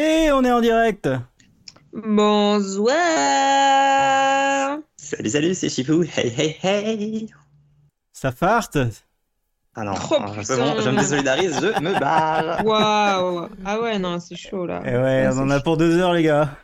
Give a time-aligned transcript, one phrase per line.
[0.00, 1.08] Et on est en direct.
[1.92, 2.96] Bonsoir.
[4.96, 6.04] Salut, salut, c'est Chipou.
[6.16, 7.28] Hey, hey, hey.
[8.12, 8.78] Ça farte
[9.74, 12.64] Ah non, Oh, je, me- je me désolidarise, je me barre.
[12.64, 13.48] Waouh.
[13.64, 14.82] Ah ouais, non, c'est chaud là.
[14.86, 16.56] Eh ouais, on en a pour deux heures, les gars.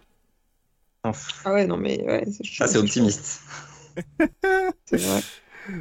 [1.02, 1.12] Ah
[1.52, 2.64] ouais, non, mais ouais, c'est chaud.
[2.64, 3.40] Ça, c'est optimiste.
[4.86, 5.20] C'est vrai.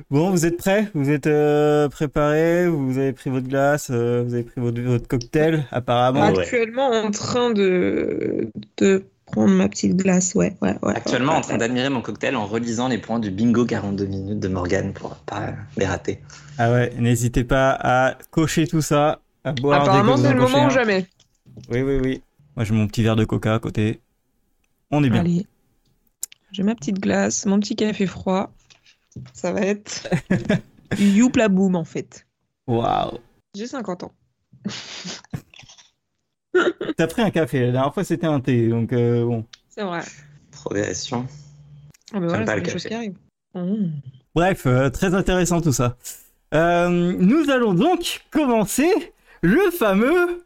[0.10, 0.90] Bon, vous êtes prêts?
[0.94, 2.68] Vous êtes euh, préparés?
[2.68, 6.22] Vous avez pris votre glace euh, Vous avez pris votre, votre cocktail, apparemment?
[6.32, 6.40] Ouais.
[6.40, 10.56] Actuellement en train de, de prendre ma petite glace, ouais.
[10.62, 11.60] ouais, ouais Actuellement ouais, en train ouais.
[11.60, 15.54] d'admirer mon cocktail en relisant les points du bingo 42 minutes de Morgane pour pas
[15.78, 16.20] les rater.
[16.58, 20.68] Ah ouais, n'hésitez pas à cocher tout ça, à boire Apparemment, c'est le moment ou
[20.68, 20.70] un.
[20.70, 21.08] jamais.
[21.70, 22.22] Oui, oui, oui.
[22.56, 24.00] Moi, j'ai mon petit verre de coca à côté.
[24.92, 25.22] On est bien.
[25.22, 25.48] Allez.
[26.52, 28.52] J'ai ma petite glace, mon petit café froid.
[29.34, 30.08] Ça va être
[31.00, 32.26] youpla boom en fait.
[32.68, 33.20] Waouh
[33.56, 34.14] J'ai 50 ans.
[36.98, 39.46] T'as pris un café, la dernière fois c'était un thé, donc euh, bon.
[39.70, 40.02] C'est vrai.
[40.52, 41.28] Progression.
[42.14, 42.88] Ah voilà, pas le café.
[42.88, 43.18] qui arrivent.
[43.56, 43.88] Mmh.
[44.36, 45.98] Bref, euh, très intéressant tout ça.
[46.54, 50.46] Euh, nous allons donc commencer le fameux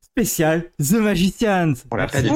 [0.00, 1.74] spécial The Magicians.
[1.90, 2.34] On l'a pas du tout.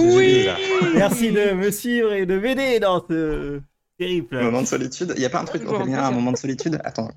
[0.95, 3.61] Merci de me suivre et de m'aider dans ce
[3.97, 4.43] périple.
[4.43, 5.13] Moment de solitude.
[5.17, 6.81] Il y a pas un truc pour à un moment de solitude?
[6.85, 7.11] Attends.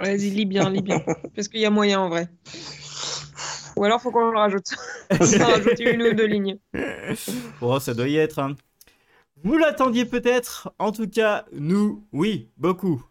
[0.00, 1.00] Vas-y, lis bien, lis bien.
[1.34, 2.28] Parce qu'il y a moyen en vrai.
[3.76, 4.74] Ou alors faut qu'on le rajoute.
[5.10, 6.58] On va rajouter une ou deux lignes.
[7.60, 8.38] Bon, ça doit y être.
[8.38, 8.54] hein.
[9.44, 13.02] Vous l'attendiez peut-être, en tout cas, nous, oui, beaucoup.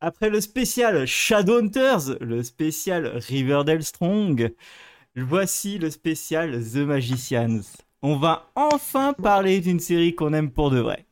[0.00, 4.52] Après le spécial Shadowhunters, le spécial Riverdale Strong,
[5.16, 7.60] voici le spécial The Magicians.
[8.02, 11.06] On va enfin parler d'une série qu'on aime pour de vrai.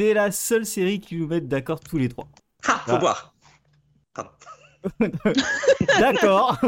[0.00, 2.26] C'est la seule série qui nous met d'accord tous les trois.
[2.66, 2.96] Ah, faut Ah.
[2.96, 3.34] boire.
[5.98, 6.58] D'accord.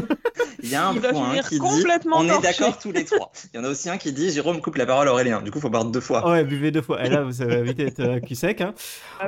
[0.63, 2.93] Il y a un Il va point finir qui dit complètement on est d'accord tous
[2.93, 3.33] les trois.
[3.55, 5.41] Il y en a aussi un qui dit Jérôme coupe la parole à Aurélien.
[5.41, 6.29] Du coup, faut boire deux fois.
[6.31, 7.03] Ouais, buvez deux fois.
[7.03, 8.61] Et là, vous avez vite être euh, cul sec.
[8.61, 8.75] hein.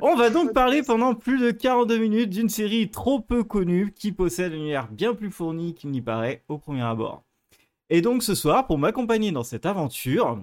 [0.02, 4.12] On va donc parler pendant plus de 42 minutes d'une série trop peu connue qui
[4.12, 7.22] possède un univers bien plus fourni qu'il n'y paraît au premier abord.
[7.88, 10.38] Et donc ce soir, pour m'accompagner dans cette aventure,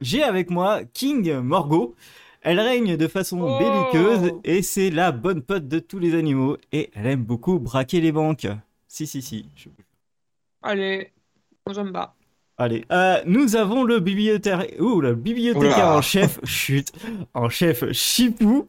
[0.00, 1.94] j'ai avec moi King Morgo.
[2.44, 6.56] Elle règne de façon Oh belliqueuse et c'est la bonne pote de tous les animaux
[6.72, 8.46] et elle aime beaucoup braquer les banques.
[8.86, 9.46] Si, si, si.
[9.56, 9.68] je-
[10.62, 11.12] Allez,
[11.66, 12.14] moi j'aime pas.
[12.56, 16.92] Allez, euh, nous avons le bibliothécaire, ouh, le bibliothécaire en chef, chut,
[17.34, 18.68] en chef Chipou,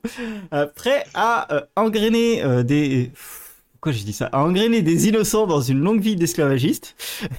[0.54, 3.12] euh, prêt à euh, engrainer des,
[3.86, 6.96] pourquoi j'ai dit ça, à engrainer des innocents dans une longue vie d'esclavagiste.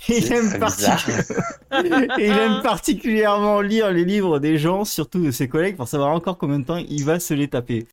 [0.08, 0.52] Il aime
[2.18, 6.38] il aime particulièrement lire les livres des gens, surtout de ses collègues, pour savoir encore
[6.38, 7.88] combien de temps il va se les taper.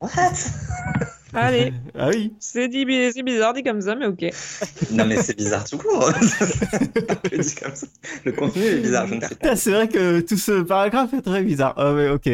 [0.00, 0.10] What?
[1.34, 2.32] Allez, Ah oui.
[2.40, 4.24] c'est dit- c'est bizarre dit comme ça, mais ok.
[4.90, 6.10] Non, mais c'est bizarre tout court.
[8.24, 9.34] Le contenu est bizarre, je ne sais pas.
[9.34, 11.74] Putain, C'est vrai que tout ce paragraphe est très bizarre.
[11.76, 12.28] Ah ouais, ok.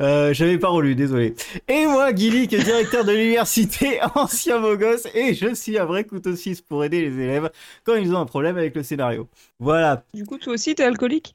[0.00, 1.34] Euh, J'avais pas relu, désolé.
[1.68, 6.34] Et moi, Guilic, directeur de l'université, ancien beau gosse, et je suis un vrai couteau
[6.36, 7.50] suisse pour aider les élèves
[7.84, 9.28] quand ils ont un problème avec le scénario.
[9.58, 10.04] Voilà.
[10.14, 11.34] Du coup, toi aussi, t'es alcoolique?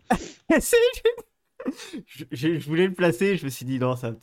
[0.59, 0.77] C'est-
[2.07, 4.13] je, je- je voulais le placer, je me suis dit non, ça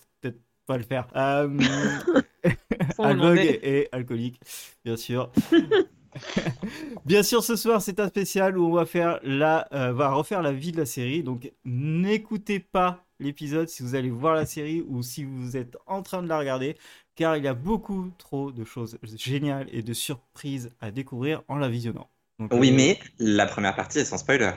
[0.71, 1.09] pas le faire.
[1.17, 1.49] Euh,
[2.99, 3.61] Alvog enlever.
[3.81, 4.41] et alcoolique,
[4.85, 5.31] bien sûr.
[7.05, 10.43] bien sûr, ce soir, c'est un spécial où on va faire la, euh, va refaire
[10.43, 11.23] la vie de la série.
[11.25, 16.03] Donc, n'écoutez pas l'épisode si vous allez voir la série ou si vous êtes en
[16.03, 16.77] train de la regarder,
[17.17, 21.57] car il y a beaucoup trop de choses géniales et de surprises à découvrir en
[21.57, 22.09] la visionnant.
[22.39, 24.53] Donc, Oui, euh, mais la première partie est sans spoiler.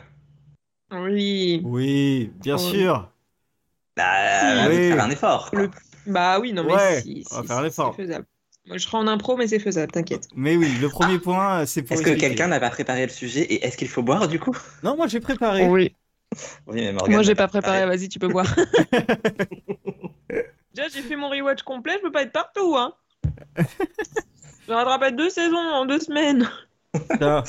[0.92, 1.60] Oui.
[1.66, 3.10] Oui, bien sûr.
[3.98, 4.76] Bah, Oui.
[4.90, 5.50] faire un effort.
[5.50, 5.62] quoi.
[5.64, 5.70] Le-
[6.06, 7.94] Bah oui, non mais Ouais, si, on va si, faire si, l'effort.
[7.96, 8.26] c'est faisable.
[8.66, 10.28] Moi, je serai en impro, mais c'est faisable, t'inquiète.
[10.36, 13.42] Mais oui, le premier point, c'est pour Est-ce que quelqu'un n'a pas préparé le sujet
[13.42, 14.56] et est-ce qu'il faut boire du coup?
[14.84, 15.68] Non, moi j'ai préparé.
[15.68, 15.96] Oui.
[16.66, 18.48] Oui, mais Morgane Moi, j'ai pas préparé, vas-y, tu peux boire.
[20.74, 22.94] Déjà, j'ai fait mon rewatch complet, je peux pas être partout, hein.
[24.68, 26.50] J'ai rattrapé deux saisons en deux semaines.
[26.94, 27.44] Putain.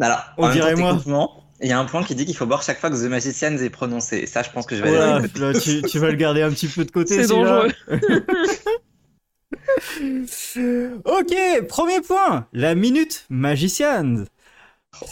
[0.00, 1.30] Alors, On dirait temps, moi.
[1.62, 3.56] Il y a un point qui dit qu'il faut boire chaque fois que The Magicians
[3.56, 4.18] est prononcé.
[4.18, 5.28] Et ça, je pense que je vais Voilà, aller.
[5.38, 7.22] là, tu, tu vas le garder un petit peu de côté.
[7.22, 7.72] C'est dangereux.
[11.04, 12.46] ok, premier point.
[12.52, 14.24] La minute Magicians.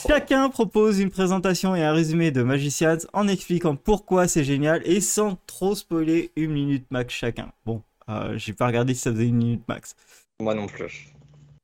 [0.06, 5.00] Chacun propose une présentation et un résumé de Magicians en expliquant pourquoi c'est génial et
[5.02, 7.52] sans trop spoiler une minute max chacun.
[7.66, 9.94] Bon, euh, j'ai pas regardé si ça faisait une minute max.
[10.40, 11.08] Moi non plus.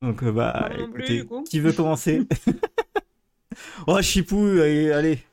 [0.03, 1.45] Donc euh, bah Moi non plus, écoutez, coup.
[1.45, 2.23] qui veut commencer?
[3.87, 5.25] Oh Chipou, allez, allez.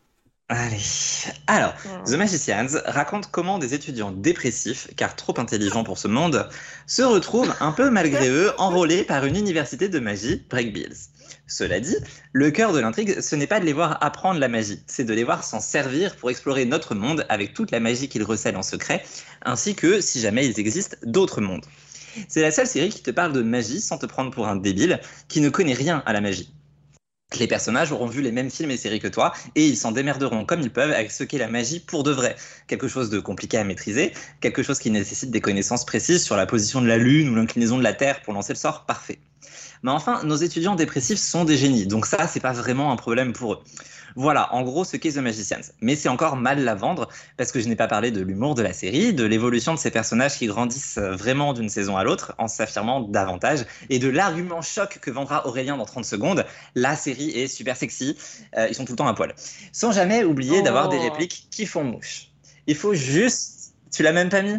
[0.50, 0.78] Allez.
[1.48, 2.04] Alors, Voilà.
[2.06, 6.48] The Magicians raconte comment des étudiants dépressifs, car trop intelligents pour ce monde,
[6.86, 10.96] se retrouvent un peu malgré eux enrôlés par une université de magie, Breakbills.
[11.48, 11.98] Cela dit,
[12.32, 15.14] le cœur de l'intrigue, ce n'est pas de les voir apprendre la magie, c'est de
[15.14, 18.64] les voir s'en servir pour explorer notre monde avec toute la magie qu'ils recèlent en
[18.64, 19.04] secret,
[19.44, 21.66] ainsi que, si jamais il existe, d'autres mondes.
[22.30, 25.00] C'est la seule série qui te parle de magie sans te prendre pour un débile
[25.28, 26.54] qui ne connaît rien à la magie.
[27.38, 30.46] Les personnages auront vu les mêmes films et séries que toi, et ils s'en démerderont
[30.46, 32.38] comme ils peuvent avec ce qu'est la magie pour de vrai.
[32.68, 36.46] Quelque chose de compliqué à maîtriser, quelque chose qui nécessite des connaissances précises sur la
[36.46, 39.20] position de la Lune ou l'inclinaison de la Terre pour lancer le sort parfait.
[39.84, 43.34] Mais enfin, nos étudiants dépressifs sont des génies, donc ça, c'est pas vraiment un problème
[43.34, 43.60] pour eux.
[44.20, 45.62] Voilà, en gros, ce qu'est The Magicians.
[45.80, 48.64] Mais c'est encore mal la vendre, parce que je n'ai pas parlé de l'humour de
[48.64, 52.34] la série, de l'évolution de ces personnages qui grandissent euh, vraiment d'une saison à l'autre,
[52.40, 56.46] en s'affirmant davantage, et de l'argument choc que vendra Aurélien dans 30 secondes.
[56.74, 58.18] La série est super sexy,
[58.58, 59.36] euh, ils sont tout le temps à poil.
[59.72, 60.64] Sans jamais oublier Oh.
[60.64, 62.30] d'avoir des répliques qui font mouche.
[62.66, 63.76] Il faut juste...
[63.94, 64.58] Tu l'as même pas mis?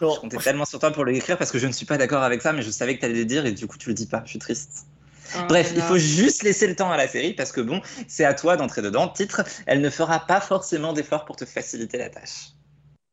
[0.00, 0.14] Non.
[0.14, 2.40] Je comptais tellement sur toi pour l'écrire parce que je ne suis pas d'accord avec
[2.40, 4.06] ça, mais je savais que tu allais le dire et du coup tu le dis
[4.06, 4.22] pas.
[4.24, 4.86] Je suis triste.
[5.34, 8.24] Ah, Bref, il faut juste laisser le temps à la série parce que bon, c'est
[8.24, 9.08] à toi d'entrer dedans.
[9.08, 12.50] Titre, elle ne fera pas forcément d'efforts pour te faciliter la tâche.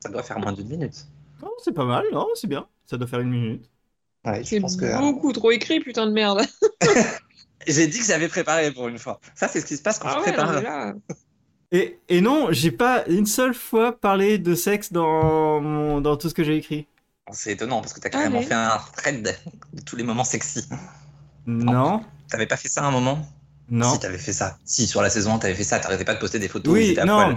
[0.02, 1.06] Ça doit faire moins d'une minute.
[1.42, 2.68] Non, c'est pas mal, non, c'est bien.
[2.86, 3.70] Ça doit faire une minute.
[4.24, 4.84] Ouais, je C'est pense que.
[4.84, 6.42] euh, beaucoup trop écrit, putain de merde.
[7.66, 9.20] J'ai dit que j'avais préparé pour une fois.
[9.34, 10.52] Ça, c'est ce qui se passe quand Ah je ouais, prépare.
[10.62, 10.94] là,
[11.72, 16.28] Et, et non, j'ai pas une seule fois parlé de sexe dans, mon, dans tout
[16.28, 16.86] ce que j'ai écrit.
[17.32, 18.42] C'est étonnant parce que t'as carrément Allez.
[18.42, 19.36] fait un thread
[19.72, 20.68] de tous les moments sexy.
[21.46, 23.26] Non, T'avais pas fait ça à un moment?
[23.70, 23.90] Non.
[23.94, 24.58] Si, t'avais fait ça.
[24.64, 25.78] Si, sur la saison 1, t'avais fait ça.
[25.78, 26.72] T'arrêtais pas de poster des photos.
[26.72, 27.14] Oui, à non.
[27.14, 27.36] poil.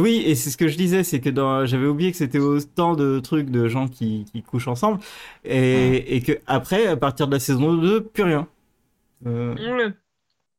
[0.00, 1.64] Oui, et c'est ce que je disais, c'est que dans...
[1.66, 4.98] j'avais oublié que c'était autant de trucs de gens qui, qui couchent ensemble,
[5.44, 8.48] et, et que après, à partir de la saison 2, plus rien.
[9.26, 9.92] Euh, ouais.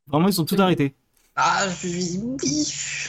[0.08, 0.96] vraiment, ils sont tout arrêtés.
[1.36, 2.20] Ah, oui.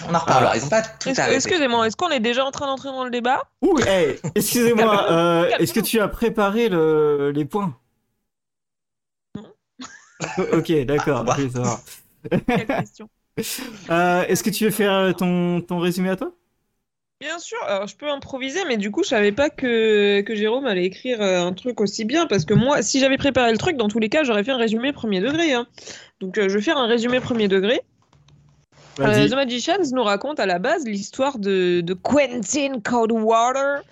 [0.08, 0.56] On en reparlera.
[0.56, 1.36] Ils ont pas tout Est-ce- arrêté.
[1.36, 3.42] Excusez-moi, est-ce qu'on est déjà en train d'entrer dans le débat?
[3.62, 7.30] Ouh, hey, excusez-moi, euh, est-ce que tu as préparé le...
[7.34, 7.76] les points?
[10.52, 11.80] ok, d'accord, Ah, bah.
[12.46, 13.08] Quelle question
[13.90, 16.32] Euh, est-ce que tu veux faire euh, ton, ton résumé à toi?
[17.20, 20.66] Bien sûr, alors je peux improviser, mais du coup, je savais pas que, que Jérôme
[20.66, 23.76] allait écrire euh, un truc aussi bien, parce que moi, si j'avais préparé le truc,
[23.76, 25.52] dans tous les cas, j'aurais fait un résumé premier degré.
[25.52, 25.66] hein.
[26.20, 27.80] Donc, euh, je vais faire un résumé premier degré.
[29.00, 29.28] Euh.
[29.28, 33.82] The Magicians nous raconte à la base l'histoire de, de Quentin Coldwater,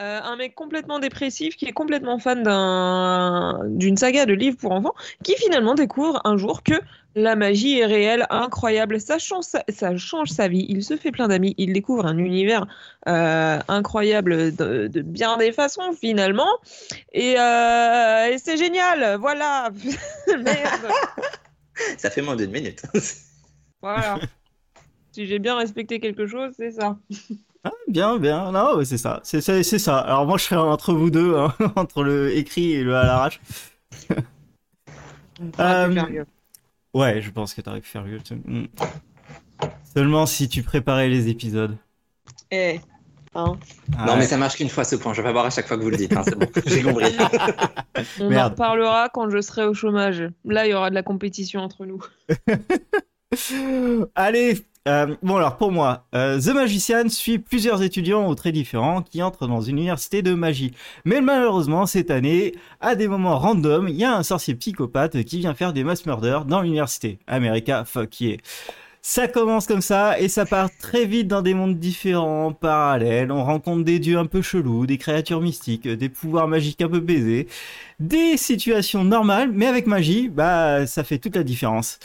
[0.00, 4.72] euh, un mec complètement dépressif qui est complètement fan d'un- d'une saga de livres pour
[4.72, 6.74] enfants, qui finalement découvre un jour que
[7.16, 11.10] la magie est réelle, incroyable, ça change sa, ça change sa vie, il se fait
[11.10, 12.66] plein d'amis, il découvre un univers
[13.08, 16.48] euh, incroyable de, de bien des façons finalement,
[17.12, 19.70] et, euh, et c'est génial, voilà.
[20.28, 20.88] Merde.
[21.98, 22.82] Ça fait moins d'une minute.
[23.82, 24.18] Voilà.
[25.12, 26.96] Si j'ai bien respecté quelque chose, c'est ça.
[27.64, 28.52] Ah, bien, bien.
[28.52, 29.20] Non, ouais, c'est ça.
[29.22, 29.98] C'est c'est- c'est ça.
[29.98, 33.40] Alors moi, je serais entre vous deux, hein, entre le écrit et le à l'arrache.
[35.58, 36.24] Euh.
[36.92, 38.18] Ouais, je pense que t'aurais pu faire mieux.
[38.44, 38.64] Mm.
[39.96, 41.78] Seulement si tu préparais les épisodes.
[42.50, 42.78] Eh,
[43.34, 43.56] hein.
[43.96, 44.18] Ah Non, ouais.
[44.18, 45.14] mais ça marche qu'une fois ce point.
[45.14, 46.12] Je vais pas boire à chaque fois que vous le dites.
[46.14, 46.46] hein, C'est bon.
[46.66, 47.16] J'ai compris.
[48.20, 48.52] On en Merde.
[48.52, 50.24] reparlera quand je serai au chômage.
[50.44, 52.02] Là, il y aura de la compétition entre nous.
[54.14, 59.22] Allez, euh, bon alors pour moi, euh, The Magician suit plusieurs étudiants très différents qui
[59.22, 60.72] entrent dans une université de magie.
[61.04, 65.38] Mais malheureusement, cette année, à des moments random, il y a un sorcier psychopathe qui
[65.38, 67.20] vient faire des mass murders dans l'université.
[67.28, 68.38] America, fuck yeah.
[69.02, 73.32] Ça commence comme ça et ça part très vite dans des mondes différents, parallèles.
[73.32, 77.00] On rencontre des dieux un peu chelous, des créatures mystiques, des pouvoirs magiques un peu
[77.00, 77.46] baisés,
[77.98, 81.98] des situations normales, mais avec magie, bah ça fait toute la différence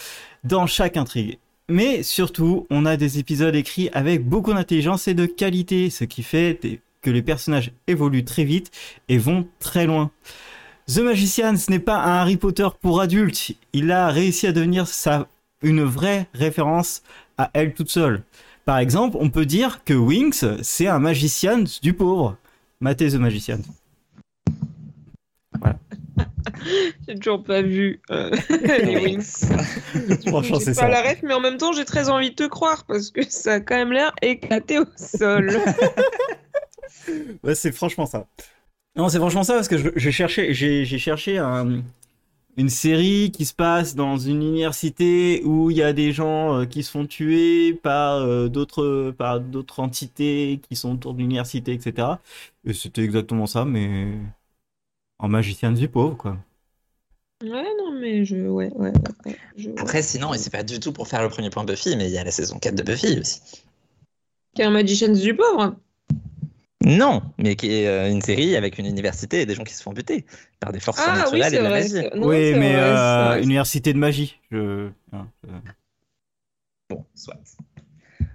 [0.45, 1.39] dans chaque intrigue.
[1.67, 6.21] Mais surtout, on a des épisodes écrits avec beaucoup d'intelligence et de qualité, ce qui
[6.21, 8.71] fait que les personnages évoluent très vite
[9.09, 10.11] et vont très loin.
[10.87, 13.53] The Magician, ce n'est pas un Harry Potter pour adultes.
[13.73, 15.27] Il a réussi à devenir sa,
[15.63, 17.01] une vraie référence
[17.39, 18.21] à elle toute seule.
[18.65, 22.37] Par exemple, on peut dire que Winx, c'est un magicien du pauvre.
[22.79, 23.59] Matez The Magician.
[27.07, 28.31] J'ai toujours pas vu euh,
[28.83, 29.45] les Wings.
[30.27, 30.87] Franchement, c'est pas ça.
[30.89, 33.53] la ref, mais en même temps, j'ai très envie de te croire parce que ça
[33.53, 35.51] a quand même l'air éclaté au sol.
[37.43, 38.27] Ouais, c'est franchement ça.
[38.95, 41.81] Non, c'est franchement ça parce que j'ai cherché, j'ai j'ai cherché un-
[42.57, 46.65] une série qui se passe dans une université où il y a des gens euh,
[46.65, 51.73] qui se font tuer par euh, d'autres par d'autres entités qui sont autour de l'université,
[51.73, 52.21] etc.
[52.65, 54.13] Et c'était exactement ça, mais
[55.19, 56.37] en magicien du pauvre, quoi.
[57.43, 58.35] Ouais, non, mais je.
[58.47, 58.91] Ouais, ouais, ouais,
[59.25, 61.95] ouais, je- Après, sinon, et c'est pas du tout pour faire le premier point Buffy,
[61.97, 63.41] mais il y a la saison 4 de Buffy aussi.
[64.55, 65.75] Qui est un Magicians du pauvre.
[66.85, 69.81] Non, mais qui est euh, une série avec une université et des gens qui se
[69.81, 70.25] font buter
[70.59, 71.81] par des forces Ah oui, et de la vrai.
[71.81, 71.89] magie.
[71.89, 73.43] c'est- non, oui, mais vrai, euh, vrai.
[73.43, 74.39] université de magie.
[74.51, 74.89] Je...
[75.11, 75.27] hein,
[76.89, 77.39] Bon, soit.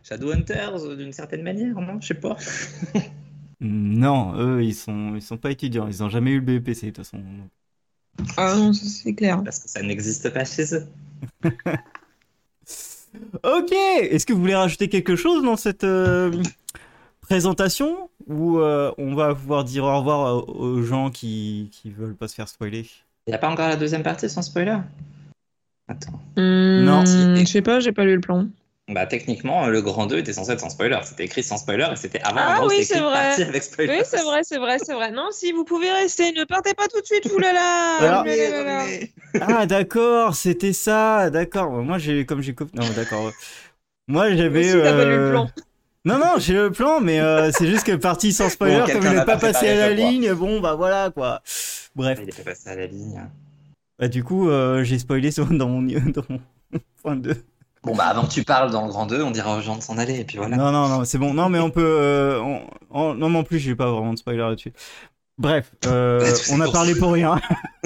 [0.02, 2.36] Shadowhunters, euh, d'une certaine manière, non Je sais pas.
[3.60, 5.86] Non, eux, ils sont, ils sont pas étudiants.
[5.86, 7.22] Ils ont jamais eu le BEPC de toute façon.
[8.36, 9.42] Ah non, c'est clair.
[9.44, 10.86] Parce que ça n'existe pas chez eux.
[13.42, 16.30] Ok, est-ce que vous voulez rajouter quelque chose dans cette euh,
[17.20, 18.08] présentation?
[18.28, 22.28] Ou euh, on va pouvoir dire au revoir aux, aux gens qui, qui veulent pas
[22.28, 22.86] se faire spoiler?
[23.26, 24.78] Il n'y a pas encore la deuxième partie sans spoiler?
[25.88, 26.20] Attends.
[26.36, 27.04] Hmm, Non.
[27.04, 28.46] Je sais pas, j'ai pas lu le plan.
[28.90, 30.98] Bah, techniquement, le grand 2 était censé être sans spoiler.
[31.04, 33.12] C'était écrit sans spoiler et c'était avant Ah oui, c'est vrai.
[33.12, 33.92] partie avec spoiler.
[33.98, 35.10] Oui, c'est vrai, c'est vrai, c'est vrai.
[35.12, 38.24] Non, si vous pouvez rester, ne partez pas tout de suite, oulala.
[39.40, 41.70] Ah d'accord, c'était ça, d'accord.
[41.70, 42.80] Moi j'ai comme j'ai copié.
[42.80, 43.32] Non d'accord.
[44.08, 44.72] Moi j'avais.
[44.74, 45.50] Euh, plan.
[46.04, 49.04] Non non, j'ai le plan, mais euh, c'est juste que partie sans spoiler, Bon, comme
[49.04, 51.42] il n'est pas pas passé à la ligne, bon bah voilà quoi.
[51.94, 53.22] Bref, Il est pas passé à la ligne.
[53.98, 56.40] Bah, du coup euh, j'ai spoilé sur- dans mon dans mon
[57.02, 57.34] point 2.
[57.82, 59.82] Bon, bah, avant que tu parles dans le grand 2, on dira aux gens de
[59.82, 60.56] s'en aller et puis voilà.
[60.56, 61.32] Non non non, c'est bon.
[61.32, 61.82] Non mais on peut.
[61.82, 64.72] euh, on- on- Non mais en plus j'ai pas vraiment de spoiler là-dessus.
[65.38, 67.40] Bref, euh, Bah, on a parlé pour rien.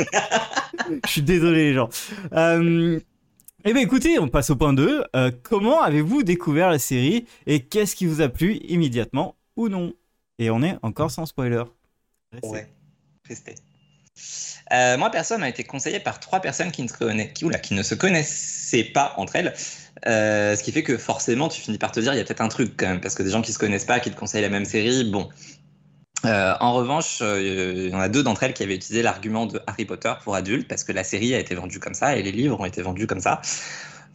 [1.07, 1.89] Je suis désolé les gens.
[2.33, 2.99] Euh,
[3.65, 5.05] eh bien écoutez, on passe au point 2.
[5.15, 9.93] Euh, comment avez-vous découvert la série et qu'est-ce qui vous a plu immédiatement ou non?
[10.41, 11.63] Et on est encore sans spoiler.
[12.33, 12.49] Restez.
[12.49, 12.69] Ouais,
[13.29, 13.55] restez.
[14.73, 19.15] Euh, moi, personne m'a été conseillé par trois personnes qui ne se, connaissaient, ne pas
[19.17, 19.55] entre elles.
[20.07, 22.41] Euh, ce qui fait que forcément, tu finis par te dire, il y a peut-être
[22.41, 24.43] un truc quand même, parce que des gens qui se connaissent pas, qui te conseillent
[24.43, 25.29] la même série, bon.
[26.25, 29.61] Euh, en revanche, il y en a deux d'entre elles qui avaient utilisé l'argument de
[29.67, 32.33] Harry Potter pour adultes, parce que la série a été vendue comme ça et les
[32.33, 33.43] livres ont été vendus comme ça.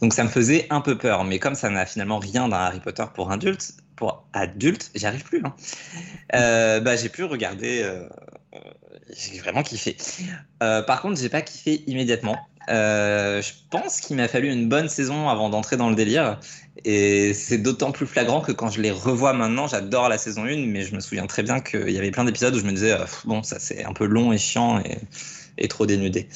[0.00, 2.80] Donc ça me faisait un peu peur, mais comme ça n'a finalement rien d'un Harry
[2.80, 5.42] Potter pour adultes, pour adultes, j'y arrive plus.
[5.44, 6.80] Hein.
[6.80, 7.88] Bah, j'ai pu regarder.
[9.16, 9.96] J'ai vraiment kiffé.
[10.62, 12.36] Euh, par contre, j'ai pas kiffé immédiatement.
[12.68, 16.38] Euh, je pense qu'il m'a fallu une bonne saison avant d'entrer dans le délire.
[16.84, 20.66] Et c'est d'autant plus flagrant que quand je les revois maintenant, j'adore la saison 1,
[20.66, 22.92] mais je me souviens très bien qu'il y avait plein d'épisodes où je me disais,
[22.92, 24.98] euh, bon, ça c'est un peu long et chiant et,
[25.58, 26.28] et trop dénudé.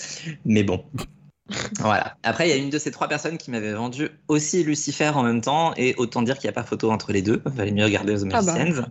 [0.45, 0.85] Mais bon.
[1.79, 2.17] Voilà.
[2.23, 5.23] Après, il y a une de ces trois personnes qui m'avait vendu aussi Lucifer en
[5.23, 7.43] même temps, et autant dire qu'il n'y a pas photo entre les deux.
[7.45, 8.55] Valait mieux regarder The Ah bah.
[8.55, 8.87] Magicians.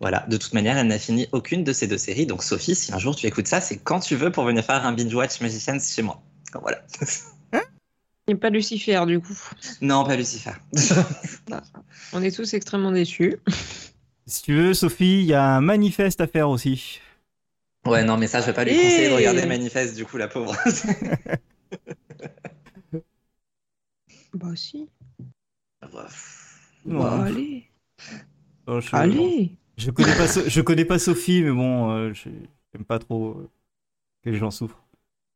[0.00, 0.24] Voilà.
[0.28, 2.24] De toute manière, elle n'a fini aucune de ces deux séries.
[2.26, 4.86] Donc, Sophie, si un jour tu écoutes ça, c'est quand tu veux pour venir faire
[4.86, 6.22] un binge watch Magicians chez moi.
[6.62, 6.78] Voilà.
[7.52, 9.36] Il n'y a pas Lucifer, du coup.
[9.80, 10.52] non, pas Lucifer.
[12.12, 13.36] On est tous extrêmement déçus.
[14.26, 17.00] Si tu veux, Sophie, il y a un manifeste à faire aussi.
[17.86, 20.04] ouais, non, mais ça, je vais pas lui Et- conseiller de regarder le manifeste, du
[20.06, 20.56] coup, la pauvre.
[24.34, 24.88] Bah si.
[26.84, 27.00] Non.
[27.00, 27.70] Bah, allez.
[28.66, 29.56] Oh, je, Allez.
[29.76, 32.30] je connais pas, So- je connais pas Sophie, mais bon, euh, je-
[32.72, 33.50] j'aime pas trop euh,
[34.24, 34.84] que les gens souffrent.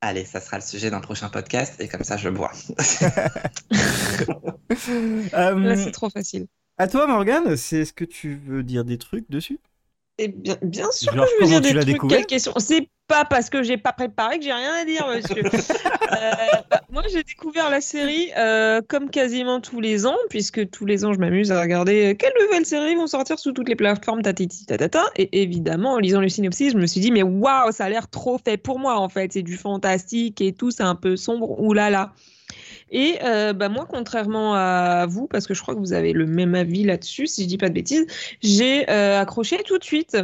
[0.01, 2.51] Allez, ça sera le sujet d'un prochain podcast, et comme ça, je bois.
[5.33, 6.47] Euh, Là, c'est trop facile.
[6.77, 9.59] à toi, Morgane, c'est est-ce que tu veux dire des trucs dessus?
[10.17, 12.09] Et bien, bien sûr Genre, que je veux dire des trucs.
[12.09, 15.43] Quelle question C'est pas parce que j'ai pas préparé que j'ai rien à dire, monsieur.
[16.11, 16.31] Euh,
[16.69, 21.03] bah, moi, j'ai découvert la série euh, comme quasiment tous les ans, puisque tous les
[21.03, 24.21] ans, je m'amuse à regarder euh, quelles nouvelles séries vont sortir sur toutes les plateformes,
[24.21, 25.03] tatiti tatata.
[25.17, 28.07] Et évidemment, en lisant le synopsis, je me suis dit, mais waouh, ça a l'air
[28.07, 29.33] trop fait pour moi, en fait.
[29.33, 32.13] C'est du fantastique et tout, c'est un peu sombre, oulala.
[32.91, 36.25] Et euh, bah, moi, contrairement à vous, parce que je crois que vous avez le
[36.25, 38.05] même avis là-dessus, si je dis pas de bêtises,
[38.41, 40.17] j'ai euh, accroché tout de suite.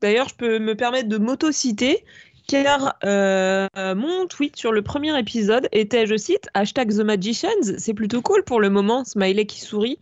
[0.00, 2.04] D'ailleurs, je peux me permettre de m'auto-citer,
[2.46, 7.94] car euh, mon tweet sur le premier épisode était, je cite, hashtag The Magicians, c'est
[7.94, 9.98] plutôt cool pour le moment, smiley qui sourit.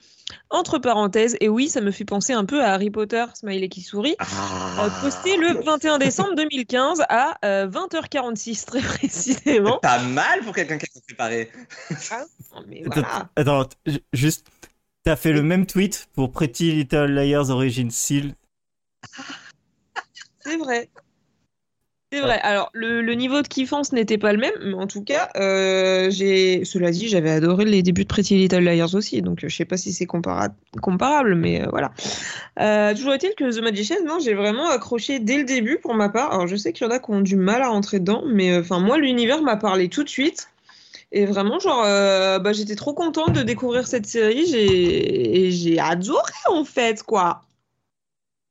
[0.50, 3.82] Entre parenthèses, et oui, ça me fait penser un peu à Harry Potter, smiley qui
[3.82, 4.16] sourit.
[4.20, 4.86] Ah.
[4.86, 9.78] euh, posté le 21 décembre 2015 à euh, 20h46 très précisément.
[9.80, 11.50] Pas mal pour quelqu'un qui a préparé.
[12.68, 13.28] Mais Attends, voilà.
[13.36, 13.68] attends,
[14.12, 14.46] juste,
[15.02, 18.34] t'as fait le même tweet pour Pretty Little Liars Origin Seal.
[20.40, 20.88] C'est vrai.
[22.16, 22.40] C'est vrai.
[22.42, 26.10] Alors, le, le niveau de kiffance n'était pas le même, mais en tout cas, euh,
[26.10, 26.64] j'ai.
[26.64, 29.64] Cela dit, j'avais adoré les débuts de Pretty Little Liars aussi, donc euh, je sais
[29.64, 30.52] pas si c'est compara-
[30.82, 31.92] comparable, mais euh, voilà.
[32.60, 36.08] Euh, toujours est-il que The Magician, non, j'ai vraiment accroché dès le début pour ma
[36.08, 36.32] part.
[36.32, 38.56] Alors, je sais qu'il y en a qui ont du mal à rentrer dedans, mais
[38.58, 40.48] enfin, moi, l'univers m'a parlé tout de suite.
[41.12, 44.46] Et vraiment, genre, euh, bah, j'étais trop contente de découvrir cette série.
[44.46, 47.42] J'ai et j'ai adoré, en fait, quoi.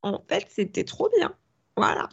[0.02, 1.34] En fait, c'était trop bien.
[1.76, 2.08] Voilà.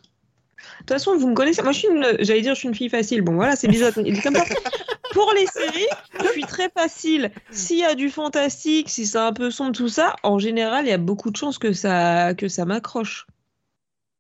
[0.79, 1.63] Toute façon, vous me connaissez.
[1.63, 3.23] Moi, je suis une, j'allais dire, je suis une fille facile.
[3.23, 3.93] Bon, voilà, c'est bizarre.
[4.05, 4.45] Il est comme ça.
[5.13, 5.89] Pour les séries,
[6.23, 7.33] je suis très facile.
[7.51, 10.91] S'il y a du fantastique, si c'est un peu sombre, tout ça, en général, il
[10.91, 13.27] y a beaucoup de chances que ça, que ça m'accroche.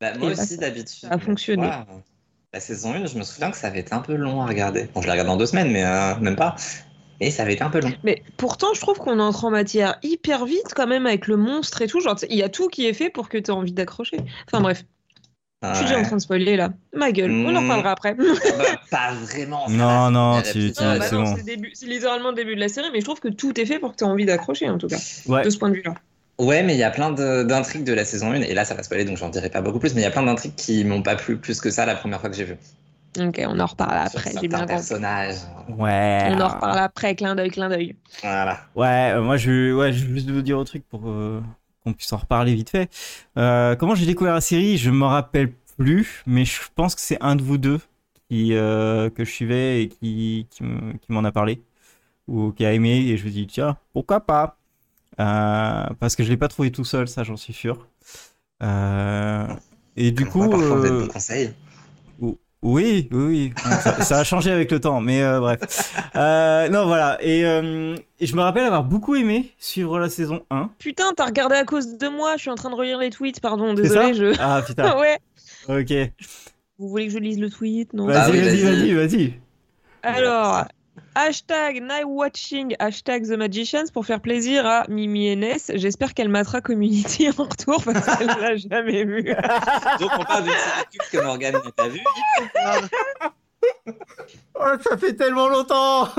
[0.00, 0.88] Bah, moi Et bah, aussi, d'habitude.
[0.88, 1.70] ça a fonctionné.
[2.52, 4.88] La saison 1, je me souviens que ça avait été un peu long à regarder.
[4.92, 6.56] Bon, je l'ai regardé en deux semaines, mais euh, même pas.
[7.20, 7.92] Et ça avait été un peu long.
[8.02, 11.82] Mais pourtant, je trouve qu'on entre en matière hyper vite quand même avec le monstre
[11.82, 12.00] et tout.
[12.00, 14.16] Genre, il y a tout qui est fait pour que tu aies envie d'accrocher.
[14.46, 14.84] Enfin bref,
[15.62, 16.70] je suis déjà en train de spoiler là.
[16.94, 17.64] Ma gueule, on en Mm.
[17.64, 18.14] reparlera après.
[18.14, 18.24] Bah,
[18.90, 19.68] pas vraiment.
[19.68, 21.34] Non, non, c'est tu- Non, bah c'est bon.
[21.86, 23.96] littéralement le début de la série, mais je trouve que tout est fait pour que
[23.96, 25.42] tu aies envie d'accrocher en tout cas, Ouais.
[25.44, 25.94] de ce point de vue-là.
[26.38, 28.82] Ouais, mais il y a plein d'intrigues de la saison 1, et là ça va
[28.82, 31.02] spoiler donc j'en dirai pas beaucoup plus, mais il y a plein d'intrigues qui m'ont
[31.02, 32.56] pas plu plus que ça la première fois que j'ai vu.
[33.20, 34.74] Ok, on en reparle après, j'ai bien compris.
[34.76, 35.34] personnages.
[35.68, 36.28] Ouais.
[36.30, 37.96] On en reparle après, clin d'œil, clin d'œil.
[38.22, 38.60] Voilà.
[38.76, 41.42] Ouais, euh, moi je, ouais, je veux juste vous dire un truc pour euh,
[41.84, 42.90] qu'on puisse en reparler vite fait.
[43.38, 47.18] Euh, comment j'ai découvert la série, je me rappelle plus, mais je pense que c'est
[47.22, 47.80] un de vous deux
[48.28, 51.62] qui, euh, que je suivais et qui, qui me- qui m'en a parlé
[52.28, 54.58] ou qui a aimé et je me dis tiens pourquoi pas?
[55.20, 57.88] Euh, parce que je l'ai pas trouvé tout seul, ça j'en suis sûr.
[59.96, 60.94] Et du coup, parfois, vous êtes.
[62.62, 63.52] Oui, oui, oui.
[63.82, 65.60] Ça, ça a changé avec le temps, mais euh, bref.
[66.14, 67.16] Euh, non, voilà.
[67.22, 70.70] Et, euh, et je me rappelle avoir beaucoup aimé suivre la saison 1.
[70.78, 73.40] Putain, t'as regardé à cause de moi, je suis en train de relire les tweets,
[73.40, 74.34] pardon, désolé, je...
[74.38, 75.18] Ah putain, ouais.
[75.68, 76.12] ok.
[76.78, 77.92] Vous voulez que je lise le tweet?
[77.94, 78.94] Non Vas-y, Ah oui, vas-y, vas-y.
[78.94, 79.34] vas-y, vas-y.
[80.02, 80.64] Alors,
[81.14, 85.58] hashtag night watching, hashtag The Magicians pour faire plaisir à Mimi Enes.
[85.74, 89.24] J'espère qu'elle matera Community en retour parce qu'elle l'a jamais vu.
[89.24, 92.00] Donc on parle d'une série culte que Morgane n'a pas vue.
[94.54, 96.08] Oh, ça fait tellement longtemps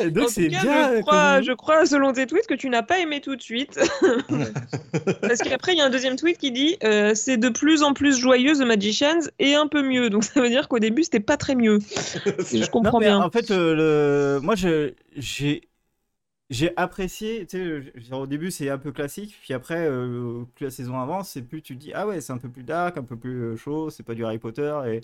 [0.00, 0.60] Et Donc c'est bien.
[0.60, 3.42] je, crois, comme- je crois, selon tes tweets, que tu n'as pas aimé tout de
[3.42, 3.78] suite.
[5.22, 7.92] Parce qu'après, il y a un deuxième tweet qui dit euh, c'est de plus en
[7.94, 10.10] plus joyeux The Magicians et un peu mieux.
[10.10, 11.78] Donc ça veut dire qu'au début, c'était pas très mieux.
[12.52, 13.18] Et je comprends bien.
[13.20, 14.40] En fait, euh, le...
[14.40, 15.62] moi, je- j'ai
[16.50, 17.46] j'ai apprécié.
[17.46, 19.36] Tu sais, au début, c'est un peu classique.
[19.42, 22.32] Puis après, euh, plus la saison avance, c'est plus tu te dis ah ouais, c'est
[22.32, 23.90] un peu plus dark, un peu plus chaud.
[23.90, 25.00] C'est pas du Harry Potter et,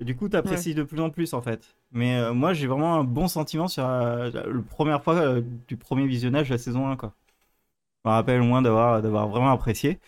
[0.00, 1.76] et du coup, tu apprécies de plus en plus en fait.
[1.92, 5.42] Mais euh, moi, j'ai vraiment un bon sentiment sur euh, la, la première fois euh,
[5.68, 7.12] du premier visionnage de la saison 1 quoi.
[8.04, 9.98] Je me rappelle au moins d'avoir d'avoir vraiment apprécié.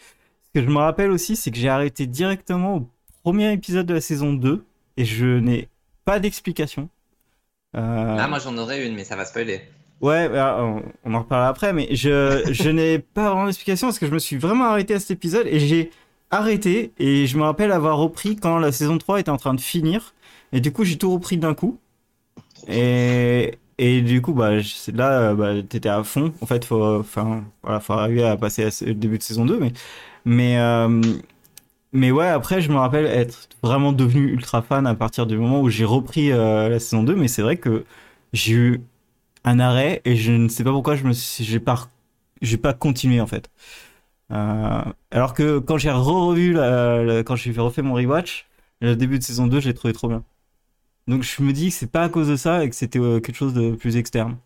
[0.45, 2.91] Ce que je me rappelle aussi, c'est que j'ai arrêté directement au
[3.23, 4.65] premier épisode de la saison 2
[4.97, 5.69] et je n'ai
[6.05, 6.89] pas d'explication.
[7.77, 9.61] Euh, Ah, moi j'en aurais une, mais ça va spoiler.
[10.01, 13.99] Ouais, bah, on, on en reparlera après, mais je, je n'ai pas vraiment d'explication parce
[13.99, 15.91] que je me suis vraiment arrêté à cet épisode et j'ai
[16.31, 16.93] arrêté.
[16.99, 20.15] Et je me rappelle avoir repris quand la saison 3 était en train de finir.
[20.53, 21.79] Et du coup j'ai tout repris d'un coup.
[22.69, 24.53] Et, et du coup bah
[24.95, 26.33] là bah, t'étais à fond.
[26.41, 29.73] En fait faut enfin voilà faut arriver à passer à début de saison 2 mais
[30.25, 31.01] mais euh,
[31.93, 35.61] mais ouais après je me rappelle être vraiment devenu ultra fan à partir du moment
[35.61, 37.85] où j'ai repris euh, la saison 2 mais c'est vrai que
[38.33, 38.81] j'ai eu
[39.45, 41.89] un arrêt et je ne sais pas pourquoi je me j'ai pas
[42.43, 43.51] j'ai pas continué en fait
[44.33, 46.55] Euh, alors que quand j'ai revu
[47.25, 48.47] quand j'ai refait mon rewatch
[48.81, 50.25] le début de saison 2 je l'ai trouvé trop bien
[51.09, 53.21] donc je me dis que c'est pas à cause de ça et que c'était euh,
[53.21, 54.39] quelque chose de plus externe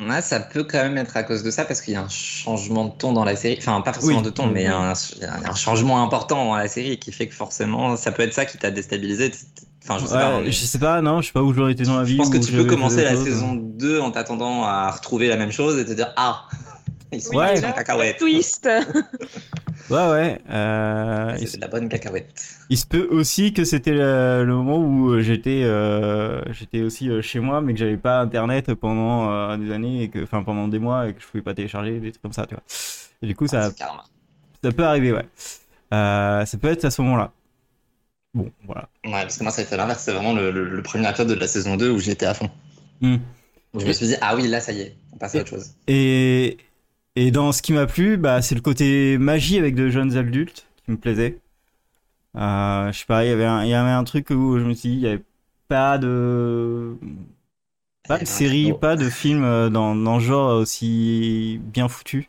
[0.00, 2.08] Ouais, ça peut quand même être à cause de ça parce qu'il y a un
[2.08, 3.56] changement de ton dans la série.
[3.58, 4.24] Enfin, pas forcément Oui.
[4.24, 4.94] de ton, mais un,
[5.44, 8.56] un changement important dans la série qui fait que forcément, ça peut être ça qui
[8.56, 9.30] t'a déstabilisé.
[9.82, 10.36] Enfin, je sais Ouais, pas.
[10.36, 12.12] hein, mais je sais pas non je sais pas où j'aurais été dans la vie
[12.12, 15.52] Je pense que tu peux commencer la saison 2 en t'attendant à retrouver la même
[15.52, 16.48] chose et te dire Ah
[17.12, 17.46] Ils sont Ouais.
[17.46, 18.18] partis là, en cacahuète.
[18.18, 18.68] Twist.
[19.90, 22.30] ouais ouais euh, C'est de la bonne cacahuète.
[22.68, 27.08] il se peut aussi que c'était le, le moment où euh, j'étais euh, j'étais aussi
[27.22, 30.68] chez moi mais que j'avais pas internet pendant euh, des années et que enfin pendant
[30.68, 32.62] des mois et que je pouvais pas télécharger des trucs comme ça tu vois
[33.22, 34.04] et du coup ça Ah, karma.
[34.62, 35.26] Ça peut arriver, ouais.
[35.94, 37.32] Euh, ça peut être à ce moment-là.
[38.34, 38.88] Bon, voilà.
[39.06, 40.02] Ouais, parce que moi, ça a été l'inverse.
[40.04, 42.50] C'est vraiment le, le- le premier épisode de la saison 2 où j'étais à fond.
[43.02, 45.48] Où je me suis dit Ah oui, là, ça y est, on passe à autre
[45.48, 45.70] chose.
[45.88, 46.58] Et,
[47.16, 50.66] et dans ce qui m'a plu, bah, c'est le côté magie avec de jeunes adultes
[50.84, 51.38] qui me plaisait.
[52.36, 55.02] Euh, je sais pas, il y avait un, truc où je me suis dit, il
[55.02, 55.22] y avait
[55.68, 56.96] pas de,
[58.06, 62.28] pas avait un série, pas de film euh, dans, dans le genre aussi bien foutu.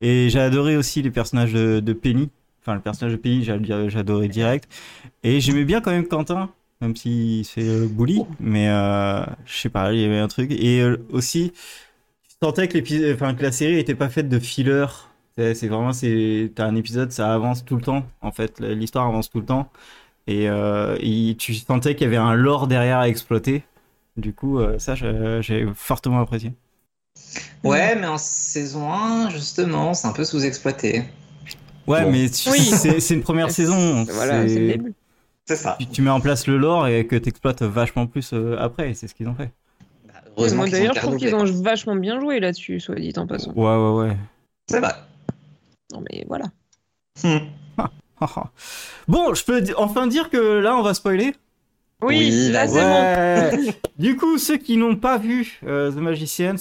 [0.00, 2.30] Et j'ai adoré aussi les personnages de, de Penny.
[2.62, 4.70] Enfin, le personnage de Penny, adoré direct.
[5.22, 8.22] Et j'aimais bien quand même Quentin, même s'il se fait euh, bully.
[8.38, 10.50] Mais euh, je sais pas, il y avait un truc.
[10.50, 11.52] Et aussi,
[12.42, 14.86] sentais que, l'épisode- enfin, que la série était pas faite de filler.
[15.36, 18.04] C'est c'est vraiment, c'est, t'as un épisode, ça avance tout le temps.
[18.20, 19.70] En fait, l'histoire avance tout le temps.
[20.26, 23.64] Et, euh, et tu sentais qu'il y avait un lore derrière à exploiter.
[24.16, 26.52] Du coup, euh, ça, j'ai j'ai fortement apprécié.
[27.64, 31.04] Ouais, mais en saison 1, justement, c'est un peu sous-exploité.
[31.86, 32.10] Ouais, Bon.
[32.12, 32.58] mais tu- Oui.
[32.60, 34.04] c'est c'est une première saison.
[34.04, 34.94] Voilà, c'est le début.
[35.46, 35.76] C'est ça.
[35.80, 39.08] Tu, tu mets en place le lore et que t'exploites vachement plus euh, après, c'est
[39.08, 39.50] ce qu'ils ont fait.
[40.36, 43.12] Heureusement Moi qu'ils ont d'ailleurs, je trouve qu'ils ont vachement bien joué là-dessus, soit dit
[43.16, 43.52] en passant.
[43.52, 44.16] Ouais, ouais, ouais.
[44.68, 44.94] C'est vrai.
[45.92, 46.46] Non mais voilà.
[49.08, 51.34] bon, je peux enfin dire que là, on va spoiler.
[52.02, 53.52] Oui, Oui, là vas-y.
[53.52, 53.72] c'est bon.
[53.98, 56.56] Du coup, ceux qui n'ont pas vu euh, The Magicians,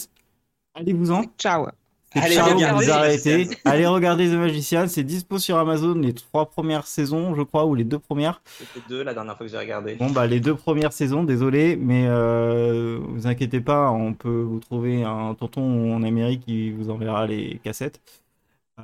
[0.76, 1.24] allez-vous-en.
[1.38, 1.68] Ciao.
[2.16, 3.38] Allez ciao, regarder vous The arrêtez.
[3.38, 3.60] Magicians.
[3.66, 4.88] Allez regarder The Magicians.
[4.88, 8.42] C'est dispo sur Amazon les trois premières saisons, je crois, ou les deux premières.
[8.58, 9.96] C'était deux la dernière fois que j'ai regardé.
[9.96, 14.60] Bon, bah, les deux premières saisons, désolé, mais euh, vous inquiétez pas, on peut vous
[14.60, 18.02] trouver un tonton en Amérique qui vous enverra les cassettes.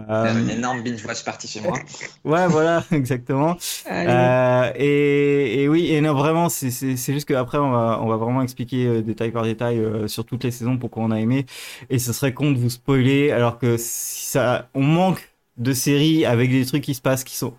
[0.10, 1.78] Euh, une énorme binge watch partie chez moi.
[2.24, 3.58] ouais, voilà, exactement.
[3.90, 8.42] Euh, et, et oui, et non, vraiment, c'est juste qu'après, on va, on va vraiment
[8.42, 11.46] expliquer euh, détail par détail euh, sur toutes les saisons pourquoi on a aimé.
[11.90, 16.26] Et ce serait con de vous spoiler, alors que si ça, on manque de séries
[16.26, 17.54] avec des trucs qui se passent qui sont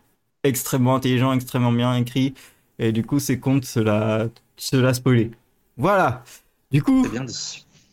[0.45, 2.35] extrêmement intelligents, extrêmement bien écrits.
[2.79, 5.31] Et du coup, c'est con de se la, se la spoiler.
[5.77, 6.23] Voilà.
[6.71, 7.07] Du coup,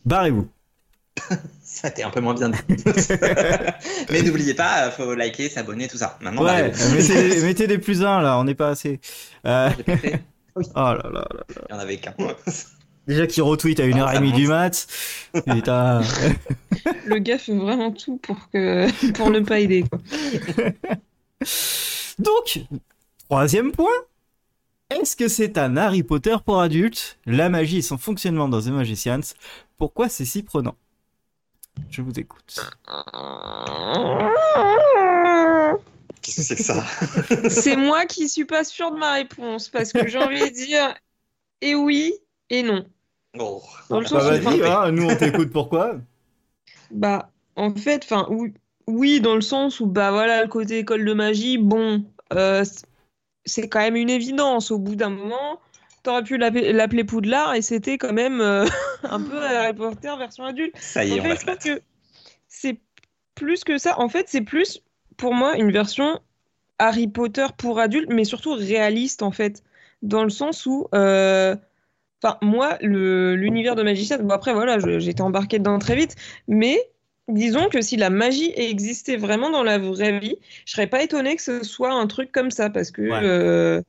[0.06, 0.48] barrez-vous.
[1.74, 2.58] Ça a été un peu moins bien dit.
[4.12, 6.20] Mais n'oubliez pas, faut liker, s'abonner, tout ça.
[6.22, 9.00] Maintenant, Ouais, mettez, mettez des plus un là, on n'est pas assez.
[9.48, 10.24] Euh, J'ai pas fait.
[10.56, 11.44] oh là là là.
[11.50, 12.14] Il y en avait qu'un.
[13.08, 14.86] Déjà qu'il retweet à 1h30 du mat.
[15.34, 16.02] Putain.
[17.06, 20.00] Le gars fait vraiment tout pour que pour ne pas aider quoi.
[22.20, 22.60] Donc,
[23.28, 23.90] troisième point.
[24.92, 27.18] Est-ce que c'est un Harry Potter pour adultes?
[27.26, 29.34] La magie et son fonctionnement dans The Magicians.
[29.78, 30.76] Pourquoi c'est si prenant?
[31.90, 32.60] Je vous écoute.
[36.22, 36.84] Qu'est-ce que c'est que ça
[37.50, 40.94] C'est moi qui suis pas sûre de ma réponse parce que j'ai envie de dire
[41.62, 42.14] et oui
[42.50, 42.86] et non.
[43.40, 43.62] Oh.
[43.90, 45.98] Dans le Bah sens où- vas-y, hein, nous on t'écoute pourquoi
[46.92, 48.54] Bah, en fait, enfin, oui,
[48.88, 52.64] oui, dans le sens où, bah voilà, le côté école de magie, bon, euh,
[53.46, 54.70] c'est quand même une évidence.
[54.72, 55.60] Au bout d'un moment,
[56.04, 58.66] t'aurais pu l'appeler Poudlard et c'était quand même euh,
[59.04, 60.76] un peu Harry Potter version adulte.
[60.78, 61.82] Ça y est, En fait, que
[62.48, 62.78] c'est
[63.36, 64.00] plus que ça.
[64.00, 64.84] En fait, c'est plus,
[65.18, 66.20] pour moi, une version
[66.78, 69.64] Harry Potter pour adultes, mais surtout réaliste, en fait.
[70.02, 71.56] Dans le sens où, euh,
[72.22, 76.16] enfin, moi, l'univers de magicien, bon, après, voilà, j'étais embarquée dedans très vite,
[76.48, 76.78] mais
[77.30, 80.36] disons que si la magie existait vraiment dans la vraie vie,
[80.66, 83.20] je serais pas étonnée que ce soit un truc comme ça, parce que, Ouais.
[83.24, 83.82] euh,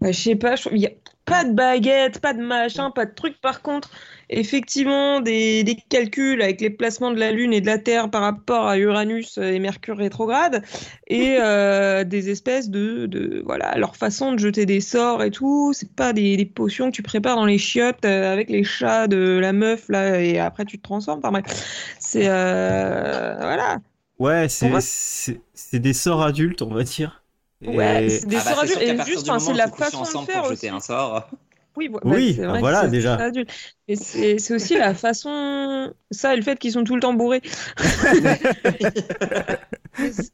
[0.00, 0.92] bah, je sais pas, il y a
[1.24, 3.40] pas de baguette, pas de machin, pas de truc.
[3.40, 3.90] Par contre,
[4.28, 8.22] effectivement, des, des calculs avec les placements de la Lune et de la Terre par
[8.22, 10.64] rapport à Uranus et Mercure rétrograde,
[11.06, 15.72] et euh, des espèces de, de, voilà, leur façon de jeter des sorts et tout.
[15.74, 19.06] C'est pas des, des potions que tu prépares dans les chiottes euh, avec les chats
[19.08, 21.20] de la meuf là, et après tu te transformes.
[21.22, 23.78] Enfin bref, c'est euh, voilà.
[24.18, 27.21] Ouais, c'est des sorts adultes, on va dire.
[27.66, 30.54] Ouais, c'est des Ah bah, sorts adultes, et juste, c'est la façon de faire aussi.
[30.56, 31.28] jeter un sort.
[31.76, 33.16] Oui, bah, vrai voilà, déjà.
[33.16, 33.50] c'est adulte.
[33.88, 35.92] Et c'est c'est aussi la façon.
[36.10, 37.40] Ça, et le fait qu'ils sont tout le temps bourrés.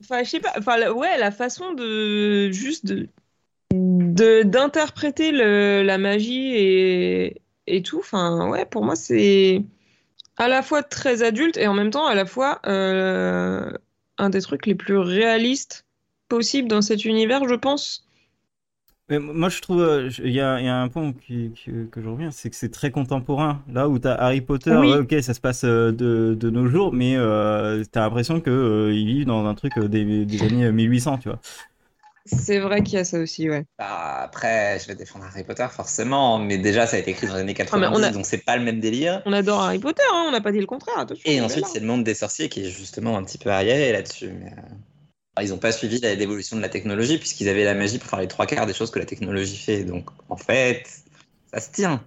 [0.03, 0.53] Enfin, je sais pas.
[0.59, 2.51] Enfin, ouais, la façon de.
[2.51, 3.09] Juste de.
[3.73, 7.99] de- d'interpréter le- la magie et, et tout.
[8.01, 9.63] Enfin, ouais, pour moi, c'est
[10.37, 13.71] à la fois très adulte et en même temps, à la fois euh,
[14.19, 15.85] un des trucs les plus réalistes
[16.29, 18.05] possibles dans cet univers, je pense.
[19.11, 21.71] Mais moi, je trouve, euh, il y a, il y a un point qui, qui-
[21.91, 23.63] que je reviens, c'est que c'est très contemporain.
[23.73, 24.89] Là où t'as Harry Potter, Oui.
[24.89, 28.51] ouais, ok, ça se passe euh, de, de nos jours, mais euh, t'as l'impression que
[28.51, 31.41] euh, vivent dans un truc euh, des, des années 1800, tu vois.
[32.27, 33.65] C'est vrai qu'il y a ça aussi, ouais.
[33.79, 37.35] Bah, après, je vais défendre Harry Potter forcément, mais déjà ça a été écrit dans
[37.35, 39.23] les années 90, Ah, a- donc c'est pas le même délire.
[39.25, 41.23] On adore Harry Potter, hein, on n'a pas dit le contraire, attention.
[41.25, 44.29] Et ensuite, c'est le monde des sorciers qui est justement un petit peu arriéré là-dessus.
[44.29, 44.53] Mais,
[45.43, 48.21] ils n'ont pas suivi la- l'évolution de la technologie puisqu'ils avaient la magie pour faire
[48.21, 49.85] les trois quarts des choses que la technologie fait.
[49.85, 50.85] Donc, en fait,
[51.53, 52.03] ça se tient.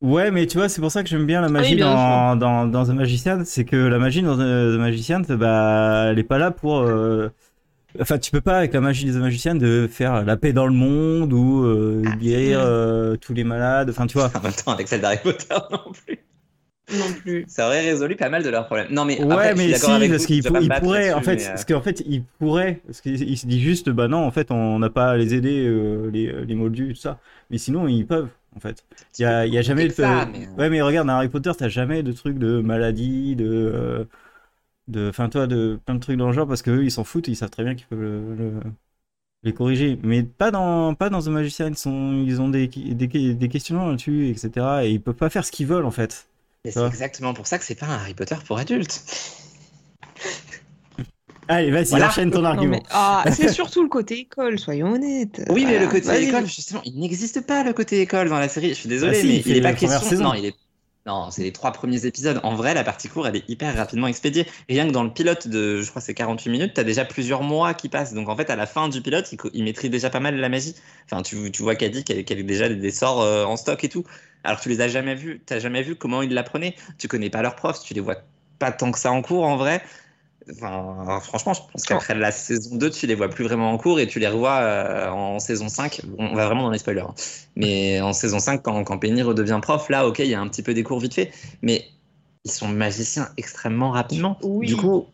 [0.00, 2.34] Ouais, mais tu vois, c'est pour ça que j'aime bien la magie oui, bien dans,
[2.36, 6.24] dans, dans The Magician, c'est que la magie dans The, The Magician, bah, elle est
[6.24, 6.78] pas là pour...
[6.80, 7.28] euh,
[8.00, 10.66] Enfin, tu peux pas, avec la magie de The Magician, de faire la paix dans
[10.66, 14.30] le monde ou euh, guérir euh, tous les malades, enfin, tu vois.
[14.36, 16.18] En même temps, avec celle d'Harry Potter non plus.
[16.90, 17.44] Non plus.
[17.48, 18.88] Ça aurait résolu pas mal de leurs problèmes.
[18.92, 21.12] Non, mais Ouais, après, je suis mais d'accord si, avec parce qu'il je pour- pourrait,
[21.12, 23.88] en fait, mais, euh, parce qu'en fait, il pourrait, parce qu'il il se dit juste,
[23.90, 27.00] bah non, en fait, on n'a pas à les aider, euh, les, les moldus, tout
[27.00, 27.18] ça.
[27.50, 28.84] Mais sinon, ils peuvent, en fait.
[29.18, 29.92] Il y a, il y a jamais de.
[29.92, 33.36] ça, mais, euh, Ouais, mais regarde, dans Harry Potter, t'as jamais de trucs de maladie,
[33.36, 33.46] de.
[33.46, 34.04] euh,
[34.88, 37.28] de enfin, toi, de plein de trucs dans le genre, parce qu'eux, ils s'en foutent,
[37.28, 38.60] ils savent très bien qu'ils peuvent le- le-
[39.44, 39.98] les corriger.
[40.02, 43.88] Mais pas dans, pas dans The Magician, ils, sont, ils ont des, des, des questionnements
[43.88, 44.86] là-dessus, etc.
[44.86, 46.28] Et ils peuvent pas faire ce qu'ils veulent, en fait.
[46.64, 49.02] C'est exactement pour ça que c'est pas un Harry Potter pour adultes.
[51.48, 52.06] Allez, vas-y, Voilà.
[52.06, 52.76] enchaîne ton argument.
[52.76, 55.42] mais- ah, c'est surtout le côté école, soyons honnêtes.
[55.48, 58.68] Oui, mais le côté école, justement, il n'existe pas le côté école dans la série.
[58.68, 60.00] Je suis désolé, Ah si, mais il n'est pas question.
[60.08, 60.22] saison.
[60.22, 60.54] Non, il est.
[61.04, 62.38] Non, c'est les trois premiers épisodes.
[62.44, 64.46] En vrai, la partie courte, elle est hyper rapidement expédiée.
[64.68, 67.74] Rien que dans le pilote de, je crois, c'est 48 minutes, t'as déjà plusieurs mois
[67.74, 68.14] qui passent.
[68.14, 70.76] Donc en fait, à la fin du pilote, il, maîtrise déjà pas mal la magie.
[71.06, 73.88] Enfin, tu, tu vois Caddy qu'elle qu'elle a déjà des sorts euh, en stock et
[73.88, 74.04] tout.
[74.44, 75.42] Alors tu les as jamais vus.
[75.46, 76.74] T'as jamais vu comment ils l'apprenaient?
[76.98, 77.82] Tu connais pas leurs profs.
[77.82, 78.16] Tu les vois
[78.58, 79.82] pas tant que ça en cours en vrai?
[80.50, 84.00] Enfin, franchement, je pense qu'après la saison 2, tu les vois plus vraiment en cours
[84.00, 86.00] et tu les revois euh, en saison 5.
[86.18, 87.02] On va vraiment dans les spoilers.
[87.02, 87.14] hein.
[87.54, 90.48] Mais en saison 5, quand, quand Penny redevient prof, là, ok, il y a un
[90.48, 91.30] petit peu des cours vite fait.
[91.62, 91.84] Mais
[92.44, 94.36] ils sont magiciens extrêmement rapidement.
[94.42, 94.66] Oui.
[94.66, 95.06] Du coup,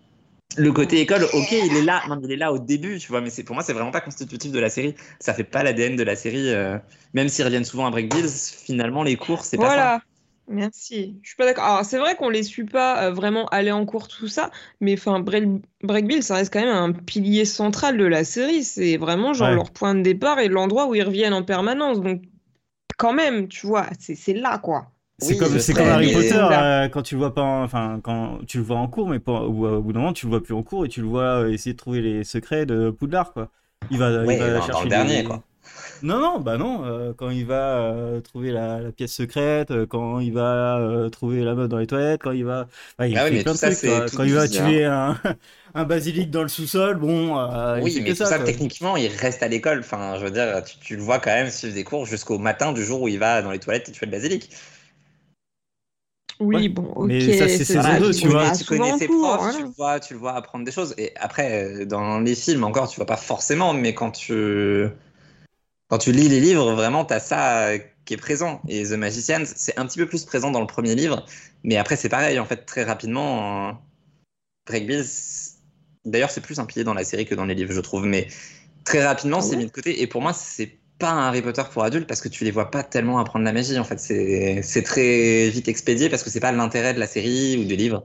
[0.57, 2.03] le côté école, ok, il est là.
[2.09, 3.21] Non, il est là au début, tu vois.
[3.21, 4.95] Mais c'est pour moi, c'est vraiment pas constitutif de la série.
[5.21, 6.49] Ça fait pas l'ADN de la série.
[6.51, 6.79] euh,
[7.15, 9.89] même s'ils reviennent souvent à Break Bills, finalement, les cours, c'est pas ça.
[9.89, 10.01] Voilà.
[10.47, 11.21] Merci.
[11.23, 11.65] Je suis pas d'accord.
[11.65, 14.95] Alors, c'est vrai qu'on les suit pas euh, vraiment aller en cours, tout ça, mais
[14.95, 15.45] enfin, Break,
[15.83, 18.65] Break Bill, ça reste quand même un pilier central de la série.
[18.65, 19.55] C'est vraiment genre Ouais.
[19.55, 22.01] leur point de départ et l'endroit où ils reviennent en permanence.
[22.01, 22.23] Donc,
[22.99, 24.93] quand même, tu vois, c'est c'est là, quoi.
[25.21, 28.45] C'est Oui, comme, c'est Harry Potter, euh, quand tu le vois pas, en- enfin quand
[28.47, 30.43] tu le vois en cours, mais pas, ou, au bout d'un moment tu le vois
[30.43, 33.33] plus en cours et tu le vois euh, essayer de trouver les secrets de Poudlard
[33.33, 33.51] quoi.
[33.91, 35.43] Il va, Ouais, il va dans- dans chercher le dernier, quoi.
[36.03, 40.21] Non non bah non, euh, quand il va euh, trouver la, la pièce secrète, quand
[40.21, 42.69] il va trouver la meuf dans les toilettes, quand il va,
[43.01, 43.81] il Ah oui, fait plein de ça, trucs.
[44.15, 45.21] Quand il va tuer un,
[45.75, 47.37] un basilic dans le sous-sol, bon,
[47.83, 48.41] il Oui, mais tout ça.
[48.45, 49.81] techniquement, il reste à l'école.
[49.81, 52.73] Enfin, je veux dire, tu, tu le vois quand même suivre des cours jusqu'au matin
[52.73, 54.51] du jour où il va dans les toilettes et tuer le basilic.
[56.41, 56.69] Oui, Ouais.
[56.69, 57.09] bon, ok.
[57.09, 58.51] Mais ça, c'est saison Voilà, deux, tu tu vois.
[58.53, 59.55] tu souvent connais ses cours, profs, voilà.
[59.57, 60.95] tu, le vois, tu le vois apprendre des choses.
[60.99, 64.87] Et après, euh, dans les films, encore, tu vois pas forcément, mais quand tu,
[65.89, 68.61] quand tu lis les livres, vraiment, tu as ça euh, qui est présent.
[68.69, 71.25] Et The Magicians, c'est un petit peu plus présent dans le premier livre,
[71.65, 73.69] mais après, c'est pareil, en fait, très rapidement.
[73.71, 73.73] euh,
[76.05, 78.29] d'ailleurs, c'est plus un pilier dans la série que dans les livres, je trouve, mais
[78.85, 80.03] très rapidement, Ah c'est mis de côté.
[80.03, 82.71] Et pour moi, c'est pas un Harry Potter pour adultes parce que tu les vois
[82.71, 83.79] pas tellement apprendre la magie.
[83.79, 87.59] En fait, c'est c'est très vite expédié parce que c'est pas l'intérêt de la série
[87.59, 88.05] ou du livre.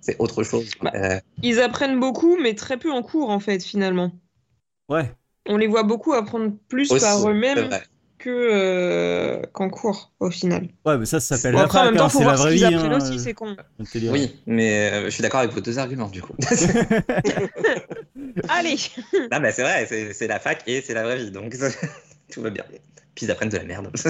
[0.00, 0.70] C'est autre chose.
[0.82, 0.92] Bah.
[0.94, 4.12] Euh, Ils apprennent beaucoup, mais très peu en cours, en fait, finalement.
[4.88, 5.10] Ouais.
[5.46, 7.70] On les voit beaucoup apprendre plus aussi, par eux-mêmes
[8.18, 10.68] que euh, qu'en cours, au final.
[10.84, 12.68] Ouais, mais ça, ça s'appelle la temps, hein, faut c'est la voir ce vraie qu'ils
[12.68, 12.74] vie.
[12.74, 13.56] apprennent hein, aussi, c'est con.
[13.94, 16.34] Oui, mais euh, je suis d'accord avec vos deux arguments du coup.
[18.48, 18.76] Allez
[19.12, 21.54] non, bah, c'est vrai, c'est c'est la fac et c'est la vraie vie, donc
[22.34, 22.64] tout va bien.
[23.14, 23.90] Puis ils apprennent de la merde.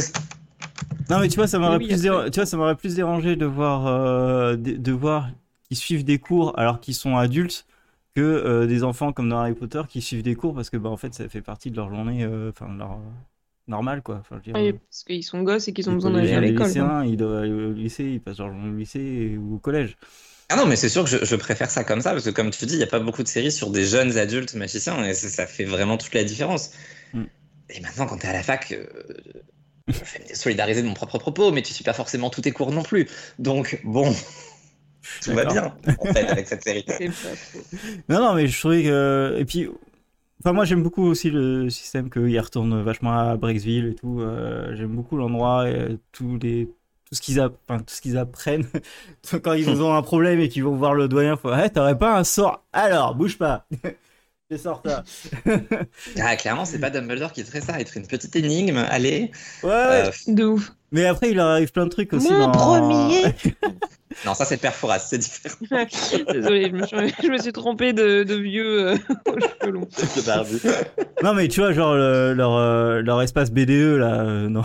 [1.10, 3.36] Non mais tu vois ça m'aurait Oui, plus déra- tu vois ça m'aurait plus dérangé
[3.36, 5.28] de voir euh, de, de voir
[5.68, 7.66] qu'ils suivent des cours alors qu'ils sont adultes
[8.14, 10.88] que euh, des enfants comme dans Harry Potter qui suivent des cours parce que bah
[10.88, 12.98] en fait ça fait partie de leur journée euh, enfin leur
[13.68, 16.12] normale quoi enfin je veux dire, Oui, parce qu'ils sont gosses et qu'ils ont besoin
[16.12, 16.72] d'aller à l'école.
[17.06, 19.96] ils doivent aller au lycée ils passent leur journée au lycée ou au collège
[20.48, 22.50] Ah non, mais c'est sûr que je, je préfère ça comme ça, parce que comme
[22.50, 25.14] tu dis, il n'y a pas beaucoup de séries sur des jeunes adultes magiciens, et
[25.14, 26.70] ça, ça fait vraiment toute la différence.
[27.14, 27.28] Mm.
[27.70, 28.86] Et maintenant, quand tu es à la fac, euh,
[29.88, 32.52] je vais me désolidariser de mon propre propos, mais tu suis pas forcément tous tes
[32.52, 33.08] cours non plus.
[33.38, 34.14] Donc, bon,
[35.22, 36.84] tout va bien, en fait, avec cette série.
[38.08, 39.68] Non non mais je trouvais que et puis
[40.40, 44.74] enfin moi j'aime beaucoup aussi le système qu'ils retournent vachement à Breaksville et tout euh,
[44.74, 48.66] j'aime beaucoup l'endroit et euh, tous les tout ce qu'ils enfin, tout apprennent.
[49.42, 52.18] Quand ils ont un problème et qu'ils vont voir le doyen faut hey, t'aurais pas
[52.18, 52.64] un sort!
[52.72, 53.66] Alors bouge pas
[54.58, 54.80] ça
[56.22, 59.30] Ah, clairement, c'est pas Dumbledore qui ferait ça, il ferait une petite énigme, allez.
[59.62, 60.04] ouais, ouais.
[60.06, 60.72] Euh, De ouf.
[60.92, 62.50] mais après il leur arrive plein de trucs aussi Mon dans...
[62.52, 63.22] premier
[64.26, 65.56] non, ça c'est le père Fouras, c'est différent.
[66.32, 68.96] Désolée, je me suis, je me suis trompée de, de vieux euh,
[71.22, 74.62] non mais tu vois genre le- leur euh, leur espace BDE là euh, non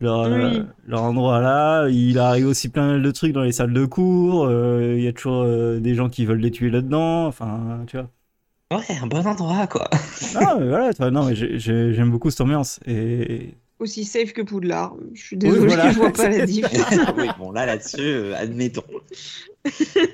[0.00, 0.62] leur, Oui.
[0.86, 4.94] leur endroit là il arrive aussi plein de trucs dans les salles de cours euh,
[4.96, 7.96] il y a toujours euh, des gens qui veulent les tuer là dedans enfin tu
[7.96, 8.10] vois
[8.72, 9.88] Ouais, un bon endroit, quoi.
[10.34, 14.04] non mais voilà tu vois, non mais j'ai- j'ai- j'aime beaucoup cette ambiance et Aussi
[14.04, 14.96] safe que Poudlard.
[15.14, 15.92] Je suis désolée, voilà.
[15.92, 16.66] je vois pas la diff.
[17.16, 18.82] oui, bon, là, là-dessus, euh, admettons.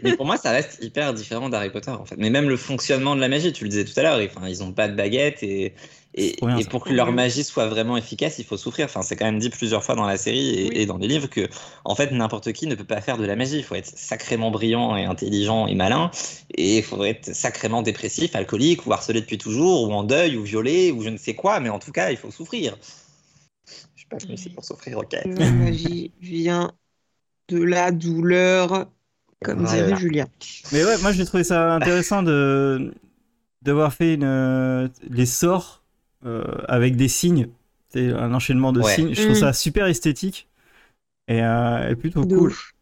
[0.03, 2.17] Mais pour moi, ça reste hyper différent d'Harry Potter, en fait.
[2.19, 4.63] Mais même le fonctionnement de la magie, tu le disais tout à l'heure, enfin, ils
[4.63, 5.75] ont pas de baguette et,
[6.15, 8.85] et, bien, pour que leur magie soit vraiment efficace, il faut souffrir.
[8.85, 10.71] Enfin, c'est quand même dit plusieurs fois dans la série et, Oui.
[10.75, 11.49] et dans les livres que,
[11.85, 13.57] en fait, n'importe qui ne peut pas faire de la magie.
[13.59, 16.11] Il faut être sacrément brillant et intelligent et malin.
[16.55, 20.43] Et il faut être sacrément dépressif, alcoolique ou harcelé depuis toujours, ou en deuil, ou
[20.43, 21.61] violé, ou je ne sais quoi.
[21.61, 22.77] Mais en tout cas, il faut souffrir.
[23.95, 25.17] Je suis pas venu ici pour souffrir, ok.
[25.25, 26.73] La magie vient
[27.49, 28.87] de la douleur,
[29.43, 29.83] comme Voilà.
[29.83, 30.27] dirait Julien.
[30.73, 32.95] mais ouais moi j'ai trouvé ça intéressant de
[33.63, 35.82] d'avoir fait une euh, les sorts
[36.69, 37.49] avec des signes
[37.89, 38.95] c'est un enchaînement de Ouais.
[38.95, 39.41] signes je trouve Mm.
[39.41, 40.49] ça super esthétique
[41.29, 42.75] et, euh, et plutôt De cool ouf.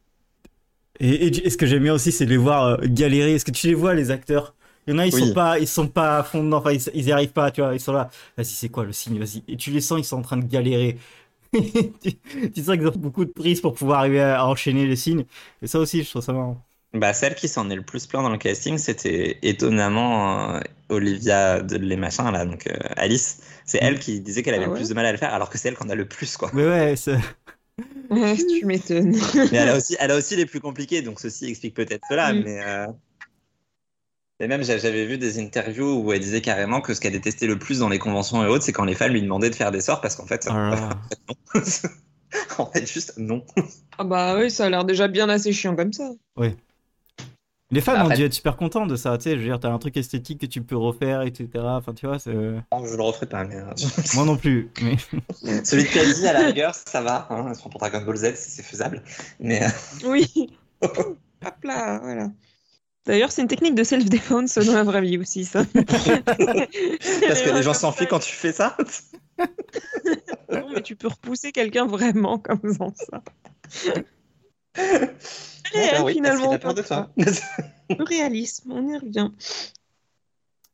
[0.99, 3.35] Et, et, et ce que j'aime bien aussi, c'est de les voir euh, galérer.
[3.35, 4.55] Est-ce que tu les vois, les acteurs?
[4.87, 5.21] Il y en a, ils Oui.
[5.21, 6.59] sont pas, ils sont pas à fond dedans.
[6.59, 7.75] Enfin, ils, ils y arrivent pas, tu vois.
[7.75, 8.11] Ils sont là.
[8.37, 9.19] Vas-y, c'est quoi le signe?
[9.19, 9.43] Vas-y.
[9.49, 10.99] Et tu les sens, ils sont en train de galérer.
[11.53, 14.97] tu, tu sens qu'ils ont beaucoup de prise pour pouvoir arriver à, à enchaîner les
[14.97, 15.25] signes.
[15.63, 16.63] Et ça aussi, je trouve ça marrant.
[16.93, 21.61] Bah, celle qui s'en est le plus plein dans le casting, c'était étonnamment euh, Olivia
[21.63, 23.43] de les machins, là, donc euh, Alice.
[23.65, 25.51] C'est elle qui disait qu'elle avait Ah le plus de mal à le faire, alors
[25.51, 26.51] que c'est elle qu'on a le plus, quoi.
[26.53, 27.19] Mais ouais, c'est-
[28.11, 29.15] Ouais, tu m'étonnes.
[29.53, 32.33] Mais elle a aussi, elle a aussi les plus compliqués, donc ceci explique peut-être cela.
[32.33, 32.43] Mm.
[32.45, 32.87] Mais euh,
[34.41, 37.47] et même j'a- j'avais vu des interviews où elle disait carrément que ce qu'elle détestait
[37.47, 39.71] le plus dans les conventions et autres, c'est quand les femmes lui demandaient de faire
[39.71, 40.91] des sorts parce qu'en fait, Oh là là.
[42.59, 43.45] en fait, juste non.
[43.99, 46.11] Ah bah oui, ça a l'air déjà bien assez chiant comme ça.
[47.73, 49.61] Les femmes Après- ont dû être super contentes de ça, tu sais, je veux dire,
[49.61, 51.49] t'as un truc esthétique que tu peux refaire, etc.
[51.57, 52.33] Enfin, tu vois, c'est...
[52.35, 53.65] Non, je le referai pas, mais euh,
[54.15, 54.97] Moi non plus, mais...
[55.65, 57.29] celui de Kazi à la rigueur, ça va.
[57.31, 59.03] Hein, elle se prend pour Dragon Ball Z, c'est c'est faisable.
[59.39, 59.69] Mais euh,
[60.05, 60.51] Oui.
[60.83, 61.17] Hop
[61.63, 62.31] là, voilà.
[63.07, 65.65] D'ailleurs, c'est une technique de self-defense dans la vraie vie aussi, ça.
[65.75, 68.77] parce que les gens s'enfuient quand tu fais ça.
[70.53, 73.23] Non, mais tu peux repousser quelqu'un vraiment comme ça.
[74.77, 76.49] Réel, Ah oui, finalement.
[76.49, 77.11] parce qu'il a peur de toi.
[77.99, 79.31] Le réalisme, on y revient.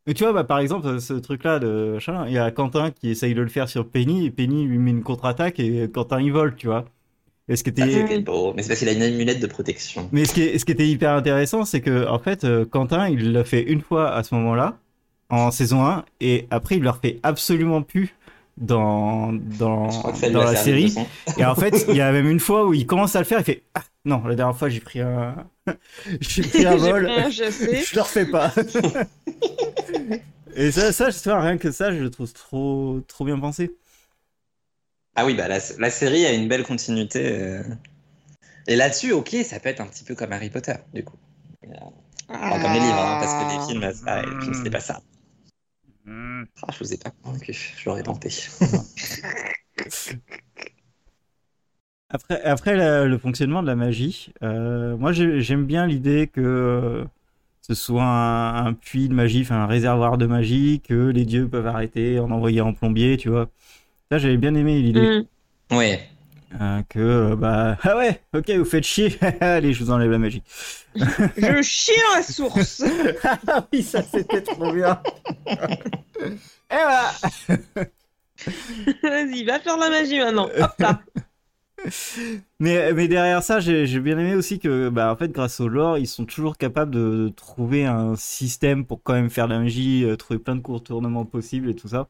[0.07, 3.35] Mais tu vois, bah, par exemple, ce truc-là de il y a Quentin qui essaye
[3.35, 6.55] de le faire sur Penny, et Penny lui met une contre-attaque, et Quentin il vole,
[6.55, 6.85] tu vois.
[7.49, 8.21] Et ce qui Ça, était...
[8.21, 8.53] beau.
[8.55, 10.09] Mais c'est parce qu'il a une amulette de protection.
[10.13, 13.09] Mais ce qui, est- ce qui était hyper intéressant, c'est que en fait, euh, Quentin,
[13.09, 14.79] il l'a fait une fois à ce moment-là,
[15.31, 18.15] en saison 1, et après, il le refait absolument plus
[18.57, 20.95] dans, dans, dans a la série.
[21.39, 23.41] Et en fait, il y a même une fois où il commence à le faire,
[23.41, 25.35] il fait Ah non, la dernière fois, j'ai pris un.
[26.21, 27.45] j'ai pris un vol, pris un je
[27.95, 28.53] le refais pas.
[30.57, 33.39] et ça, ça, je sais pas, rien que ça, je le trouve trop, trop bien
[33.39, 33.73] pensé.
[35.15, 37.33] Ah oui, bah la, la série a une belle continuité.
[37.33, 37.63] euh.
[38.67, 41.17] Et là-dessus, ok, ça peut être un petit peu comme Harry Potter, du coup.
[42.29, 44.81] Pas comme les livres, hein, parce que les films, ça, et les films, c'était pas
[44.81, 45.01] ça.
[46.09, 48.31] Ah, je vous ai pas convaincu, je l'aurais tenté.
[52.09, 56.41] Après, après la- le fonctionnement de la magie, euh, moi j'ai- j'aime bien l'idée que
[56.41, 57.05] euh,
[57.63, 61.49] ce soit un, un puits de magie, enfin un réservoir de magie, que les dieux
[61.49, 63.49] peuvent arrêter, en envoyer en plombier, tu vois.
[64.11, 65.13] Ça j'avais bien aimé l'idée.
[65.73, 65.77] Mm.
[65.77, 66.09] Ouais.
[66.55, 70.19] Euh, que, euh, bah, ah ouais, ok, vous faites chier, allez, je vous enlève la
[70.19, 70.43] magie.
[70.95, 72.85] Je chie dans la source.
[73.49, 75.01] ah oui, ça c'était trop bien.
[75.49, 75.57] Et
[76.71, 77.13] voilà.
[79.03, 80.49] Vas-y, va faire la magie maintenant.
[80.59, 81.01] Hop là.
[82.59, 85.99] Mais, mais derrière ça, j'ai bien aimé aussi que, bah, en fait, grâce au lore,
[85.99, 89.61] ils sont toujours capables de, de trouver un système pour quand même faire de la
[89.61, 92.09] magie, euh, trouver plein de contournements possibles et tout ça.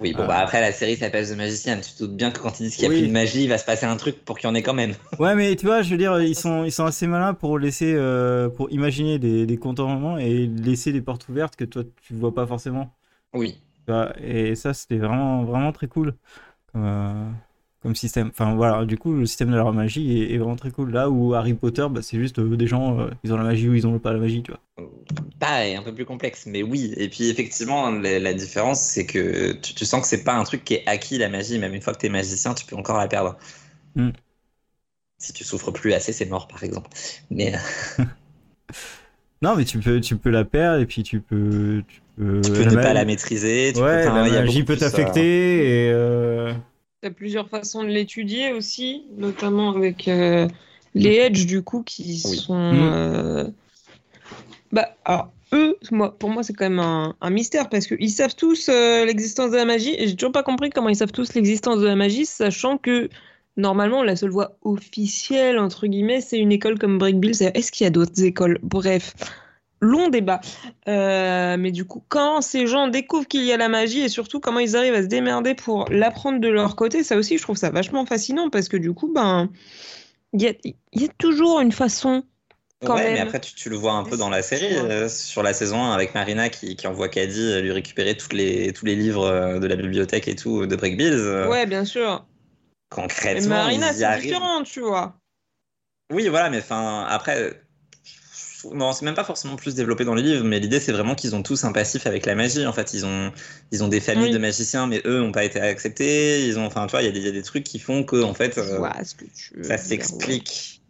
[0.00, 0.26] Oui, bon, Ah.
[0.28, 1.76] bah après, la série s'appelle The Magician.
[1.80, 3.00] Tu te doutes bien que quand ils disent qu'il n'y a Oui.
[3.02, 4.72] plus de magie, il va se passer un truc pour qu'il y en ait quand
[4.74, 4.94] même.
[5.20, 7.92] Ouais, mais tu vois, je veux dire, ils sont, ils sont assez malins pour laisser,
[7.94, 12.34] euh, pour imaginer des, des contournements et laisser des portes ouvertes que toi, tu vois
[12.34, 12.94] pas forcément.
[13.34, 13.58] Oui.
[13.86, 16.14] Vois, et ça, c'était vraiment, vraiment très cool
[16.76, 17.30] euh,
[17.82, 18.28] comme système.
[18.28, 20.92] Enfin, voilà, du coup, le système de la magie est, est vraiment très cool.
[20.92, 23.68] Là où Harry Potter, bah, c'est juste euh, des gens, euh, ils ont la magie
[23.68, 24.60] ou ils ont pas la magie, tu vois.
[25.38, 26.92] Pareil, un peu plus complexe, mais oui.
[26.96, 30.44] Et puis effectivement, la, la différence, c'est que tu, tu sens que c'est pas un
[30.44, 31.58] truc qui est acquis, la magie.
[31.58, 33.36] Même une fois que t'es magicien, tu peux encore la perdre.
[33.96, 34.10] Mm.
[35.18, 36.90] Si tu souffres plus assez, c'est mort, par exemple.
[37.30, 37.58] Mais euh,
[39.42, 41.82] Non, mais tu peux, tu peux la perdre et puis tu peux.
[41.88, 43.72] Tu peux, tu peux la ne pas la maîtriser.
[43.74, 45.92] Tu Ouais, peux, la magie peut euh, t'affecter et.
[47.04, 50.48] Euh, T'as plusieurs façons de l'étudier aussi, notamment avec euh,
[50.94, 52.36] les Edge du coup qui Oui.
[52.38, 52.54] sont.
[52.54, 52.92] Mm.
[52.94, 53.44] euh,
[54.72, 58.36] Bah, alors, eux, moi, pour moi, c'est quand même un, un mystère parce qu'ils savent
[58.36, 61.34] tous euh, l'existence de la magie et j'ai toujours pas compris comment ils savent tous
[61.34, 63.08] l'existence de la magie, sachant que
[63.56, 67.34] normalement, la seule voie officielle, entre guillemets, c'est une école comme Breakbill.
[67.34, 68.58] C'est- Est-ce qu'il y a d'autres écoles?
[68.62, 69.14] Bref.
[69.80, 70.40] Long débat.
[70.88, 74.38] Euh, mais du coup, quand ces gens découvrent qu'il y a la magie et surtout
[74.38, 77.56] comment ils arrivent à se démerder pour l'apprendre de leur côté, ça aussi, je trouve
[77.56, 79.48] ça vachement fascinant parce que du coup, ben,
[80.34, 82.24] il y a, il y a toujours une façon.
[82.84, 83.26] quand ouais, mais même.
[83.26, 85.82] après, tu, tu le vois un peu Mais dans la série, euh, sur la saison
[85.82, 89.58] 1, avec Marina qui, qui envoie Caddy euh, lui récupérer toutes les, tous les livres
[89.58, 91.46] de la bibliothèque et tout de Break Bills.
[91.48, 92.26] Ouais, bien sûr.
[92.90, 95.14] Mais Concrètement, Marina, ils y c'est différent, tu vois.
[96.12, 97.62] Oui, voilà, mais enfin, après,
[98.72, 101.34] non, c'est même pas forcément plus développé dans les livres, mais l'idée c'est vraiment qu'ils
[101.34, 102.66] ont tous un passif avec la magie.
[102.66, 103.32] En fait, ils ont,
[103.72, 104.30] ils ont des familles Oui.
[104.32, 106.46] de magiciens, mais eux n'ont pas été acceptés.
[106.46, 107.78] Ils ont, enfin, tu vois, il y, a des- il y a des trucs qui
[107.78, 108.80] font que, en fait, euh,
[109.18, 110.82] que tu ça s'explique.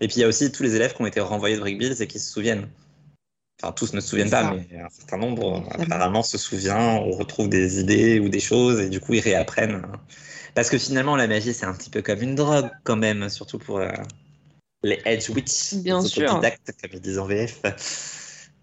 [0.00, 1.78] Et puis il y a aussi tous les élèves qui ont été renvoyés de Break
[1.78, 2.68] Bills et qui se souviennent.
[3.62, 6.78] Enfin, tous ne se souviennent pas, mais un certain nombre apparemment se souvient.
[6.78, 9.82] On retrouve des idées ou des choses et du coup ils réapprennent.
[10.54, 13.58] Parce que finalement, la magie c'est un petit peu comme une drogue quand même, surtout
[13.58, 13.78] pour.
[13.78, 13.88] euh,
[14.82, 15.74] Les Edge Witch.
[15.74, 16.24] Bien les sûr.
[16.24, 17.60] autodidactes, comme ils disent en VF.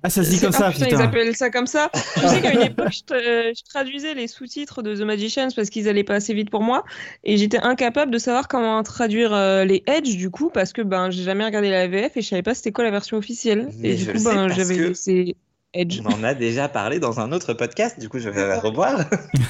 [0.01, 0.97] Ah, ça se dit comme ah, ça, putain, putain.
[0.97, 1.89] Ils appellent ça comme ça.
[2.15, 5.49] Je sais qu'à une époque, je, tra- euh, je traduisais les sous-titres de The Magicians
[5.53, 6.85] parce qu'ils allaient pas assez vite pour moi.
[7.25, 11.11] Et j'étais incapable de savoir comment traduire euh, les Edge, du coup, parce que ben,
[11.11, 13.69] j'ai jamais regardé la VF et je savais pas c'était quoi la version officielle.
[13.79, 15.35] Mais et du coup, ben, j'avais que- laissé
[15.73, 16.01] Edge.
[16.03, 18.99] On en a déjà parlé dans un autre podcast, du coup je vais la revoir.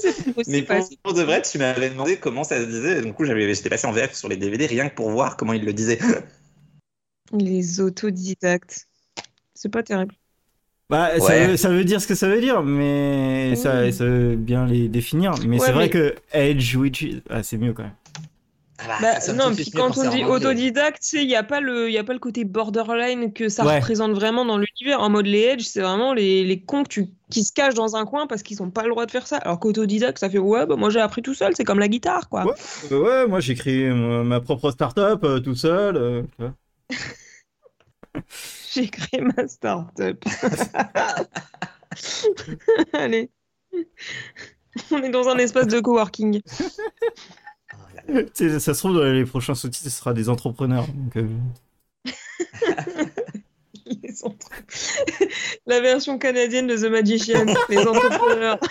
[0.00, 3.02] C'est Mais pour, pour de vrai, tu m'avais demandé comment ça se disait.
[3.02, 5.52] Du coup, j'avais- j'étais passé en VF sur les DVD rien que pour voir comment
[5.52, 5.98] ils le disaient.
[7.32, 8.86] Les autodidactes.
[9.54, 10.14] C'est pas terrible.
[10.90, 14.36] Bah, ça, veut, ça veut dire ce que ça veut dire, mais ça, ça veut
[14.36, 15.34] bien les définir.
[15.46, 17.92] Mais Ouais, c'est vrai mais- que Edge Witch, ah, c'est mieux quand même.
[18.80, 21.98] Ah bah, Bah, non, puis quand on dit autodidacte, il n'y a, pas le- y
[21.98, 23.76] a pas le côté borderline que ça Ouais.
[23.76, 25.00] représente vraiment dans l'univers.
[25.00, 27.94] En mode les Edge, c'est vraiment les, les cons que tu- qui se cachent dans
[27.94, 29.36] un coin parce qu'ils n'ont pas le droit de faire ça.
[29.38, 32.28] Alors qu'autodidacte, ça fait ouais, bah, moi j'ai appris tout seul, c'est comme la guitare,
[32.28, 32.44] quoi.
[32.46, 32.52] Ouais.
[32.90, 35.96] Euh, ouais, moi j'ai créé ma, propre start-up euh, tout seul.
[35.96, 36.22] euh.
[38.72, 40.22] J'ai créé ma start-up.
[42.92, 43.30] Allez.
[44.90, 46.40] On est dans un espace de coworking.
[48.34, 50.86] Ça se trouve, dans les prochains sous-titres, ce sera des entrepreneurs.
[50.88, 51.28] donc, euh,
[53.86, 54.48] Les entre-
[55.66, 58.58] La version canadienne de The Magician, les entrepreneurs.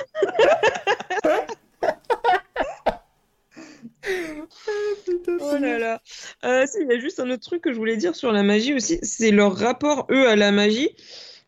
[5.39, 6.01] Oh là là.
[6.45, 8.73] Euh, il y a juste un autre truc que je voulais dire sur la magie
[8.73, 10.89] aussi, c'est leur rapport, eux, à la magie.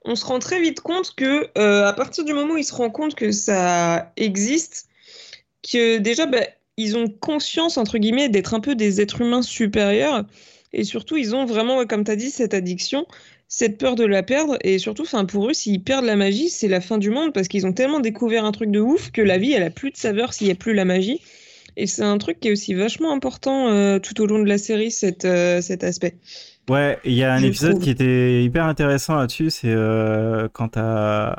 [0.03, 2.73] On se rend très vite compte que, euh, à partir du moment où ils se
[2.73, 4.87] rendent compte que ça existe,
[5.69, 6.41] que déjà, bah,
[6.77, 10.25] ils ont conscience, entre guillemets, d'être un peu des êtres humains supérieurs.
[10.73, 13.05] Et surtout, ils ont vraiment, comme tu as dit, cette addiction,
[13.47, 14.57] cette peur de la perdre.
[14.61, 17.47] Et surtout, enfin, pour eux, s'ils perdent la magie, c'est la fin du monde parce
[17.47, 19.97] qu'ils ont tellement découvert un truc de ouf que la vie, elle a plus de
[19.97, 21.21] saveur s'il n'y a plus la magie.
[21.77, 24.57] Et c'est un truc qui est aussi vachement important euh, tout au long de la
[24.57, 26.15] série, cet, euh, cet aspect.
[26.69, 27.83] Ouais, il y a un Je épisode trouve.
[27.83, 31.35] qui était hyper intéressant là-dessus, c'est euh, quand t'as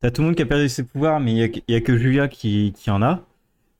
[0.00, 1.96] t'as tout le monde qui a perdu ses pouvoirs, mais il y a, a que
[1.98, 3.24] Julia qui, qui en a.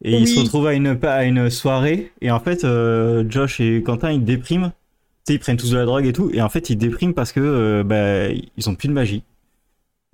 [0.05, 3.83] Et ils se retrouvent à une, à une soirée, et en fait, euh, Josh et
[3.83, 4.73] Quentin, ils dépriment.
[5.27, 7.15] Tu sais, ils prennent tous de la drogue et tout, et en fait, ils dépriment
[7.15, 9.25] parce que euh, bah, ils ont plus de magie.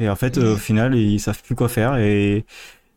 [0.01, 2.45] Et en fait, euh, au final, ils savent plus quoi faire, et,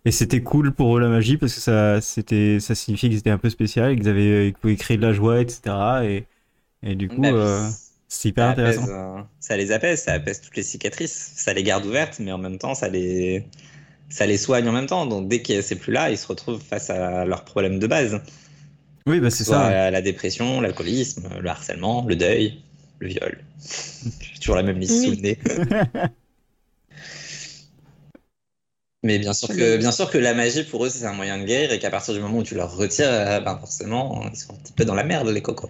[0.06, 3.32] et c'était cool pour eux la magie, parce que ça, c'était, ça signifiait qu'ils étaient
[3.32, 6.06] un peu spécial, qu'ils avaient, qu'ils pouvaient créer de la joie, etc.
[6.06, 6.26] Et,
[6.84, 7.70] et du coup, Bah, euh,
[8.10, 8.88] c'est hyper ça, intéressant.
[8.88, 12.32] apaise, euh, ça les apaise, ça apaise toutes les cicatrices, ça les garde ouvertes, mais
[12.32, 13.46] en même temps, ça les,
[14.10, 15.06] ça les soigne en même temps.
[15.06, 18.22] Donc dès que c'est plus là, ils se retrouvent face à leurs problèmes de base.
[19.08, 19.70] Oui, bah c'est ça.
[19.70, 22.62] la, la dépression, l'alcoolisme, le harcèlement, le deuil,
[23.00, 23.44] le viol.
[24.20, 25.40] J'ai toujours la même liste sous le nez.
[29.04, 29.78] Mais bien sûr, que, bien.
[29.78, 32.14] bien sûr que la magie, pour eux, c'est un moyen de guérir et qu'à partir
[32.14, 34.96] du moment où tu leur retires, euh, ben forcément, ils sont un petit peu dans
[34.96, 35.70] la merde, les cocos.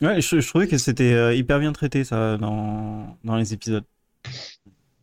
[0.00, 3.84] Ouais, je, je trouvais que c'était euh, hyper bien traité ça dans, dans les épisodes.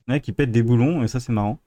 [0.09, 1.59] Ouais, qui pètent des boulons et ça c'est marrant.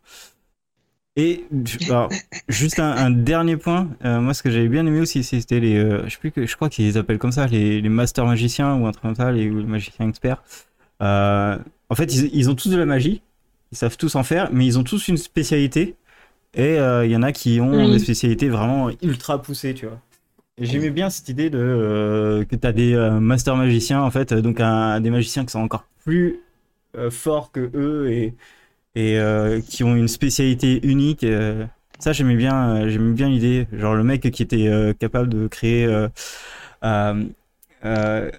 [1.14, 1.44] Et
[1.88, 2.08] alors,
[2.48, 5.76] juste un, un dernier point, euh, moi ce que j'avais bien aimé aussi c'était les,
[5.76, 8.24] euh, je sais plus que, je crois qu'ils les appellent comme ça, les, les masters
[8.24, 10.42] magiciens ou un truc comme ça, les, ou les magiciens experts.
[11.02, 11.58] Euh,
[11.90, 13.20] en fait ils, ils ont tous de la magie,
[13.72, 15.96] ils savent tous en faire, mais ils ont tous une spécialité.
[16.54, 17.92] Et il y en a qui ont Oui.
[17.92, 19.98] des spécialités vraiment ultra poussées, tu vois.
[20.60, 25.00] J'aimais bien cette idée de que tu as des master magiciens en fait, donc un-
[25.00, 26.40] des magiciens qui sont encore plus
[27.10, 28.34] forts que eux et,
[28.94, 31.24] et euh, qui ont une spécialité unique.
[31.24, 31.66] euh.
[31.98, 33.66] ça j'aimais bien, euh, j'aimais bien l'idée.
[33.72, 36.08] Genre le mec qui était euh, capable de créer, euh,
[36.84, 37.24] euh,
[37.84, 38.30] euh,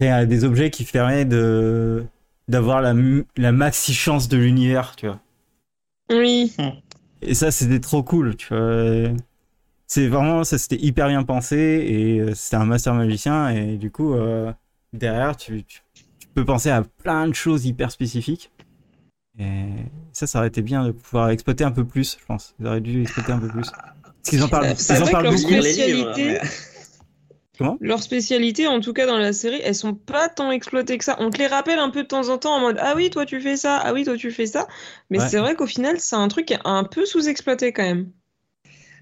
[0.00, 2.04] créer, euh, des objets qui permettent de
[2.48, 2.94] d'avoir la,
[3.52, 5.20] maxi chance de l'univers, tu vois.
[6.10, 6.52] Oui,
[7.22, 9.10] Et ça, c'était trop cool, tu vois.
[9.86, 13.90] C'est vraiment, ça c'était hyper bien pensé et euh, c'était un master magicien et du
[13.90, 14.52] coup, euh,
[14.92, 15.80] derrière, tu, tu
[16.34, 18.50] peux penser à plein de choses hyper spécifiques.
[19.38, 19.66] Et
[20.12, 22.54] ça, ça aurait été bien de pouvoir exploiter un peu plus, je pense.
[22.60, 23.70] Ils auraient dû exploiter un peu plus.
[23.70, 25.48] Parce qu'ils en parlent, c'est ils en vrai parlent que leur beaucoup.
[25.62, 26.38] Spécialité-
[27.60, 31.04] mais- Leurs spécialités, en tout cas dans la série, elles sont pas tant exploitées que
[31.04, 31.16] ça.
[31.20, 33.26] On te les rappelle un peu de temps en temps en mode Ah oui, toi
[33.26, 34.66] tu fais ça, ah oui, toi tu fais ça.
[35.08, 35.28] Mais Ouais.
[35.28, 38.10] c'est vrai qu'au final, c'est un truc qui est un peu sous-exploité quand même.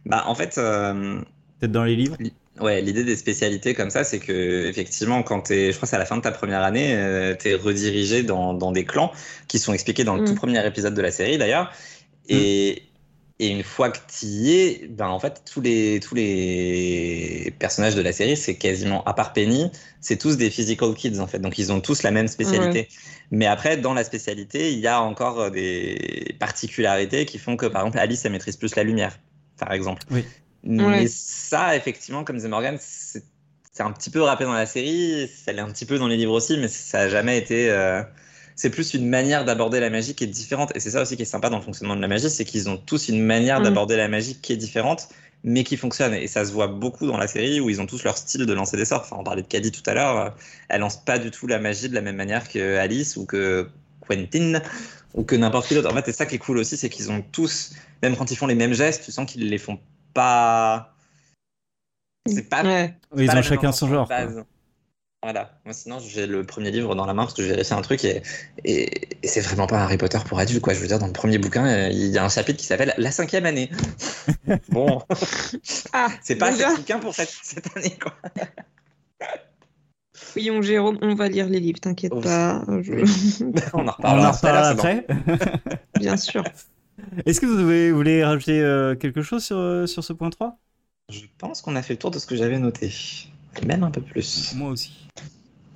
[0.04, 1.20] Bah, en fait, euh,
[1.60, 2.16] Peut-être dans les livres?
[2.61, 5.98] Ouais, l'idée des spécialités comme ça, c'est que effectivement, quand t'es, je crois c'est à
[5.98, 9.11] la fin de ta première année, euh, t'es redirigé dans, dans des clans
[9.48, 10.26] qui sont expliqués dans le Mm.
[10.26, 11.72] tout premier épisode de la série d'ailleurs.
[12.28, 12.82] Et,
[13.38, 18.03] et une fois que t'y es, ben en fait, tous les, tous les personnages de
[18.03, 21.38] la série, c'est quasiment, à part Penny, c'est tous des physical kids en fait.
[21.40, 22.88] Donc ils ont tous la même spécialité.
[23.30, 27.82] Mais après, dans la spécialité, il y a encore des particularités qui font que, par
[27.82, 29.18] exemple, Alice, elle maîtrise plus la lumière,
[29.59, 30.03] par exemple.
[30.11, 30.24] Oui.
[30.64, 31.08] Mais Ouais.
[31.08, 35.60] ça, effectivement, comme disait Morgan, c'est un petit peu rappelé dans la série, ça l'est
[35.60, 37.70] un petit peu dans les livres aussi, mais ça a jamais été.
[37.70, 38.02] euh,
[38.54, 40.72] C'est plus une manière d'aborder la magie qui est différente.
[40.76, 42.68] Et c'est ça aussi qui est sympa dans le fonctionnement de la magie, c'est qu'ils
[42.68, 43.62] ont tous une manière Mm.
[43.62, 45.08] d'aborder la magie qui est différente,
[45.42, 46.12] mais qui fonctionne.
[46.14, 48.52] Et ça se voit beaucoup dans la série où ils ont tous leur style de
[48.52, 49.00] lancer des sorts.
[49.02, 50.30] Enfin, on parlait de Caddy tout à l'heure, euh,
[50.68, 53.68] elle lance pas du tout la magie de la même manière que Alice ou que
[54.06, 54.60] Quentin
[55.14, 55.90] ou que n'importe qui d'autre.
[55.90, 58.36] En fait, c'est ça qui est cool aussi, c'est qu'ils ont tous, même quand ils
[58.36, 59.80] font les mêmes gestes, tu sens qu'ils les font
[60.12, 60.94] pas.
[62.26, 62.94] C'est pas Ouais.
[63.16, 64.08] Ils pas ont chacun son genre.
[65.24, 65.60] Voilà.
[65.64, 68.04] Moi, sinon, j'ai le premier livre dans la main parce que j'ai vérifié un truc
[68.04, 68.22] et,
[68.64, 70.74] et, et c'est vraiment pas Harry Potter pour adultes, quoi.
[70.74, 73.12] Je veux dire, dans le premier bouquin, il y a un chapitre qui s'appelle La
[73.12, 73.70] cinquième année.
[74.70, 75.00] bon,
[75.92, 78.14] Ah, c'est pas déjà ce bouquin pour cette, cette année, quoi.
[80.36, 82.62] Oui, on, Jérôme, on va lire les livres, t'inquiète pas.
[82.80, 83.40] je-
[83.74, 84.12] On en On reparlera.
[84.12, 85.06] en à l'heure, reparlera après.
[85.98, 86.42] Bien sûr.
[87.26, 90.30] Est-ce que vous voulez, vous voulez rajouter euh, quelque chose sur, euh, sur ce point
[90.30, 90.59] 3
[91.11, 92.92] Je pense qu'on a fait le tour de ce que j'avais noté.
[93.66, 94.55] Même un peu plus.
[94.57, 95.09] Moi aussi.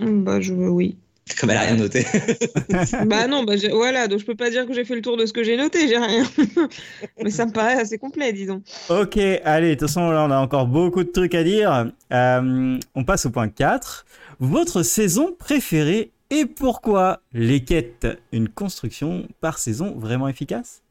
[0.00, 0.96] Bah, je oui.
[1.40, 2.06] Comme elle a rien noté.
[3.06, 5.26] Bah non, bah voilà, donc je peux pas dire que j'ai fait le tour de
[5.26, 6.24] ce que j'ai noté, j'ai rien.
[7.22, 8.62] Mais ça me paraît assez complet, disons.
[8.88, 11.90] Ok, allez, de toute façon, là, on a encore beaucoup de trucs à dire.
[12.12, 14.06] Euh, on passe au point 4.
[14.38, 17.20] Votre saison préférée et pourquoi?
[17.32, 20.82] Les quêtes, une construction par saison vraiment efficace?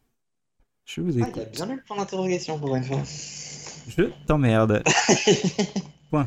[0.85, 1.43] Je vous Ah, écoute.
[1.53, 3.01] il y a bien eu le point d'interrogation pour une fois.
[3.97, 4.83] Je t'emmerde.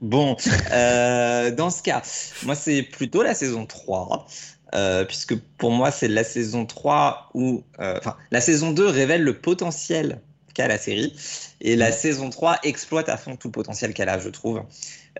[0.00, 0.36] Bon,
[0.72, 2.02] euh, dans ce cas,
[2.44, 4.26] moi c'est plutôt la saison 3,
[4.74, 9.22] euh, puisque pour moi c'est la saison 3 où, euh, enfin, la saison 2 révèle
[9.22, 10.20] le potentiel
[10.54, 11.14] qu'a la série,
[11.60, 14.62] et la saison 3 exploite à fond tout le potentiel qu'elle a, je trouve.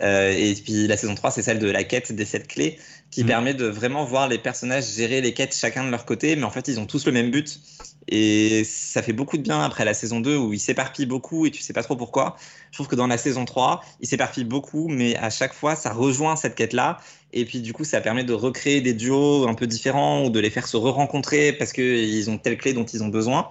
[0.03, 2.79] Euh, et puis la saison 3, c'est celle de la quête des sept clés,
[3.15, 3.29] qui Mhm.
[3.29, 6.51] permet de vraiment voir les personnages gérer les quêtes chacun de leur côté, mais en
[6.51, 7.61] fait ils ont tous le même but.
[8.09, 11.51] Et ça fait beaucoup de bien après la saison 2 où ils s'éparpillent beaucoup et
[11.51, 12.37] tu sais pas trop pourquoi.
[12.71, 15.93] Je trouve que dans la saison 3, ils s'éparpillent beaucoup, mais à chaque fois, ça
[15.93, 16.99] rejoint cette quête-là.
[17.33, 20.39] Et puis, du coup, ça permet de recréer des duos un peu différents ou de
[20.41, 23.51] les faire se re-rencontrer parce qu'ils ont telle clé dont ils ont besoin.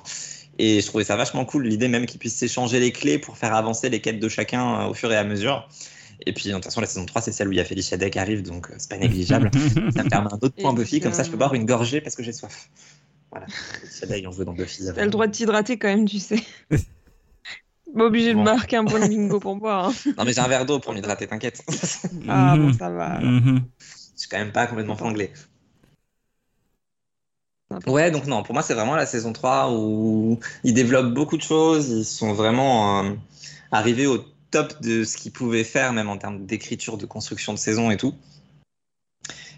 [0.60, 3.56] Et je trouvais ça vachement cool, l'idée même qu'ils puissent s'échanger les clés pour faire
[3.56, 5.68] avancer les quêtes de chacun euh, au fur et à mesure.
[6.26, 7.98] Et puis, de toute façon, la saison 3, c'est celle où il y a Felicia
[7.98, 9.52] Day qui arrive, donc euh, c'est pas négligeable.
[9.96, 12.16] ça me permet un autre point Buffy, comme ça je peux boire une gorgée parce
[12.16, 12.70] que j'ai soif.
[13.32, 13.48] Voilà.
[13.48, 14.84] Felicia Day, on veut dans Buffy.
[14.96, 16.42] T'as le droit de t'hydrater quand même, tu sais.
[17.96, 18.44] Pas obligé de Bon.
[18.44, 19.90] marquer un point de bingo pour boire.
[19.90, 19.94] hein.
[20.18, 21.62] Non, mais j'ai un verre d'eau pour m'hydrater, t'inquiète.
[22.28, 22.74] Ah bon, Mhm.
[22.74, 23.20] ça va.
[23.20, 23.62] Mhm.
[23.80, 25.32] Je suis quand même pas complètement franglé.
[27.70, 27.92] Sympa.
[27.92, 31.42] Ouais, donc non, pour moi, c'est vraiment la saison 3 où ils développent beaucoup de
[31.44, 31.90] choses.
[31.90, 33.12] Ils sont vraiment euh,
[33.72, 34.24] arrivés au
[34.54, 37.98] top de ce qu'ils pouvaient faire, même en termes d'écriture, de construction de saison et
[37.98, 38.14] tout.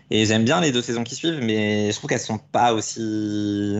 [0.09, 3.75] Et j'aime bien les deux saisons qui suivent, mais je trouve qu'elles sont pas aussi,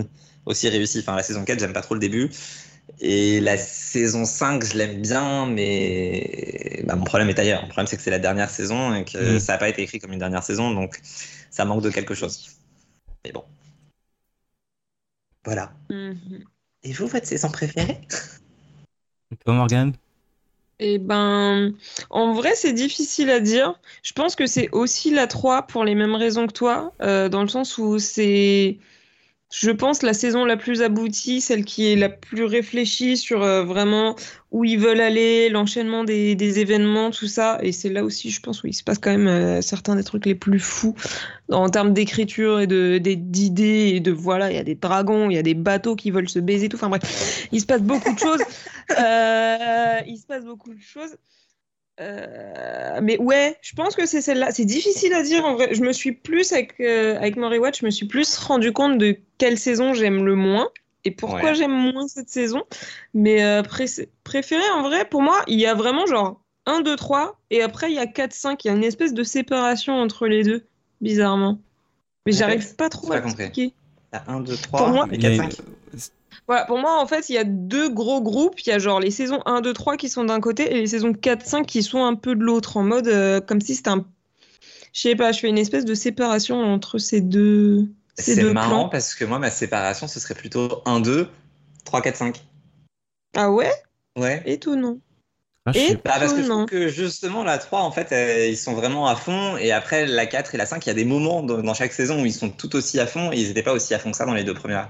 [0.45, 0.99] aussi réussies.
[0.99, 2.29] Enfin, la saison 4, j'aime pas trop le début.
[2.99, 7.61] Et la saison 5, je l'aime bien, mais bah, mon problème est ailleurs.
[7.61, 9.39] Mon problème, c'est que c'est la dernière saison et que Mm.
[9.39, 10.99] ça n'a pas été écrit comme une dernière saison, donc
[11.49, 12.49] ça manque de quelque chose.
[13.23, 13.45] Mais bon.
[15.45, 15.71] Voilà.
[15.89, 16.43] Mhm.
[16.83, 18.01] Et vous, votre saison préférée?
[19.45, 19.93] Toi, Morgane
[20.79, 21.73] Eh ben,
[22.09, 23.79] en vrai, c'est difficile à dire.
[24.03, 27.41] Je pense que c'est aussi la 3 pour les mêmes raisons que toi, euh, dans
[27.41, 28.77] le sens où c'est,
[29.51, 33.63] je pense, la saison la plus aboutie, celle qui est la plus réfléchie sur euh,
[33.63, 34.15] vraiment
[34.51, 37.59] où ils veulent aller, l'enchaînement des, des événements, tout ça.
[37.61, 40.03] Et c'est là aussi, je pense, où il se passe quand même euh, certains des
[40.03, 40.95] trucs les plus fous
[41.51, 45.39] en termes d'écriture et d'idées et de voilà, il y a des dragons, il y
[45.39, 46.77] a des bateaux qui veulent se baiser, tout.
[46.77, 48.41] Enfin bref, il se passe beaucoup de choses.
[48.91, 51.17] Euh, il se passe beaucoup de choses.
[52.01, 54.51] Euh, mais ouais, je pense que c'est celle-là.
[54.51, 55.73] C'est difficile à dire en vrai.
[55.73, 58.97] Je me suis plus avec euh, avec Maury Watch, je me suis plus rendu compte
[58.97, 60.69] de quelle saison j'aime le moins
[61.05, 61.55] et pourquoi Ouais.
[61.55, 62.63] j'aime moins cette saison.
[63.13, 63.85] Mais euh, pré-
[64.23, 67.91] préféré en vrai, pour moi, il y a vraiment genre 1, 2, 3 et après
[67.91, 68.65] il y a 4, 5.
[68.65, 70.65] Il y a une espèce de séparation entre les deux,
[71.01, 71.59] bizarrement.
[72.25, 73.71] Mais Ouais, j'arrive pas trop à expliquer.
[74.27, 75.51] 1, 2, 3 Pour moi- et 4, Mais- 5.
[76.47, 78.59] Voilà, pour moi, en fait, il y a deux gros groupes.
[78.61, 80.87] Il y a genre les saisons 1, 2, 3 qui sont d'un côté et les
[80.87, 83.89] saisons 4, 5 qui sont un peu de l'autre, en mode euh, comme si c'était
[83.89, 84.05] un.
[84.93, 87.87] Je sais pas, je fais une espèce de séparation entre ces deux,
[88.17, 88.89] ces C'est deux marrant plans.
[88.89, 91.27] parce que moi, ma séparation, ce serait plutôt 1, 2,
[91.83, 92.45] 3, 4, 5.
[93.35, 93.71] Ah ouais?
[94.17, 94.41] Ouais.
[94.45, 94.97] Étonnant.
[95.65, 96.57] Ah, je Et- sais Bah, parce que je non.
[96.57, 99.57] trouve que justement, la 3, en fait, euh, ils sont vraiment à fond.
[99.57, 101.91] Et après, la 4 et la 5, il y a des moments dans, dans chaque
[101.91, 103.31] saison où ils sont tout aussi à fond.
[103.33, 104.89] Et ils n'étaient pas aussi à fond que ça dans les deux premières.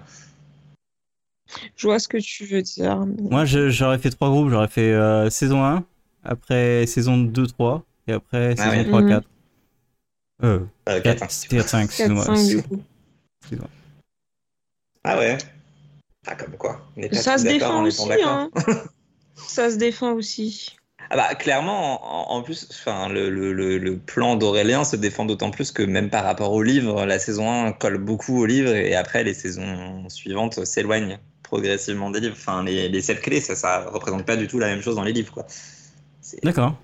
[1.75, 3.05] Je vois ce que tu veux dire.
[3.19, 4.49] Moi, j'aurais fait trois groupes.
[4.49, 5.83] J'aurais fait euh, saison 1,
[6.23, 8.85] après saison 2, 3, et après Ah saison ouais.
[8.85, 9.09] 3, Mhm.
[9.09, 9.27] 4.
[10.43, 11.31] Euh, Euh, 4, 4, 5.
[11.31, 12.81] c'était 5, 4, 5 du coup.
[15.03, 15.37] Ah ouais.
[16.27, 16.81] Ah, comme quoi.
[16.97, 18.49] On pas Ça se défend en aussi, hein.
[19.35, 20.75] Ça se défend aussi.
[21.11, 25.25] Ah bah, clairement, en, en plus, enfin, le, le, le, le plan d'Aurélien se défend
[25.25, 28.73] d'autant plus que même par rapport au livre, la saison 1 colle beaucoup au livre
[28.73, 31.19] et après les saisons suivantes s'éloignent
[31.59, 32.35] progressivement des livres.
[32.37, 35.03] Enfin, les, les sept clés, ça, ça représente pas du tout la même chose dans
[35.03, 35.45] les livres, quoi.
[36.21, 36.75] C'est- D'accord.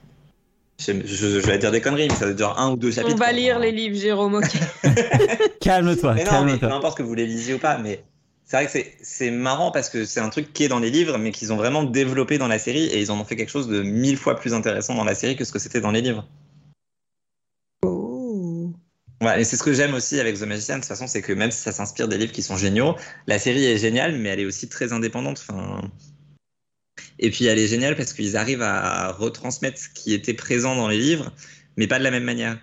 [0.79, 3.13] Je, je- je vais dire des conneries, mais ça doit durer un ou deux chapitres.
[3.15, 3.33] On va quoi.
[3.33, 4.35] lire les livres, Jérôme.
[4.35, 4.49] ok.
[5.61, 6.73] Calme-toi, Mais non, mais peu calme-toi.
[6.77, 8.03] importe que vous les lisiez ou pas, mais
[8.45, 10.89] c'est vrai que c'est- c'est marrant parce que c'est un truc qui est dans les
[10.89, 13.51] livres, mais qu'ils ont vraiment développé dans la série et ils en ont fait quelque
[13.51, 16.01] chose de mille fois plus intéressant dans la série que ce que c'était dans les
[16.01, 16.25] livres.
[19.21, 21.31] Ouais, et c'est ce que j'aime aussi avec The Magician, de toute façon, c'est que
[21.31, 22.95] même si ça s'inspire des livres qui sont géniaux,
[23.27, 25.43] la série est géniale, mais elle est aussi très indépendante.
[25.47, 25.81] Enfin...
[27.19, 30.87] Et puis elle est géniale parce qu'ils arrivent à retransmettre ce qui était présent dans
[30.87, 31.31] les livres,
[31.77, 32.57] mais pas de la même manière.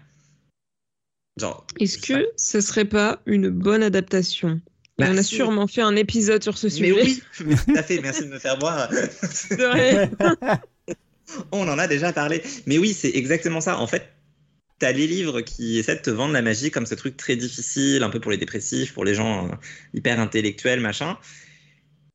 [1.38, 4.60] Genre, Est-ce que ce serait pas une bonne adaptation?
[4.98, 6.92] Bah, On a sûrement fait un épisode sur ce mais sujet.
[6.92, 7.22] oui,
[7.66, 8.90] tout à fait, merci de me faire boire.
[9.30, 10.10] C'est vrai.
[11.52, 12.42] On en a déjà parlé.
[12.66, 13.78] Mais oui, c'est exactement ça.
[13.78, 14.08] En fait,
[14.78, 18.02] t'as les livres qui essaient de te vendre la magie comme ce truc très difficile,
[18.02, 19.54] un peu pour les dépressifs, pour les gens euh,
[19.94, 21.18] hyper intellectuels, machin.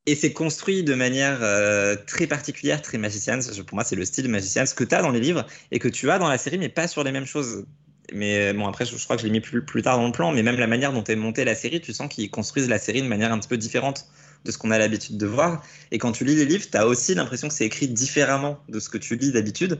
[0.05, 3.41] Et c'est construit de manière euh, très particulière, très magicienne.
[3.65, 5.87] Pour moi, c'est le style magicien, ce que tu as dans les livres et que
[5.87, 7.65] tu as dans la série, mais pas sur les mêmes choses.
[8.11, 10.33] Mais bon, après, je, crois que je l'ai mis plus, plus tard dans le plan,
[10.33, 13.01] mais même la manière dont est montée la série, tu sens qu'ils construisent la série
[13.01, 14.07] de manière un petit peu différente
[14.43, 15.63] de ce qu'on a l'habitude de voir.
[15.91, 18.79] Et quand tu lis les livres, tu as aussi l'impression que c'est écrit différemment de
[18.79, 19.79] ce que tu lis d'habitude,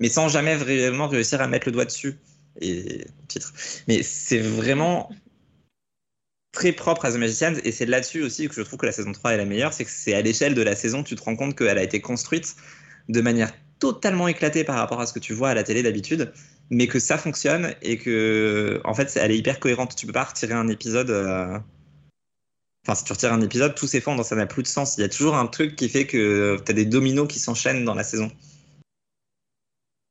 [0.00, 2.18] mais sans jamais vraiment réussir à mettre le doigt dessus.
[2.60, 3.52] Et titre.
[3.86, 5.10] Mais c'est vraiment
[6.52, 9.12] très propre à The Magicians, et c'est là-dessus aussi que je trouve que la saison
[9.12, 11.36] 3 est la meilleure, c'est que c'est à l'échelle de la saison, tu te rends
[11.36, 12.56] compte qu'elle a été construite
[13.10, 16.32] de manière totalement éclatée par rapport à ce que tu vois à la télé d'habitude,
[16.70, 19.94] mais que ça fonctionne et que, en fait, elle est hyper cohérente.
[19.96, 21.10] Tu peux pas retirer un épisode.
[21.10, 21.58] euh,
[22.86, 24.96] Enfin, si tu retires un épisode, tout s'effondre, ça n'a plus de sens.
[24.96, 27.84] Il y a toujours un truc qui fait que tu as des dominos qui s'enchaînent
[27.84, 28.30] dans la saison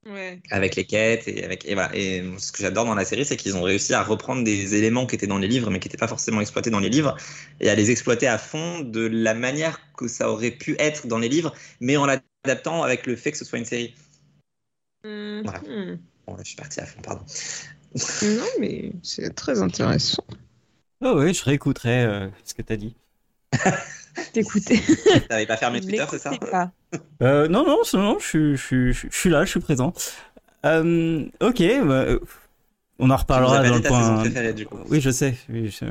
[0.07, 0.39] Ouais.
[0.51, 1.89] avec les quêtes et avec et voilà.
[1.95, 5.07] Et ce que j'adore dans la série, c'est qu'ils ont réussi à reprendre des éléments
[5.07, 7.17] qui étaient dans les livres, mais qui n'étaient pas forcément exploités dans les livres,
[7.59, 11.17] et à les exploiter à fond de la manière que ça aurait pu être dans
[11.17, 13.95] les livres, mais en l'adaptant avec le fait que ce soit une série.
[15.03, 15.41] Mhm.
[15.43, 15.61] Voilà.
[16.27, 17.23] Bon, là, je suis parti à fond, pardon.
[18.21, 20.23] Non, mais c'est très intéressant.
[21.01, 22.95] Oh oui, je réécouterai euh, ce que t'as dit.
[24.33, 24.81] T'écouter.
[25.29, 26.71] T'avais pas fermé Twitter, c'est ça pas.
[27.21, 29.93] Euh, non, non, non, je, suis- je, suis- je, suis là, je suis présent.
[30.65, 32.19] Euh, ok, bah, euh,
[32.99, 34.19] on en reparlera dans le point.
[34.19, 34.77] préférée, du coup.
[34.89, 35.85] Oui, je sais, oui, je,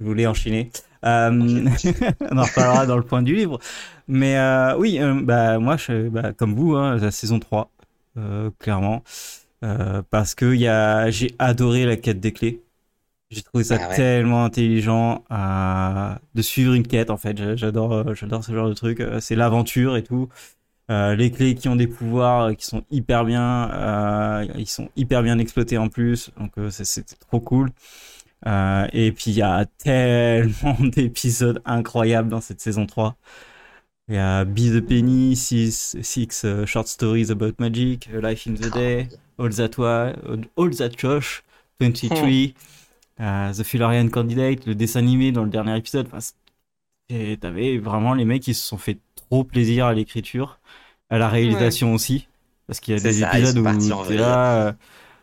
[0.00, 0.70] je voulais enchaîner.
[1.04, 1.30] Euh,
[2.30, 3.58] on en reparlera dans le point du livre.
[4.06, 7.70] Mais euh, oui, euh, bah, moi, je, bah, comme vous, hein, la saison 3,
[8.16, 9.02] euh, clairement.
[9.64, 10.54] Euh, parce que
[11.10, 12.62] j'ai adoré la quête des clés.
[13.30, 13.96] J'ai trouvé ça Ah ouais.
[13.96, 17.36] tellement intelligent euh, de suivre une quête, en fait.
[17.36, 19.00] J'a- J'adore, euh, j'adore ce genre de truc.
[19.00, 20.28] Euh, C'est l'aventure et tout.
[20.90, 25.22] Euh, les clés qui ont des pouvoirs qui sont hyper bien, euh, ils sont hyper
[25.22, 27.70] bien exploités en plus, donc euh, c'est- c'était trop cool.
[28.46, 33.16] Et puis il y a tellement d'épisodes incroyables dans cette saison 3.
[34.08, 38.72] Il y a Be the Penny, Six, six Short Stories About Magic, Life in the
[38.72, 39.08] Day,
[39.38, 40.14] All That, Wa-
[40.56, 41.42] All That Josh,
[41.80, 42.54] 23,
[43.20, 46.06] euh, The Philarian Candidate, le dessin animé dans le dernier épisode.
[46.12, 46.18] Enfin,
[47.08, 50.60] et t'avais vraiment les mecs qui se sont fait trop plaisir à l'écriture,
[51.10, 52.28] à la réalisation aussi.
[52.66, 54.72] Parce qu'il y a des ça, ils épisodes où t'es là, euh,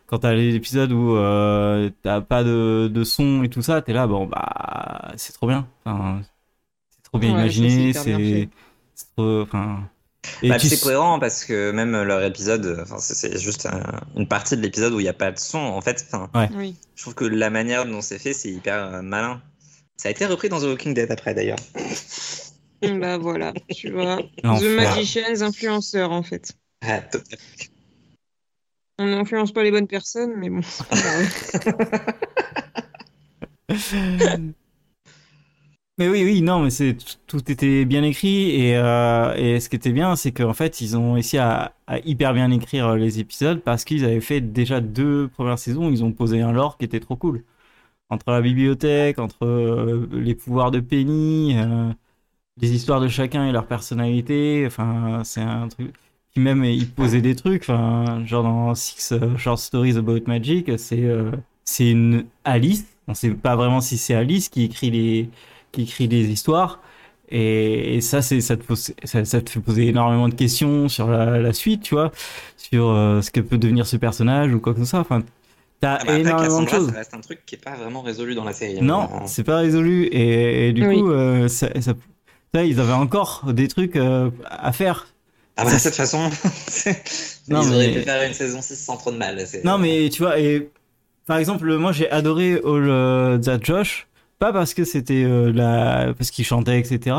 [0.07, 3.93] quand t'as les épisodes où euh, t'as pas de, de son et tout ça, t'es
[3.93, 5.67] là, bon bah c'est trop bien.
[5.85, 6.21] Enfin,
[6.89, 8.49] c'est trop bien Ouais, imaginé, c'est
[9.15, 9.41] trop.
[9.43, 9.89] Enfin.
[10.41, 14.27] Et Bah, tu c'est cohérent parce que même leur épisode, enfin, c'est- juste un- une
[14.27, 15.57] partie de l'épisode où il n'y a pas de son.
[15.59, 16.05] En fait,
[16.55, 16.75] Oui.
[16.95, 19.41] je trouve que la manière dont c'est fait, c'est hyper euh, malin.
[19.97, 21.57] Ça a été repris dans The Walking Dead après d'ailleurs.
[22.81, 24.17] Bah voilà, tu vois.
[24.17, 24.75] The L'enfer.
[24.75, 26.51] Magicians, influenceurs en fait.
[26.85, 26.99] Ah.
[28.99, 30.61] On n'influence pas les bonnes personnes, mais bon.
[35.97, 39.77] Mais oui, oui, non, mais c'est tout était bien écrit et, euh, et ce qui
[39.77, 43.19] était bien, c'est qu'en fait, ils ont réussi à, à hyper bien écrire euh, les
[43.21, 46.83] épisodes parce qu'ils avaient fait déjà deux premières saisons, ils ont posé un lore qui
[46.83, 47.45] était trop cool.
[48.09, 51.91] Entre la bibliothèque, entre euh, les pouvoirs de Penny, euh,
[52.61, 55.93] les histoires de chacun et leur personnalité, enfin, c'est un truc.
[56.33, 60.77] Puis même, ils posaient des trucs, enfin, genre dans Six euh, Short Stories About Magic,
[60.79, 61.03] c'est
[61.63, 62.85] c'est une Alice.
[63.07, 65.29] On sait pas vraiment si c'est Alice qui écrit les
[65.75, 66.79] qui écrit des histoires.
[67.29, 70.87] Et, et ça, c'est ça te, pose, ça, ça te fait poser énormément de questions
[70.89, 72.11] sur la, la suite, tu vois,
[72.57, 74.99] sur euh, ce que peut devenir ce personnage ou quoi que ce soit.
[74.99, 75.23] Enfin,
[75.81, 76.91] t'as Ah, bah, énormément de choses.
[76.91, 78.79] ça reste un truc qui est pas vraiment résolu dans la série.
[78.81, 79.23] Non, hein.
[79.25, 80.03] c'est pas résolu.
[80.05, 80.99] Et, et du Oui.
[80.99, 81.93] coup, euh, ça, ça-
[82.53, 85.07] ça, ils avaient encore des trucs euh, à faire.
[85.57, 86.19] Ah bah, de toute façon,
[87.49, 89.43] Non, ils auraient mais- pu faire une saison 6 sans trop de mal.
[89.63, 90.69] Non, mais tu vois, et
[91.25, 94.07] par exemple, moi j'ai adoré All That Josh,
[94.39, 96.13] pas parce que c'était euh, la...
[96.17, 97.15] parce qu'il chantait, etc.,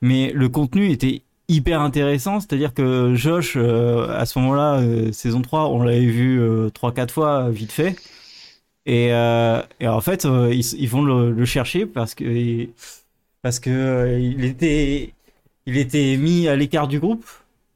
[0.00, 5.42] mais le contenu était hyper intéressant, c'est-à-dire que Josh, euh, à ce moment-là, euh, saison
[5.42, 7.96] 3, on l'avait vu 3-4 fois vite fait,
[8.86, 12.68] et, en fait, ils, vont le, le chercher parce que,
[13.42, 15.12] parce que il était,
[15.66, 17.24] il était mis à l'écart du groupe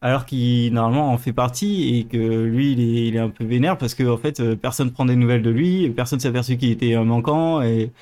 [0.00, 3.44] alors qu'il normalement en fait partie et que lui il est, il est un peu
[3.44, 6.70] vénère parce que en fait personne prend des nouvelles de lui personne s'est aperçu qu'il
[6.72, 7.92] était manquant et,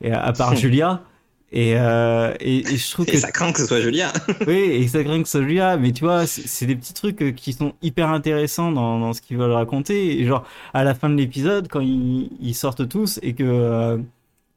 [0.00, 1.02] et à part Julia
[1.50, 4.12] et, euh, et, et je trouve Et que ça craint que ce soit Julien.
[4.46, 7.22] oui et ça craint que ce soit Julia mais tu vois c'est des petits trucs
[7.22, 10.44] euh, qui sont hyper intéressants dans, dans ce qu'ils veulent raconter et genre
[10.74, 13.98] à la fin de l'épisode quand ils, ils sortent tous et que euh,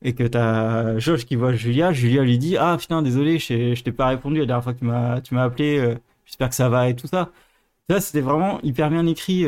[0.03, 3.75] et que t'as Josh qui voit Julia Julia lui dit ah putain désolé je t'ai-
[3.75, 4.79] je t'ai pas répondu la dernière fois que
[5.21, 7.31] tu m'as appelé euh, j'espère que ça va et tout ça.
[7.89, 9.45] Vois, c'était vraiment hyper bien écrit.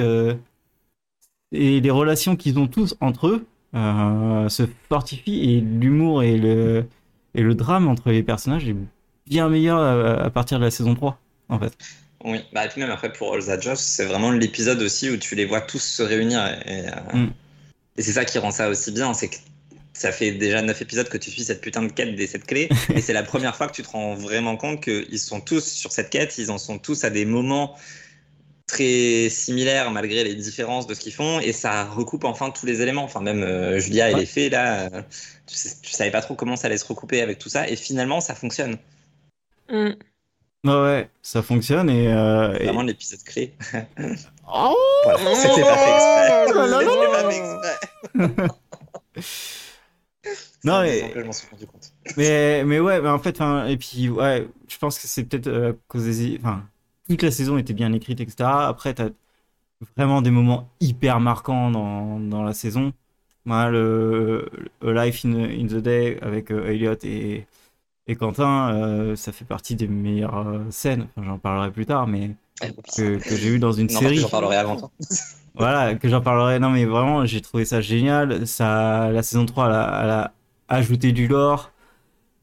[1.51, 3.45] et les relations qu'ils ont tous entre eux
[3.75, 6.85] euh, se fortifient et l'humour et le,
[7.35, 8.75] et le drame entre les personnages est
[9.27, 11.17] bien meilleur à, à partir de la saison 3,
[11.49, 11.73] en fait.
[12.23, 15.17] Oui, bah, et puis même après pour All That Josh, c'est vraiment l'épisode aussi où
[15.17, 16.45] tu les vois tous se réunir.
[16.65, 17.31] Et, euh, Mm.
[17.97, 19.35] et c'est ça qui rend ça aussi bien, c'est que
[19.91, 22.69] ça fait déjà 9 épisodes que tu suis cette putain de quête des 7 clés.
[22.95, 25.91] et c'est la première fois que tu te rends vraiment compte qu'ils sont tous sur
[25.91, 27.75] cette quête, ils en sont tous à des moments
[28.73, 31.39] très similaires malgré les différences de ce qu'ils font.
[31.39, 33.03] Et ça recoupe enfin tous les éléments.
[33.03, 34.19] Enfin, même euh, Julia et Ouais.
[34.21, 35.01] les fées, là, euh,
[35.47, 37.67] tu, sais- tu savais pas trop comment ça allait se recouper avec tout ça.
[37.69, 38.77] Et finalement, ça fonctionne.
[39.69, 39.91] Mm.
[40.65, 42.07] Ouais, ça fonctionne et.
[42.07, 43.53] euh, Vraiment l'épisode clé.
[44.55, 46.53] Oh Voilà, c'était pas fait exprès.
[46.53, 47.37] là là C'était là pas fait
[48.27, 48.47] exprès.
[50.63, 51.91] Non, mais- disons que je m'en suis rendu compte.
[52.15, 55.73] mais, mais ouais, mais en fait, et puis, ouais, je pense que c'est peut-être à
[55.89, 56.37] cause des.
[56.39, 56.63] Enfin,
[57.07, 58.67] toute la saison était bien écrite, etc.
[58.67, 59.09] Après, t'as
[59.97, 62.93] vraiment des moments hyper marquants dans, dans la saison.
[63.45, 64.49] Moi, le,
[64.81, 67.45] le Life in, in the Day avec euh, Elliot et,
[68.07, 71.07] et Quentin, euh, ça fait partie des meilleures euh, scènes.
[71.17, 72.31] Enfin, j'en parlerai plus tard, mais
[72.95, 74.19] que, que j'ai eu dans une Non, série.
[74.19, 74.91] j'en parlerai avant.
[75.55, 76.59] Voilà, que j'en parlerai.
[76.59, 78.47] Non, mais vraiment, j'ai trouvé ça génial.
[78.47, 80.33] Ça, la saison 3, elle a, elle a
[80.69, 81.71] ajouté du lore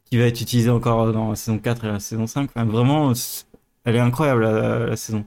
[0.07, 2.51] qui va être utilisé encore dans la saison 4 et la saison 5.
[2.51, 3.47] Enfin, vraiment, c'est-
[3.91, 5.25] elle est incroyable, la, la saison.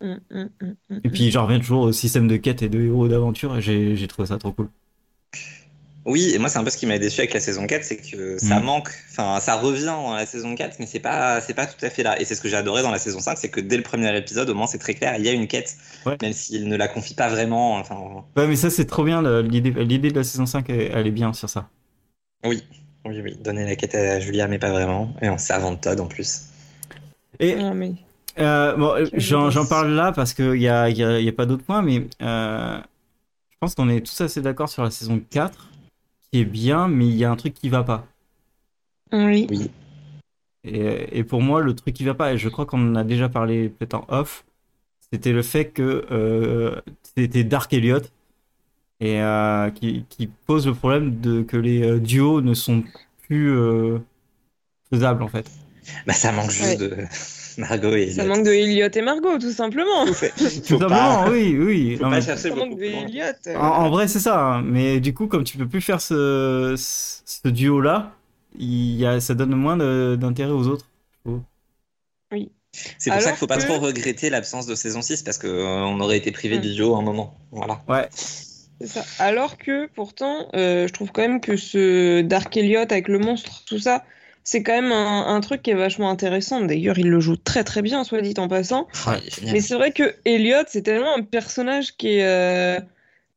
[0.00, 2.80] Mm, mm, mm, mm, Et puis, j'en reviens toujours au système de quête et de
[2.80, 4.70] héros d'aventure et j'ai trouvé ça trop cool.
[6.06, 7.98] Oui, et moi, c'est un peu ce qui m'a déçu avec la saison 4, c'est
[7.98, 8.64] que ça Mm.
[8.64, 11.90] manque, enfin, ça revient dans la saison 4, mais c'est pas, c'est pas tout à
[11.90, 12.18] fait là.
[12.20, 14.16] Et c'est ce que j'ai adoré dans la saison 5, c'est que dès le premier
[14.16, 16.20] épisode, au moins, c'est très clair, il y a une quête, Ouais.
[16.22, 17.74] même s'il ne la confie pas vraiment.
[17.76, 19.22] Enfin, Ouais, mais ça, c'est trop bien.
[19.42, 21.70] L'idée l'idée de la saison 5, elle, elle est bien sur ça.
[22.44, 22.62] oui,
[23.04, 26.00] oui, oui, donner la quête à Julia, mais pas vraiment, et en servant de Todd
[26.00, 26.46] en plus.
[27.38, 27.92] Et Non, mais...
[28.38, 31.46] Euh, bon, euh, j'en parle là parce qu'il y a, y a, y a pas
[31.46, 32.78] d'autres points, mais euh,
[33.50, 35.68] je pense qu'on est tous assez d'accord sur la saison 4,
[36.30, 38.06] qui est bien, mais il y a un truc qui va pas.
[39.12, 39.46] Oui.
[39.50, 39.70] Oui.
[40.64, 43.04] Et, et pour moi, le truc qui va pas, et je crois qu'on en a
[43.04, 44.44] déjà parlé peut-être en off,
[45.12, 48.02] c'était le fait que euh, c'était Dark Elliot
[49.00, 52.84] et euh, qui, qui pose le problème de que les euh, duos ne sont
[53.26, 53.98] plus euh,
[54.92, 55.46] faisables en fait.
[56.06, 56.88] Bah, ça manque juste Ouais.
[56.88, 56.96] de
[57.58, 58.34] Margot et Ça Elliot.
[58.34, 60.06] manque de Elliot et Margot, tout simplement.
[60.06, 61.96] Tout simplement, pas, oui, oui.
[61.96, 62.84] faut Non, pas mais- chercher Ça manque de.
[62.84, 63.24] Elliot.
[63.56, 64.38] En, en vrai, c'est ça.
[64.56, 64.62] hein.
[64.62, 66.76] Mais du coup, comme tu peux plus faire ce,
[68.58, 69.76] il y a, ça donne moins
[70.16, 70.86] d'intérêt aux autres.
[72.98, 76.00] C'est pour ça qu'il faut pas que- trop regretter l'absence de saison 6, parce qu'on
[76.00, 76.60] aurait été privé Mm.
[76.60, 77.36] du duo à un moment.
[77.50, 77.82] Voilà.
[77.88, 78.08] Ouais.
[78.84, 79.04] Ça.
[79.18, 83.62] Alors que pourtant, euh, je trouve quand même que ce Dark Elliot avec le monstre,
[83.66, 84.04] tout ça,
[84.42, 86.62] c'est quand même un, un truc qui est vachement intéressant.
[86.62, 88.88] D'ailleurs, il le joue très très bien, soit dit en passant.
[89.06, 89.18] Ah.
[89.52, 92.80] Mais c'est vrai que Elliot, c'est tellement un personnage qui est, euh,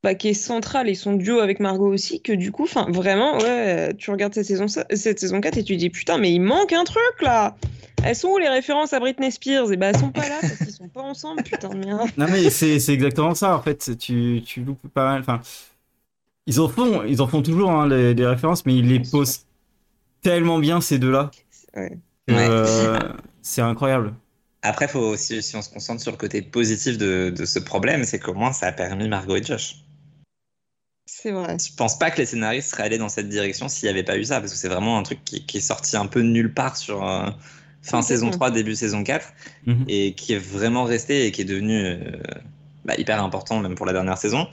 [0.04, 3.38] bah, qui est central et son duo avec Margot aussi, que du coup, enfin vraiment,
[3.40, 6.74] ouais, tu regardes cette saison, cette saison 4 et tu dis putain, mais il manque
[6.74, 7.56] un truc là!
[8.06, 9.72] Elles sont où les références à Britney Spears?
[9.72, 12.10] Et bah, elles sont pas là parce qu'ils sont pas ensemble, putain de merde.
[12.18, 13.98] Non, mais c'est c'est exactement ça, en fait.
[13.98, 15.22] Tu, tu loupes pas mal.
[15.22, 15.40] Enfin,
[16.46, 19.46] ils en font, ils en font toujours hein, les- des références, mais ils les posent
[20.22, 21.32] tellement bien, ces deux-là.
[21.76, 21.98] Ouais.
[22.30, 23.00] euh,
[23.42, 24.14] c'est incroyable.
[24.62, 28.04] Après, faut aussi, si on se concentre sur le côté positif de, de ce problème,
[28.06, 29.83] c'est qu'au moins ça a permis Margot et Josh.
[31.16, 31.58] C'est vrai.
[31.60, 34.18] Je pense pas que les scénaristes seraient allés dans cette direction s'il n'y avait pas
[34.18, 36.28] eu ça, parce que c'est vraiment un truc qui, qui est sorti un peu de
[36.28, 37.30] nulle part sur euh,
[37.84, 39.32] fin saison 3, début saison 4,
[39.68, 39.86] Mhm.
[39.88, 41.98] et qui est vraiment resté et qui est devenu euh,
[42.84, 44.48] bah, hyper important même pour la dernière saison.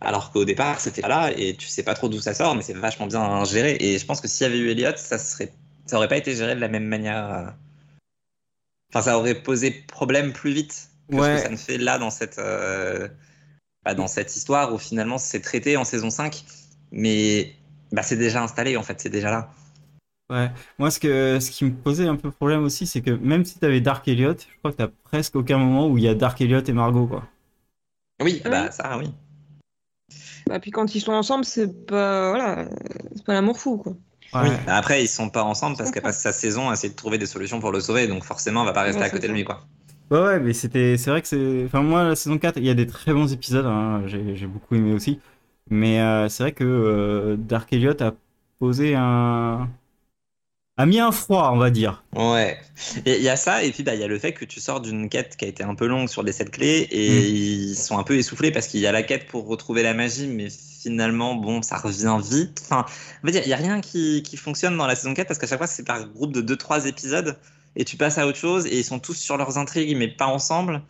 [0.00, 2.62] Alors qu'au départ, c'était pas là, et tu sais pas trop d'où ça sort, mais
[2.62, 3.76] c'est vachement bien géré.
[3.80, 5.52] Et je pense que s'il y avait eu Elliot, ça serait,
[5.86, 7.30] ça aurait pas été géré de la même manière.
[7.34, 7.50] euh,
[8.92, 12.10] Enfin, ça aurait posé problème plus vite que ce que ça ne fait là dans
[12.10, 13.08] cette, euh,
[13.84, 16.44] bah, dans cette histoire où finalement c'est traité en saison 5,
[16.92, 17.54] mais
[17.92, 19.50] bah, c'est déjà installé en fait, c'est déjà là.
[20.30, 20.48] Ouais.
[20.78, 23.58] Moi, ce, que, ce qui me posait un peu problème aussi, c'est que même si
[23.58, 26.40] t'avais Dark Elliot, je crois que t'as presque aucun moment où il y a Dark
[26.40, 27.24] Elliot et Margot, quoi.
[28.22, 29.12] Oui, Ah bah ça, oui.
[30.46, 32.68] Bah, puis quand ils sont ensemble, c'est pas voilà,
[33.16, 33.92] c'est pas l'amour fou quoi.
[34.32, 34.50] Ouais.
[34.50, 34.56] Oui.
[34.66, 37.18] Bah, Après, ils sont pas ensemble parce qu'elle passe sa saison à essayer de trouver
[37.18, 39.32] des solutions pour le sauver, donc forcément, elle va pas rester Ouais, à côté de
[39.32, 39.66] lui, quoi.
[40.10, 42.70] Ouais, ouais, mais c'était, c'est vrai que c'est, enfin moi la saison 4, il y
[42.70, 45.20] a des très bons épisodes, hein, j'ai, j'ai beaucoup aimé aussi,
[45.68, 48.12] mais euh, c'est vrai que euh, Dark Elliot a
[48.58, 49.68] posé un,
[50.76, 52.02] a mis un froid, on va dire.
[52.12, 52.58] Ouais.
[53.06, 54.58] Et il y a ça, et puis bah, il y a le fait que tu
[54.60, 57.30] sors d'une quête qui a été un peu longue sur les sept clés, et Mm.
[57.30, 60.26] ils sont un peu essoufflés parce qu'il y a la quête pour retrouver la magie,
[60.26, 62.62] mais finalement, bon, ça revient vite.
[62.64, 62.84] Enfin,
[63.22, 65.38] on va dire, il y a rien qui, qui fonctionne dans la saison 4 parce
[65.38, 67.38] qu'à chaque fois, c'est par groupe de 2-3 épisodes,
[67.76, 70.26] et tu passes à autre chose, et ils sont tous sur leurs intrigues, mais pas
[70.26, 70.82] ensemble.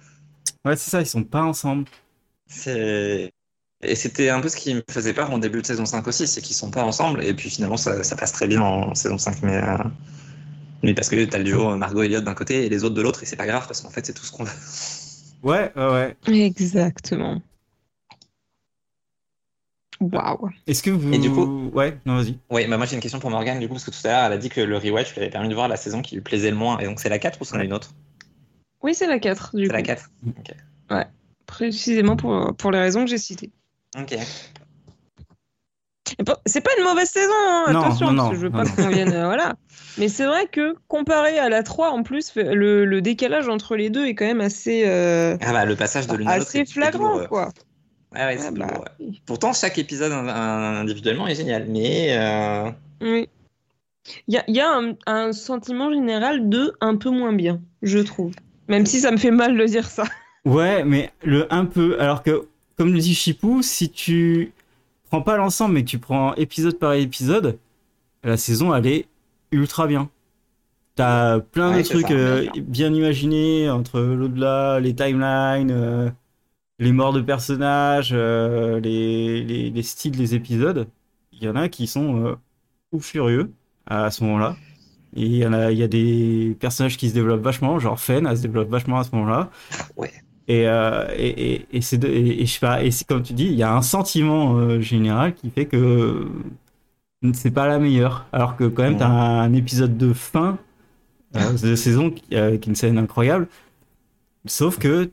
[0.64, 1.86] Ouais, c'est ça, ils sont pas ensemble.
[2.46, 3.32] C'est...
[3.82, 6.26] Et c'était un peu ce qui me faisait peur en début de saison 5 aussi,
[6.26, 9.16] c'est qu'ils sont pas ensemble, et puis finalement ça, ça passe très bien en saison
[9.16, 9.78] 5, mais, euh,
[10.82, 13.02] mais parce que t'as le duo Margot et Elliot d'un côté et les autres de
[13.02, 14.52] l'autre, et c'est pas grave parce qu'en fait c'est tout ce qu'on veut.
[15.42, 16.44] Ouais, ouais, ouais.
[16.44, 17.40] Exactement.
[20.00, 20.48] Waouh.
[20.66, 22.38] Est-ce que vous, Et du coup- ouais, non, vas-y.
[22.50, 24.24] Oui, bah moi j'ai une question pour Morgane du coup, parce que tout à l'heure
[24.24, 26.22] elle a dit que le rewatch lui avait permis de voir la saison qui lui
[26.22, 27.90] plaisait le moins, et donc c'est la 4 ou c'en a une autre?
[28.82, 29.74] Oui, c'est la 4 du C'est coup.
[29.76, 30.10] la 4
[31.46, 33.50] Précisément pour, pour les raisons que j'ai citées.
[33.98, 34.16] Ok.
[36.46, 38.70] C'est pas une mauvaise saison, hein, Non, attention, non, parce que je veux pas non.
[38.70, 39.12] qu'on vienne.
[39.12, 39.54] euh, voilà.
[39.98, 43.90] Mais c'est vrai que comparé à la 3, en plus, le, le décalage entre les
[43.90, 46.64] deux est quand même assez, euh, Ah bah le passage de l'une à l'autre assez
[46.66, 47.50] flagrant, quoi.
[48.14, 48.84] Ouais, c'est Ah bah.
[49.26, 52.16] Pourtant chaque épisode in- in- individuellement est génial, mais...
[52.18, 53.28] euh, Oui.
[54.26, 57.60] Il y a, il y a un, un sentiment général de un peu moins bien,
[57.82, 58.32] je trouve.
[58.68, 60.04] Même si ça me fait mal de dire ça.
[60.46, 62.46] Ouais, mais le un peu, alors que,
[62.78, 64.52] comme le dit Chipou, si tu
[65.10, 67.58] prends pas l'ensemble, mais que tu prends épisode par épisode,
[68.24, 69.06] la saison, elle est
[69.52, 70.08] ultra bien.
[70.96, 76.08] T'as plein Ouais, de trucs ça, euh, bien imaginés entre l'au-delà, les timelines, euh,
[76.80, 80.88] les morts de personnages, euh, les, les, les styles des épisodes.
[81.32, 82.34] Il y en a qui sont euh,
[82.92, 83.52] ou furieux
[83.86, 84.56] à ce moment-là.
[85.16, 88.00] Et il y en a, il y a des personnages qui se développent vachement, genre
[88.00, 89.50] Fen, elle se développe vachement à ce moment-là.
[89.96, 90.12] Ouais.
[90.48, 93.32] Et, euh, et, et, et c'est de- et, je sais pas, et c'est comme tu
[93.34, 96.26] dis, il y a un sentiment général qui fait que
[97.34, 98.26] c'est pas la meilleure.
[98.32, 98.98] Alors que quand même, Ouais.
[99.00, 100.58] t'as un épisode de fin
[101.34, 103.48] de saison qui, qui est une scène incroyable.
[104.46, 105.10] Sauf que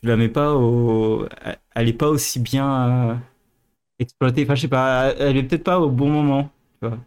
[0.00, 1.26] tu la mets pas au.
[1.74, 3.14] Elle est pas aussi bien euh,
[3.98, 4.44] exploitée.
[4.44, 6.50] Enfin, je sais pas, elle est peut-être pas au bon moment.
[6.82, 6.98] tu vois.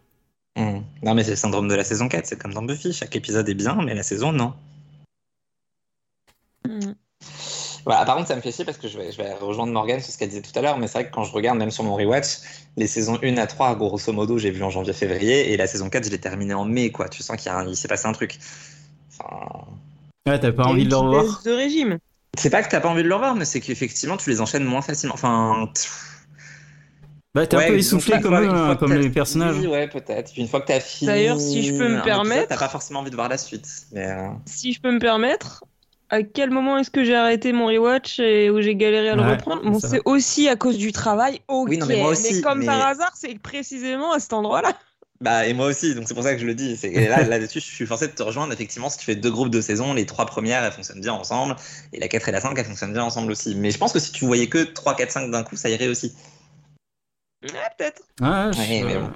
[0.56, 0.82] hmm.
[1.02, 3.48] Non mais c'est le syndrome de la saison 4, c'est comme dans Buffy, chaque épisode
[3.48, 4.54] est bien, mais la saison non.
[6.66, 6.92] Mm.
[7.84, 10.00] Voilà, par contre, ça me fait chier parce que je vais, je vais rejoindre Morgane
[10.00, 11.70] sur ce qu'elle disait tout à l'heure, mais c'est vrai que quand je regarde même
[11.70, 12.38] sur mon rewatch,
[12.78, 16.04] les saisons 1 à 3, grosso modo, j'ai vu en janvier-février, et la saison 4,
[16.06, 17.10] je l'ai terminée en mai, quoi.
[17.10, 18.38] Tu sens qu'il y a un- il s'est passé un truc.
[19.10, 19.66] Enfin,
[20.26, 21.42] Ouais, t'as pas envie de le revoir.
[21.44, 21.98] de régime.
[22.38, 24.64] C'est pas que t'as pas envie de le revoir, mais c'est qu'effectivement, tu les enchaînes
[24.64, 25.14] moins facilement.
[25.14, 25.68] Enfin,
[27.34, 29.58] Bah, t'es un peu essoufflé comme comme les fini, personnages.
[29.66, 30.32] Ouais, peut-être.
[30.36, 31.08] Une fois que t'as fini.
[31.10, 33.66] D'ailleurs, si je peux me permettre- T'as pas forcément envie de voir la suite.
[33.92, 35.64] Mais, euh, Si je peux me permettre,
[36.10, 39.22] à quel moment est-ce que j'ai arrêté mon rewatch et où j'ai galéré à le
[39.22, 39.62] Ouais, reprendre?
[39.68, 41.40] Bon, c'est aussi à cause du travail.
[41.48, 44.72] Ok, Oui, non, mais moi aussi, comme mais- par hasard, c'est précisément à cet endroit-là.
[45.24, 46.78] Bah, et moi aussi, donc c'est pour ça que je le dis.
[46.84, 48.52] Et là, là-dessus, je suis forcé de te rejoindre.
[48.52, 51.56] Effectivement, si tu fais deux groupes de saison, les trois premières, elles fonctionnent bien ensemble.
[51.94, 53.54] Et la 4 et la 5, elles fonctionnent bien ensemble aussi.
[53.54, 55.88] Mais je pense que si tu voyais que 3, 4, 5 d'un coup, ça irait
[55.88, 56.14] aussi.
[57.42, 58.02] Ouais, peut-être.
[58.20, 59.10] Ouais, je- Ouais, mais bon.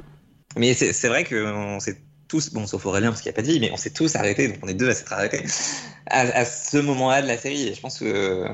[0.56, 3.42] Mais c'est c'est vrai qu'on s'est tous, bon, sauf Aurélien parce qu'il n'y a pas
[3.42, 5.44] de vie, mais on s'est tous arrêtés, donc on est deux à s'être arrêtés,
[6.06, 7.68] à, à ce moment-là de la série.
[7.68, 8.46] Et je pense que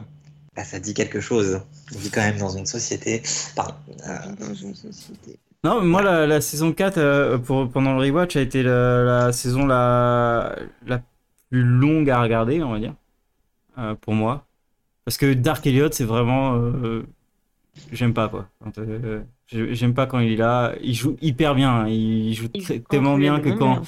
[0.57, 1.61] bah, ça dit quelque chose.
[1.95, 3.23] On vit quand même dans une société.
[3.55, 3.75] Pardon.
[4.09, 5.39] Euh, Dans une société.
[5.65, 9.03] Non, mais moi, la, la saison 4, euh, pour, pendant le rewatch, a été la,
[9.03, 10.57] la saison la,
[10.87, 11.01] la
[11.51, 12.95] plus longue à regarder, on va dire,
[13.79, 14.47] euh, pour moi.
[15.05, 16.57] Parce que Dark Elliot, c'est vraiment...
[16.57, 17.05] euh,
[17.93, 18.49] J'aime pas, quoi.
[19.49, 20.75] J'aime pas quand il est là.
[20.83, 21.71] Il joue hyper bien.
[21.83, 21.89] hein.
[21.89, 23.83] Il joue Il tellement bien que quand, bien.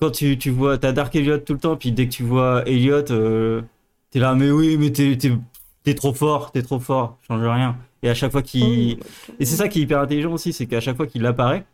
[0.00, 0.78] quand tu, tu vois...
[0.78, 4.50] T'as Dark Elliot tout le temps, puis dès que tu vois Elliot, t'es là, mais
[4.50, 7.76] oui, mais t'es trop fort, t'es trop fort, change rien.
[8.02, 8.98] Et à chaque fois qu'il...
[9.40, 11.64] Et c'est ça qui est hyper intelligent aussi, c'est qu'à chaque fois qu'il apparaît,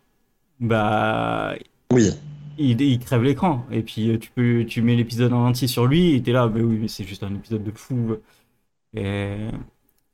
[0.61, 1.55] bah,
[1.93, 2.11] Oui.
[2.59, 3.67] il, il crève l'écran.
[3.71, 6.49] Et puis euh, tu peux, tu mets l'épisode en entier sur lui, et t'es là,
[6.53, 8.17] mais oui, mais c'est juste un épisode de fou.
[8.97, 9.49] Et,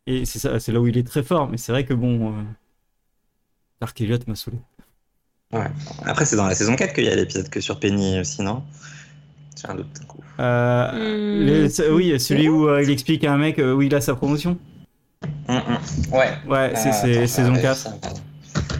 [0.06, 1.48] et c'est ça, c'est là où il est très fort.
[1.50, 2.42] Mais c'est vrai que bon, euh,
[3.80, 4.58] Dark Elliot m'a saoulé.
[6.04, 8.62] Après, c'est dans la saison 4 qu'il y a l'épisode que sur Penny aussi, non?
[9.60, 10.20] J'ai un doute coup.
[10.40, 14.00] Euh, Hmm, oui, celui où euh, il explique à un mec euh, où il a
[14.00, 14.58] sa promotion.
[15.48, 15.78] Hum, hum.
[16.12, 16.30] Ouais.
[16.46, 17.76] Ouais, c'est Euh, c'est attends, saison euh, 4.
[17.76, 18.20] ça, pardon.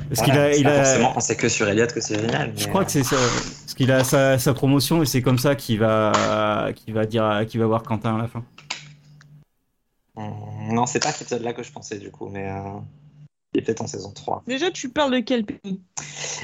[0.08, 2.52] Parce qu'il a, c'est il a, forcément quand c'est que sur Elliot que c'est génial.
[2.56, 3.16] je crois euh, que c'est ça.
[3.16, 7.44] Parce qu'il a sa, sa promotion et c'est comme ça qu'il va, qu'il va dire,
[7.48, 8.42] qu'il va voir Quentin à la fin.
[10.16, 10.32] hum,
[10.72, 12.78] Non, c'est pas cet épisode-là que je pensais du coup, mais euh,
[13.54, 14.42] il est peut-être en saison 3.
[14.48, 15.80] Déjà, tu parles de quel pays?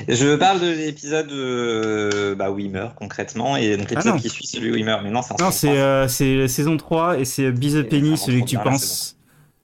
[0.09, 4.21] Je parle de l'épisode euh, bah, où il meurt concrètement et donc Ah l'épisode non.
[4.21, 5.03] qui suit celui où il meurt.
[5.03, 5.79] Mais non, c'est en Non, saison c'est 3.
[5.79, 7.53] euh, c'est la saison 3 et c'est Et
[7.85, 9.16] Penny, celui que tu penses.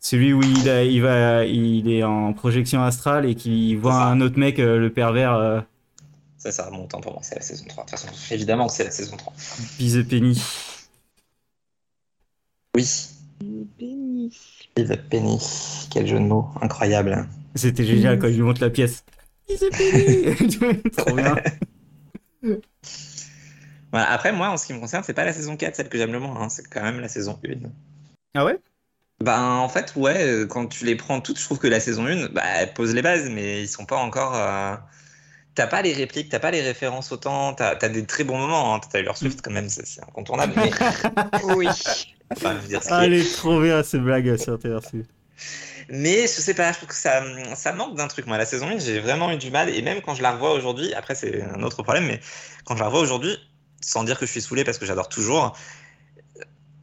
[0.05, 4.21] Celui où il, a, il, va, il est en projection astrale et qu'il voit un
[4.21, 5.61] autre mec, euh, le pervers, euh,
[6.39, 7.85] Ça, ça remonte hein, pour moi, c'est la saison 3.
[7.85, 9.33] De toute façon, évidemment, c'est la saison 3.
[9.79, 10.43] Be the Penny.
[12.75, 12.85] Oui.
[13.41, 15.39] Be the Penny.
[15.93, 17.29] Quel jeu de mots, incroyable.
[17.55, 19.05] C'était génial quand il lui montre la pièce.
[19.49, 21.37] The Penny Trop bien.
[23.93, 25.97] Voilà, après, moi, en ce qui me concerne, c'est pas la saison 4, celle que
[25.97, 27.69] j'aime le moins, hein, c'est quand même la saison 1.
[28.35, 28.59] Ah ouais?
[29.23, 32.07] Ben, en fait, ouais, euh, quand tu les prends toutes, je trouve que la saison
[32.07, 34.35] 1, bah, elle pose les bases, mais ils sont pas encore.
[34.35, 34.75] euh,
[35.55, 38.75] T'as pas les répliques, t'as pas les références autant, t'as as des très bons moments.
[38.75, 38.81] Hein.
[38.91, 40.71] Taylor Swift, quand même, c'est incontournable, mais.
[41.55, 41.69] Oui.
[42.35, 45.11] Enfin, je veux dire, ce elle est trop bien ces blagues sur Taylor Swift.
[45.91, 47.23] Mais je sais pas, je trouve que ça,
[47.55, 48.27] ça manque d'un truc.
[48.27, 49.69] Moi, la saison 1, j'ai vraiment eu du mal.
[49.69, 52.21] Et même quand je la revois aujourd'hui, après, c'est un autre problème, mais
[52.65, 53.37] quand je la revois aujourd'hui,
[53.83, 55.55] sans dire que je suis saoulé parce que j'adore toujours,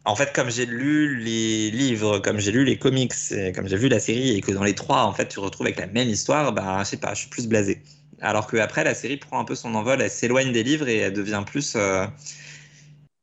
[0.06, 3.14] en fait, comme j'ai lu les livres, comme j'ai lu les comics,
[3.56, 5.80] comme j'ai vu la série, et que dans les trois, en fait, tu retrouves avec
[5.80, 7.82] la même histoire, bah, je sais pas, je suis plus blasé.
[8.22, 10.97] Alors que après, la série prend un peu son envol, elle s'éloigne des livres et
[10.97, 11.74] elle devient plus.
[11.76, 12.06] euh,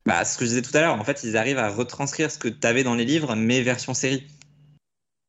[0.06, 2.38] Bah, ce que je disais tout à l'heure, en fait, ils arrivent à retranscrire ce
[2.38, 4.26] que tu avais dans les livres, mais version série.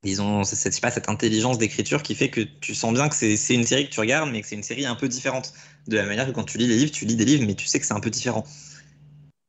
[0.03, 0.43] Ils ont,
[0.81, 3.93] pas, cette intelligence d'écriture qui fait que tu sens bien que c'est une série que
[3.93, 5.53] tu regardes, mais que c'est une série un peu différente.
[5.87, 7.65] De la manière que quand tu lis les livres, tu lis des livres, mais tu
[7.65, 8.45] sais que c'est un peu différent.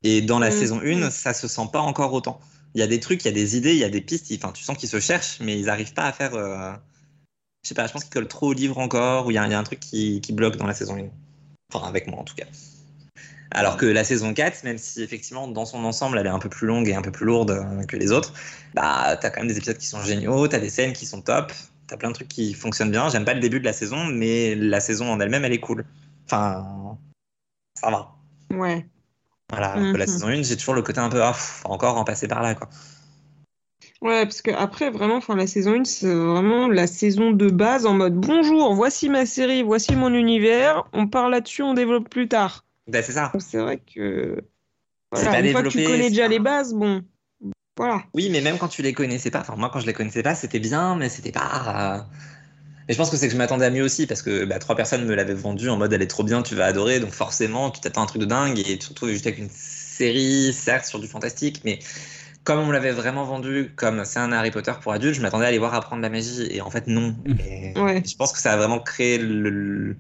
[0.05, 0.53] Et dans la Mm.
[0.53, 2.41] saison 1, ça se sent pas encore autant.
[2.75, 4.33] Il y a des trucs, il y a des idées, il y a des pistes,
[4.37, 6.35] enfin, tu sens qu'ils se cherchent, mais ils n'arrivent pas à faire.
[6.35, 6.73] euh,
[7.65, 9.47] Je sais pas, je pense qu'ils collent trop au livre encore, ou il y, a
[9.47, 11.09] il y a un truc qui, qui bloque dans la saison 1.
[11.73, 12.47] Enfin, avec moi en tout cas.
[13.51, 16.51] Alors que la saison 4, même si effectivement dans son ensemble elle est un peu
[16.51, 18.35] plus longue et un peu plus lourde euh, que les autres,
[18.75, 21.53] bah t'as quand même des épisodes qui sont géniaux, t'as des scènes qui sont top,
[21.87, 23.09] t'as plein de trucs qui fonctionnent bien.
[23.09, 25.87] J'aime pas le début de la saison, mais la saison en elle-même elle est cool.
[26.27, 26.99] Enfin,
[27.75, 28.15] ça va.
[28.53, 28.87] Ouais.
[29.51, 30.07] Voilà, que la Mhm.
[30.07, 32.55] saison 1, j'ai toujours le côté un peu, ah, pff, encore en passer par là
[32.55, 32.69] quoi.
[34.01, 37.87] Ouais, parce que après, vraiment, enfin, la saison 1, c'est vraiment la saison de base
[37.87, 42.29] en mode bonjour, voici ma série, voici mon univers, on parle là-dessus, on développe plus
[42.29, 42.65] tard.
[42.87, 43.33] Bah, c'est ça.
[43.39, 44.41] C'est vrai que.
[45.15, 47.03] C'est Voilà, pas une fois que tu connais déjà les bases, bon.
[47.77, 48.03] Voilà.
[48.15, 50.35] Oui, mais même quand tu les connaissais pas, enfin moi quand je les connaissais pas,
[50.35, 51.99] c'était bien, mais c'était pas.
[51.99, 52.03] euh,
[52.89, 54.75] Mais je pense que c'est que je m'attendais à mieux aussi parce que bah, trois
[54.75, 57.71] personnes me l'avaient vendu en mode elle est trop bien, tu vas adorer, donc forcément
[57.71, 60.53] tu t'attends à un truc de dingue et tu te retrouves juste avec une série,
[60.53, 61.79] certes sur du fantastique, mais
[62.45, 65.45] comme on me l'avait vraiment vendu comme c'est un Harry Potter pour adultes, je m'attendais
[65.45, 67.15] à aller voir apprendre la magie et en fait non.
[67.39, 68.03] Et Ouais.
[68.07, 69.95] Je pense que ça a vraiment créé le,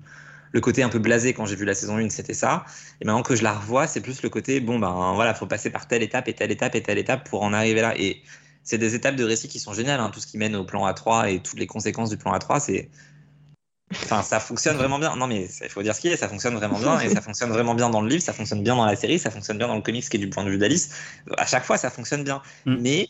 [0.52, 2.64] le côté un peu blasé quand j'ai vu la saison 1, c'était ça.
[3.00, 5.70] Et maintenant que je la revois, c'est plus le côté, bon, ben voilà, faut passer
[5.70, 7.94] par telle étape et telle étape et telle étape pour en arriver là.
[7.98, 8.22] Et
[8.68, 10.86] c'est des étapes de récit qui sont géniales, hein, tout ce qui mène au plan
[10.86, 12.90] A3 et toutes les conséquences du plan A3, c'est.
[13.90, 15.16] Enfin, ça fonctionne vraiment bien.
[15.16, 17.48] Non, mais il faut dire ce qu'il est, ça fonctionne vraiment bien et ça fonctionne
[17.48, 19.76] vraiment bien dans le livre, ça fonctionne bien dans la série, ça fonctionne bien dans
[19.76, 20.90] le comics qui est du point de vue d'Alice.
[21.38, 22.42] À chaque fois, ça fonctionne bien.
[22.66, 22.76] Mm.
[22.78, 23.08] Mais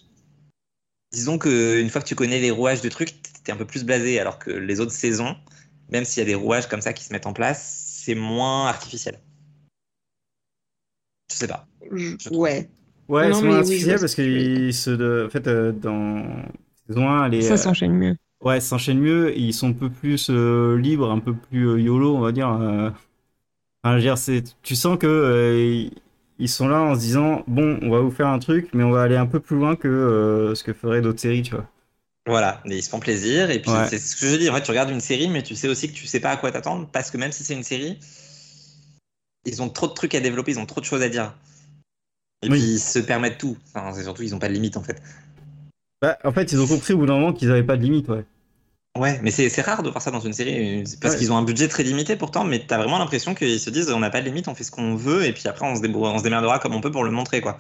[1.11, 4.21] disons qu'une fois que tu connais les rouages du truc, t'es un peu plus blasé,
[4.21, 5.37] alors que les autres saisons,
[5.89, 8.69] même s'il y a des rouages comme ça qui se mettent en place, c'est moins
[8.69, 9.19] artificiel.
[11.33, 11.67] Je sais pas.
[11.91, 12.29] Je-.
[12.31, 12.71] Ouais.
[13.09, 14.91] Ouais, Non, c'est mais moins oui, parce qu'ils se.
[14.91, 16.23] de- En fait, euh, dans
[16.87, 17.45] saison 1, les.
[17.45, 18.17] Ça euh, s'enchaîne mieux.
[18.43, 21.81] Ouais, s'enchaînent mieux, et ils sont un peu plus euh, libres, un peu plus euh,
[21.81, 22.51] YOLO, on va dire.
[22.51, 22.91] euh.
[23.85, 25.93] Enfin, je veux dire, c'est, tu sens que euh, ils-
[26.39, 28.91] ils sont là en se disant, bon, on va vous faire un truc, mais on
[28.93, 31.67] va aller un peu plus loin que euh, ce que feraient d'autres séries, tu vois.
[32.27, 33.51] Voilà, mais ils se font plaisir.
[33.51, 33.87] Et puis, Ouais.
[33.87, 34.49] c'est ce que je dis.
[34.51, 36.37] En fait, tu regardes une série, mais tu sais aussi que tu sais pas à
[36.37, 37.99] quoi t'attendre parce que même si c'est une série,
[39.45, 41.35] ils ont trop de trucs à développer, ils ont trop de choses à dire.
[42.43, 42.51] Et Oui.
[42.51, 43.57] puis, ils se permettent tout.
[43.75, 45.01] Enfin, c'est surtout, ils ont pas de limite en fait.
[46.03, 48.09] Bah, en fait, ils ont compris au bout d'un moment qu'ils avaient pas de limite,
[48.09, 48.25] ouais.
[48.99, 51.19] Ouais, mais c'est rare de voir ça dans une série parce Ouais.
[51.19, 54.01] qu'ils ont un budget très limité pourtant, mais t'as vraiment l'impression qu'ils se disent on
[54.01, 56.09] n'a pas de limite, on fait ce qu'on veut et puis après on se, débrouille-
[56.11, 57.59] on se démerdera comme on peut pour le montrer quoi.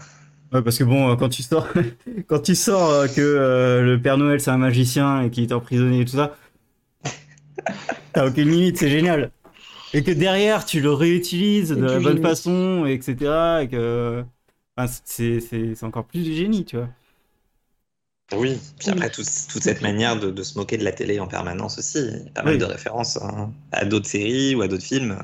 [0.53, 1.68] Ouais, parce que bon, euh, quand tu sors,
[2.26, 5.53] quand tu sors euh, que euh, le Père Noël c'est un magicien et qu'il est
[5.53, 6.37] emprisonné et tout ça,
[8.12, 9.31] t'as aucune limite, c'est génial.
[9.95, 13.62] Et que derrière tu le réutilises de la bonne façon, etc.
[13.64, 14.24] Et que
[14.79, 16.89] enfin, c'est c'est- c'est encore plus du génie, tu vois.
[18.35, 21.26] Oui, puis après tout- toute cette manière de, de se moquer de la télé en
[21.26, 22.59] permanence aussi, il y a pas mal Oui.
[22.59, 25.18] de références hein, à d'autres séries ou à d'autres films.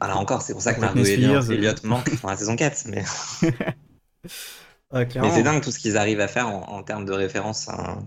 [0.00, 1.50] Alors encore, c'est pour ça que Margot Elliott, Spears.
[1.50, 2.84] Elliott manque dans la saison 4.
[2.86, 3.04] Mais,
[4.92, 5.30] Ouais, mais clairement.
[5.30, 8.06] c'est dingue tout ce qu'ils arrivent à faire en, en termes de référence hein,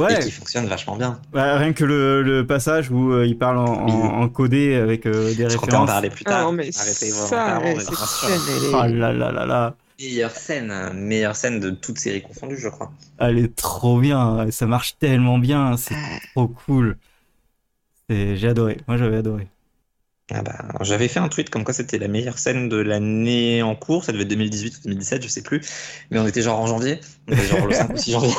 [0.00, 1.20] Ouais, et qui fonctionne vachement bien.
[1.32, 3.92] bah, rien que le, le passage où euh, il parle en, Oui.
[3.92, 5.86] en- en codé avec euh, des Je comptais en références.
[5.90, 6.44] parler plus Ah tard.
[6.46, 11.60] non, mais Arrêtez ça, ouais, est- Oh là là là là, Meilleure scène, meilleure scène
[11.60, 12.90] de toute série confondue, je crois.
[13.18, 15.94] elle est trop bien, ça marche tellement bien, c'est
[16.34, 16.96] trop cool.
[18.08, 19.46] J'ai adoré, moi j'avais adoré.
[20.32, 23.74] Ah bah, j'avais fait un tweet comme quoi c'était la meilleure scène de l'année en
[23.74, 25.60] cours, ça devait être 2018 ou 2017, je sais plus,
[26.10, 28.32] mais on était genre en janvier, on était genre le 5 ou 6 janvier.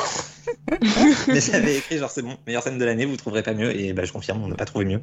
[1.28, 3.92] Mais j'avais écrit genre c'est bon, meilleure scène de l'année, vous trouverez pas mieux, et
[3.92, 5.00] bah je confirme, on n'a pas trouvé mieux.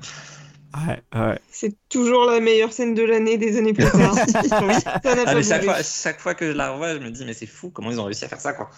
[0.76, 1.40] Ouais, ouais.
[1.50, 4.16] C'est toujours la meilleure scène de l'année des années plus tard.
[5.04, 7.48] Ah mais chaque fois, chaque fois que je la revois, je me dis mais c'est
[7.48, 8.70] fou comment ils ont réussi à faire ça quoi.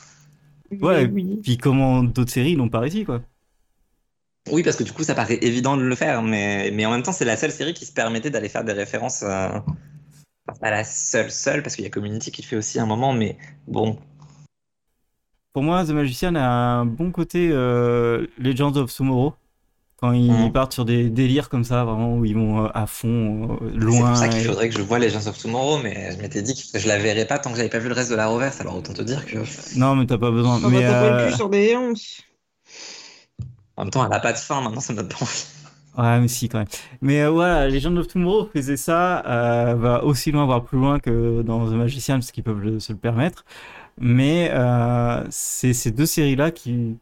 [0.79, 1.05] Ouais.
[1.11, 1.39] Oui.
[1.43, 3.21] Puis comment d'autres séries n'ont pas réussi, quoi.
[4.51, 7.03] Oui parce que du coup ça paraît évident de le faire, mais, mais en même
[7.03, 9.49] temps c'est la seule série qui se permettait d'aller faire des références, euh...
[10.47, 12.83] enfin, pas la seule seule, parce qu'il y a Community qui le fait aussi à
[12.83, 13.37] un moment, mais
[13.67, 13.99] bon,
[15.53, 19.33] Pour moi, The Magician a un bon côté euh, Legends of Tomorrow.
[19.97, 23.59] Quand ils partent sur des délires comme ça, vraiment, où ils vont euh, à fond,
[23.61, 24.07] euh, C'est loin.
[24.07, 26.55] pour ça qu'il et- faudrait que je voie Legends of Tomorrow, mais je m'étais dit
[26.55, 28.59] que je la verrais pas tant que j'avais pas vu le reste de la reverse,
[28.61, 29.37] alors autant te dire que.
[29.77, 30.59] Non, mais t'as pas besoin.
[30.63, 31.75] On mais, va taper euh, le cul sur des.
[33.77, 35.45] En même temps, elle a pas de fin, maintenant ça me donne pas envie.
[35.97, 36.67] Ouais, mais si, quand même.
[37.01, 40.99] Mais euh, voilà, Legend of Tomorrow faisait ça, euh, va aussi loin, voire plus loin
[40.99, 43.45] que dans The Magician, parce qu'ils peuvent le- se le permettre.
[44.01, 46.97] Mais euh, c'est ces deux séries-là qui,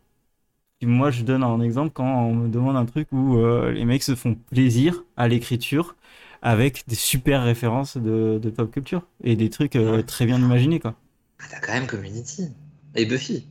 [0.79, 3.85] qui, moi, je donne en exemple quand on me demande un truc où euh, les
[3.85, 5.95] mecs se font plaisir à l'écriture
[6.41, 10.79] avec des super références de, de pop culture et des trucs euh, très bien imaginés,
[10.81, 10.95] quoi.
[11.39, 12.49] Ah, t'as quand même Community.
[12.95, 13.45] Et Buffy.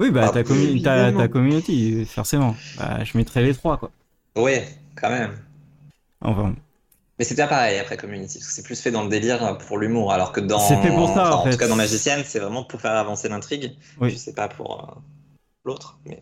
[0.00, 2.60] Oui, bah, Ah, commu- t'as community, forcément.
[2.74, 3.90] Bah, je mettrais les trois, quoi.
[4.36, 5.36] Ouais, quand même.
[6.20, 6.56] Enfin,
[7.18, 9.78] Mais c'est bien pareil après Community, parce que c'est plus fait dans le délire pour
[9.78, 10.58] l'humour, alors que dans.
[10.58, 11.50] C'est fait pour ça, enfin, en fait.
[11.52, 13.72] tout cas, dans Magicienne, c'est vraiment pour faire avancer l'intrigue.
[14.00, 14.10] Oui.
[14.10, 15.00] Je sais pas pour euh,
[15.64, 16.20] l'autre, mais.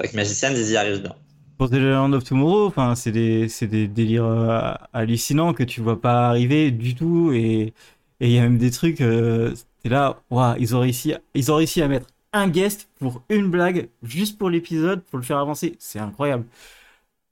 [0.00, 1.14] Avec Magicienne, ils y arrivent bien.
[1.58, 6.00] Pour The Legend of Tomorrow, enfin, c'est des, des délires euh, hallucinants que tu vois
[6.00, 7.32] pas arriver du tout.
[7.32, 7.72] Et
[8.20, 11.20] et il y a même des trucs, euh, t'es là, waouh, ils, ont réussi, à-
[11.34, 15.24] ils ont réussi à mettre un guest pour une blague, juste pour l'épisode, pour le
[15.24, 15.76] faire avancer.
[15.78, 16.44] C'est incroyable.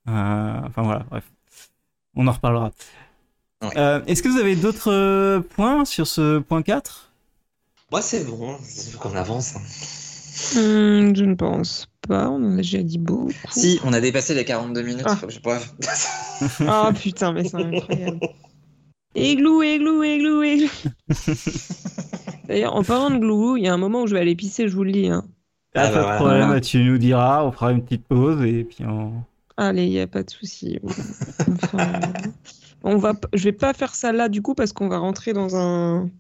[0.09, 1.25] Euh, enfin voilà, bref.
[2.17, 2.71] On en reparlera.
[3.63, 3.71] Ouais.
[3.77, 7.11] Euh, Est-ce que vous avez d'autres euh, points sur ce point 4
[7.93, 8.57] Moi, c'est bon,
[8.91, 9.57] vu qu'on avance.
[9.57, 9.61] hein.
[10.55, 13.31] Hmm, je ne pense pas, on en a déjà dit beaucoup.
[13.51, 15.17] Si, on a dépassé les 42 minutes, Ah.
[15.17, 15.67] faut que je boive.
[16.69, 18.21] Ah putain, mais c'est incroyable.
[19.15, 20.69] Églou, églou, églou, églou.
[22.49, 24.69] D'ailleurs, en parlant de glou, il y a un moment où je vais aller pisser,
[24.69, 25.09] je vous le dis.
[25.09, 25.25] Hein.
[25.75, 26.17] Ah, Ah, pas bah, de voilà.
[26.17, 26.61] problème, Voilà.
[26.61, 29.13] tu nous diras, on fera une petite pause et puis on...
[29.57, 30.79] Allez, il n'y a pas de souci.
[31.63, 32.01] Enfin,
[32.83, 35.57] on va, je vais pas faire ça là du coup parce qu'on va rentrer dans
[35.57, 36.11] un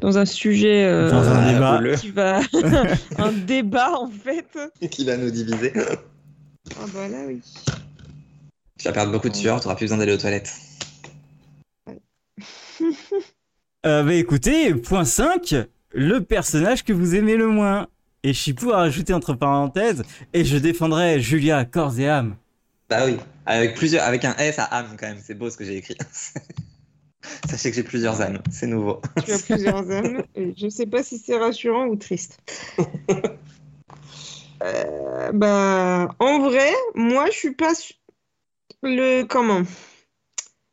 [0.00, 1.96] dans un sujet euh, Dans un Ah, débat.
[1.96, 2.40] qui va
[3.18, 4.46] un débat en fait.
[4.90, 5.72] qui va nous diviser.
[5.76, 7.40] Ah bah là oui.
[8.78, 10.52] Tu vas perdre beaucoup de sueur, t'auras plus besoin d'aller aux toilettes.
[13.86, 15.54] Euh, bah écoutez, point 5,
[15.92, 17.86] le personnage que vous aimez le moins.
[18.22, 20.02] Et Chipou a rajouté entre parenthèses,
[20.34, 22.36] et je défendrai Julia corps et âme.
[22.90, 23.16] Bah oui,
[23.46, 25.96] avec plusieurs, avec un S à âme quand même, c'est beau ce que j'ai écrit.
[27.48, 29.00] Sachez que j'ai plusieurs âmes, c'est nouveau.
[29.24, 30.24] Tu as plusieurs âmes.
[30.34, 32.38] et je sais pas si c'est rassurant ou triste.
[34.62, 37.94] Euh, bah, en vrai, moi, je suis pas su-
[38.82, 39.62] le comment?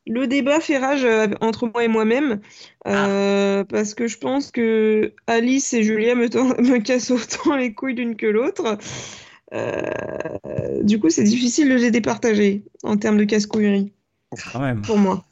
[0.06, 2.42] Le débat fait rage euh, entre moi et moi-même
[2.88, 6.26] euh, parce que je pense que Alice et Julia me,
[6.62, 8.78] me cassent autant les couilles l'une que l'autre.
[9.54, 13.94] Euh, du coup, c'est difficile de les départager en termes de casse-couillerie
[14.52, 15.24] Quand même, pour moi.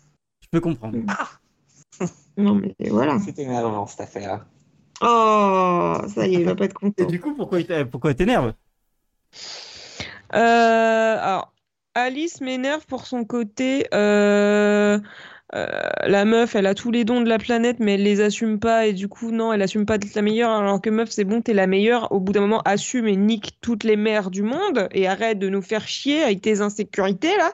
[0.41, 0.97] je peux comprendre.
[2.37, 3.17] Non, mais voilà.
[3.23, 4.45] C'est énervant cette affaire.
[5.01, 7.05] Oh, ça y est, il va pas être Et content.
[7.05, 7.59] du coup, pourquoi
[7.89, 8.53] pourquoi t'énerve?
[10.33, 11.53] Euh, alors,
[11.93, 13.87] Alice m'énerve pour son côté.
[13.93, 14.99] euh,
[15.53, 15.67] euh,
[16.07, 18.87] la meuf, elle a tous les dons de la planète, mais elle les assume pas,
[18.87, 21.41] et du coup, non, elle assume pas d'être la meilleure, alors que meuf, c'est bon,
[21.41, 22.11] t'es la meilleure.
[22.11, 25.47] Au bout d'un moment, assume et nique toutes les mères du monde, et arrête de
[25.47, 27.51] nous faire chier avec tes insécurités, là.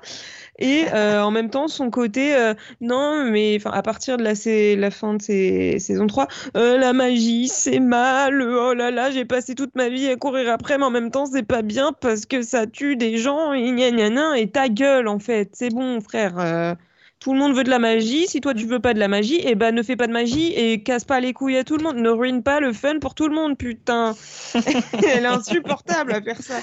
[0.57, 4.33] Et euh, en même temps, son côté, euh, non, mais à partir de la,
[4.79, 9.53] la fin de saison 3, euh, la magie, c'est mal, oh là là, j'ai passé
[9.53, 12.41] toute ma vie à courir après, mais en même temps, c'est pas bien parce que
[12.41, 16.77] ça tue des gens, et gna gna, et ta gueule, en fait, c'est bon, frère.
[17.21, 19.39] Tout le monde veut de la magie, si toi tu veux pas de la magie,
[19.47, 21.83] et ben ne fais pas de magie et casse pas les couilles à tout le
[21.83, 24.15] monde, ne ruine pas le fun pour tout le monde, putain.
[24.55, 26.59] Elle est insupportable à faire ça.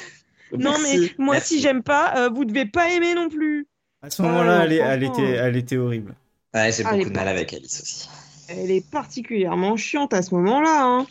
[0.52, 1.55] Non, mais moi, merci.
[1.56, 3.68] si j'aime pas, euh, vous devez pas aimer non plus.
[4.02, 6.14] À ce moment-là, elle, était, elle était horrible.
[6.55, 8.09] Ouais, j'ai beaucoup de mal avec Alice aussi.
[8.48, 10.85] Elle est particulièrement chiante à ce moment-là.
[10.85, 11.06] Hein.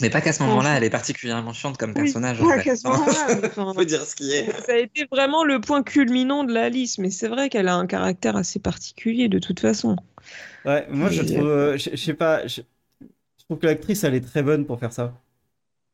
[0.00, 2.40] Mais pas qu'à ce moment-là, elle est particulièrement chiante comme Oui, personnage.
[2.40, 2.62] en pas fait.
[2.64, 2.86] qu'à ce
[3.46, 4.46] enfin, Faut dire ce qui est.
[4.66, 7.74] ça a été vraiment le point culminant de la liste, mais c'est vrai qu'elle a
[7.74, 9.96] un caractère assez particulier de toute façon.
[10.64, 12.62] Ouais, moi je trouve, euh, je je sais pas, je,
[13.00, 15.12] je trouve que l'actrice elle est très bonne pour faire ça.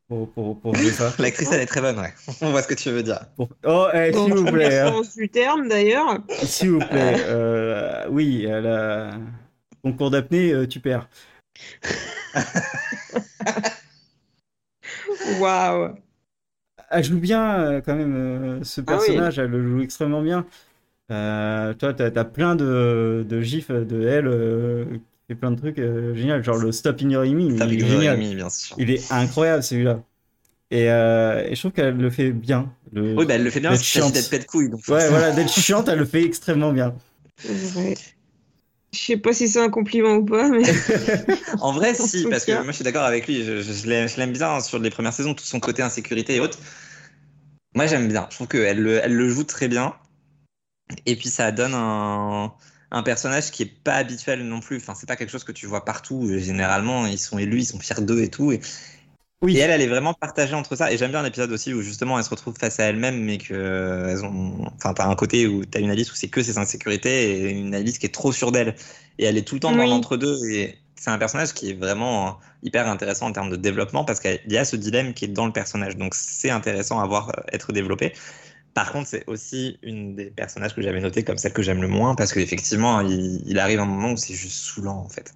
[0.09, 1.13] Pour, pour, pour jouer ça.
[1.19, 2.15] L'actrice, elle est très bonne, ouais.
[2.41, 3.27] On voit ce que tu veux dire.
[3.37, 4.89] Pour- Oh, eh, s'il vous plaît, hein.
[4.91, 6.21] sens du terme d'ailleurs.
[6.45, 7.17] s'il vous plaît.
[7.27, 9.11] euh, oui, elle a...
[9.83, 11.09] concours d'apnée, euh, tu perds.
[15.41, 15.95] Waouh.
[16.91, 18.97] Elle joue bien euh, quand même, euh, ce Ah oui.
[18.97, 20.47] personnage, elle le joue extrêmement bien.
[21.11, 24.85] Euh, toi, t'as as plein de, de gifs de elle euh,
[25.29, 27.87] fait plein de trucs euh, génial, genre le Stop in Your Enemy, T'as il est
[27.87, 28.19] génial.
[28.19, 28.77] Bien sûr.
[28.79, 30.01] Il est incroyable celui-là.
[30.71, 32.71] Et, euh, et je trouve qu'elle le fait bien.
[32.93, 33.15] Le...
[33.17, 34.69] Oui, bah elle le fait bien D'être parce qu'il d'être pète couille.
[34.69, 36.95] Donc Ouais, voilà, d'être chiante, elle le fait extrêmement bien.
[38.93, 40.63] Je sais pas si c'est un compliment ou pas, mais
[41.61, 43.45] En vrai, si, parce que moi je suis d'accord avec lui.
[43.45, 46.37] Je, je- l'aime- je l'aime bien hein, sur les premières saisons, tout son côté insécurité
[46.37, 46.59] et autres.
[47.75, 48.27] Moi j'aime bien.
[48.31, 49.95] Je trouve qu'elle le, elle le joue très bien.
[51.07, 52.53] Et puis ça donne un,
[52.91, 54.79] un personnage qui est pas habituel non plus.
[54.79, 56.27] Enfin, c'est pas quelque chose que tu vois partout.
[56.39, 58.53] Généralement, ils sont élus, ils sont fiers d'eux et tout.
[58.53, 58.61] Et,
[59.41, 59.57] Oui.
[59.57, 60.93] et elle, elle est vraiment partagée entre ça.
[60.93, 63.55] Et j'aime bien l'épisode aussi où justement elle se retrouve face à elle-même, mais que
[64.09, 64.67] elles ont.
[64.77, 67.75] Enfin, t'as un côté où t'as une Alice où c'est que ses insécurités et une
[67.75, 68.75] Alice qui est trop sûre d'elle.
[69.19, 69.89] Et elle est tout le temps dans Oui.
[69.91, 70.45] l'entre-deux.
[70.51, 72.31] Et c'est un personnage qui est vraiment euh,
[72.65, 75.47] hyper intéressant en termes de développement parce qu'il y a ce dilemme qui est dans
[75.47, 75.97] le personnage.
[75.97, 78.13] Donc c'est intéressant à voir euh, être développé.
[78.75, 81.89] Par contre, c'est aussi une des personnages que j'avais noté comme celle que j'aime le
[81.89, 85.33] moins parce qu'effectivement, il, il arrive un moment où c'est juste saoulant en fait.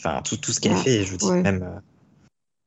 [0.00, 0.82] Enfin, tout, tout ce qu'elle Ouais.
[0.82, 1.42] fait, je vous dis Ouais.
[1.42, 1.80] même.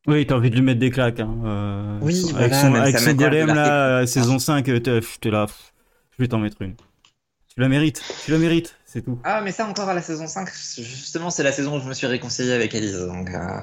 [0.08, 1.20] Oui, t'as envie de lui mettre des claques.
[1.20, 1.38] Hein.
[1.46, 3.56] euh, Oui, avec voilà, son, avec son la là, faire.
[3.56, 5.74] euh, saison 5, euh, t'es là, pff,
[6.18, 6.76] je vais t'en mettre une.
[6.76, 9.20] Tu la mérites, tu la mérites, c'est tout.
[9.24, 10.48] Ah, mais ça encore à la saison 5,
[10.78, 12.98] justement, c'est la saison où je me suis réconcilié avec Elise.
[13.00, 13.60] Donc, euh,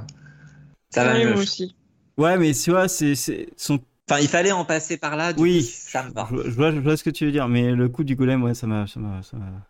[0.90, 1.32] ça va Oui, mieux.
[1.32, 1.74] moi aussi.
[2.18, 3.80] Ouais, mais tu vois, c'est c'est- son.
[4.10, 5.32] Enfin, il fallait en passer par là.
[5.32, 5.62] Du Oui.
[5.62, 6.28] coup, ça me va.
[6.30, 8.42] Je, je vois, je vois ce que tu veux dire, mais le coup du golem,
[8.42, 8.86] ouais, ça m'a.
[8.86, 9.66] ça m'a- ça m'a-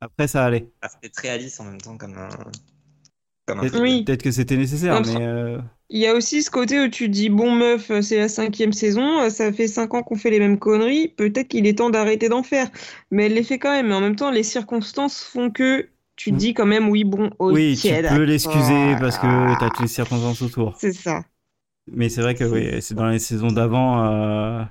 [0.00, 0.66] Après, ça allait.
[0.82, 2.28] Ah, C'était très Alice en même temps, comme un.
[3.74, 4.04] Oui.
[4.04, 5.22] peut-être que c'était nécessaire, mais.
[5.22, 5.58] euh,
[5.90, 8.72] Il y a aussi ce côté où tu te dis, bon meuf, c'est la cinquième
[8.72, 12.28] saison, ça fait cinq ans qu'on fait les mêmes conneries, peut-être qu'il est temps d'arrêter
[12.28, 12.70] d'en faire.
[13.10, 16.30] Mais elle les fait quand même, mais en même temps, les circonstances font que tu
[16.30, 16.38] te Mm.
[16.38, 19.86] dis quand même, oui, bon, ok, oui, tu peux l'excuser parce que t'as toutes les
[19.88, 20.78] circonstances autour.
[20.78, 21.24] C'est ça.
[21.92, 24.04] Mais c'est vrai que oui, c'est dans les saisons d'avant.
[24.06, 24.64] euh,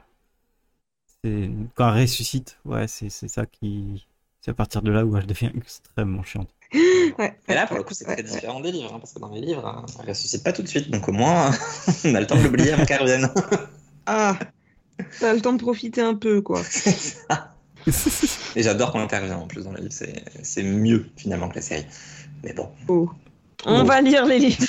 [1.24, 4.06] c'est- Quand elle ressuscite, ouais, c'est c'est ça qui.
[4.42, 6.50] C'est à partir de là où elle devient extrêmement chiante.
[7.18, 9.30] Ouais, Mais là, pour le coup, c'est très différent des livres, hein, parce que dans
[9.30, 10.90] les livres, hein, elle ressuscite pas tout de suite.
[10.92, 11.52] Donc, au moins,
[12.06, 13.30] on a le temps de l'oublier avant qu'elle revienne.
[14.12, 14.38] Ah,
[15.20, 16.62] t'as le temps de profiter un peu, quoi.
[18.56, 19.94] Et j'adore elle intervient en plus dans les livres.
[19.94, 21.86] C'est c'est mieux, finalement, que la série.
[22.44, 22.70] Mais bon.
[22.88, 23.10] Oh.
[23.66, 23.86] On Oh.
[23.86, 24.66] va lire les livres.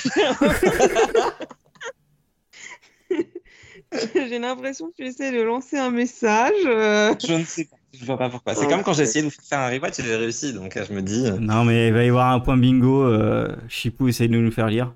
[4.15, 6.53] J'ai l'impression que tu essaies de lancer un message.
[6.65, 7.13] euh.
[7.25, 7.75] Je ne sais pas.
[7.93, 8.55] Je vois pas pourquoi.
[8.55, 10.53] C'est comme quand j'ai essayé de faire un rewatch et j'ai réussi.
[10.53, 13.03] Donc, euh, je me dis, euh, non, mais il va y avoir un point bingo.
[13.03, 14.93] Euh, Chipou essaye de nous faire lire.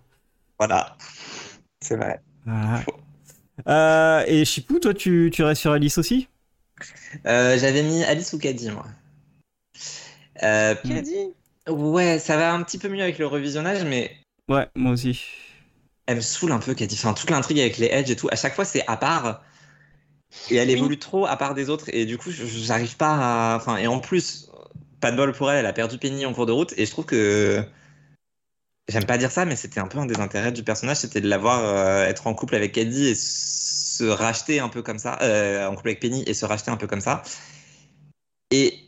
[0.57, 0.95] voilà.
[1.81, 2.22] C'est vrai.
[2.45, 2.84] Voilà.
[3.67, 6.30] Euh, et Chipou, toi, tu, tu restes sur Alice aussi?
[7.26, 8.85] Euh, J'avais mis Alice ou Caddy, moi.
[10.43, 11.34] Euh, dit
[11.67, 14.11] ouais, ça va un petit peu mieux avec le revisionnage, mais
[14.49, 15.22] Ouais, moi aussi.
[16.07, 16.95] Elle me saoule un peu, Caddy.
[16.95, 19.44] Enfin, toute l'intrigue avec les Edge et tout, à chaque fois, c'est à part.
[20.49, 20.73] Et elle Oui.
[20.73, 21.86] évolue trop à part des autres.
[21.94, 23.56] Et du coup, j'arrive pas à.
[23.57, 24.49] Enfin, et en plus,
[24.99, 26.73] pas de bol pour elle, elle a perdu Penny en cours de route.
[26.77, 27.64] Et je trouve que.
[28.88, 31.27] J'aime pas dire ça, mais c'était un peu un des intérêts du personnage, c'était de
[31.27, 35.18] la voir euh, être en couple avec Caddy et se racheter un peu comme ça,
[35.23, 37.23] euh, en couple avec Penny et se racheter un peu comme ça.
[38.52, 38.85] Et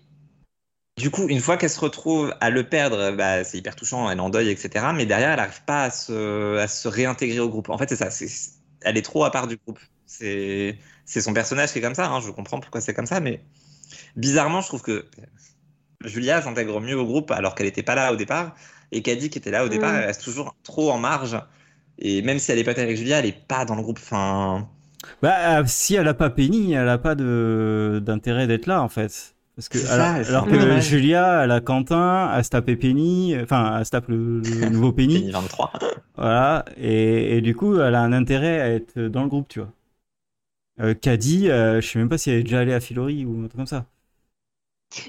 [0.98, 4.19] du coup, une fois qu'elle se retrouve à le perdre, bah, c'est hyper touchant, elle
[4.19, 4.94] en deuil, etc.
[4.95, 7.69] Mais derrière, elle n'arrive pas à se, à se réintégrer au groupe.
[7.69, 8.52] En fait, c'est ça, c'est-
[8.82, 9.80] elle est trop à part du groupe.
[10.06, 13.19] C'est c'est son personnage qui est comme ça, hein, je comprends pourquoi c'est comme ça,
[13.22, 13.41] mais
[14.18, 15.06] bizarrement, je trouve que
[16.03, 18.56] Julia s'intègre mieux au groupe alors qu'elle n'était pas là au départ.
[18.91, 19.95] Et Caddy, qui était là au départ, Mm.
[19.95, 21.38] elle reste toujours trop en marge.
[21.99, 23.99] Et même si elle est pote avec Julia, elle est pas dans le groupe.
[24.02, 24.69] Enfin,
[25.22, 28.90] Bah, euh, si elle a pas Penny, elle a pas de d'intérêt d'être là, en
[28.90, 29.36] fait.
[29.57, 30.79] Parce que, alors, ça, que.
[30.79, 34.93] Julia, elle a Quentin, elle se tape Penny, enfin, elle se tape le, le nouveau
[34.93, 35.19] Penny.
[35.19, 35.73] Penny 23.
[36.15, 39.59] Voilà, et, et du coup, elle a un intérêt à être dans le groupe, tu
[39.59, 39.73] vois.
[40.79, 43.43] Euh, Caddy, euh, je sais même pas si elle est déjà allée à Filori ou
[43.43, 43.85] un truc comme ça.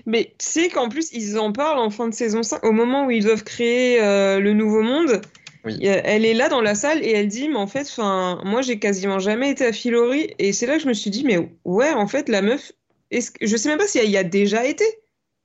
[0.07, 3.07] Mais tu sais qu'en plus, ils en parlent en fin de saison 5, au moment
[3.07, 5.21] où ils doivent créer euh, le nouveau monde.
[5.65, 5.85] Oui.
[5.85, 8.79] Euh, Elle est là dans la salle et elle dit, mais en fait, moi j'ai
[8.79, 11.93] quasiment jamais été à Filori et c'est là que je me suis dit, mais ouais,
[11.93, 12.73] en fait, la meuf,
[13.11, 13.47] est-ce que...
[13.47, 14.85] je sais même pas si elle y a déjà été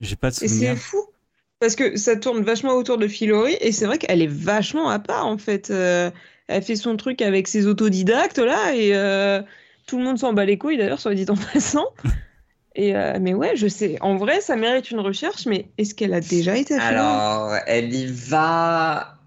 [0.01, 0.77] J'ai pas de et c'est souvenir.
[0.77, 1.01] fou
[1.59, 4.99] parce que ça tourne vachement autour de Filori et c'est vrai qu'elle est vachement à
[4.99, 5.69] part en fait.
[5.71, 6.11] Euh,
[6.47, 9.41] elle fait son truc avec ses autodidactes là et euh,
[9.87, 11.87] tout le monde s'en bat les couilles d'ailleurs, soit dit en passant.
[12.75, 13.97] Et euh, mais ouais, je sais.
[14.01, 17.93] En vrai, ça mérite une recherche, mais est-ce qu'elle a déjà été à Alors, elle
[17.93, 19.19] y va.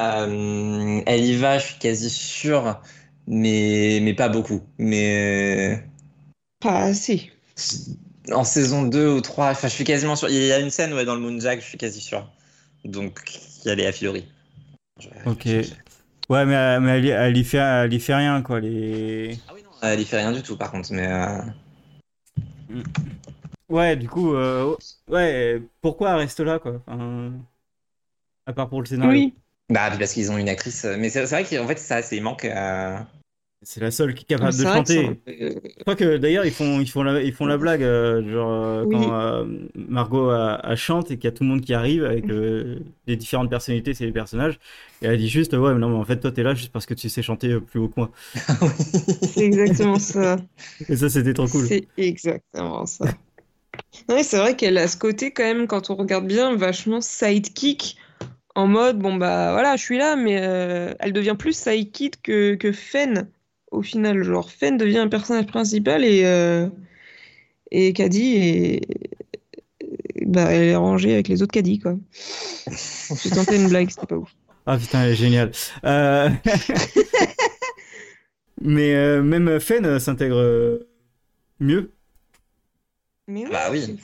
[0.00, 2.80] Euh, elle y va, je suis quasi sûr,
[3.26, 4.62] mais, mais pas beaucoup.
[4.78, 5.84] Mais
[6.60, 7.32] Pas assez.
[8.32, 10.28] En saison 2 ou 3, enfin, je suis quasiment sûr.
[10.28, 12.28] Il y a une scène ouais, dans le Moonjack, je suis quasi sûr.
[12.84, 13.20] Donc,
[13.64, 14.26] y aller à Filori.
[15.00, 15.46] Je vais Ok.
[16.30, 18.60] Ouais, mais, mais elle, y- elle y fait, elle y fait rien, quoi.
[18.60, 19.36] Les...
[19.48, 20.92] Ah oui, non, elle y fait rien du tout, par contre.
[20.92, 21.38] Mais euh,
[23.68, 24.76] Ouais, du coup, euh,
[25.08, 27.32] ouais, pourquoi elle reste là, quoi Enfin,
[28.46, 29.18] À part pour le scénario?
[29.18, 29.34] Oui.
[29.68, 30.84] bah, parce qu'ils ont une actrice.
[30.84, 32.44] euh, Mais c'est vrai qu'en fait, ça, c'est il manque.
[32.44, 32.96] euh,
[33.64, 35.08] C'est la seule qui est capable de vrai que chanter.
[35.24, 38.28] peu- Je crois que d'ailleurs ils font ils font la ils font la blague euh,
[38.32, 38.86] genre euh, Oui.
[38.86, 39.46] quand euh,
[39.76, 42.80] Margot euh, elle chante et qu'il y a tout le monde qui arrive avec euh,
[43.06, 44.58] les différentes personnalités c'est les personnages
[45.02, 46.86] et elle dit juste ouais mais non mais en fait toi t'es là juste parce
[46.86, 48.12] que tu sais chanter euh, plus haut que moi
[49.20, 50.36] C'est exactement ça.
[50.88, 53.06] et ça c'était trop cool C'est exactement ça.
[54.08, 57.96] Ouais, c'est vrai qu'elle a ce côté quand même, quand on regarde bien, vachement sidekick,
[58.54, 62.54] en mode, bon bah voilà, je suis là, mais euh, elle devient plus sidekick que,
[62.56, 63.28] que Fen,
[63.74, 64.22] au final.
[64.22, 66.68] Genre, Fen devient un personnage principal et, euh,
[67.70, 68.80] et Caddy est...
[70.26, 71.96] Bah, elle est rangée avec les autres Caddy, quoi.
[73.22, 74.34] J'ai tenté une blague, c'était pas ouf.
[74.66, 75.52] ah putain elle est géniale
[75.84, 76.30] Euh,
[78.60, 80.80] mais euh, même Fen euh, s'intègre
[81.60, 81.92] mieux
[83.26, 83.98] Mais ouais, Bah oui.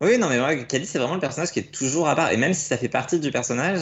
[0.00, 2.32] Oui, non, mais ouais, Cady, c'est vraiment le personnage qui est toujours à part.
[2.32, 3.80] Et même si ça fait partie du personnage.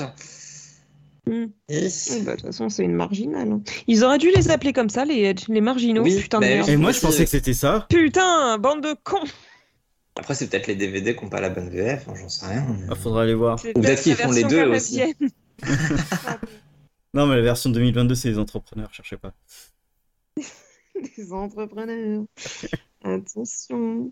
[1.26, 1.44] Mm.
[1.70, 3.50] et- Oui, bah, de toute façon, c'est une marginale.
[3.52, 3.62] hein.
[3.86, 6.02] Ils auraient dû les appeler comme ça, les les marginaux.
[6.02, 6.68] Oui, putain de bah merde.
[6.68, 9.24] et moi je pensais euh, que c'était ça Putain, bande de cons.
[10.16, 12.64] Après, c'est peut-être les DVD qui n'ont pas la bonne VF, hein, j'en sais rien.
[12.68, 15.00] mais- ah, faudra aller voir Ou peut-être qu'ils font les deux aussi.
[17.14, 19.32] non mais la version 2022 c'est les entrepreneurs cherchez pas
[21.16, 22.24] Des entrepreneurs.
[23.04, 24.10] Attention.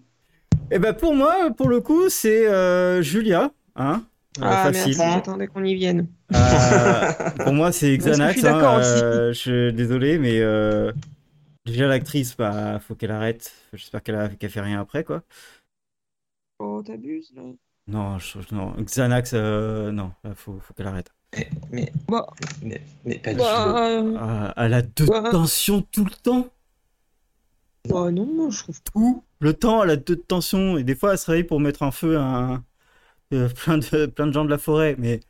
[0.71, 4.05] et ben pour moi pour le coup c'est euh, Julia hein
[4.39, 6.07] Euh, Ah, facile merci, j'attendais qu'on y vienne.
[6.35, 7.13] Euh,
[7.45, 8.33] pour moi, c'est je Xanax.
[8.33, 9.03] suis d'accord hein, aussi.
[9.05, 10.91] euh, je suis désolé, mais euh,
[11.67, 13.53] déjà l'actrice, bah, faut qu'elle arrête.
[13.75, 14.29] J'espère qu'elle a...
[14.31, 15.23] qu'elle fait rien après, quoi.
[16.59, 17.43] Oh, t'abuses, là.
[17.89, 18.39] Non, je...
[18.53, 18.73] non.
[18.81, 21.13] Xanax, euh, non, là, faut, faut qu'elle arrête.
[21.37, 22.27] Mais, mais, Bah,
[22.63, 23.43] mais, mais pas du tout.
[23.45, 25.31] bah, euh, Ah, elle a deux Ouais.
[25.31, 26.49] tensions tout le temps.
[27.89, 30.79] bah, non, moi, je trouve Tout le temps, elle a deux tensions.
[30.79, 32.65] Et des fois, elle se réveille pour mettre un feu à un-
[33.33, 34.07] euh, plein, de...
[34.07, 34.97] plein de gens de la forêt.
[34.99, 35.21] Mais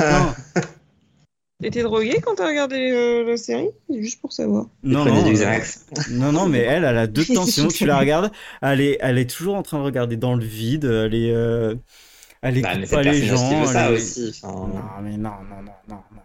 [0.00, 0.32] non,
[1.62, 3.68] T'étais drogué quand t'as regardé euh, la série?
[3.88, 4.66] Juste pour savoir.
[4.82, 5.58] non, non, euh.
[6.10, 7.68] Non, non, mais elle, elle a deux tensions.
[7.68, 8.30] Tu la regardes,
[8.60, 10.84] elle est, elle est toujours en train de regarder dans le vide.
[10.84, 11.74] Elle est, euh,
[12.42, 13.48] elle Bah, écoute pas le les gens.
[13.48, 14.40] qui veut ça elle est- aussi.
[14.42, 14.68] enfin.
[14.68, 16.22] Non, mais non, non, non, non, non.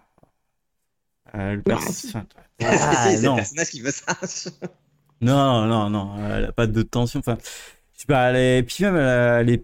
[1.35, 1.77] Euh, le Bah,
[2.63, 3.33] ah, c'est non.
[3.33, 4.17] le personnage qui veut ça.
[5.21, 7.19] non, non, non, elle a pas de tension.
[7.19, 7.37] Enfin,
[7.93, 9.63] je sais pas, elle est, puis même, elle, a- elle est,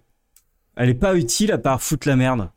[0.75, 2.49] elle est pas utile à part foutre la merde.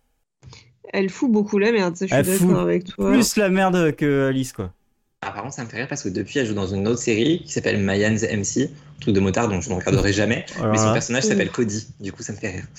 [0.92, 3.10] Elle fout beaucoup la merde, ça, je suis Elle fout d'accord avec toi.
[3.10, 4.72] Plus la merde que Alice, quoi.
[5.20, 7.00] Ah, par contre, ça me fait rire parce que depuis, elle joue dans une autre
[7.00, 10.46] série qui s'appelle Mayans MC, un truc de motard dont je ne regarderai jamais.
[10.70, 11.88] Mais son personnage s'appelle Cody.
[12.00, 12.64] Du coup, ça me fait rire.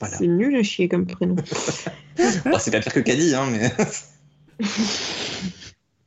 [0.00, 0.16] Voilà.
[0.16, 1.34] C'est nul à chier comme prénom.
[1.36, 3.70] Bon, c'est pas pire que Caddy, hein, mais.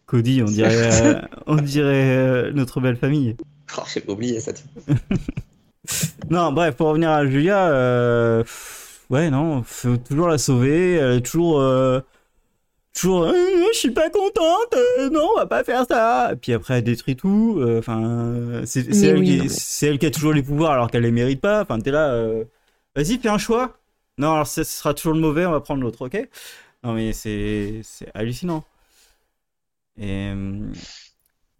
[0.07, 3.35] Cody, on dirait, euh, on dirait euh, notre belle famille.
[3.77, 4.51] Oh, j'ai oublié ça.
[6.29, 8.43] Non, bref, pour revenir à Julia, euh,
[9.09, 10.93] ouais, non, faut toujours la sauver.
[10.95, 11.99] Elle est toujours, euh,
[12.93, 13.33] toujours, Euh,
[13.73, 14.75] je suis pas contente.
[15.11, 16.31] non, on va pas faire ça.
[16.33, 17.61] Et puis après, elle détruit tout.
[17.77, 20.89] Enfin, c'est elle, oui, qui- non, mais- c'est elle qui a toujours les pouvoirs alors
[20.89, 21.61] qu'elle les mérite pas.
[21.63, 22.17] Enfin, t'es là.
[22.95, 23.77] Vas-y, fais un choix.
[24.17, 25.45] Non, alors ce sera toujours le mauvais.
[25.45, 26.29] On va prendre l'autre, ok?
[26.83, 28.63] Non, mais c'est c'est hallucinant.
[29.99, 30.31] Et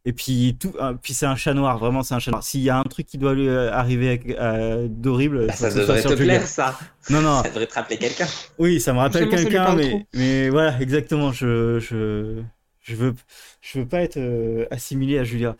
[0.05, 2.43] et puis tout, ah, puis c'est un chat noir, vraiment c'est un chat noir.
[2.43, 6.01] S'il y a un truc qui doit lui euh, arriver euh, d'horrible, Bah, ça devrait
[6.01, 6.77] te plaire, ça.
[7.09, 8.27] Non, non, Ça devrait te rappeler quelqu'un.
[8.57, 9.75] oui, ça me rappelle quelqu'un,
[10.13, 11.31] mais, voilà, exactement.
[11.31, 12.41] Je, je,
[12.81, 13.15] je veux,
[13.61, 15.55] je veux pas être euh, assimilé à Julia.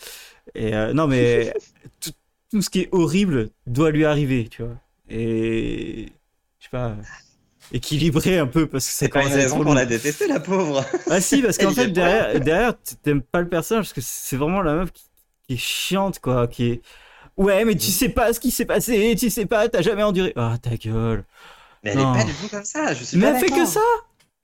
[0.55, 1.53] Et euh, non, mais
[2.01, 2.11] tout,
[2.51, 4.75] tout ce qui est horrible doit lui arriver, tu vois.
[5.09, 6.07] Et
[6.59, 6.97] je sais pas,
[7.72, 9.73] équilibrer un peu parce que C'est quand une même raison long.
[9.73, 10.85] la détester, la pauvre.
[11.10, 14.61] Ah si, parce qu'en fait, derrière, derrière t'aimes pas le personnage, parce que c'est vraiment
[14.61, 15.03] la meuf qui,
[15.48, 16.81] qui est chiante, quoi, qui est...
[17.35, 20.34] Ouais, mais tu sais pas ce qui s'est passé, tu sais pas, t'as jamais enduré.
[20.35, 21.23] Ah, ta gueule.
[21.84, 22.14] Mais elle Non.
[22.14, 22.94] est pas du tout comme ça.
[22.94, 23.80] Je suis Mais pas elle fait que ça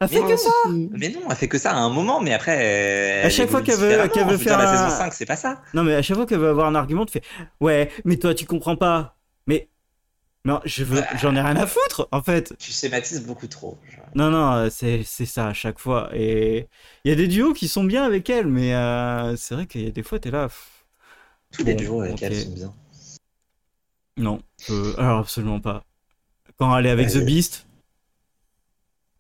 [0.02, 0.50] Elle fait Mais que ça
[0.92, 2.58] Mais non, elle fait que ça à un moment, mais après.
[2.58, 5.26] elle À chaque fois qu'elle veut- qu'elle veut dire, faire la un- saison 5, c'est
[5.28, 5.62] pas ça.
[5.76, 7.22] Non, mais à chaque fois qu'elle veut avoir un argument, tu fais
[7.62, 9.16] Ouais, mais toi, tu comprends pas.
[9.46, 9.70] Mais.
[10.46, 12.56] Non, je veux, j'en ai rien à foutre, en fait.
[12.58, 13.78] Tu schématises beaucoup trop.
[13.90, 14.06] genre.
[14.16, 16.10] Non, non, euh, c'est ça à chaque fois.
[16.14, 16.68] Et
[17.04, 19.84] il y a des duos qui sont bien avec elle, mais euh, c'est vrai qu'il
[19.84, 20.48] y a des fois, t'es là.
[21.52, 22.74] Tous les duos avec elle sont bien.
[24.18, 25.86] Non, euh, alors absolument pas.
[26.58, 27.22] Quand elle est avec Ouais.
[27.22, 27.68] The Beast,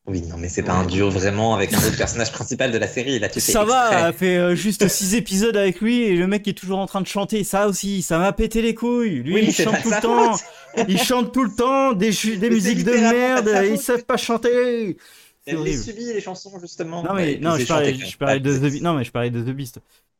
[0.10, 2.88] Oui, non, mais c'est pas un duo vraiment avec un autre personnage principal de la
[2.88, 3.20] série.
[3.20, 4.08] Là, tu fais ça va, exprès.
[4.08, 7.02] elle fait euh, juste 6 épisodes avec lui et le mec est toujours en train
[7.02, 7.44] de chanter.
[7.44, 9.22] Ça aussi, ça m'a pété les couilles.
[9.22, 10.34] Lui, Oui, il chante tout le temps.
[10.36, 10.86] faute.
[10.88, 12.08] Il chante tout le temps des,
[12.50, 13.50] musiques de merde.
[13.72, 14.98] Ils savent pas chanter.
[15.46, 17.04] Elle les subit, les chansons, justement.
[17.04, 18.58] Non mais non, je parlais, chanté, je parlais de.
[18.58, 18.82] The Beast.
[18.84, 19.80] Non mais je parlais de The Beast.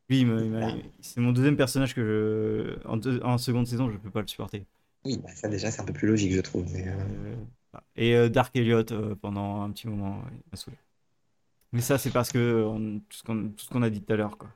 [0.10, 0.72] M'a- Ah.
[1.02, 2.02] c'est mon deuxième personnage que
[2.84, 4.64] je, en, deux- en seconde saison, je peux pas le supporter.
[5.06, 6.66] Oui, bah, ça déjà, c'est un peu plus logique, je trouve.
[6.74, 7.36] Mais, euh, Euh.
[7.96, 10.78] Et euh, Dark Elliott euh, pendant un petit moment, il m'a saoulé.
[11.72, 14.50] Mais ça, c'est parce que on- tout ce qu'on a dit tout à l'heure, quoi.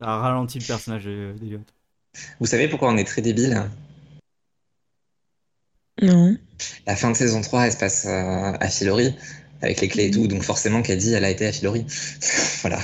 [0.00, 1.72] Ça a ralenti le personnage de- d'Elliott.
[2.40, 3.62] Vous savez pourquoi on est très débile?
[6.02, 6.36] Non.
[6.86, 9.14] La fin de saison 3, elle se passe euh, à Filori,
[9.62, 10.26] avec les clés et tout.
[10.28, 11.84] Donc forcément, Caddy, elle a été à Filori.
[12.62, 12.78] voilà.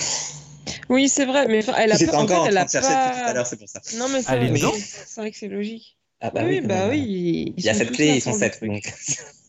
[0.89, 2.19] Oui, c'est vrai, mais elle a J'étais pas.
[2.19, 3.81] en encore fait, en train chercher tout à l'heure, c'est pour ça.
[3.97, 5.99] Non, mais c'est vrai, que c'est logique.
[6.21, 6.91] Ah bah oui, bah même.
[6.91, 7.01] oui.
[7.49, 8.59] ils- Il y a cette clé, ils sont sept.
[8.65, 8.83] Donc...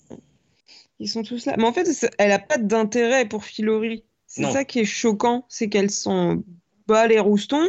[1.00, 1.56] Ils sont tous là.
[1.58, 4.04] Mais en fait, elle a pas d'intérêt pour Filori.
[4.28, 6.44] C'est ça qui est choquant, c'est qu'elles sont
[6.88, 7.68] bas les roustons.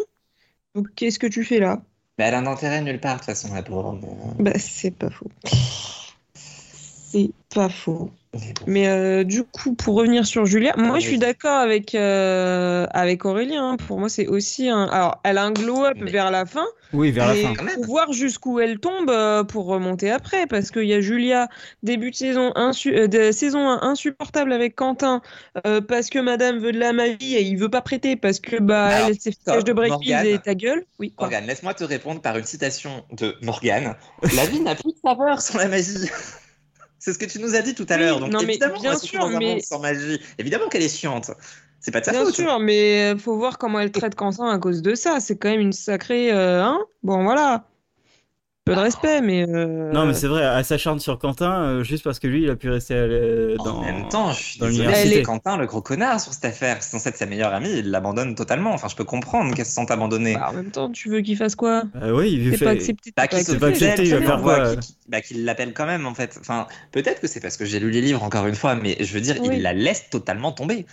[0.75, 1.83] Donc qu'est-ce que tu fais là?
[2.19, 3.99] Mais elle a un intérêt nulle part, de toute façon, la pauvre.
[4.39, 5.31] mais- Bah c'est pas faux.
[6.35, 8.11] C'est pas faux.
[8.67, 13.25] Mais euh, du coup, pour revenir sur Julia, moi je suis d'accord avec, euh, avec
[13.25, 13.73] Aurélien.
[13.73, 13.77] hein.
[13.77, 14.85] Pour moi, c'est aussi un.
[14.85, 17.55] Alors, elle a un glow-up Mais- vers la fin, Oui, vers la fin.
[17.75, 20.47] Faut voir jusqu'où elle tombe euh, pour remonter après.
[20.47, 21.49] Parce qu'il y a Julia,
[21.83, 25.21] début de saison, insu- euh, de saison 1, insupportable avec Quentin,
[25.67, 28.57] euh, parce que madame veut de la magie et il veut pas prêter parce que
[28.61, 30.27] bah, Alors, elle s'est fait de break Morgane.
[30.27, 30.85] et ta gueule.
[30.99, 31.27] Oui, quoi.
[31.27, 33.95] Morgane, laisse-moi te répondre par une citation de Morgane.
[34.35, 36.09] La vie n'a plus de saveur sans la magie.
[37.07, 38.19] C'est ce que tu nous as dit tout à Oui, l'heure.
[38.19, 40.21] Donc non, mais évidemment, bien sûr, dans un mais- monde sans magie.
[40.39, 41.31] Évidemment qu'elle est chiante.
[41.79, 42.35] C'est pas de sa Bien faute.
[42.35, 45.21] sûr, mais euh, faut voir comment elle traite Quentin à cause de ça.
[45.21, 46.33] C'est quand même une sacrée.
[46.33, 46.81] euh, hein?
[47.05, 47.69] Bon, voilà.
[48.67, 49.47] Peu de respect, mais.
[49.49, 52.51] euh, Non, mais c'est vrai, elle s'acharne sur Quentin euh, juste parce que lui, il
[52.51, 53.77] a pu rester euh, dans.
[53.79, 56.79] En même temps, je suis dans désolé, Quentin, le gros connard sur cette affaire.
[56.83, 58.73] C'est censé être sa meilleure amie, il l'abandonne totalement.
[58.73, 60.35] Enfin, je peux comprendre qu'elle se sente abandonnée.
[60.35, 61.85] bah, en même temps, tu veux qu'il fasse quoi?
[62.03, 62.65] Euh, oui, il C'est fait.
[62.65, 63.13] pas accepté.
[63.17, 64.03] Bah, qu'il pas accepté.
[64.03, 64.75] il va faire quoi,
[65.09, 66.37] bah, qu'il l'appelle quand même, en fait.
[66.41, 69.15] Enfin, peut-être que c'est parce que j'ai lu les livres encore une fois, mais je
[69.15, 69.51] veux dire, Oui.
[69.53, 70.87] il la laisse totalement tomber.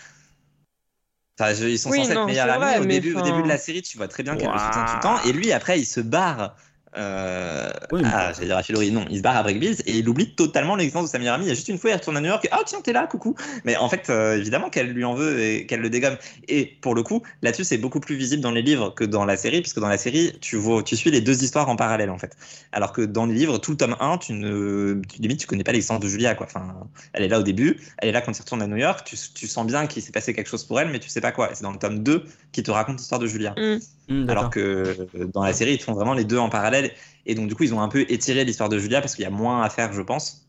[1.40, 2.64] Enfin, je- ils sont Oui, censés non, être meilleurs amis.
[2.64, 4.60] vrai, au, mais début, au début de la série, tu vois très bien qu'elle le
[4.60, 5.24] soutient tout le temps.
[5.28, 6.56] Et lui, après, il se barre.
[6.98, 9.78] Euh, Oui, mais- à, j'allais dire à Filori, non, il se barre à Break Bills
[9.86, 11.46] et il oublie totalement l'existence de sa meilleure amie.
[11.46, 12.94] Il y a juste une fois, il retourne à New York et ah tiens, t'es
[12.94, 13.36] là, coucou.
[13.64, 16.18] Mais en fait, euh, évidemment qu'elle lui en veut et qu'elle le dégomme.
[16.48, 19.38] Et pour le coup, là-dessus, c'est beaucoup plus visible dans les livres que dans la
[19.38, 22.18] série, puisque dans la série, tu vois, tu suis les deux histoires en parallèle en
[22.18, 22.36] fait.
[22.72, 25.64] Alors que dans les livres, tout le tome 1, tu ne, tu, limite, tu connais
[25.64, 26.46] pas l'existence de Julia, quoi.
[26.46, 26.76] Enfin,
[27.14, 29.16] elle est là au début, elle est là quand il retourne à New York, tu,
[29.34, 31.52] tu sens bien qu'il s'est passé quelque chose pour elle, mais tu sais pas quoi.
[31.52, 33.54] Et c'est dans le tome 2 qui te raconte l'histoire de Julia.
[33.58, 33.80] Hum.
[34.08, 36.94] Hmm, Alors que dans la série, ils font vraiment les deux en parallèle.
[37.26, 39.28] Et donc, du coup, ils ont un peu étiré l'histoire de Julia parce qu'il y
[39.28, 40.48] a moins à faire, je pense.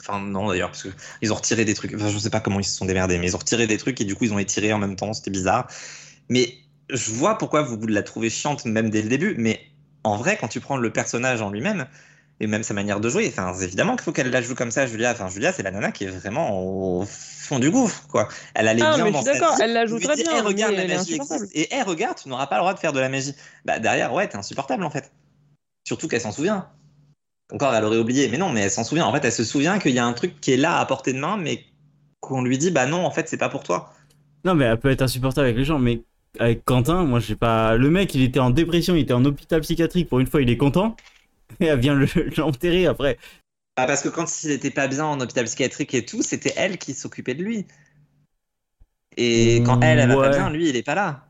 [0.00, 1.94] Enfin, non, d'ailleurs, parce qu'ils ont retiré des trucs.
[1.94, 4.00] Enfin, je sais pas comment ils se sont démerdés, mais ils ont retiré des trucs
[4.00, 5.12] et du coup, ils ont étiré en même temps.
[5.12, 5.68] C'était bizarre.
[6.28, 6.54] Mais
[6.90, 9.34] je vois pourquoi vous la trouvez chiante, même dès le début.
[9.38, 9.60] Mais
[10.04, 11.86] en vrai, quand tu prends le personnage en lui-même,
[12.40, 14.86] et même sa manière de jouer, enfin, évidemment qu'il faut qu'elle la joue comme ça,
[14.86, 15.12] Julia.
[15.12, 18.28] Enfin, Julia, c'est la nana qui est vraiment au fond du gouffre, quoi.
[18.54, 20.26] Elle allait Ah, bien mais je dans suis sa d'accord, elle la joue très dites,
[20.26, 21.44] bien, Eh, regarde, mais la elle est magie insupportable.
[21.44, 21.72] existe.
[21.72, 23.34] Et eh, regarde, tu n'auras pas le droit de faire de la magie.
[23.66, 25.12] Bah, derrière, ouais, t'es insupportable, en fait.
[25.86, 26.68] Surtout qu'elle s'en souvient.
[27.52, 28.28] Encore, elle aurait oublié.
[28.28, 29.04] Mais non, mais elle s'en souvient.
[29.04, 31.12] En fait, elle se souvient qu'il y a un truc qui est là à portée
[31.12, 31.64] de main, mais
[32.20, 33.92] qu'on lui dit, bah non, en fait, c'est pas pour toi.
[34.44, 36.00] Non, mais elle peut être insupportable avec les gens, mais
[36.38, 37.76] avec Quentin, moi, j'ai pas.
[37.76, 40.08] Le mec, il était en dépression, il était en hôpital psychiatrique.
[40.08, 40.96] Pour une fois, il est content.
[41.58, 42.06] Et elle vient le-
[42.36, 43.18] l'enterrer après.
[43.76, 46.78] Ah, parce que quand il était pas bien en hôpital psychiatrique et tout, c'était elle
[46.78, 47.66] qui s'occupait de lui.
[49.16, 50.30] Et quand elle, elle va Ouais.
[50.30, 51.26] pas bien, lui, il est pas là.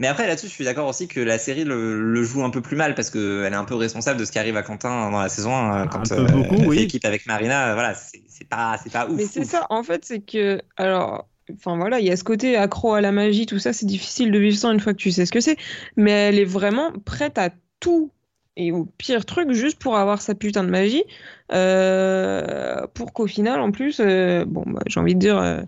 [0.00, 2.60] Mais après, là-dessus, je suis d'accord aussi que la série le, le joue un peu
[2.60, 5.20] plus mal parce qu'elle est un peu responsable de ce qui arrive à Quentin dans
[5.20, 5.86] la saison 1.
[5.86, 6.80] Quand Un peu beaucoup, elle fait oui.
[6.80, 9.16] équipe avec Marina, euh, voilà, c'est pas, c'est pas ouf.
[9.16, 10.60] Mais c'est ça, en fait, c'est que.
[10.76, 11.28] Alors.
[11.52, 14.32] Enfin voilà, il y a ce côté accro à la magie, tout ça, c'est difficile
[14.32, 15.58] de vivre sans une fois que tu sais ce que c'est.
[15.94, 17.50] Mais elle est vraiment prête à
[17.80, 18.10] tout
[18.56, 21.04] et au pire truc juste pour avoir sa putain de magie.
[21.52, 25.38] euh, pour qu'au final, en plus, euh, bon, bah, j'ai envie de dire.
[25.38, 25.60] euh,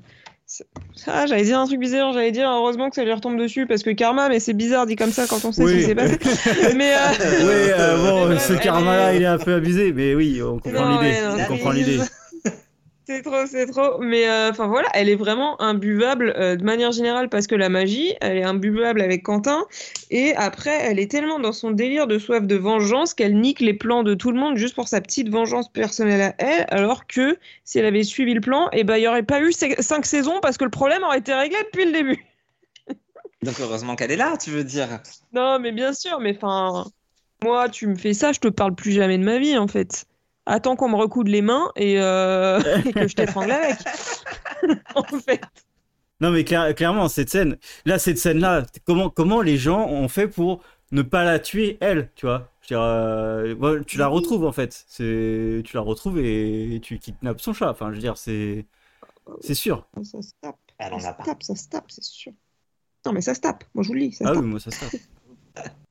[1.09, 3.83] ah, j'allais dire un truc bizarre, j'allais dire heureusement que ça lui retombe dessus parce
[3.83, 6.19] que karma, mais c'est bizarre dit comme ça quand on sait ce qui s'est passé.
[6.77, 6.99] Mais euh,
[7.41, 11.01] oui, euh, bon, mais ce karma-là, il est un peu abusé, mais oui, on comprend
[11.03, 11.17] l'idée.
[11.29, 11.99] On comprend l'idée.
[13.09, 13.99] C'est trop, c'est trop.
[14.01, 17.69] Mais euh, enfin voilà, elle est vraiment imbuvable euh, de manière générale parce que la
[17.69, 19.65] magie, elle est imbuvable avec Quentin.
[20.11, 23.75] Et après, elle est tellement dans son délire de soif de vengeance qu'elle nique les
[23.75, 26.67] plans de tout le monde juste pour sa petite vengeance personnelle à elle.
[26.69, 29.53] Alors que si elle avait suivi le plan, eh ben, il n'y aurait pas eu
[29.53, 32.27] cinq saisons parce que le problème aurait été réglé depuis le début.
[33.45, 35.01] Donc heureusement qu'elle est là, tu veux dire.
[35.33, 36.85] Non, mais bien sûr, mais enfin,
[37.45, 40.07] moi, tu me fais ça, je te parle plus jamais de ma vie en fait.
[40.47, 43.77] Attends qu'on me recoude les mains et, euh, et que je t'étrangle avec.
[44.95, 45.41] en fait.
[46.21, 50.29] Non, mais clair- clairement, cette scène, là, cette scène-là, comment, comment les gens ont fait
[50.29, 50.63] pour
[50.93, 52.49] ne pas la tuer, elle, tu vois?
[52.63, 54.85] Je veux dire, euh, tu la retrouves en fait.
[54.89, 57.71] C'est, tu la retrouves et tu kidnappes son chat.
[57.71, 58.67] Enfin, je veux dire, c'est,
[59.41, 59.87] c'est sûr.
[60.03, 60.57] Ça se tape.
[60.79, 62.33] Elle en ça se tape, ça se tape, c'est sûr.
[63.05, 63.65] Non, mais ça se tape.
[63.75, 64.43] Moi, je vous le dis, ça se Ah tape.
[64.43, 65.01] oui, moi ça se tape.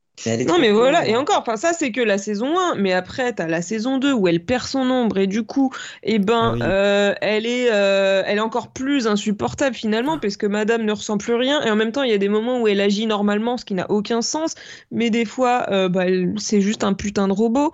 [0.46, 0.76] Non, mais cool.
[0.76, 3.98] voilà, et encore, enfin, ça, c'est que la saison 1, mais après, t'as la saison
[3.98, 5.70] 2 où elle perd son ombre, et du coup,
[6.02, 6.60] eh ben, Ah oui.
[6.62, 11.18] euh, elle, est, euh, elle est encore plus insupportable finalement, parce que madame ne ressent
[11.18, 13.56] plus rien, et en même temps, il y a des moments où elle agit normalement,
[13.56, 14.54] ce qui n'a aucun sens,
[14.90, 16.04] mais des fois, euh, bah,
[16.38, 17.72] c'est juste un putain de robot,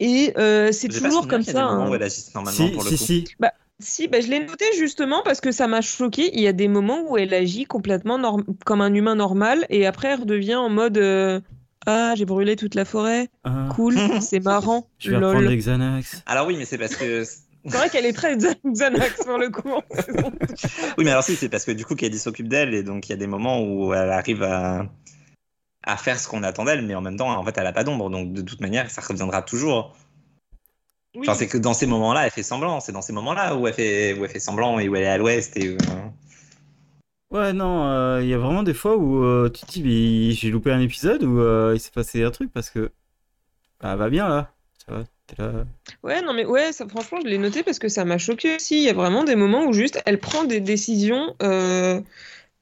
[0.00, 1.52] et euh, c'est toujours comme ça.
[1.52, 1.90] des moments hein.
[1.90, 3.04] où elle agit normalement Si, pour le si, coup.
[3.04, 3.24] si.
[3.78, 6.30] Si, bah, je l'ai noté justement parce que ça m'a choqué.
[6.32, 9.84] Il y a des moments où elle agit complètement norm- comme un humain normal et
[9.86, 11.40] après elle redevient en mode euh,
[11.86, 13.28] Ah, j'ai brûlé toute la forêt.
[13.44, 14.88] Ah, Cool, c'est marrant.
[14.98, 15.48] je vais reprendre Lol.
[15.48, 16.22] les Xanax.
[16.26, 19.50] Alors oui, mais c'est parce que C'est vrai qu'elle est très Xan- Xanax pour le
[19.50, 19.72] coup.
[20.98, 23.10] oui, mais alors si, c'est parce que du coup Kelly s'occupe d'elle et donc il
[23.10, 24.86] y a des moments où elle arrive à
[25.88, 27.84] à faire ce qu'on attend d'elle, mais en même temps, en fait, elle a pas
[27.84, 29.96] d'ombre, donc de toute manière, ça reviendra toujours.
[31.14, 31.20] Oui.
[31.22, 32.80] Enfin, c'est que dans ces moments-là, elle fait semblant.
[32.80, 35.08] C'est dans ces moments-là où elle fait où elle fait semblant et où elle est
[35.08, 35.78] à l'ouest et où-
[37.30, 40.30] Ouais, non, euh, il y a vraiment des fois où euh, tu te dis, mais
[40.32, 42.90] j'ai loupé un épisode où euh, il s'est passé un truc parce que.
[43.80, 44.52] Bah, elle va bien là.
[44.86, 45.64] Ça va, t'es là.
[46.04, 48.76] Ouais, non, mais ouais, ça, franchement, je l'ai noté parce que ça m'a choqué aussi.
[48.76, 52.00] Il y a vraiment des moments où juste elle prend des décisions, euh,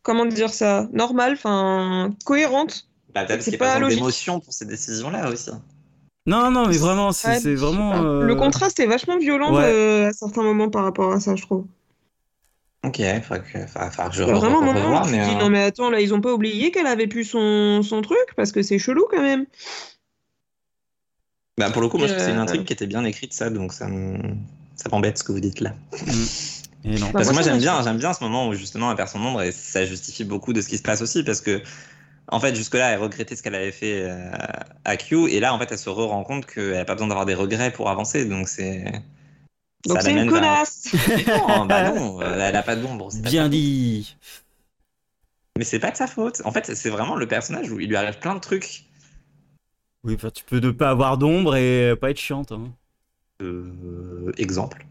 [0.02, 2.88] comment dire ça, normales, enfin, cohérentes.
[3.14, 5.50] Bah, C'est qu'il pas pas d'émotion pour ces décisions-là aussi.
[6.26, 8.02] Non, non, mais vraiment, c'est Ouais, vraiment.
[8.02, 9.62] euh, Le contraste est vachement violent ouais.
[9.62, 11.66] euh, à certains moments par rapport à ça, je trouve.
[12.84, 13.58] Ok, il faudra que,
[14.12, 16.20] je y a vraiment re- te mais, dis euh, non mais attends là ils ont
[16.20, 19.46] pas oublié qu'elle avait plus son, son truc parce que c'est chelou quand même.
[21.56, 23.04] bah, pour le coup, moi, je trouve que c'est une Euh, intrigue qui était bien
[23.04, 24.18] écrite, ça, donc ça me-
[24.76, 25.74] ça m'embête ce que vous dites là.
[25.92, 26.24] mm.
[26.86, 27.06] Et non.
[27.06, 29.20] Bah, Parce que moi, j'aime bien, j'aime bien ce moment où justement elle perd son
[29.20, 31.62] ombre et ça justifie beaucoup de ce qui se passe aussi parce que
[32.28, 34.30] en fait jusque-là elle regrettait ce qu'elle avait fait euh,
[34.84, 37.26] à Q et là en fait elle se rend compte qu'elle n'a pas besoin d'avoir
[37.26, 38.84] des regrets pour avancer donc c'est
[39.86, 40.92] Donc c'est une connasse.
[41.26, 43.10] Non, bah non, elle a pas d'ombre.
[43.10, 44.16] c'est pas Bien dit.
[45.58, 46.42] Mais c'est pas de sa faute.
[46.44, 48.84] En fait c'est vraiment le personnage où il lui arrive plein de trucs.
[50.04, 52.52] Oui, enfin, tu peux ne pas avoir d'ombre et pas être chiante.
[52.52, 52.70] Hein.
[53.40, 54.86] Euh, exemple.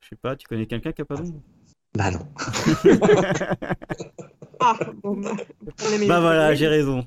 [0.00, 1.40] Je sais pas, tu connais quelqu'un qui a pas d'ombre?
[1.94, 2.26] Bah non.
[4.58, 5.36] Ah, bon, bah,
[6.08, 7.06] Bah voilà, j'ai raison.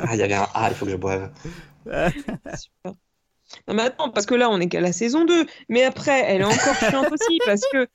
[0.00, 1.28] Ah il y avait un ah il faut que je boive.
[1.84, 2.94] Super.
[3.68, 6.40] Non mais attends, parce que là on est qu'à la saison 2, mais après elle
[6.42, 7.88] est encore chiante aussi parce que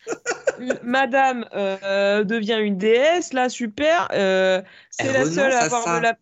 [0.84, 5.98] Madame euh, devient une déesse, là super, euh, c'est la seule à avoir ça.
[5.98, 6.18] de la...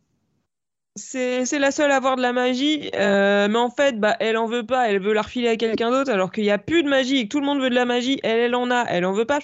[0.95, 4.35] C'est c'est la seule à avoir de la magie, euh, mais en fait, bah, elle
[4.35, 6.81] en veut pas, elle veut la refiler à quelqu'un d'autre, alors qu'il n'y a plus
[6.81, 8.83] de magie, et que tout le monde veut de la magie, elle, elle en a,
[8.89, 9.39] elle en veut pas.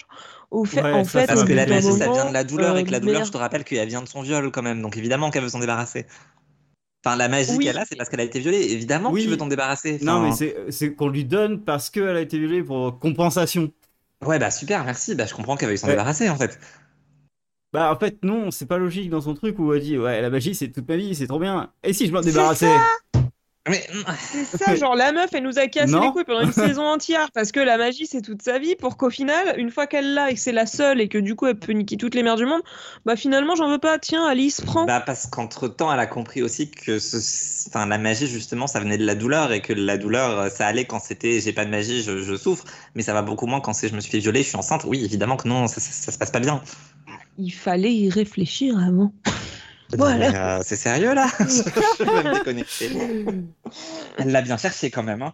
[0.50, 2.84] Au fait, Ouais, en fait, Parce que la magie ça vient de la douleur et
[2.84, 3.28] que la douleur merde.
[3.28, 5.60] je te rappelle qu'elle vient de son viol quand même donc évidemment qu'elle veut s'en
[5.60, 6.06] débarrasser.
[7.06, 7.66] Enfin la magie Oui.
[7.66, 9.24] qu'elle a c'est parce qu'elle a été violée évidemment Oui.
[9.24, 10.00] tu veux t'en débarrasser.
[10.02, 10.32] Non, mais
[10.72, 13.72] c'est- qu'on lui donne parce qu'elle a été violée pour compensation.
[14.26, 15.14] Ouais, bah super, merci.
[15.16, 15.94] Bah, je comprends qu'elle veuille s'en Ouais.
[15.94, 16.58] débarrasser en fait.
[17.74, 20.30] Bah en fait non, c'est pas logique dans son truc où elle dit ouais la
[20.30, 21.72] magie c'est toute ma vie, c'est trop bien.
[21.84, 22.72] Et si je m'en débarrassais?
[23.70, 23.88] Mais
[24.20, 26.02] C'est ça, genre la meuf, elle nous a cassé Non.
[26.02, 28.98] les couilles pendant une saison entière parce que la magie c'est toute sa vie pour
[28.98, 31.48] qu'au final, une fois qu'elle l'a et que c'est la seule et que du coup
[31.48, 32.62] elle peut niquer toutes les mères du monde,
[33.06, 34.00] bah finalement j'en veux pas.
[34.00, 34.86] Tiens, Alice, prends.
[34.86, 37.18] bah parce qu'entre temps, elle a compris aussi que ce...
[37.70, 40.86] enfin, la magie justement, ça venait de la douleur et que la douleur, ça allait
[40.86, 42.66] quand c'était j'ai pas de magie, je, je souffre,
[42.96, 44.84] mais ça va beaucoup moins quand c'est je me suis fait violer, je suis enceinte.
[44.86, 46.62] Oui, évidemment que non, ça, ça, ça se passe pas bien.
[47.38, 49.14] Il fallait y réfléchir avant.
[49.98, 50.58] Voilà.
[50.58, 51.28] Euh, c'est sérieux là?
[51.40, 52.90] Je vais me déconnecter.
[54.18, 55.22] Elle l'a bien cherché quand même.
[55.22, 55.34] Hein.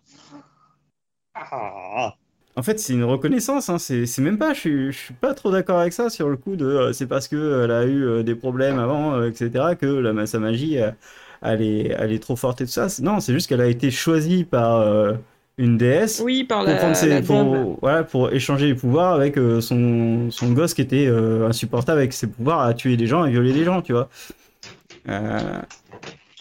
[1.35, 2.15] Ah.
[2.55, 3.77] En fait, c'est une reconnaissance, hein.
[3.77, 6.35] c'est c'est même pas, je suis, je suis pas trop d'accord avec ça sur le
[6.35, 9.75] coup de euh, c'est parce que elle a eu euh, des problèmes avant, euh, etc.,
[9.79, 10.91] que la, sa magie, euh,
[11.41, 12.89] elle, est, elle est trop forte et tout ça.
[12.89, 15.13] C'est- Non, c'est juste qu'elle a été choisie par euh,
[15.57, 17.75] une déesse Oui, par pour, la, prendre ses- la pour, dame.
[17.81, 22.11] voilà, pour échanger les pouvoirs avec euh, son, son gosse qui était euh, insupportable avec
[22.11, 24.09] ses pouvoirs à tuer des gens et violer des gens, tu vois.
[25.09, 25.61] Euh,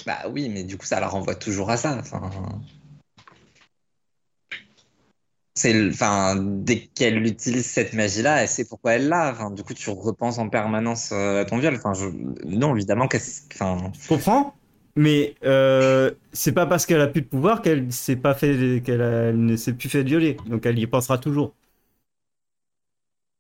[0.06, 1.96] Bah oui, mais du coup, ça la renvoie toujours à ça.
[1.98, 2.30] Enfin...
[5.54, 9.32] c'est, le- enfin, dès qu'elle utilise cette magie-là, elle sait pourquoi elle l'a.
[9.32, 11.74] Enfin, du coup, tu repenses en permanence euh, à ton viol.
[11.74, 12.06] Enfin, je...
[12.46, 13.22] non, évidemment qu'elle,
[13.54, 14.54] enfin, Je comprends,
[14.94, 19.02] mais euh, c'est pas parce qu'elle a plus de pouvoir qu'elle s'est pas fait, qu'elle
[19.02, 20.36] a- ne s'est plus fait violer.
[20.46, 21.54] Donc elle y pensera toujours.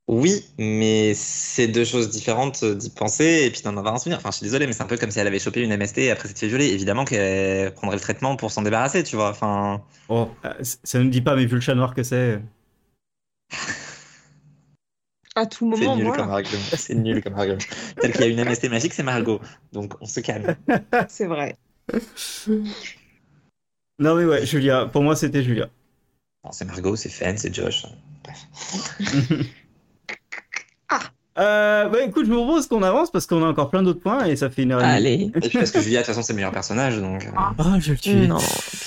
[0.08, 4.18] Oui, mais c'est deux choses différentes euh, d'y penser et puis d'en avoir un souvenir.
[4.18, 5.98] Enfin, je suis désolé, mais c'est un peu comme si elle avait chopé une MST
[5.98, 6.68] et après s'était fait violer.
[6.68, 9.28] Évidemment qu'elle prendrait le traitement pour s'en débarrasser, tu vois.
[9.28, 12.40] Enfin, Oh, euh, ça ne dit pas, mais vu le chat noir que c'est.
[15.34, 16.22] À tout c'est moment, nul voilà.
[16.22, 16.62] comme argument.
[16.72, 17.58] C'est nul comme argument.
[18.00, 19.40] Tel qu'il y a une MST magique, c'est Margot.
[19.72, 20.56] Donc, on se calme.
[21.08, 21.56] C'est vrai.
[23.98, 24.86] Non mais ouais, Julia.
[24.86, 25.68] Pour moi, c'était Julia.
[26.50, 27.84] C'est Margot, c'est Fen, c'est Josh.
[31.38, 34.24] Euh, bah écoute, je vous propose qu'on avance parce qu'on a encore plein d'autres points
[34.24, 34.94] et ça fait une heure et demie.
[34.96, 35.30] Allez.
[35.36, 37.24] Et puis parce que Julia, de toute façon, c'est le meilleur personnage, donc.
[37.24, 37.28] euh,
[37.58, 38.14] Ah, je le tue.
[38.26, 38.38] Non,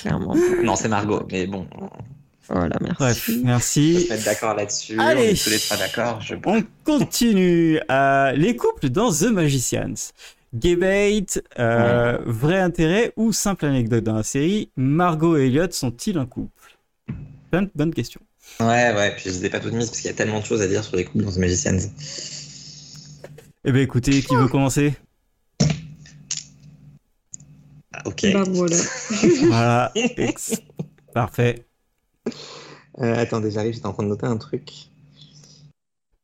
[0.02, 0.36] clairement.
[0.64, 1.66] Non, c'est Margot, mais bon,
[2.50, 2.96] Voilà, merci.
[3.00, 4.02] Bref, on peut merci.
[4.02, 5.00] se mettre d'accord là-dessus.
[5.00, 5.22] Allez.
[5.22, 6.20] On est tous les trois d'accord.
[6.22, 6.36] Je...
[6.46, 7.80] On continue.
[7.90, 10.12] Euh, les couples dans The Magicians.
[10.54, 11.24] Gay bait,
[11.60, 16.50] euh, vrai intérêt ou simple anecdote dans la série, Margot et Elliot sont-ils un couple?
[17.50, 18.20] Plein de bonnes questions.
[18.60, 20.46] Ouais, ouais, puis je les ai pas toutes mises parce qu'il y a tellement de
[20.46, 21.78] choses à dire sur les couples dans The Magicians.
[23.64, 24.96] Eh ben écoutez, qui veut commencer?
[27.94, 28.26] Ah, ok.
[28.34, 28.44] Bah
[29.50, 29.94] voilà.
[31.14, 31.68] Parfait.
[32.98, 34.90] Euh, attendez, j'arrive, j'étais en train de noter un truc.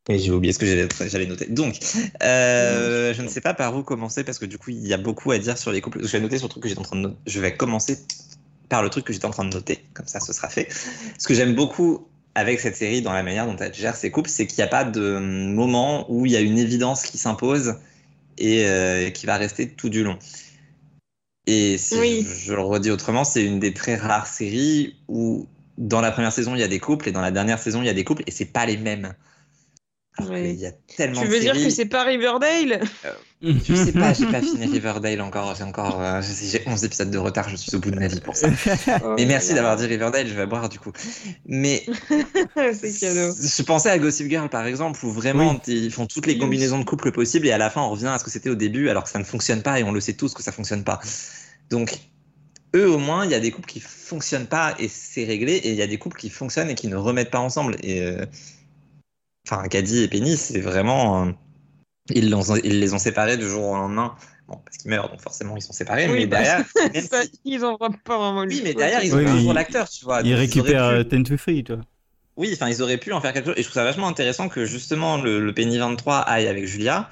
[0.09, 0.65] Et j'ai oublié ce que
[1.09, 1.45] j'allais noter.
[1.45, 1.77] Donc,
[2.23, 4.97] euh, je ne sais pas par où commencer parce que du coup, il y a
[4.97, 6.01] beaucoup à dire sur les couples.
[6.01, 7.17] Je vais noter sur le truc que j'étais en train de noter.
[7.27, 7.99] Je vais commencer
[8.67, 9.85] par le truc que j'étais en train de noter.
[9.93, 10.69] Comme ça, ce sera fait.
[11.19, 12.07] Ce que j'aime beaucoup
[12.37, 14.67] avec cette série, dans la manière dont elle gère ses couples, c'est qu'il n'y a
[14.67, 17.77] pas de moment où il y a une évidence qui s'impose
[18.37, 20.19] et euh, qui va rester tout du long.
[21.47, 22.23] Et si Oui.
[22.23, 25.47] je, je le redis autrement, c'est une des très rares séries où
[25.79, 27.87] dans la première saison il y a des couples et dans la dernière saison il
[27.87, 29.15] y a des couples et c'est pas les mêmes.
[30.19, 30.41] Alors Ouais.
[30.51, 32.81] qu'il y a tellement Tu de veux dire que c'est pas Riverdale?
[33.43, 35.53] Je sais pas, j'ai pas fini Riverdale encore.
[35.55, 37.49] J'ai encore, euh, j'ai j'ai 11 épisodes de retard.
[37.49, 38.49] Je suis au bout de ma vie pour ça.
[39.03, 40.27] Oh Mais merci d'avoir dit Riverdale.
[40.27, 40.91] Je vais boire du coup.
[41.45, 41.85] Mais
[42.73, 43.31] C'est cadeau.
[43.39, 46.85] je pensais à Gossip Girl par exemple, où vraiment ils font toutes les combinaisons de
[46.85, 49.03] couples possibles et à la fin on revient à ce que c'était au début, alors
[49.03, 50.99] que ça ne fonctionne pas et on le sait tous que ça fonctionne pas.
[51.69, 51.99] Donc
[52.75, 55.69] eux au moins, il y a des couples qui fonctionnent pas et c'est réglé, et
[55.69, 57.75] il y a des couples qui fonctionnent et qui ne remettent pas ensemble.
[57.83, 58.25] Et euh,
[59.49, 61.31] enfin, Caddy et Penny, c'est vraiment euh,
[62.09, 62.33] ils,
[62.63, 64.15] ils les ont séparés du jour au lendemain.
[64.47, 66.07] Bon, parce qu'ils meurent, donc forcément ils sont séparés.
[66.07, 66.65] Oui, mais bah, derrière,
[67.09, 69.51] Ça, si- Ils en voient pas vraiment le oui, mais derrière ils ont Oui, toujours
[69.51, 70.21] ils- l'acteur, tu vois.
[70.21, 71.79] Il donc auraient récupère pu- euh, Ten to Free, toi.
[72.37, 73.55] oui, enfin, ils auraient pu en faire quelque chose.
[73.57, 77.09] Et je trouve ça vachement intéressant que justement le, le Penny 23 aille avec Julia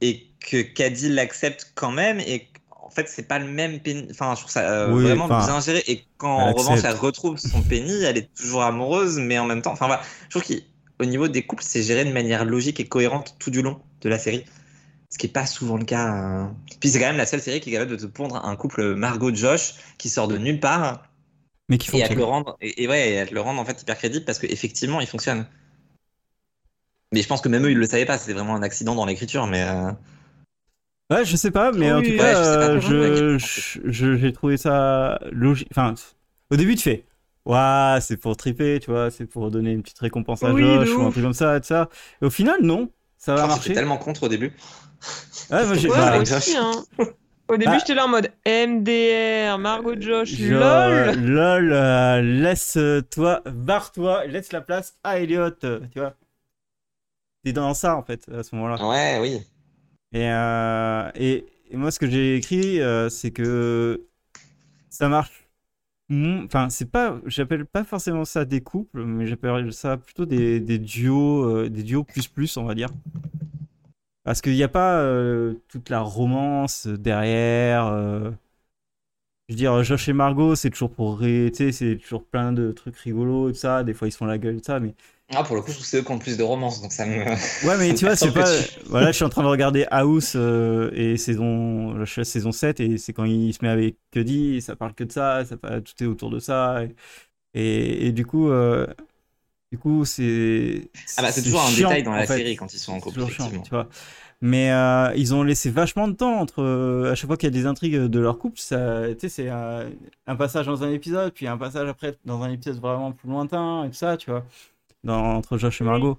[0.00, 2.18] et que Caddy l'accepte quand même.
[2.20, 4.08] Et en fait, c'est pas le même Penny.
[4.10, 5.82] Enfin, je trouve ça euh, Oui, vraiment bien géré.
[5.86, 9.62] Et quand en revanche elle retrouve son Penny, elle est toujours amoureuse, mais en même
[9.62, 9.72] temps.
[9.72, 10.02] Enfin, voilà.
[10.24, 10.42] Je trouve
[10.98, 14.08] qu'au niveau des couples, c'est géré de manière logique et cohérente tout du long de
[14.08, 14.44] la série.
[15.10, 16.44] Ce qui est pas souvent le cas.
[16.44, 16.48] euh.
[16.80, 18.94] Puis c'est quand même la seule série qui est capable de te pondre un couple
[18.96, 21.04] Margot-Josh qui sort de nulle part
[21.68, 22.18] Mais qui et à te fonctionne.
[22.18, 24.38] le rendre et, et ouais et à te le rendre en fait hyper crédible parce
[24.38, 25.46] qu'effectivement il fonctionne
[27.12, 29.06] mais je pense que même eux ils le savaient pas c'était vraiment un accident dans
[29.06, 29.92] l'écriture mais euh,
[31.10, 34.56] Ouais, je sais pas, mais en tout cas, pas euh, je, je- je- j'ai trouvé
[34.56, 35.68] ça logique.
[35.70, 35.94] Enfin,
[36.50, 37.04] au début, tu fais,
[37.46, 40.96] ouais, c'est pour triper, tu vois, c'est pour donner une petite récompense à Oui, Josh
[40.96, 41.88] ou un truc comme ça, et tout ça.
[42.20, 43.62] Et au final, non, ça va marcher.
[43.62, 44.52] j'étais tellement contre au début
[45.50, 46.72] Ouais, moi, j'ai- Ouais, bah, aussi, hein.
[47.48, 47.78] Au début, Ah.
[47.80, 51.20] j'étais là en mode MDR, Margot Josh, je- lol.
[51.26, 56.14] lol, euh, laisse-toi, barre-toi, laisse la place à Elliot, euh, tu vois.
[57.44, 58.88] T'es dans ça, en fait, à ce moment-là.
[58.88, 59.40] ouais oui
[60.12, 64.06] Et, euh, et, et moi, ce que j'ai écrit, euh, c'est que
[64.88, 65.41] ça marche.
[66.12, 70.60] Mon- Enfin, c'est pas, j'appelle pas forcément ça des couples, mais j'appelle ça plutôt des,
[70.60, 72.90] des duos, euh, des duos plus plus, on va dire.
[74.24, 77.86] Parce qu'il n'y a pas euh, toute la romance derrière.
[77.86, 78.30] euh.
[79.48, 81.18] Je veux dire, Josh et Margot, c'est toujours pour
[81.72, 83.84] c'est toujours plein de trucs rigolos et ça.
[83.84, 84.94] Des fois, ils se font la gueule et ça, mais
[85.34, 86.82] ah pour le coup je trouve que c'est eux qui ont le plus de romance
[86.82, 87.24] donc ça me
[87.66, 88.44] Ouais, mais tu vois, c'est pas.
[88.86, 92.52] Voilà, je suis en train de regarder House euh, et saison, je suis à saison
[92.52, 95.56] 7 et c'est quand il se met avec Cuddy, ça parle que de ça, ça
[95.56, 96.82] parle, tout est autour de ça.
[96.84, 96.94] Et,
[97.54, 98.86] et, et du coup, euh,
[99.70, 100.90] du coup, c'est.
[101.16, 102.38] ah bah c'est toujours un détail dans la fait.
[102.38, 103.88] série quand ils sont en couple chiant, tu vois.
[104.44, 107.08] Mais euh, ils ont laissé vachement de temps entre.
[107.10, 109.86] à chaque fois qu'il y a des intrigues de leur couple, ça, c'est un,
[110.26, 113.84] un passage dans un épisode, puis un passage après dans un épisode vraiment plus lointain
[113.84, 114.44] et tout ça, tu vois.
[115.04, 115.84] Dans, entre Josh et.
[115.84, 116.18] Margot.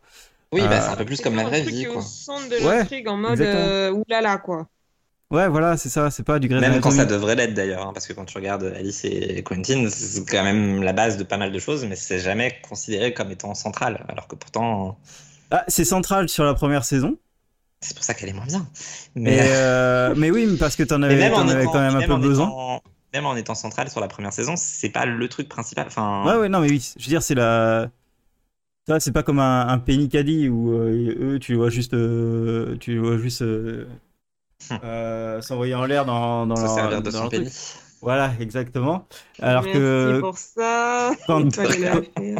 [0.52, 1.88] oui bah Euh, c'est un peu plus comme la un vraie truc vie qui est
[1.88, 3.66] quoi au centre de Ouais, l'intrigue en mode exactement.
[3.66, 4.68] euh, oulala quoi.
[5.32, 7.92] Ouais, voilà, c'est ça, c'est pas du Grey's Même quand ça devrait l'être d'ailleurs, hein,
[7.94, 11.38] parce que quand tu regardes Alice et Quentin, c'est quand même la base de pas
[11.38, 15.00] mal de choses, mais c'est jamais considéré comme étant central, alors que pourtant,
[15.52, 17.18] Ah, c'est central sur la première saison.
[17.82, 18.66] c'est pour ça qu'elle est moins bien.
[19.16, 21.96] Mais, Mais, euh, mais oui, parce que t'en avais, même, en avais étant, quand même
[21.96, 22.46] un peu besoin.
[22.48, 22.82] étant-
[23.14, 25.86] même en étant central sur la première saison, c'est pas le truc principal.
[25.88, 27.90] Enfin, Ouais, ouais, non, mais oui, je veux dire, c'est la.
[28.88, 31.94] Ça, c'est pas comme un, un Penny Caddy où euh, eux, tu les vois juste.
[31.94, 33.42] euh, tu vois juste.
[33.42, 33.88] euh,
[34.72, 34.80] Hum.
[34.86, 37.42] euh, s'envoyer en l'air dans, dans se leur, dans son leur truc.
[37.44, 37.54] penny.
[38.02, 39.08] Voilà, exactement.
[39.42, 41.12] Alors Merci que pour ça.
[41.28, 41.50] quand.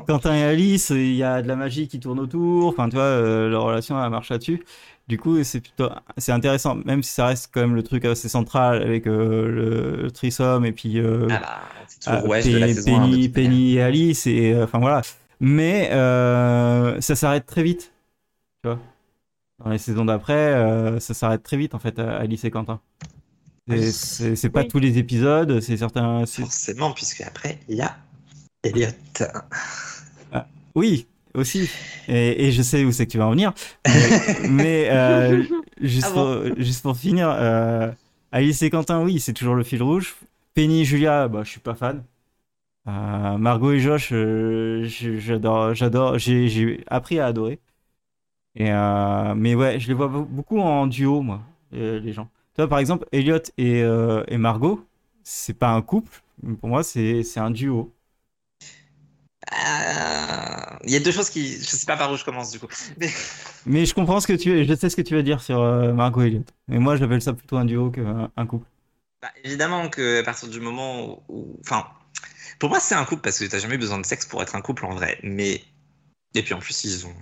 [0.08, 2.68] Quentin et Alice, il y a de la magie qui tourne autour.
[2.70, 4.64] Enfin, tu vois, euh, leur relation, elle marche là-dessus.
[5.08, 8.30] Du coup, c'est plutôt, c'est intéressant, même si ça reste quand même le truc assez
[8.30, 11.62] central avec euh, le, le threesome et puis euh, Ah bah,
[12.06, 12.22] ah,
[12.86, 13.32] Penny, manière.
[13.34, 15.02] Penny et Alice et euh, enfin voilà.
[15.46, 17.92] Mais euh, ça s'arrête très vite,
[18.64, 18.80] tu vois?
[19.64, 22.80] Dans les saisons d'après, euh, ça s'arrête très vite en fait, à Alice et Quentin.
[23.68, 24.50] C'est- Oui.
[24.50, 26.26] Pas tous les épisodes, c'est certains.
[26.26, 27.98] Forcément, puisque après, il y a
[28.64, 28.88] Elliot.
[30.76, 31.70] Oui, aussi.
[32.08, 33.54] Et, et je sais où c'est que tu vas en venir.
[33.86, 34.10] Mais,
[34.50, 35.44] mais, euh,
[35.82, 37.92] juste, Ah bon pour, juste pour finir, euh,
[38.32, 40.16] Alice et Quentin, oui, c'est toujours le fil rouge.
[40.54, 42.04] Penny et Julia, bah, je suis pas fan.
[42.88, 47.60] Euh, Margot et Josh, euh, j'adore, j'adore, j'ai appris à adorer.
[48.56, 51.42] Et euh, mais ouais, je les vois be- beaucoup en duo, moi,
[51.72, 52.30] les gens.
[52.56, 53.80] Tu vois, par exemple, Elliot et,
[54.28, 54.86] et Margot,
[55.24, 56.22] c'est pas un couple.
[56.60, 57.94] Pour moi, c'est c'est un duo.
[60.86, 61.54] Il y a deux choses qui.
[61.58, 62.68] Je sais pas par où je commence du coup.
[62.98, 63.10] Mais...
[63.66, 65.60] Mais je comprends ce que tu je sais ce que tu veux dire sur
[65.94, 66.44] Margot et Elliot.
[66.68, 68.68] Mais moi, j'appelle ça plutôt un duo qu'un un couple.
[69.22, 71.58] Bah, évidemment que à partir du moment où.
[71.62, 71.88] Enfin,
[72.60, 74.56] pour moi, c'est un couple parce que t'as jamais eu besoin de sexe pour être
[74.56, 75.20] un couple en vrai.
[75.24, 75.64] Mais.
[76.36, 77.14] Et puis en plus, ils ont,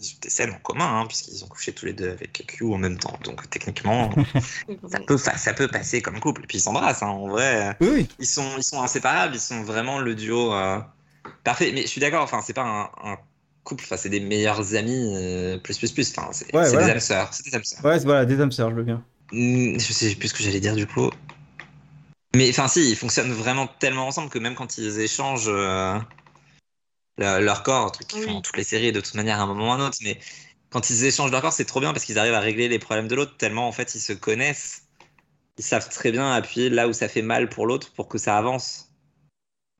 [0.00, 2.64] ils ont des scènes en commun, hein, puisqu'ils ont couché tous les deux avec Q
[2.64, 3.18] en même temps.
[3.24, 4.10] Donc techniquement,
[4.90, 6.44] ça peut, fa- ça peut passer comme couple.
[6.44, 7.76] Et puis ils s'embrassent, hein, en vrai.
[7.80, 8.08] Oui, oui.
[8.18, 10.80] Ils sont, ils sont inséparables, ils sont vraiment le duo euh,
[11.44, 11.72] parfait.
[11.74, 13.18] Mais je suis d'accord, enfin, c'est pas un, un
[13.64, 16.10] couple, enfin, c'est des meilleurs amis, euh, plus, plus, plus.
[16.16, 16.86] Enfin, c'est Ouais, c'est voilà.
[16.86, 17.34] des âmes sœurs.
[17.34, 17.84] C'est des âmes sœurs.
[17.84, 19.04] Ouais, c'est- voilà, des âmes sœurs, je veux bien.
[19.32, 21.10] Je sais plus ce que j'allais dire du coup.
[22.38, 25.98] Mais enfin, si, ils fonctionnent vraiment tellement ensemble que même quand ils échangent euh,
[27.16, 28.34] le- leur corps, un truc qu'ils font Oui.
[28.34, 30.20] dans toutes les séries de toute manière à un moment ou à un autre, mais
[30.70, 33.08] quand ils échangent leur corps, c'est trop bien parce qu'ils arrivent à régler les problèmes
[33.08, 34.84] de l'autre tellement en fait ils se connaissent.
[35.58, 38.38] Ils savent très bien appuyer là où ça fait mal pour l'autre pour que ça
[38.38, 38.92] avance.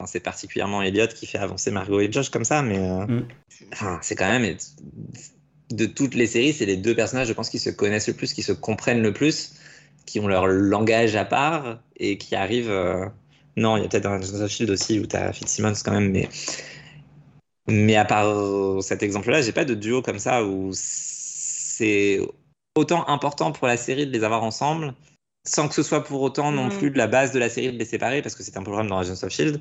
[0.01, 3.29] Enfin, c'est particulièrement Elliot qui fait avancer Margot et Josh comme ça, mais euh, Mm.
[3.73, 4.57] enfin, c'est quand même
[5.71, 8.33] de toutes les séries, c'est les deux personnages, je pense, qui se connaissent le plus,
[8.33, 9.53] qui se comprennent le plus,
[10.09, 12.71] qui ont leur langage à part et qui arrivent.
[12.71, 13.07] euh,
[13.57, 16.29] Non, il y a peut-être un of Shield aussi où t'as Fitzsimmons quand même, mais
[17.67, 22.21] mais à part cet exemple-là, j'ai pas de duo comme ça où c'est
[22.75, 24.95] autant important pour la série de les avoir ensemble,
[25.47, 26.79] sans que ce soit pour autant non Mm.
[26.79, 28.89] plus de la base de la série de les séparer, parce que c'est un programme
[28.89, 29.61] dans Agents of Shield.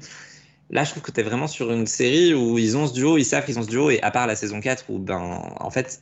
[0.69, 3.17] Là, je trouve que tu es vraiment sur une série où ils ont ce duo,
[3.17, 5.69] ils savent qu'ils ont ce duo, et à part la saison 4 où, ben, en
[5.71, 6.01] fait.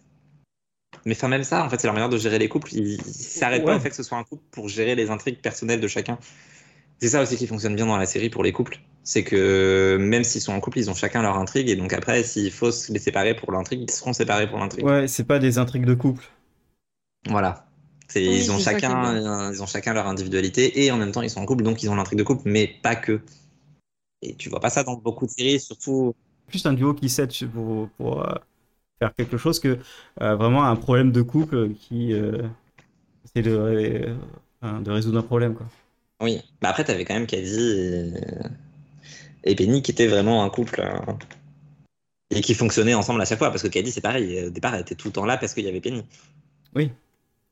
[1.05, 2.73] Mais enfin, même ça, en fait, c'est leur manière de gérer les couples.
[2.73, 5.79] Ils s'arrêtent pas au fait que ce soit un couple pour gérer les intrigues personnelles
[5.79, 6.17] de chacun.
[6.99, 8.79] C'est ça aussi qui fonctionne bien dans la série pour les couples.
[9.03, 12.23] C'est que même s'ils sont en couple, ils ont chacun leur intrigue, et donc après,
[12.23, 14.83] s'il faut se les séparer pour l'intrigue, ils seront séparés pour l'intrigue.
[14.83, 16.23] Ouais, c'est pas des intrigues de couple.
[17.27, 17.67] Voilà.
[18.15, 21.41] Oui, ils, ont chacun, ils ont chacun leur individualité et en même temps ils sont
[21.41, 23.19] en couple donc ils ont l'intrigue de couple mais pas que.
[24.21, 26.15] Et tu vois pas ça dans beaucoup de séries, surtout.
[26.47, 28.35] Plus un duo qui s'aide pour, pour euh,
[28.99, 29.79] faire quelque chose que
[30.21, 32.43] euh, vraiment un problème de couple qui euh,
[33.25, 35.55] essaie de, euh, résoudre un problème.
[35.55, 35.67] Quoi.
[36.21, 36.41] Oui.
[36.61, 38.13] Bah après t'avais quand même Caddy et...
[39.43, 41.13] et Penny qui étaient vraiment un couple euh,
[42.31, 44.45] et qui fonctionnaient ensemble à chaque fois parce que Caddy c'est pareil.
[44.45, 46.03] Au départ elle était tout le temps là parce qu'il y avait Penny.
[46.73, 46.91] Oui.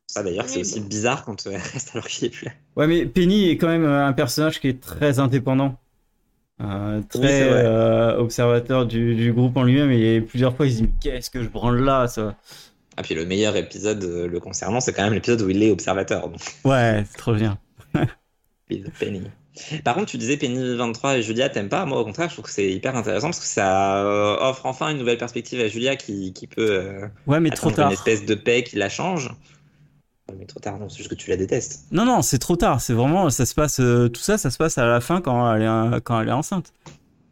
[0.06, 2.52] Ça d'ailleurs c'est aussi bizarre quand euh, elle reste alors qu'il est plus là.
[2.76, 5.78] Ouais, mais Penny est quand même euh, un personnage qui est très indépendant.
[6.60, 10.82] Euh, très Oui, euh, observateur du, du groupe en lui-même et plusieurs fois il se
[10.82, 12.36] dit qu'est-ce que je branle là ça
[12.96, 15.72] Ah puis le meilleur épisode euh, le concernant c'est quand même l'épisode où il est
[15.72, 16.28] observateur.
[16.28, 16.40] Donc.
[16.64, 17.58] ouais c'est trop bien
[19.00, 19.22] Penny.
[19.84, 22.46] Par contre, tu disais Penny 23 et Julia, t'aimes pas Moi, au contraire, je trouve
[22.46, 24.02] que c'est hyper intéressant parce que ça
[24.40, 27.86] offre enfin une nouvelle perspective à Julia qui, qui peut euh, ouais mais trop tard
[27.86, 29.30] une espèce de paix qui la change.
[30.38, 31.84] Mais trop tard, non, c'est juste que tu la détestes.
[31.92, 34.56] non non c'est trop tard c'est vraiment ça se passe euh, tout ça ça se
[34.56, 36.72] passe à la fin quand elle est, quand elle est enceinte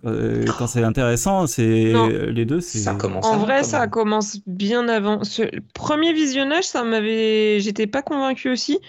[0.05, 1.93] Euh, quand c'est intéressant c'est
[2.32, 5.23] les deux c'est Ça commence En avant, vrai, ça commence bien avant.
[5.23, 5.43] Ce
[5.74, 7.60] premier visionnage, ça m'avait.
[7.60, 8.81] J'étais pas convaincue aussi.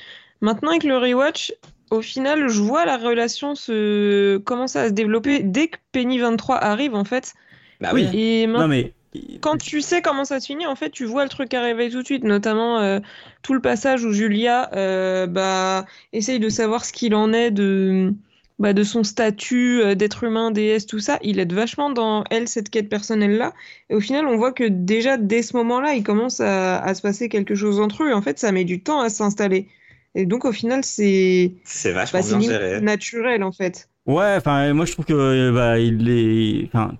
[0.41, 1.53] Maintenant, avec le rewatch,
[1.91, 6.57] au final, je vois la relation se commencer à se développer dès que Penny 23
[6.57, 7.35] arrive, en fait.
[7.79, 8.47] Bah Oui.
[8.47, 8.93] non mais
[9.41, 12.01] quand tu sais comment ça se finit, en fait, tu vois le truc arriver tout
[12.01, 12.99] de suite, notamment euh,
[13.41, 18.13] tout le passage où Julia euh, bah, essaye de savoir ce qu'il en est de,
[18.59, 21.19] bah, de son statut euh, d'être humain, déesse, tout ça.
[21.21, 23.53] Il aide vachement dans elle, cette quête personnelle-là.
[23.89, 27.01] Et au final, on voit que déjà, dès ce moment-là, il commence à, à se
[27.01, 28.09] passer quelque chose entre eux.
[28.09, 29.67] Et en fait, ça met du temps à s'installer.
[30.15, 32.81] Et donc, au final, c'est C'est vachement bah, bien géré.
[32.81, 33.89] naturel, en fait.
[34.05, 36.65] Ouais, enfin, moi je trouve que bah, il est.
[36.67, 36.97] Enfin,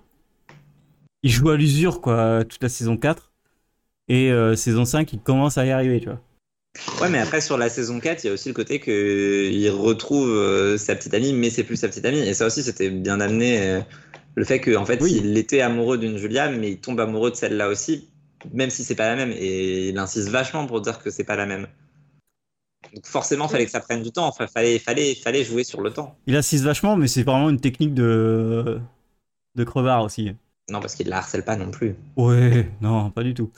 [1.24, 3.32] il joue à l'usure, quoi, toute la saison 4.
[4.08, 6.20] Et euh, saison 5, il commence à y arriver, tu vois.
[7.00, 10.28] Ouais, mais après, sur la saison 4, il y a aussi le côté qu'il retrouve
[10.30, 12.18] euh, sa petite amie, mais c'est plus sa petite amie.
[12.20, 13.60] Et ça aussi, c'était bien amené.
[13.60, 13.80] euh,
[14.36, 15.20] le fait qu'en fait, Oui.
[15.24, 18.10] il était amoureux d'une Julia, mais il tombe amoureux de celle-là aussi,
[18.52, 19.32] même si c'est pas la même.
[19.32, 21.68] Et il insiste vachement pour dire que c'est pas la même.
[22.94, 24.26] Donc forcément, fallait que ça prenne du temps.
[24.26, 26.16] Enfin, fallait, fallait, fallait jouer sur le temps.
[26.26, 28.78] Il assiste vachement, mais c'est vraiment une technique de.
[29.54, 30.32] de crevard aussi.
[30.68, 31.96] Non, parce qu'il la harcèle pas non plus.
[32.16, 33.50] Ouais, non, pas du tout.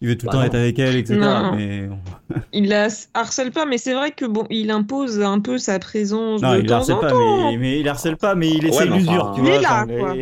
[0.00, 0.44] Il veut tout le Bah temps non.
[0.44, 1.44] être avec elle, etc.
[1.44, 1.50] Non.
[1.50, 2.00] Mais bon.
[2.52, 6.42] Il la harcèle pas, mais c'est vrai que bon, il impose un peu sa présence
[6.42, 7.14] non, de il temps harcèle en pas, temps.
[7.14, 9.54] mais, mais il harcèle pas, mais il essaie mais l'usure, enfin, tu il vois.
[9.54, 10.18] est là, quoi.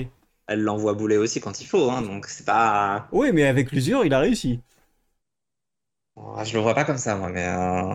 [0.46, 3.08] Elle l'envoie bouler aussi quand il faut, hein, donc c'est pas.
[3.10, 4.60] Oui, mais avec l'usure, il a réussi.
[6.44, 7.46] Je le vois pas comme ça, moi, mais.
[7.46, 7.94] euh,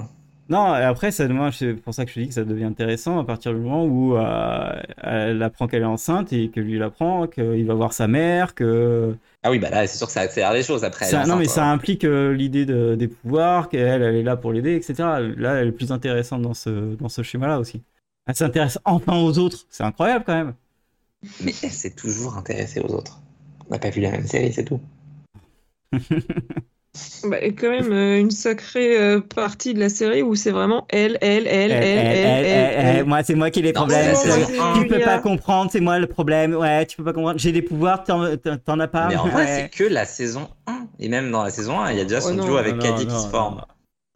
[0.49, 2.63] Non, et après, ça, moi, c'est pour ça que je te dis que ça devient
[2.63, 6.77] intéressant à partir du moment où euh, elle apprend qu'elle est enceinte et que lui
[6.77, 10.13] il apprend qu'il va voir sa mère, que Ah oui, bah là, c'est sûr que
[10.13, 11.05] ça accélère les choses après.
[11.05, 14.51] ça, non mais ça implique euh, l'idée de- des pouvoirs, qu'elle elle est là pour
[14.51, 14.95] l'aider, etc.
[15.38, 17.84] Là, elle est plus intéressante dans ce dans ce schéma-là aussi.
[18.26, 20.53] Elle s'intéresse enfin aux autres, c'est incroyable quand même.
[21.43, 23.19] Mais elle s'est toujours intéressée aux autres.
[23.67, 24.80] On n'a pas vu la même série, c'est tout.
[27.23, 31.17] Bah, quand même euh, une sacrée euh, partie de la série où c'est vraiment elle,
[31.21, 33.05] elle, elle, elle, elle, elle, elle.
[33.05, 34.15] Moi c'est moi qui ai les Non, problèmes.
[34.81, 36.55] tu peux pas comprendre, c'est moi le problème.
[36.55, 37.39] Ouais, tu peux pas comprendre.
[37.39, 39.07] J'ai des pouvoirs, t'en as pas.
[39.07, 39.69] Mais en vrai, Ouais.
[39.71, 40.87] c'est que la saison 1.
[40.99, 42.79] Et même dans la saison 1, il y a déjà son Oh non, duo avec
[42.79, 43.55] Caddy non, qui se forme.
[43.57, 43.61] non.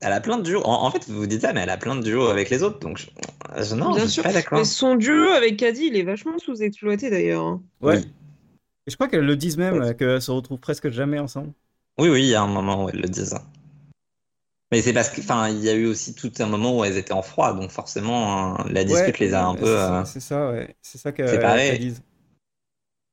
[0.01, 0.61] Elle a plein de duos.
[0.65, 2.61] En, en fait, vous vous dites ça, mais elle a plein de duos avec les
[2.63, 2.79] autres.
[2.79, 3.05] Donc, je,
[3.63, 4.23] je- non, Bien je suis sûr.
[4.23, 4.57] pas d'accord.
[4.57, 7.45] Mais son duo avec Caddy, il est vachement sous-exploité d'ailleurs.
[7.45, 7.61] hein.
[7.81, 7.97] Ouais.
[7.97, 8.03] Oui.
[8.87, 11.53] Et Je crois qu'elles le disent même, euh, qu'elles se retrouvent presque jamais ensemble.
[11.99, 13.36] Oui, oui, il y a un moment où elles le disent.
[14.72, 16.98] Mais c'est parce que, enfin, il y a eu aussi tout un moment où elles
[16.98, 19.65] étaient en froid, donc forcément, hein, la dispute les a un peu.
[19.65, 20.76] c'est euh, ça- C'est ça, ouais.
[20.82, 22.02] C'est ça qu'elles disent.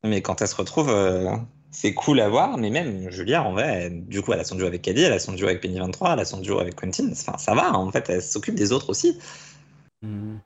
[0.02, 1.36] Mais quand elles se retrouvent, euh,
[1.70, 2.56] c'est cool à voir.
[2.56, 5.12] Mais même Julia, en vrai, elle- du coup, elle a son duo avec Caddy, elle
[5.12, 7.10] a son duo avec Penny 23, elle a son duo avec Quentin.
[7.12, 9.18] Enfin, ça va, en fait, elle s'occupe des autres aussi.
[10.00, 10.38] Hmm.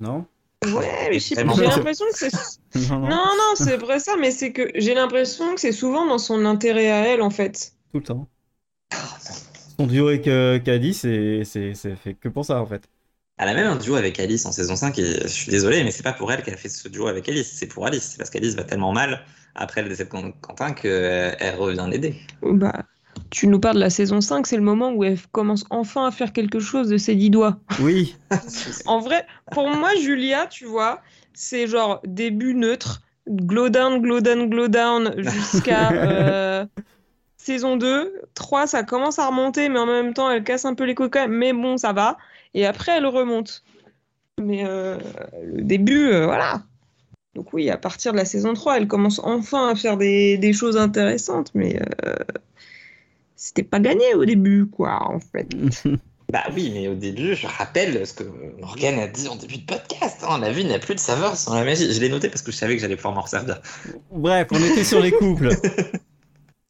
[0.00, 0.26] Non?
[0.66, 1.34] Ouais, mais j'ai
[1.64, 2.32] l'impression que c'est.
[2.90, 6.04] non, non, Non, non, c'est vrai ça, mais c'est que j'ai l'impression que c'est souvent
[6.04, 7.72] dans son intérêt à elle en fait.
[7.92, 8.28] Tout le temps.
[9.78, 12.88] Son duo avec euh, Caddy, c'est c'est- c'est fait que pour ça en fait.
[13.40, 15.92] Elle a même un duo avec Alice en saison 5, et je suis désolé, mais
[15.92, 18.02] c'est pas pour elle qu'elle a fait ce duo avec Alice, c'est pour Alice.
[18.02, 19.20] C'est parce qu'Alice va tellement mal
[19.54, 22.16] après le décès de Quent- Quentin qu'elle revient l'aider.
[22.42, 22.84] Bah,
[23.30, 26.10] tu nous parles de la saison 5, c'est le moment où elle commence enfin à
[26.10, 27.58] faire quelque chose de ses dix doigts.
[27.80, 28.16] Oui,
[28.86, 31.00] En vrai, pour moi, Julia, tu vois,
[31.32, 36.66] c'est genre début neutre, glow down, glow down, glow down, jusqu'à euh,
[37.48, 38.12] saison 2.
[38.34, 41.28] 3, ça commence à remonter, mais en même temps, elle casse un peu les coquins,
[41.28, 42.18] mais bon, ça va.
[42.52, 43.64] Et après, elle remonte.
[44.38, 44.98] Mais euh,
[45.42, 46.62] le début, euh, voilà.
[47.34, 50.52] Donc oui, à partir de la saison 3, elle commence enfin à faire des, des
[50.52, 52.14] choses intéressantes, mais euh,
[53.34, 55.48] c'était pas gagné au début, quoi, en fait.
[56.30, 58.24] Bah oui, mais au début, je rappelle ce que
[58.60, 60.22] Morgane a dit en début de podcast.
[60.28, 61.90] hein, la vie n'a plus de saveur sans la magie.
[61.90, 63.62] Je l'ai noté parce que je savais que j'allais pouvoir m'en servir.
[64.12, 65.48] bref, on était sur les couples.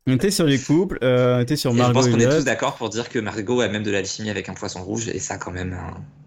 [0.08, 2.28] On était sur les couples, euh, on était sur Et je Margot pense qu'on est
[2.28, 5.18] tous d'accord pour dire que Margot a même de l'alchimie avec un poisson rouge, et
[5.18, 5.74] ça, quand même.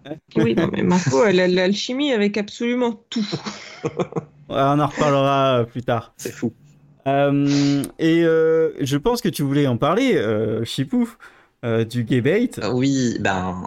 [0.06, 0.14] hein.
[0.36, 3.26] Oui, non, mais Marco, elle a de l'alchimie avec absolument tout.
[4.48, 6.12] On en reparlera euh, plus tard.
[6.16, 6.52] C'est fou.
[7.06, 11.08] Euh, et euh, je pense que tu voulais en parler, euh, Chipou,
[11.64, 12.50] euh, du gay bait.
[12.72, 13.66] Oui, ben.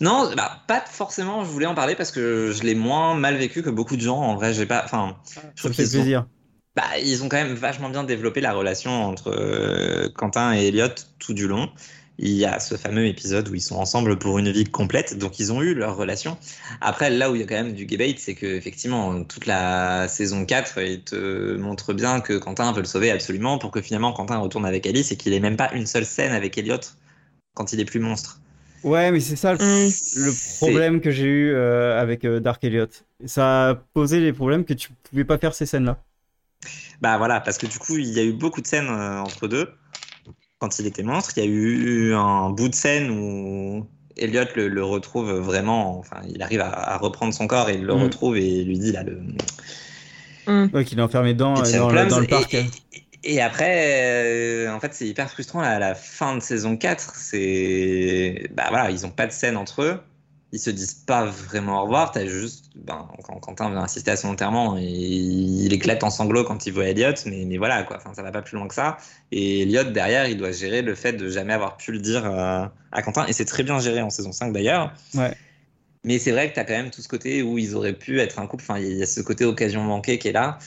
[0.00, 3.62] Non, bah, pas forcément, je voulais en parler parce que je l'ai moins mal vécu
[3.62, 4.18] que beaucoup de gens.
[4.18, 4.82] En vrai, j'ai pas.
[4.84, 6.26] Enfin, je Ça trouve fait sont- plaisir.
[6.78, 10.86] Bah, ils ont quand même vachement bien développé la relation entre euh, Quentin et Elliot
[11.18, 11.68] tout du long.
[12.20, 15.40] Il y a ce fameux épisode où ils sont ensemble pour une vie complète, donc
[15.40, 16.38] ils ont eu leur relation.
[16.80, 20.06] Après, là où il y a quand même du debate, c'est que effectivement, toute la
[20.06, 24.12] saison 4, il te montre bien que Quentin veut le sauver absolument pour que finalement
[24.12, 26.78] Quentin retourne avec Alice et qu'il ait même pas une seule scène avec Elliot
[27.54, 28.40] quand il est plus monstre.
[28.84, 32.86] Ouais, mais c'est ça le, le problème que j'ai eu euh, avec euh, Dark Elliot.
[33.26, 35.98] Ça a posé les problèmes que tu pouvais pas faire ces scènes-là.
[37.00, 39.46] Bah voilà, parce que du coup, il y a eu beaucoup de scènes euh, entre
[39.48, 39.68] deux
[40.58, 41.32] quand il était monstre.
[41.36, 45.98] Il y a eu un bout de scène où Elliot le, le retrouve vraiment.
[45.98, 48.02] Enfin, il arrive à, à reprendre son corps et il le Mm.
[48.02, 49.20] retrouve et il lui dit là le.
[50.72, 52.08] Ouais, qu'il est enfermé euh, dans, le- Plums.
[52.08, 52.54] dans le parc.
[52.54, 52.64] Et,
[53.24, 57.14] Et après, euh, en fait, c'est hyper frustrant à la fin de saison 4.
[57.14, 58.48] C'est.
[58.54, 60.00] Bah voilà, ils ont pas de scène entre eux.
[60.52, 62.10] Ils se disent pas vraiment au revoir.
[62.10, 62.70] T'as juste.
[62.74, 66.72] Ben, quand Quentin vient assister à son enterrement, et il éclate en sanglots quand il
[66.72, 67.98] voit Elliot, mais, mais voilà, quoi.
[67.98, 68.96] Enfin, ça va pas plus loin que ça.
[69.30, 72.66] Et Elliot, derrière, il doit gérer le fait de jamais avoir pu le dire euh,
[72.92, 73.26] à Quentin.
[73.26, 74.94] Et c'est très bien géré en saison 5 d'ailleurs.
[75.14, 75.36] Ouais.
[76.04, 78.20] Mais c'est vrai que tu as quand même tout ce côté où ils auraient pu
[78.20, 78.64] être un couple.
[78.66, 80.58] Enfin, il y a ce côté occasion manquée qui est là.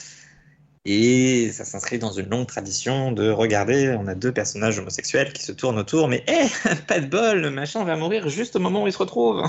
[0.84, 5.44] Et ça s'inscrit dans une longue tradition de regarder, on a deux personnages homosexuels qui
[5.44, 6.46] se tournent autour, mais hé,
[6.88, 9.42] pas de bol, le machin va mourir juste au moment où il se retrouve.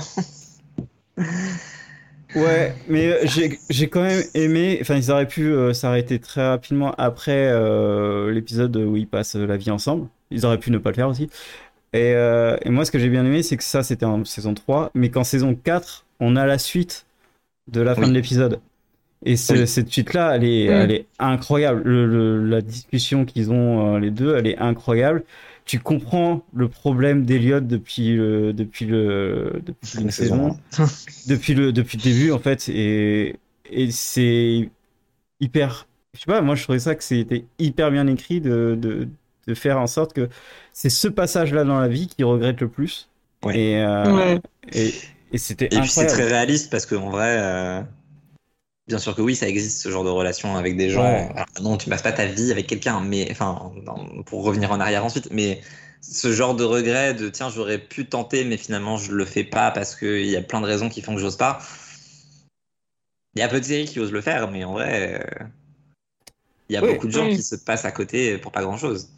[2.34, 4.78] Ouais, mais euh, j'ai j'ai quand même aimé.
[4.80, 9.56] Enfin, ils auraient pu euh, s'arrêter très rapidement après euh, l'épisode où ils passent la
[9.56, 10.08] vie ensemble.
[10.32, 11.30] Ils auraient pu ne pas le faire aussi.
[11.92, 14.90] Et, et moi, ce que j'ai bien aimé, c'est que ça, c'était en saison 3,
[14.94, 17.06] mais qu'en saison 4, on a la suite
[17.68, 18.08] de la fin Oui.
[18.08, 18.60] de l'épisode.
[19.24, 19.66] Et ce- Oui.
[19.66, 21.82] cette suite-là, elle est, elle est incroyable.
[21.84, 25.24] Le- le- la discussion qu'ils ont euh, les deux, elle est incroyable.
[25.64, 30.58] Tu comprends le problème d'Eliott depuis le, depuis le, depuis une saison
[31.26, 33.36] depuis le depuis le début en fait et,
[33.70, 34.68] et c'est
[35.40, 39.08] hyper je sais pas moi je trouvais ça que c'était hyper bien écrit de, de,
[39.46, 40.28] de faire en sorte que
[40.74, 43.08] c'est ce passage là dans la vie qu'il regrette le plus
[43.42, 43.58] Ouais.
[43.58, 44.40] et, euh, Ouais.
[44.72, 44.92] et,
[45.32, 47.80] et c'était Et puis c'est incroyable très réaliste parce qu'en vrai, euh,
[48.86, 51.30] bien sûr que oui, ça existe ce genre de relation avec des gens.
[51.30, 51.34] Ouais.
[51.34, 53.72] Alors, non, tu passes pas ta vie avec quelqu'un, mais enfin,
[54.26, 55.60] pour revenir en arrière ensuite, mais
[56.00, 59.70] ce genre de regret de tiens, j'aurais pu tenter, mais finalement je le fais pas
[59.70, 61.58] parce qu'il y a plein de raisons qui font que j'ose pas.
[63.36, 65.44] Il y a peu de séries qui osent le faire, mais en vrai, euh,
[66.68, 67.30] il y a Oui, beaucoup de gens oui.
[67.30, 69.08] qui se passent à côté pour pas grand chose.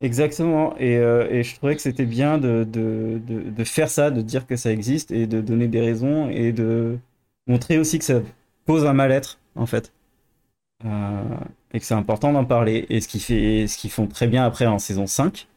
[0.00, 4.10] exactement et, euh, et je trouvais que c'était bien de, de, de, de faire ça
[4.10, 6.98] de dire que ça existe et de donner des raisons et de
[7.46, 8.20] montrer aussi que ça
[8.68, 9.92] pose un mal-être en fait
[10.84, 11.36] Euh,
[11.72, 13.08] et que c'est important d'en parler et ce
[13.78, 15.48] qu'ils font très bien après en saison 5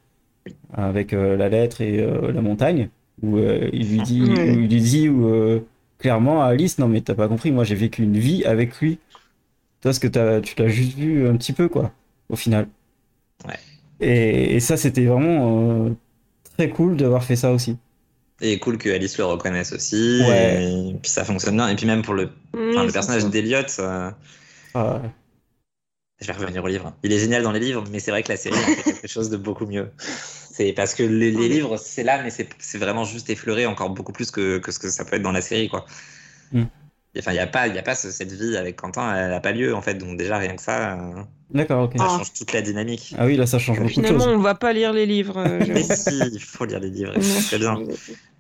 [0.74, 2.90] avec euh, la lettre et euh, la montagne
[3.22, 5.62] où il lui dit où il lui dit où,
[6.00, 9.00] clairement à Alice non mais t'as pas compris moi j'ai vécu une vie avec lui.
[9.82, 11.94] Toi ce que t'as tu l'as juste vu un petit peu quoi
[12.30, 12.68] au final.
[13.48, 13.60] Ouais.
[14.00, 15.90] et, et ça c'était vraiment
[16.58, 17.78] très cool d'avoir fait ça aussi
[18.42, 20.22] Et cool que Alice le reconnaisse aussi.
[20.28, 20.64] Ouais.
[20.92, 21.68] Et puis ça fonctionne bien.
[21.70, 23.60] Et puis même pour le, Oui, le personnage d'Eliot.
[23.80, 24.10] euh,
[24.74, 25.02] Ah,
[26.20, 26.94] Je vais revenir au livre.
[27.04, 29.30] Il est génial dans les livres, mais c'est vrai que la série fait quelque chose
[29.30, 29.90] de beaucoup mieux.
[30.54, 33.90] C'est parce que les, les livres, c'est là, mais c'est c'est vraiment juste effleuré encore
[33.92, 35.86] beaucoup plus que, que ce que ça peut être dans la série, quoi.
[36.52, 36.64] Mm.
[37.18, 39.32] Enfin, il n'y a pas, il y a pas ce- cette vie avec Quentin, elle
[39.32, 39.96] n'a pas lieu, en fait.
[39.96, 41.24] Donc déjà, rien que ça, euh,
[41.54, 42.18] d'accord ok ça Ah.
[42.20, 43.14] change toute la dynamique.
[43.18, 45.38] ah oui là ça change beaucoup de Finalement, choses on va pas lire les livres.
[45.38, 47.80] euh, Mais si, il faut lire les livres, c'est très bien.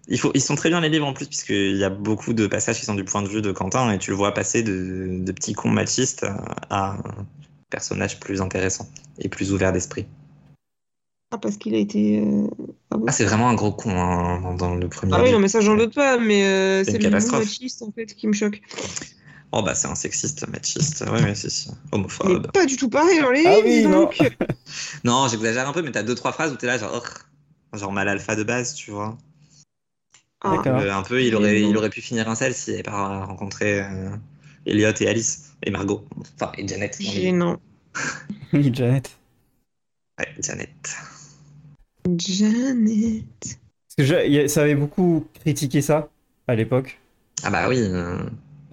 [0.08, 2.48] Il faut, ils sont très bien les livres en plus, puisqu'il y a beaucoup de
[2.48, 5.20] passages qui sont du point de vue de Quentin, et tu le vois passer de,
[5.22, 6.26] de petits cons machistes
[6.70, 7.26] à un
[7.70, 10.06] personnage plus intéressant et plus ouvert d'esprit.
[11.34, 12.20] Ah, parce qu'il a été.
[12.20, 12.48] euh,
[12.90, 15.32] Ah, bon Ah, c'est vraiment un gros con hein, dans, dans le premier Ah oui,
[15.32, 18.34] non, mais ça, j'en doute pas, mais euh, C'est le machiste, en fait, qui me
[18.34, 18.62] choque.
[19.54, 21.70] Oh bah c'est un sexiste, machiste, ouais mais c'est si.
[21.70, 22.52] Mais Homophobe.
[22.54, 24.02] pas du tout pareil dans les Ah livres, oui, dis non.
[24.06, 24.18] donc.
[25.04, 27.04] Non, j'exagère un peu, mais t'as deux trois phrases où t'es là genre,
[27.74, 29.18] oh, genre mal alpha de base, tu vois.
[30.44, 30.62] Ah.
[30.66, 33.82] Euh, un peu, il aurait, il aurait pu finir un sel s'il n'avait pas rencontré
[33.82, 34.10] euh,
[34.66, 36.06] Elliot et Alice et Margot,
[36.36, 36.98] enfin et Janet.
[37.00, 37.60] Gênant.
[38.54, 39.18] oui Janet
[40.20, 40.70] Ouais, Janet.
[42.18, 43.26] Janet.
[43.44, 46.10] Parce que je- ça avait beaucoup critiqué ça
[46.48, 47.00] à l'époque.
[47.44, 47.78] Ah bah oui.
[47.80, 48.18] euh,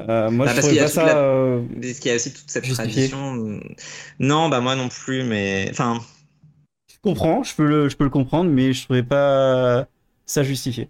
[0.00, 1.04] Euh, moi, Bah, je parce qu'il y ça.
[1.04, 3.08] la- euh, Est-ce qu'il y a aussi toute cette Justifié.
[3.08, 3.60] tradition
[4.20, 6.00] Non, bah moi non plus, mais enfin,
[6.90, 9.86] Je comprends, je peux le, je peux le comprendre, mais je trouvais pas
[10.26, 10.88] ça justifié.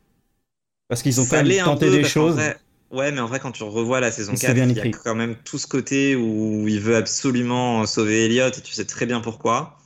[0.89, 2.35] Parce qu'ils ont quand même tenté des choses.
[2.35, 2.57] vrai-
[2.91, 4.91] Ouais, mais en vrai, quand tu revois la saison C'est 4, bien il y a
[4.91, 9.05] quand même tout ce côté où il veut absolument sauver Elliot et tu sais très
[9.05, 9.77] bien pourquoi.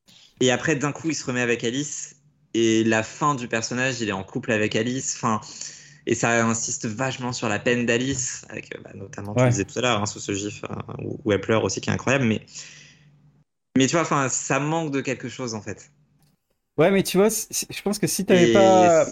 [0.41, 2.15] Et après, d'un coup, il se remet avec Alice
[2.55, 5.15] et la fin du personnage, il est en couple avec Alice.
[5.17, 5.41] Enfin,
[6.07, 9.47] et ça insiste vachement sur la peine d'Alice, avec euh, bah, notamment, tu Ouais.
[9.47, 10.75] le disais tout à l'heure, hein, sous ce gif euh,
[11.25, 12.25] où, elle pleure aussi, qui est incroyable.
[12.25, 12.43] Mais,
[13.77, 15.91] mais tu vois, enfin, ça manque de quelque chose en fait.
[16.79, 19.07] Ouais, mais tu vois, je pense que si t'avais Et- pas.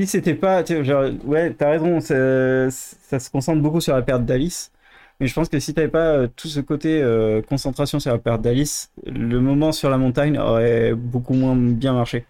[0.00, 0.64] Si c'était pas.
[0.64, 4.72] genre, ouais, t'as raison, ça, ça se concentre beaucoup sur la perte d'Alice.
[5.20, 8.18] Mais je pense que si t'avais pas euh, tout ce côté euh, concentration sur la
[8.18, 12.24] perte d'Alice, le moment sur la montagne aurait beaucoup moins bien marché.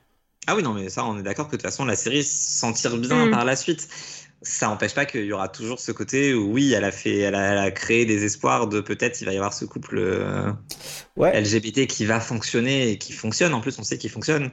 [0.47, 2.73] Ah oui, non, mais ça, on est d'accord que de toute façon, la série s'en
[2.73, 3.31] tire bien Mm.
[3.31, 3.89] par la suite.
[4.43, 7.35] Ça n'empêche pas qu'il y aura toujours ce côté où, oui, elle a, fait, elle
[7.35, 10.51] a, elle a créé des espoirs de peut-être il va y avoir ce couple euh,
[11.17, 13.53] Ouais, LGBT qui va fonctionner et qui fonctionne.
[13.55, 14.51] En plus, on sait qu'il fonctionne.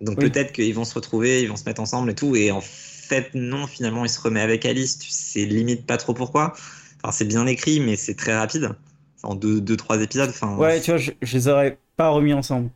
[0.00, 0.30] Donc Oui.
[0.30, 2.36] peut-être qu'ils vont se retrouver, ils vont se mettre ensemble et tout.
[2.36, 4.98] Et en fait, non, finalement, il se remet avec Alice.
[4.98, 6.52] Tu sais limite pas trop pourquoi.
[7.02, 8.70] Enfin, c'est bien écrit, mais c'est très rapide.
[9.22, 10.30] en deux, deux, trois épisodes.
[10.30, 12.70] Enfin, Ouais, tu vois, je, je les aurais pas remis ensemble.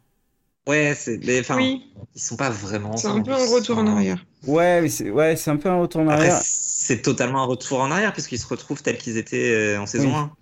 [0.68, 1.82] ouais, c'est, mais enfin, Oui,
[2.14, 2.92] ils sont pas vraiment.
[2.94, 3.22] c'est un ensemble.
[3.22, 4.24] peu un retour en arrière.
[4.46, 6.42] Ouais, mais c'est ouais, c'est un peu un retour en Après, arrière.
[6.42, 10.14] c'est totalement un retour en arrière puisqu'ils se retrouvent tels qu'ils étaient euh, en saison
[10.14, 10.16] Oui.
[10.16, 10.36] 1.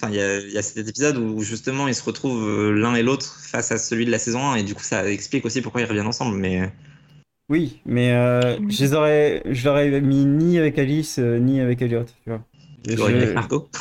[0.00, 2.70] Enfin, il y a, il y a cet épisode où justement ils se retrouvent euh,
[2.72, 5.44] l'un et l'autre face à celui de la saison 1 et du coup ça explique
[5.44, 6.36] aussi pourquoi ils reviennent ensemble.
[6.38, 6.72] Mais
[7.48, 8.68] Oui, mais euh, Oui.
[8.68, 12.42] je les aurais, je l'aurais mis ni avec Alice euh, ni avec Elliot, tu vois.
[12.88, 13.68] je Je- l'aurais mis avec Margot.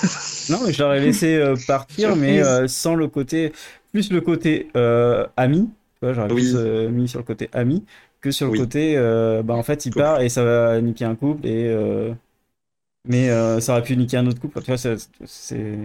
[0.49, 3.51] Non, mais je l'aurais laissé euh, partir, mais euh, sans le côté,
[3.91, 6.51] plus le côté euh, ami, tu vois, j'aurais Oui.
[6.51, 7.85] plus euh, mis sur le côté ami
[8.21, 8.59] que sur le Oui.
[8.63, 9.97] côté, euh, bah en fait, il Couple.
[10.05, 12.13] part et ça va niquer un couple et euh,
[13.05, 14.77] mais euh, ça aurait pu niquer un autre couple, tu vois,
[15.25, 15.77] c'est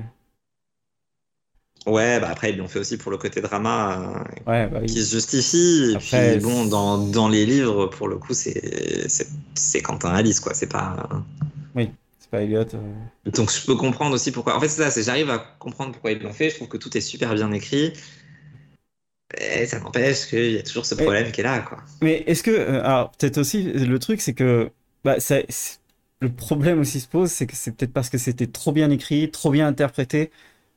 [1.87, 4.87] Ouais, bah après ils l'ont fait aussi pour le côté drama euh, ouais, bah oui.
[4.87, 5.95] qui se justifie.
[5.95, 10.55] Et puis bon, dans, dans les livres, pour le coup, c'est Quentin Alice quoi.
[10.55, 11.09] C'est pas.
[11.77, 12.61] c'est pas Elliot.
[12.75, 13.31] euh.
[13.33, 14.57] Donc je peux comprendre aussi pourquoi.
[14.57, 16.51] En fait, c'est ça, j'arrive à comprendre pourquoi ils l'ont fait.
[16.51, 17.93] Je trouve que tout est super bien écrit.
[19.41, 21.79] Et ça n'empêche qu'il y a toujours ce problème qui est là, quoi.
[22.03, 24.71] Mais est-ce que, euh, alors peut-être aussi, le truc c'est que,
[25.05, 25.39] bah, ça,
[26.21, 29.31] le problème aussi se pose, c'est que c'est peut-être parce que c'était trop bien écrit,
[29.31, 30.31] trop bien interprété,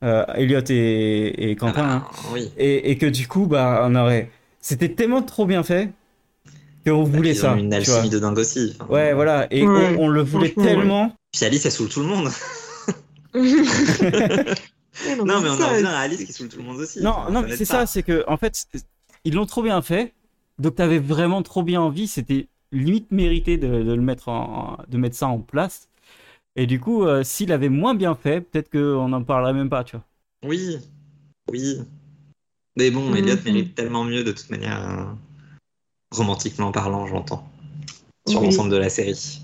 [0.03, 2.03] euh, Elliot et, et Quentin, hein.
[2.07, 2.51] Ah bah, oui.
[2.57, 5.91] et, et que du coup, bah, on aurait, c'était tellement trop bien fait
[6.85, 8.75] qu'on voulait Ils ça, une alchimie de dingue aussi.
[8.79, 10.69] Enfin, Ouais, voilà, et Ouais, on, on le voulait franchement, ouais.
[10.75, 11.15] tellement.
[11.31, 12.29] Puis Alice, elle saoule tout le monde.
[13.33, 15.67] Ouais, non, mais on en ça.
[15.69, 17.01] revient à Alice qui saoule tout le monde aussi.
[17.01, 18.65] Non, Enfin, non, mais c'est ça, c'est que en fait,
[19.23, 20.13] ils l'ont trop bien fait,
[20.59, 24.97] donc t'avais vraiment trop bien envie, c'était limite mérité de, de le mettre en, de
[24.97, 25.89] mettre ça en place.
[26.55, 29.83] Et du coup, euh, s'il avait moins bien fait, peut-être qu'on n'en parlerait même pas,
[29.83, 30.05] tu vois.
[30.45, 30.77] Oui,
[31.51, 31.79] oui.
[32.77, 33.15] Mais bon, Mhm.
[33.17, 35.03] Elliot mérite tellement mieux de toute manière, euh,
[36.11, 37.47] romantiquement parlant, j'entends,
[38.27, 38.47] sur Oui.
[38.47, 39.41] l'ensemble de la série.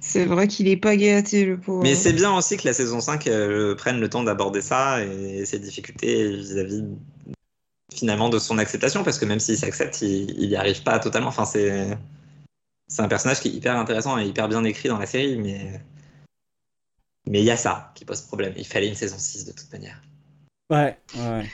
[0.00, 1.82] C'est vrai qu'il est pas gâté, le pauvre.
[1.82, 5.44] Mais c'est bien aussi que la saison 5 euh, prenne le temps d'aborder ça et
[5.44, 6.84] ses difficultés vis-à-vis
[7.92, 11.28] finalement de son acceptation, parce que même s'il s'accepte, il il y arrive pas totalement.
[11.28, 11.98] Enfin, c'est
[12.86, 15.80] c'est un personnage qui est hyper intéressant et hyper bien écrit dans la série, mais
[17.28, 18.52] mais il y a ça qui pose problème.
[18.56, 20.00] Il fallait une saison 6 de toute manière.
[20.70, 21.44] Ouais, ouais.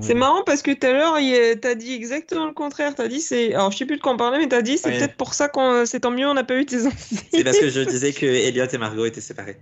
[0.00, 1.14] C'est marrant parce que tout à l'heure,
[1.60, 2.94] t'as dit exactement le contraire.
[2.94, 3.52] T'as dit c'est.
[3.52, 4.98] Alors, je sais plus de quoi on parlait, mais t'as dit c'est Ouais.
[4.98, 7.16] peut-être pour ça qu'on c'est tant mieux, on n'a pas eu tes enfants.
[7.30, 9.60] C'est parce que je disais que Elliot et Margot étaient séparés.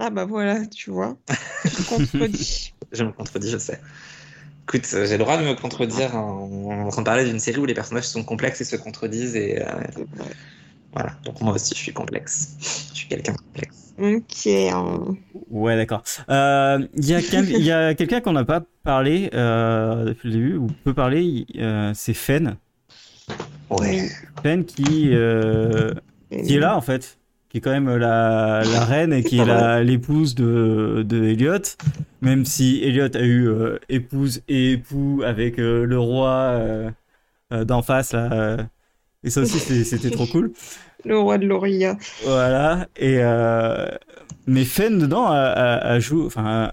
[0.00, 1.16] Ah bah voilà, tu vois.
[1.62, 2.74] Tu te contredis.
[2.92, 3.80] Je me contredis, je sais.
[4.64, 7.58] Écoute, euh, j'ai le droit de me contredire en, en train de parler d'une série
[7.58, 9.66] où les personnages sont complexes et se contredisent et euh,
[10.92, 11.10] voilà.
[11.24, 12.56] Donc moi aussi, je suis complexe.
[12.92, 13.94] Je suis quelqu'un de complexe.
[13.98, 14.46] Ok.
[14.46, 15.16] hein.
[15.50, 16.02] Ouais, d'accord.
[16.28, 20.28] Euh, Il y a, quel- il y a quelqu'un qu'on n'a pas parlé euh, depuis
[20.28, 22.56] le début, ou peut parler, euh, c'est Fen.
[23.70, 24.08] Ouais.
[24.42, 25.92] Fen qui, euh,
[26.30, 27.18] qui est là, en fait.
[27.48, 31.60] Qui est quand même la, la reine et qui est l'épouse de, de Elliot.
[32.20, 36.90] Même si Elliot a eu euh, épouse et époux avec euh, le roi euh,
[37.52, 38.32] euh, d'en face, là.
[38.32, 38.56] euh,
[39.22, 40.52] et ça aussi, c'était trop cool.
[41.04, 41.96] Le roi de l'Oria.
[42.24, 42.86] Voilà.
[42.96, 43.86] Et euh,
[44.46, 46.72] mais Fen dedans a, a, a joué, enfin,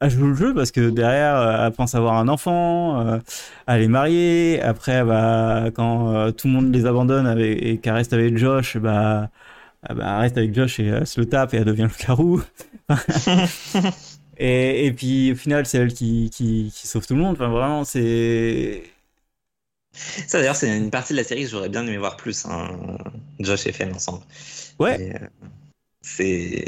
[0.00, 3.18] a joué le jeu parce que derrière, euh, elle pense avoir un enfant, euh,
[3.66, 4.60] elle est mariée.
[4.62, 8.78] Après, bah, quand euh, tout le monde les abandonne avec, et qu'elle reste avec Josh,
[8.78, 9.30] bah,
[9.82, 12.04] ah bah, elle reste avec Josh et elle se le tape et elle devient le
[12.06, 12.42] carou.
[14.38, 17.34] et, et puis au final, c'est elle qui, qui, qui sauve tout le monde.
[17.34, 18.82] Enfin, vraiment, c'est.
[19.92, 22.96] Ça d'ailleurs, c'est une partie de la série que j'aurais bien aimé voir plus, hein,
[23.40, 24.22] Josh et Fen ensemble.
[24.78, 25.14] Ouais.
[25.14, 25.26] Euh,
[26.00, 26.64] c'est.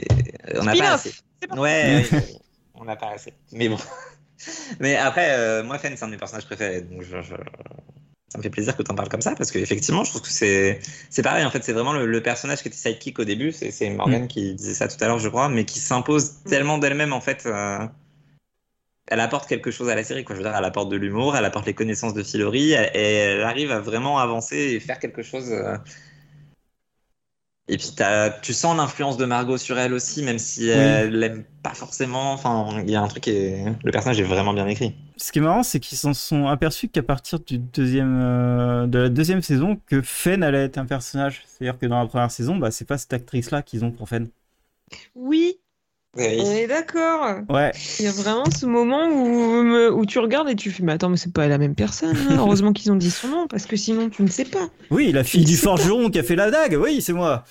[0.56, 1.12] On n'a pas assez.
[1.56, 2.22] Ouais, ouais,
[2.74, 3.32] on n'a pas assez.
[3.52, 3.78] Mais bon.
[4.80, 6.82] Mais après, euh, moi, Fen, c'est un de mes personnages préférés.
[6.82, 7.34] Donc je, je-
[8.28, 10.28] ça me fait plaisir que tu en parles comme ça parce qu'effectivement, je trouve que
[10.28, 10.80] c'est
[11.10, 11.44] c'est pareil.
[11.44, 13.52] En fait, c'est vraiment le, le personnage qui était sidekick au début.
[13.52, 16.78] C'est c'est Morgan qui disait ça tout à l'heure, je crois, mais qui s'impose tellement
[16.78, 17.44] d'elle-même en fait.
[17.46, 17.86] euh,
[19.08, 20.34] elle apporte quelque chose à la série, quoi.
[20.34, 23.42] Je veux dire, elle apporte de l'humour, elle apporte les connaissances de Filori, et elle
[23.42, 25.50] arrive à vraiment avancer et faire quelque chose.
[25.52, 25.76] euh,
[27.68, 31.44] et puis t'as- tu sens l'influence de Margot sur elle aussi, même si elle l'aime
[31.62, 32.32] pas forcément.
[32.32, 33.64] Enfin, il y a un truc qui est...
[33.84, 34.94] Le personnage est vraiment bien écrit.
[35.16, 38.98] Ce qui est marrant, c'est qu'ils s'en sont aperçus qu'à partir du deuxième, euh, de
[38.98, 41.44] la deuxième saison, que Fen allait être un personnage.
[41.46, 44.28] C'est-à-dire que dans la première saison, bah, c'est pas cette actrice-là qu'ils ont pour Fen.
[45.14, 45.60] Oui,
[46.16, 46.40] Oui.
[46.40, 47.36] on est d'accord.
[47.48, 50.82] Ouais, Il y a vraiment ce moment où, me- où tu regardes et tu fais
[50.82, 52.14] Mais attends, mais c'est pas la même personne.
[52.30, 52.34] hein.
[52.38, 54.68] Heureusement qu'ils ont dit son nom parce que sinon tu ne sais pas.
[54.90, 55.62] oui, la fille du pas.
[55.62, 57.44] forgeron qui a fait la dague, oui, c'est moi.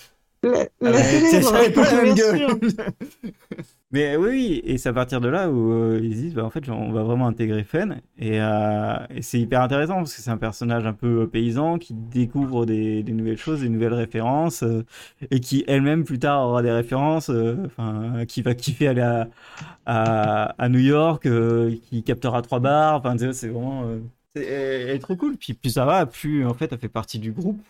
[0.44, 2.58] La- Ah la bah, célèbre, j'avais pas la même bien gueule.
[3.92, 6.66] Mais oui, et c'est à partir de là où euh, ils disent, bah, en fait,
[6.70, 8.00] on va vraiment intégrer Fen.
[8.16, 11.78] Et, euh, et c'est hyper intéressant parce que c'est un personnage un peu euh, paysan
[11.78, 14.64] qui découvre des, nouvelles choses, des nouvelles références,
[15.30, 17.30] et qui elle-même plus tard aura des références,
[17.66, 19.24] enfin, qui va kiffer aller
[19.86, 21.28] à, New York,
[21.82, 22.96] qui captera trois bars.
[22.96, 23.84] Enfin, c'est vraiment.
[24.34, 25.36] c'est- elle, est trop cool.
[25.36, 27.60] Puis plus ça va, plus en fait, elle fait partie du groupe.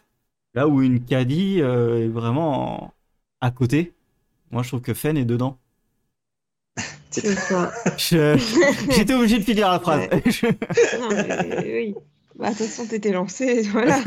[0.55, 2.95] Là où une Caddy euh, est vraiment en-
[3.41, 3.93] à côté.
[4.53, 5.59] Moi, je trouve que Fen est dedans.
[7.11, 7.73] C'est ça.
[7.99, 8.39] Je-
[8.91, 10.09] J'étais obligé de finir la phrase.
[10.27, 10.47] Je-
[10.99, 11.95] Non, mais oui.
[12.37, 14.01] Bah, de toute façon, t'étais lancé, voilà.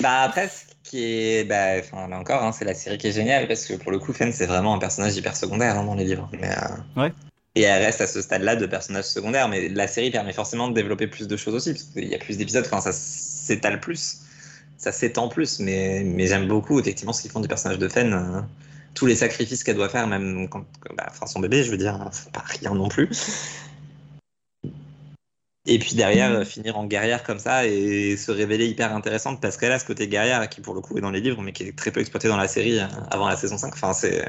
[0.00, 1.76] Bah après, ce qui est, bah,
[2.08, 4.32] là encore, hein, c'est la série qui est géniale parce que pour le coup, Fen
[4.32, 6.30] c'est vraiment un personnage hyper secondaire hein, dans les livres.
[6.40, 7.12] Mais, euh, Ouais.
[7.54, 10.74] Et elle reste à ce stade-là de personnage secondaire, mais la série permet forcément de
[10.74, 14.20] développer plus de choses aussi parce qu'il y a plus d'épisodes quand ça s'étale plus,
[14.78, 15.60] ça s'étend plus.
[15.60, 18.14] Mais, mais j'aime beaucoup effectivement ce qu'ils font du personnage de Fen.
[18.14, 18.40] euh,
[18.94, 20.64] tous les sacrifices qu'elle doit faire, même quand,
[20.96, 23.08] bah, enfin son bébé, je veux dire, c'est pas rien non plus.
[25.64, 26.44] Et puis derrière, Mm.
[26.44, 30.08] finir en guerrière comme ça et se révéler hyper intéressante parce qu'elle a ce côté
[30.08, 32.26] guerrière qui, pour le coup, est dans les livres, mais qui est très peu exploité
[32.28, 33.72] dans la série euh, avant la saison 5.
[33.72, 34.26] Enfin, c'est.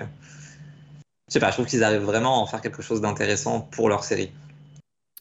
[1.28, 3.90] Je sais pas, je trouve qu'ils arrivent vraiment à en faire quelque chose d'intéressant pour
[3.90, 4.32] leur série.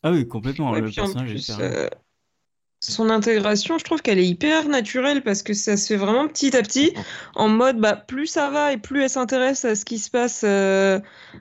[0.03, 0.77] Ah oui, complètement.
[0.77, 1.89] Et le personnage est plus, euh,
[2.91, 6.57] son intégration, je trouve qu'elle est hyper naturelle parce que ça se fait vraiment petit
[6.57, 6.93] à petit,
[7.35, 10.43] en mode bah, plus ça va et plus elle s'intéresse à ce qui se passe
[10.45, 10.99] euh,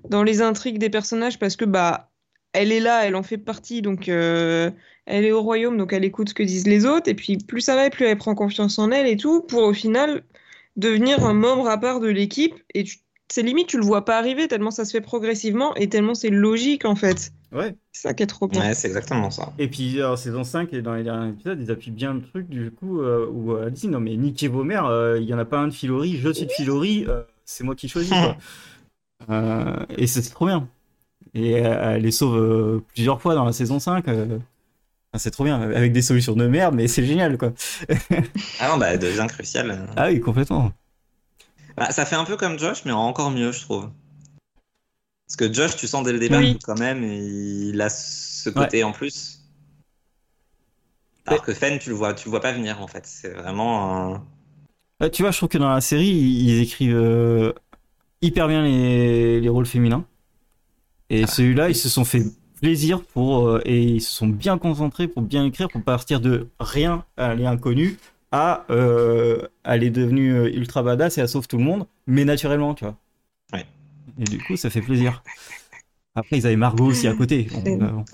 [0.10, 2.12] dans les intrigues des personnages parce que bah
[2.54, 4.70] elle est là, elle en fait partie, donc euh,
[5.06, 7.62] elle est au royaume, donc elle écoute ce que disent les autres, et puis plus
[7.62, 10.24] ça va et plus elle prend confiance en elle et tout, pour au final
[10.76, 13.00] devenir un membre à part de l'équipe, et tu-
[13.32, 16.30] c'est limite tu le vois pas arriver tellement ça se fait progressivement et tellement c'est
[16.30, 17.32] logique en fait.
[17.52, 17.76] Ouais.
[17.92, 18.62] C'est ça qui est trop bien.
[18.62, 19.52] Ouais, c'est exactement ça.
[19.60, 22.48] Et puis, alors, saison 5 et dans les derniers épisodes, ils appuient bien le truc
[22.48, 25.34] du coup euh, où euh, elle dit non, mais niquez vos mères, euh, il y
[25.34, 28.12] en a pas un de Filori, je suis de Filori, euh, c'est moi qui choisis.
[28.12, 28.38] Quoi.
[29.30, 30.68] Euh, et c'est trop bien.
[31.36, 34.08] Et euh, elle les sauve euh, plusieurs fois dans la saison 5.
[34.08, 34.26] euh.
[35.14, 37.54] Enfin, c'est trop bien, avec des solutions de merde, mais c'est génial quoi.
[38.60, 39.86] Ah non, bah, elle devient cruciale.
[39.96, 40.72] Ah oui, complètement.
[41.78, 43.90] Bah, ça fait un peu comme Josh, mais encore mieux, je trouve.
[45.28, 46.60] Parce que Josh, tu sens dès le départ Oui.
[46.64, 49.40] quand même, il a ce côté en plus.
[51.26, 53.06] Alors que Fen, tu le vois, tu le vois pas venir en fait.
[53.06, 54.14] C'est vraiment.
[54.16, 54.26] un-
[55.02, 57.54] Euh, tu vois, je trouve que dans la série, ils écrivent euh,
[58.22, 60.06] hyper bien les, les rôles féminins.
[61.10, 62.24] Et celui-là, ils se sont fait
[62.62, 66.50] plaisir pour euh, et ils se sont bien concentrés pour bien écrire, pour partir de
[66.60, 67.98] rien à l'inconnu
[68.32, 72.26] à euh, elle est devenue euh, ultra badass et elle sauve tout le monde, mais
[72.26, 72.98] naturellement, tu vois.
[73.54, 73.66] Ouais.
[74.20, 75.24] Et du coup, ça fait plaisir.
[76.14, 77.48] Après, ils avaient Margot aussi à côté.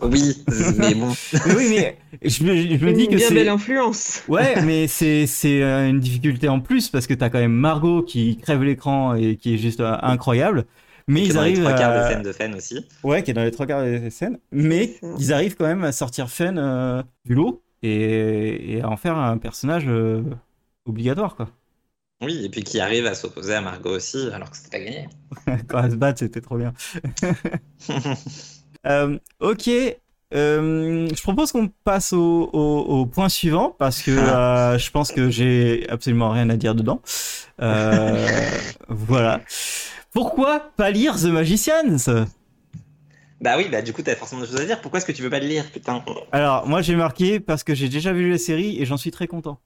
[0.03, 0.35] Oui,
[0.77, 1.13] mais bon.
[1.47, 1.97] Mais oui, mais
[2.29, 3.33] je me, je me dis Une que bien c'est.
[3.33, 4.23] belle influence.
[4.27, 8.03] Ouais, mais c'est c'est euh, une difficulté en plus parce que t'as quand même Margot
[8.03, 10.65] qui crève l'écran et qui est juste euh, incroyable.
[11.07, 12.07] Mais Qui est ils dans les arrivent trois quarts à...
[12.07, 12.85] des scènes de Fen aussi.
[13.03, 14.37] Ouais, qui est dans les trois quarts des scènes.
[14.51, 18.97] Mais ils arrivent quand même à sortir Fen euh, du lot et, et à en
[18.97, 20.23] faire un personnage euh,
[20.85, 21.49] obligatoire, quoi.
[22.21, 25.09] Oui, et puis qui arrive à s'opposer à Margot aussi, alors que c'était pas gagné.
[25.67, 26.73] Quand elles se battent, c'était trop bien.
[28.85, 29.69] Euh, ok.
[30.33, 35.11] euh, je propose qu'on passe au, au- au point suivant parce que euh, je pense
[35.11, 37.01] que j'ai absolument rien à dire dedans.
[37.61, 39.41] Euh, voilà.
[40.13, 42.25] Pourquoi pas lire The Magicians?
[43.41, 44.81] Bah oui, bah du coup, t'as forcément des choses à dire.
[44.81, 47.75] Pourquoi est-ce que tu veux pas le lire, putain Alors, moi j'ai marqué parce que
[47.75, 49.59] j'ai déjà vu la série et j'en suis très content.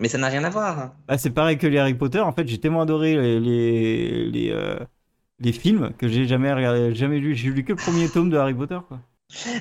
[0.00, 0.94] Mais ça n'a rien à voir.
[1.06, 2.20] Bah, c'est pareil que les Harry Potter.
[2.20, 4.76] En fait, j'ai tellement adoré les, les, les, euh,
[5.38, 7.36] les films que j'ai jamais regardé, jamais lu.
[7.36, 9.00] J'ai lu que le premier tome de Harry Potter, quoi.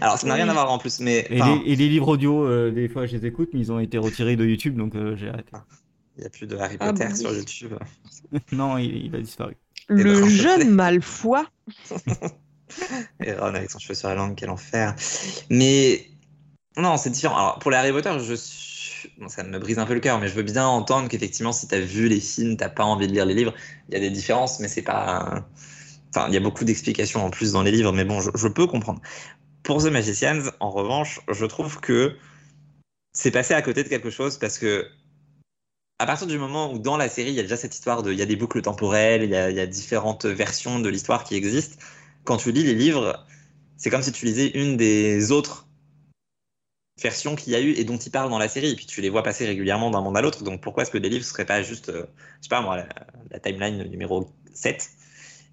[0.01, 2.07] Alors, ça n'a rien à voir en plus, mais Et, enfin, les, et les livres
[2.09, 4.95] audio, euh, des fois, je les écoute, mais ils ont été retirés de YouTube, donc
[4.95, 5.51] euh, j'ai arrêté.
[6.17, 7.33] il n'y a plus de Harry Ah Potter bon, sur.
[7.33, 7.73] YouTube.
[8.51, 9.55] non, il, il a disparu.
[9.87, 11.41] Le ben, jeune Malfoy.
[13.23, 14.95] Et Ron avec son cheveu sur la langue, quel enfer.
[15.49, 16.07] Mais
[16.77, 17.35] non, c'est différent.
[17.35, 18.09] Alors, pour les Harry Potter,
[19.27, 21.79] ça me brise un peu le cœur, mais je veux bien entendre qu'effectivement, si t'as
[21.79, 23.53] vu les films, t'as pas envie de lire les livres.
[23.89, 25.45] Il y a des différences, mais c'est pas.
[26.09, 28.67] Enfin, il y a beaucoup d'explications en plus dans les livres, mais bon, je, peux
[28.67, 29.01] comprendre.
[29.63, 32.15] Pour The Magicians, en revanche, je trouve que
[33.13, 34.87] c'est passé à côté de quelque chose parce que
[35.99, 38.11] à partir du moment où dans la série il y a déjà cette histoire de
[38.11, 41.77] il y a des boucles temporelles, il y a différentes versions de l'histoire qui existent,
[42.23, 43.25] quand tu lis les livres,
[43.77, 45.67] c'est comme si tu lisais une des autres
[47.01, 49.01] versions qu'il y a eu et dont ils parlent dans la série, et puis tu
[49.01, 51.45] les vois passer régulièrement d'un monde à l'autre, donc pourquoi est-ce que les livres seraient
[51.45, 52.05] pas juste, euh,
[52.37, 52.87] je sais pas moi, la,
[53.31, 54.89] la timeline numéro 7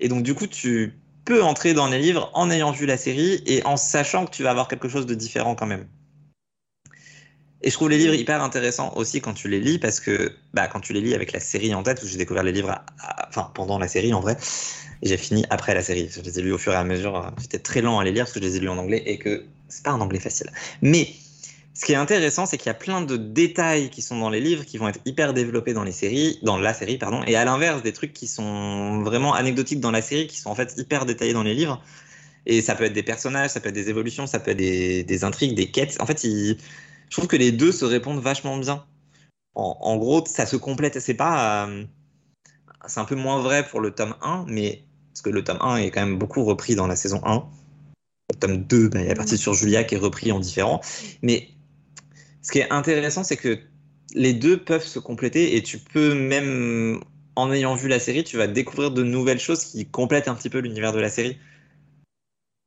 [0.00, 3.42] Et donc du coup, tu peux entrer dans les livres en ayant vu la série
[3.46, 5.86] et en sachant que tu vas avoir quelque chose de différent quand même.
[7.62, 10.66] Et je trouve les livres hyper intéressants aussi quand tu les lis parce que bah,
[10.66, 12.74] quand tu les lis avec la série en tête, où j'ai découvert les livres
[13.28, 14.36] enfin, pendant la série en vrai,
[15.02, 16.08] j'ai fini après la série.
[16.10, 17.32] Je les ai lus au fur et à mesure.
[17.40, 19.18] J'étais très lent à les lire parce que je les ai lus en anglais et
[19.18, 20.50] que c'est pas un anglais facile.
[20.80, 21.08] Mais
[21.74, 24.40] ce qui est intéressant, c'est qu'il y a plein de détails qui sont dans les
[24.40, 27.44] livres qui vont être hyper développés dans les séries, dans la série, pardon, et à
[27.44, 31.06] l'inverse, des trucs qui sont vraiment anecdotiques dans la série qui sont en fait hyper
[31.06, 31.82] détaillés dans les livres.
[32.46, 35.04] Et ça peut être des personnages, ça peut être des évolutions, ça peut être des,
[35.04, 35.96] des intrigues, des quêtes.
[36.00, 36.56] En fait, il-
[37.10, 38.86] je trouve que les deux se répondent vachement bien.
[39.54, 41.00] En, en gros, ça se complète.
[41.00, 41.66] C'est pas.
[41.68, 41.84] euh,
[42.86, 44.84] c'est un peu moins vrai pour le tome 1, mais.
[45.12, 47.44] Parce que le tome 1 est quand même beaucoup repris dans la saison 1.
[48.32, 50.38] Le tome 2, bah, il y a la partie sur Julia qui est repris en
[50.38, 50.80] différent.
[51.22, 51.48] Mais
[52.42, 53.58] ce qui est intéressant, c'est que
[54.14, 57.02] les deux peuvent se compléter et tu peux même,
[57.36, 60.48] en ayant vu la série, tu vas découvrir de nouvelles choses qui complètent un petit
[60.50, 61.38] peu l'univers de la série.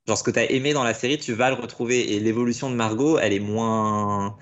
[0.08, 2.14] Genre ce que tu as aimé dans la série, tu vas le retrouver.
[2.14, 4.38] Et l'évolution de Margot, elle est moins,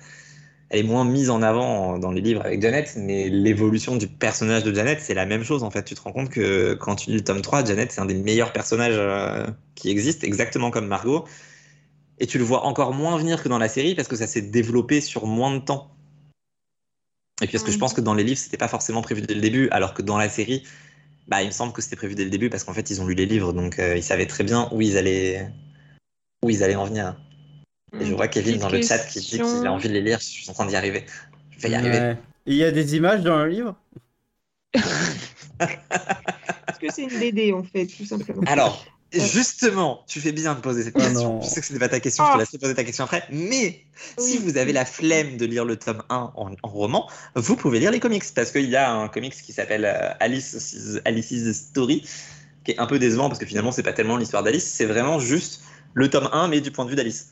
[0.70, 4.64] elle est moins mise en avant dans les livres avec Janet, mais l'évolution du personnage
[4.64, 5.84] de Janet, c'est la même chose en fait.
[5.84, 8.14] Tu te rends compte que quand tu lis le tome 3, Janet, c'est un des
[8.14, 11.26] meilleurs personnages euh, qui existent, exactement comme Margot.
[12.18, 14.42] Et tu le vois encore moins venir que dans la série parce que ça s'est
[14.42, 15.90] développé sur moins de temps.
[17.40, 19.34] Et puis parce que je pense que dans les livres, c'était pas forcément prévu dès
[19.34, 20.62] le début, alors que dans la série,
[21.28, 23.06] bah, il me semble que c'était prévu dès le début parce qu'en fait, ils ont
[23.06, 25.48] lu les livres, donc euh, ils savaient très bien où ils allaient,
[26.42, 27.16] où ils allaient en venir.
[28.00, 30.18] Et je vois Kevin dans le chat qui dit qu'il a envie de les lire.
[30.18, 31.04] Je suis en train d'y arriver.
[31.50, 31.98] Je vais y arriver.
[31.98, 32.16] Ouais.
[32.46, 33.76] Il y a des images dans le livre?
[35.58, 38.42] Parce que c'est une BD en fait, tout simplement.
[38.46, 38.84] Alors,
[39.20, 41.40] justement, tu fais bien de poser cette Oh question.
[41.42, 42.34] je sais que ce n'est pas ta question, je Ah.
[42.34, 43.24] te laisserai poser ta question après.
[43.30, 43.84] Mais
[44.18, 47.78] si vous avez la flemme de lire le tome 1 en, en roman, vous pouvez
[47.80, 48.24] lire les comics.
[48.34, 52.04] Parce qu'il y a un comics qui s'appelle euh, Alice's, Alice's Story,
[52.64, 55.18] qui est un peu décevant parce que finalement, c'est pas tellement l'histoire d'Alice, c'est vraiment
[55.18, 55.62] juste
[55.94, 57.28] le tome 1, mais du point de vue d'Alice.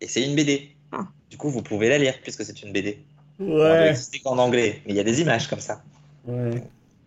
[0.00, 0.70] Et c'est une BD.
[0.92, 1.06] Ah.
[1.30, 2.98] Du coup, vous pouvez la lire puisque c'est une BD.
[3.40, 3.90] Ouais.
[3.90, 5.82] exister qu'en anglais, mais il y a des images comme ça.
[6.26, 6.62] Ouais.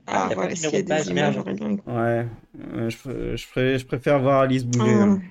[0.07, 1.37] Ah, Ah, y a voilà, s'il y a des images.
[1.37, 2.25] Ouais.
[2.73, 4.93] Euh, je, pr- je, pré- je préfère voir Alice bouger.
[4.95, 5.03] Ah.
[5.03, 5.21] hein.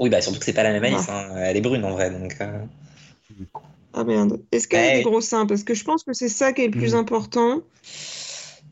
[0.00, 1.12] Oui, bah surtout que c'est pas la même Alice, Ouais.
[1.14, 1.36] hein.
[1.36, 2.34] elle est brune en vrai, donc.
[2.40, 2.64] euh,
[3.92, 4.40] Ah merde.
[4.50, 4.98] Est-ce qu'elle a Ouais.
[4.98, 6.98] des gros seins Parce que je pense que c'est ça qui est le plus Mm.
[6.98, 7.60] important.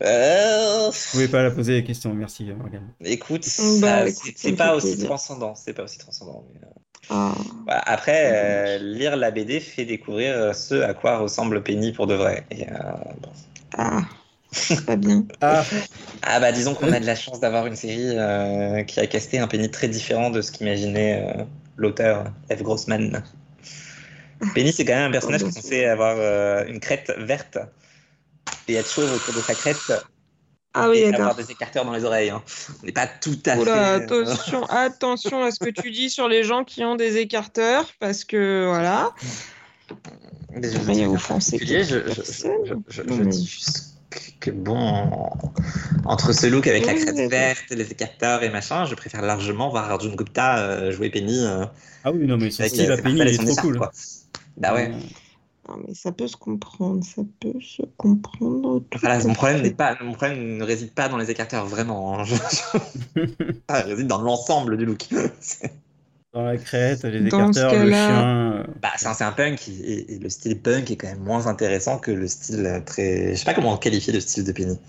[0.03, 2.89] Euh, Vous pouvez pas la poser la question, merci Morgane.
[3.05, 3.47] Écoute,
[3.79, 6.43] Bah, c'est pas aussi transcendant, c'est pas aussi transcendant.
[6.61, 6.65] euh,
[7.09, 7.33] Ah.
[7.67, 12.15] Après, euh, lire la BD fait découvrir euh, ce à quoi ressemble Penny pour de
[12.15, 12.45] vrai.
[12.49, 12.73] Et, euh,
[13.21, 13.29] bon.
[13.77, 14.01] Ah.
[14.53, 15.25] C'est pas bien.
[15.41, 15.63] Ah,
[16.21, 19.39] Ah bah disons qu'on a de la chance d'avoir une série euh, qui a casté
[19.39, 21.43] un Penny très différent de ce qu'imaginait euh,
[21.75, 22.61] l'auteur F.
[22.61, 23.23] Grossman.
[24.53, 27.57] Penny, c'est quand même un personnage qui est censé avoir euh, une crête verte
[28.67, 29.91] et être chauve autour de sa crête
[30.73, 32.29] Ah oui, et avoir des écarteurs dans les oreilles.
[32.29, 32.41] hein.
[32.81, 34.03] On n'est pas tout à Oula, fait.
[34.03, 38.23] attention, attention à ce que tu dis sur les gens qui ont des écarteurs, parce
[38.23, 39.11] que voilà.
[40.55, 43.93] Mais je- je- je, je, dis juste
[44.39, 45.29] que, bon,
[46.05, 49.89] entre ce look avec la crête verte, les écarteurs et machin, je préfère largement voir
[49.91, 51.65] Arjun Gupta euh, jouer Penny euh,
[52.03, 53.77] ah oui, non, mais son avec style euh, à Penny, il est trop cool.
[53.77, 53.91] quoi.
[54.57, 54.91] Bah ouais.
[55.69, 58.83] Non, mais ça peut se comprendre, ça peut se comprendre.
[59.01, 62.19] Voilà, mon problème pas, mon problème ne réside pas dans les écarteurs, vraiment.
[62.19, 62.23] hein.
[62.25, 62.35] Je-
[63.69, 65.07] Ça réside dans l'ensemble du look.
[66.33, 68.53] Dans la crête, les écarteurs, le chien.
[68.59, 71.19] euh, Bah, c'est un, c'est un punk et, et le style punk est quand même
[71.23, 73.31] moins intéressant que le style euh, très.
[73.33, 74.79] Je sais pas comment qualifier le style de Penny.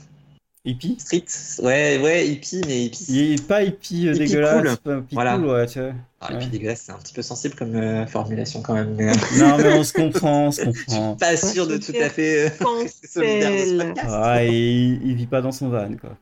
[0.66, 1.24] Hippie Street,
[1.62, 3.04] ouais, ouais, hippie, mais hippie.
[3.10, 4.78] Il est pas hippie euh, Hippie dégueulasse, cool.
[4.78, 5.36] pas hippie Voilà.
[5.36, 5.92] cool, ouais, tu vois.
[6.22, 6.50] Ah, hippie Ouais.
[6.50, 8.94] dégueulasse, c'est un petit peu sensible comme euh, formulation quand même.
[8.94, 11.16] Mais, Non, mais on se comprend, on se comprend.
[11.16, 12.50] pas sûr de tout à fait euh,
[13.04, 13.86] solidaire dans ce Cancel.
[13.88, 14.08] podcast.
[14.10, 16.16] Ah, il vit pas dans son van, quoi.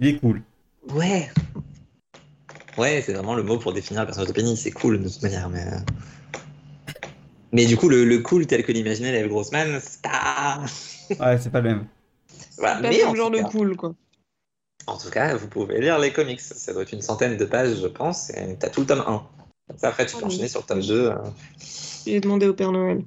[0.00, 0.42] Il est cool.
[0.92, 1.30] Ouais.
[2.78, 4.56] Ouais, c'est vraiment le mot pour définir le personnage de Penny.
[4.56, 5.62] C'est cool de toute manière, mais.
[5.66, 5.78] euh.
[7.52, 10.64] Mais du coup, le, le cool tel que l'imaginait Lev Grossman, c'est pas.
[11.20, 11.86] Ouais, c'est pas le même.
[12.58, 12.74] Voilà.
[12.76, 13.94] Pas Mais le genre de cool, quoi.
[14.88, 16.40] en tout cas, vous pouvez lire les comics.
[16.40, 18.30] Ça doit être une centaine de pages, je pense.
[18.30, 19.22] Et t'as tout le tome 1.
[19.68, 20.34] Comme ça, après, tu peux Ah oui.
[20.34, 21.06] enchaîner sur le tome 2.
[21.10, 21.14] euh.
[22.04, 23.04] J'ai demandé au Père Noël.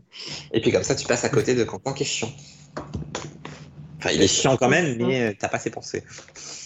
[0.54, 2.32] Et puis comme ça, tu passes à côté de Quentin qui est chiant.
[3.98, 6.04] Enfin, il est chiant quand même, mais t'as pas ses pensées.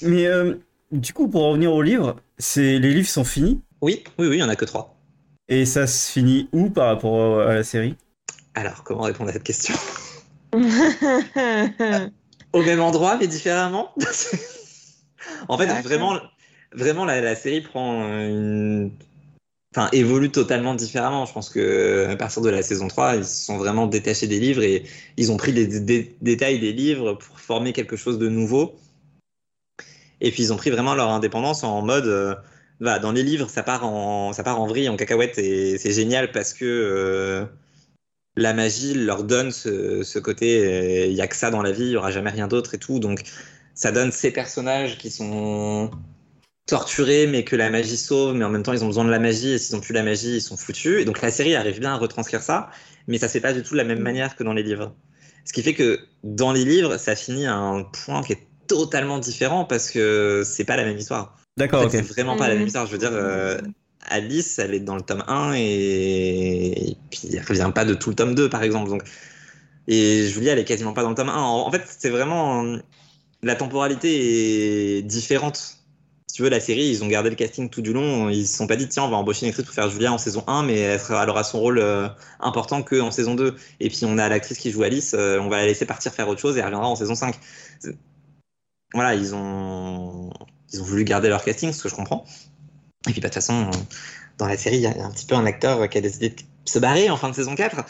[0.03, 0.55] Mais euh,
[0.93, 3.61] du coup, pour revenir au livre, c'est les livres sont finis?
[3.81, 4.95] Oui, oui, oui, il y en a que 3.
[5.47, 7.95] Et ça se finit où par rapport à la série?
[8.55, 9.75] Alors, comment répondre à cette question?
[12.53, 13.91] Au même endroit, mais différemment?
[15.47, 16.19] En fait, vraiment,
[16.73, 18.91] vraiment la, la série prend une.
[19.75, 21.25] Enfin, évolue totalement différemment.
[21.25, 24.39] Je pense que à partir de la saison 3, ils se sont vraiment détachés des
[24.39, 24.83] livres et
[25.17, 28.75] ils ont pris les dé- dé- détails des livres pour former quelque chose de nouveau.
[30.23, 32.07] Et puis ils ont pris vraiment leur indépendance en mode.
[32.07, 32.35] euh,
[32.79, 35.93] bah, dans les livres, ça part en, ça part en vrille, en cacahuète, et c'est
[35.93, 36.65] génial parce que.
[36.65, 37.45] euh,
[38.35, 41.83] la magie leur donne ce, ce côté, il n'y a que ça dans la vie,
[41.83, 42.99] il n'y aura jamais rien d'autre et tout.
[42.99, 43.21] Donc
[43.75, 45.91] ça donne ces personnages qui sont
[46.65, 49.19] torturés, mais que la magie sauve, mais en même temps ils ont besoin de la
[49.19, 51.01] magie, et s'ils n'ont plus la magie, ils sont foutus.
[51.01, 52.69] Et donc la série arrive bien à retranscrire ça,
[53.07, 54.95] mais ça se fait pas du tout de la même manière que dans les livres.
[55.45, 59.19] Ce qui fait que dans les livres, ça finit à un point qui est totalement
[59.19, 61.37] différent parce que c'est pas la même histoire.
[61.57, 62.67] D'accord, En C'est vraiment pas la même Mhm.
[62.67, 62.85] histoire.
[62.87, 63.57] Je veux dire, euh,
[64.09, 66.91] Alice, elle est dans le tome 1 et...
[66.91, 68.89] et puis elle revient pas de tout le tome 2, par exemple.
[68.89, 69.03] Donc...
[69.87, 71.33] Et Julie, elle est quasiment pas dans le tome 1.
[71.35, 72.77] En en fait, c'est vraiment.
[73.43, 75.77] La temporalité est différente.
[76.27, 78.29] Si tu veux, la série, ils ont gardé le casting tout du long.
[78.29, 80.17] Ils se sont pas dit, tiens, on va embaucher une actrice pour faire Julia en
[80.17, 82.07] saison 1, mais elle, sera- elle aura son rôle euh,
[82.39, 83.55] important que en saison 2.
[83.79, 86.27] Et puis, on a l'actrice qui joue Alice, euh, on va la laisser partir faire
[86.29, 87.35] autre chose et elle reviendra en saison 5.
[88.93, 90.31] Voilà, ils ont,
[90.71, 92.25] ils ont voulu garder leur casting, ce que je comprends.
[93.07, 93.69] Et puis, bah, de toute façon,
[94.37, 96.41] dans la série, il y a un petit peu un acteur qui a décidé de
[96.65, 97.83] se barrer en fin de saison 4.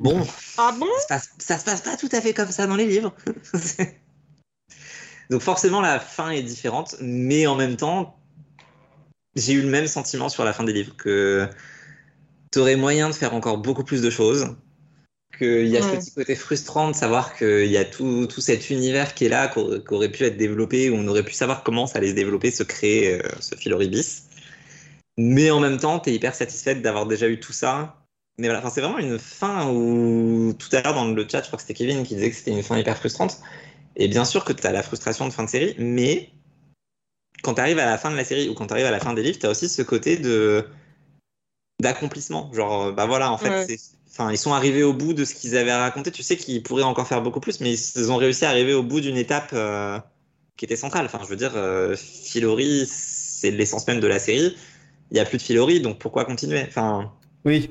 [0.00, 0.26] Bon,
[0.56, 0.86] Ah bon?
[1.08, 3.14] Ça se passe, ça se passe pas tout à fait comme ça dans les livres.
[5.30, 8.18] Donc forcément la fin est différente, mais en même temps,
[9.36, 11.48] j'ai eu le même sentiment sur la fin des livres que
[12.50, 14.56] t'aurais moyen de faire encore beaucoup plus de choses,
[15.40, 18.68] qu'il y a ce petit côté frustrant de savoir qu'il y a tout, tout cet
[18.68, 21.86] univers qui est là, qui aurait pu être développé, où on aurait pu savoir comment
[21.86, 24.24] ça allait se développer, se créer euh, ce fil horribis.
[25.16, 27.96] Mais en même temps, t'es hyper satisfaite d'avoir déjà eu tout ça.
[28.38, 31.56] Mais voilà, c'est vraiment une fin où tout à l'heure dans le chat, je crois
[31.56, 33.40] que c'était Kevin qui disait que c'était une fin hyper frustrante.
[33.96, 36.30] Et bien sûr que tu as la frustration de fin de série, mais
[37.42, 39.00] quand tu arrives à la fin de la série ou quand tu arrives à la
[39.00, 40.66] fin des livres, tu as aussi ce côté de
[41.80, 42.52] d'accomplissement.
[42.52, 43.66] Genre, bah voilà, en fait, Ouais.
[43.66, 46.10] c'est- enfin, ils sont arrivés au bout de ce qu'ils avaient à raconter.
[46.10, 48.82] Tu sais qu'ils pourraient encore faire beaucoup plus, mais ils ont réussi à arriver au
[48.82, 49.98] bout d'une étape euh,
[50.56, 51.06] qui était centrale.
[51.06, 54.56] Enfin, je veux dire, euh, Filori, c'est l'essence même de la série.
[55.10, 56.62] Il n'y a plus de Filori, donc pourquoi continuer?
[56.68, 57.12] Enfin,
[57.44, 57.70] Oui.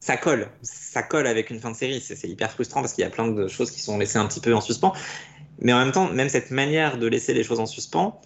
[0.00, 2.00] ça colle, ça colle avec une fin de série.
[2.00, 4.26] C'est c'est hyper frustrant parce qu'il y a plein de choses qui sont laissées un
[4.26, 4.92] petit peu en suspens.
[5.60, 8.20] Mais en même temps, même cette manière de laisser les choses en suspens,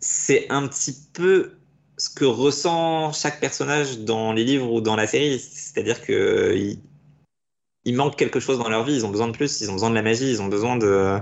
[0.00, 1.52] c'est un petit peu
[1.98, 5.38] ce que ressent chaque personnage dans les livres ou dans la série.
[5.40, 6.76] C'est-à-dire que
[7.86, 9.90] il, manque quelque chose dans leur vie, ils ont besoin de plus, ils ont besoin
[9.90, 11.18] de la magie, ils ont besoin de.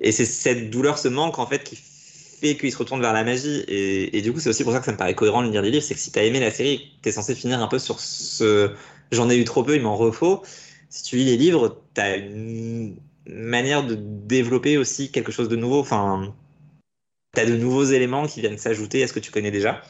[0.00, 3.24] Et c'est cette douleur, ce manque en fait qui fait qu'ils se retournent vers la
[3.24, 3.64] magie.
[3.68, 5.70] Et, du coup, c'est aussi pour ça que ça me paraît cohérent de lire les
[5.70, 8.74] livres, c'est que si t'as aimé la série, t'es censé finir un peu sur ce
[9.12, 10.42] j'en ai eu trop peu, il m'en refaut.
[10.88, 12.96] Si tu lis les livres, t'as une
[13.26, 15.80] manière de développer aussi quelque chose de nouveau.
[15.80, 16.34] Enfin,
[17.32, 19.82] t'as de nouveaux éléments qui viennent s'ajouter à ce que tu connais déjà.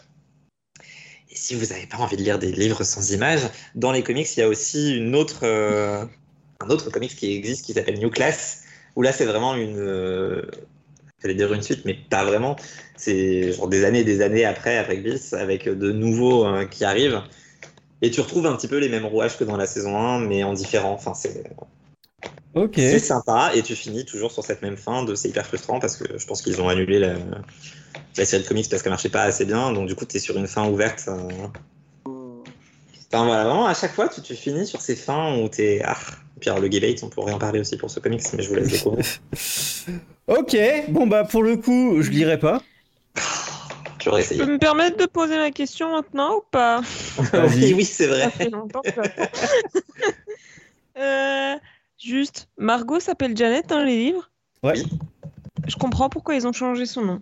[1.36, 3.42] Et si vous n'avez pas envie de lire des livres sans images,
[3.74, 6.02] dans les comics, il y a aussi une autre, euh,
[6.60, 8.64] un autre comics qui existe qui s'appelle New Class,
[8.96, 10.50] où là c'est vraiment une, euh,
[11.20, 12.56] j'allais dire une suite, mais pas vraiment.
[12.96, 16.86] C'est genre des années et des années après, après Bliss, avec de nouveaux euh, qui
[16.86, 17.20] arrivent.
[18.00, 20.42] Et tu retrouves un petit peu les mêmes rouages que dans la saison 1, mais
[20.42, 20.94] en différent.
[20.94, 21.44] Enfin, c'est
[22.74, 25.98] c'est sympa, et tu finis toujours sur cette même fin de c'est hyper frustrant parce
[25.98, 27.16] que je pense qu'ils ont annulé la,
[28.16, 30.20] la série de comics parce qu'elle marchait pas assez bien, donc du coup tu es
[30.20, 31.04] sur une fin ouverte.
[31.08, 31.28] euh.
[33.12, 35.80] Enfin voilà, vraiment à chaque fois tu, tu finis sur ces fins où t'es.
[35.84, 35.96] Ah,
[36.36, 38.48] et puis alors le Gay on pourrait en parler aussi pour ce comics, mais je
[38.48, 39.04] vous laisse découvrir.
[40.28, 40.56] Ok.
[40.88, 42.60] Bon bah pour le coup, je lirai pas.
[44.00, 46.80] Tu peux me permettre de poser ma question maintenant ou pas?
[47.32, 47.64] Vas-y.
[47.66, 48.22] oui, oui, c'est vrai.
[48.22, 49.22] Ça fait longtemps que j'attends.
[50.98, 51.56] Euh,
[51.98, 54.30] Juste, Margot s'appelle Janet dans les livres?
[54.62, 54.74] Ouais.
[55.66, 57.20] Je comprends pourquoi ils ont changé son nom.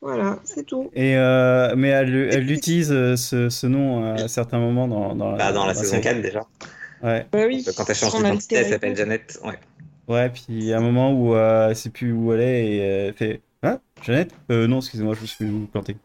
[0.00, 0.90] Voilà, c'est tout.
[0.94, 5.36] Et euh, mais elle, elle utilise euh, ce, ce nom à certains moments dans, dans,
[5.36, 6.02] Bah, dans la saison série.
[6.02, 6.46] 4 déjà.
[7.02, 7.26] Ouais.
[7.32, 7.64] Bah oui.
[7.76, 8.96] Quand elle change Son d'identité, elle s'appelle.
[8.96, 9.38] Janet.
[9.44, 9.58] Ouais.
[10.08, 12.66] Ouais, puis il y a un moment où euh, elle sait plus où elle est
[12.76, 15.96] et euh, elle fait Hein Jeannette euh, Non, excusez-moi, je me suis planté.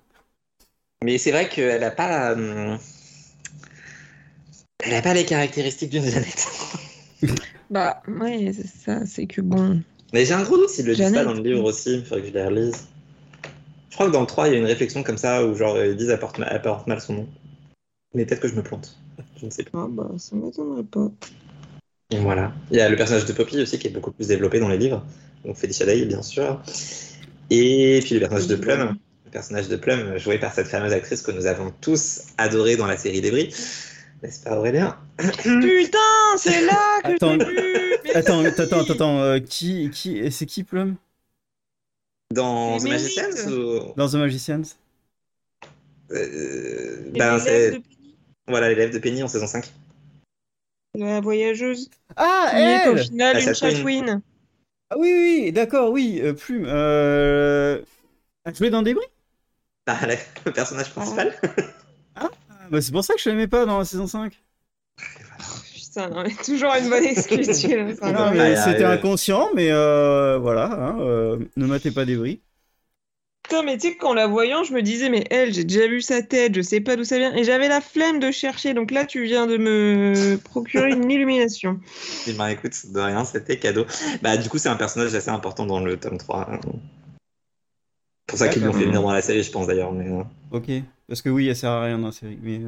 [1.03, 2.35] Mais c'est vrai qu'elle a pas.
[4.79, 6.47] Elle a pas les caractéristiques d'une Janet.
[7.69, 9.81] Bah, ouais, c'est ça, c'est que bon.
[10.13, 11.15] Mais j'ai un gros doute s'ils le disent Janet.
[11.15, 12.87] pas dans le livre aussi, il faudrait que je les relise.
[13.93, 15.77] Je crois que dans le 3, il y a une réflexion comme ça où genre
[15.79, 17.29] ils disent elle porte, ma- elle porte mal son nom.
[18.15, 18.97] Mais peut-être que je me plante.
[19.39, 19.83] Je ne sais pas.
[19.83, 21.11] Ah bah, ça m'étonnerait pas.
[22.09, 22.53] Et voilà.
[22.71, 24.79] Il y a le personnage de Poppy aussi qui est beaucoup plus développé dans les
[24.79, 25.05] livres.
[25.45, 26.59] Donc Felicia Day, bien sûr.
[27.51, 28.95] Et puis le personnage de Plum.
[29.25, 32.87] Le personnage de Plum, joué par cette fameuse actrice que nous avons tous adoré dans
[32.87, 33.53] la série Débris.
[34.23, 34.97] N'est-ce pas Aurélien?
[35.19, 35.99] Putain,
[36.37, 37.37] c'est là que Attends.
[37.37, 40.95] j'ai vu attends, attends, attends, euh, qui, qui, c'est qui Plum?
[42.33, 43.93] Dans The Magicians ou...
[43.95, 44.63] Dans The Magicians
[46.11, 47.81] Euh, ben, c'est
[48.47, 49.71] voilà l'élève de Penny en saison 5.
[50.95, 51.89] La voyageuse.
[52.15, 53.75] Ah, Qui est au elle final Ah, une Chatwin.
[53.77, 54.21] Chatwin.
[54.89, 56.65] Ah oui, oui, oui, d'accord, oui, euh, Plume.
[56.67, 57.81] Euh...
[58.45, 59.05] Elle jouait dans Débris
[59.87, 60.15] Ah, la-
[60.45, 61.33] le personnage principal
[62.15, 62.29] Ah,
[62.69, 64.42] bah c'est pour ça que je l'aimais pas dans la saison 5.
[65.93, 67.51] Ça, non, mais toujours une bonne excuse.
[67.51, 72.41] c'était inconscient, mais euh, voilà, hein, euh, ne matez pas des bris.
[73.43, 76.01] Putain, mais tu sais, qu'en la voyant, je me disais, mais elle, j'ai déjà vu
[76.01, 77.35] sa tête, je sais pas d'où ça vient.
[77.35, 78.73] Et j'avais la flemme de chercher.
[78.73, 81.79] Donc là, tu viens de me procurer une illumination.
[82.25, 83.85] Eh ben écoute, de rien, c'était cadeau.
[84.23, 86.49] Bah du coup, c'est un personnage assez important dans le tome 3.
[86.53, 86.59] hein.
[88.25, 89.91] pour ça qu'ils l'ont fait venir dans la série, je pense d'ailleurs.
[89.91, 90.71] Mais euh, Ok,
[91.07, 92.39] parce que oui, elle sert à rien dans la série.
[92.41, 92.59] Mais,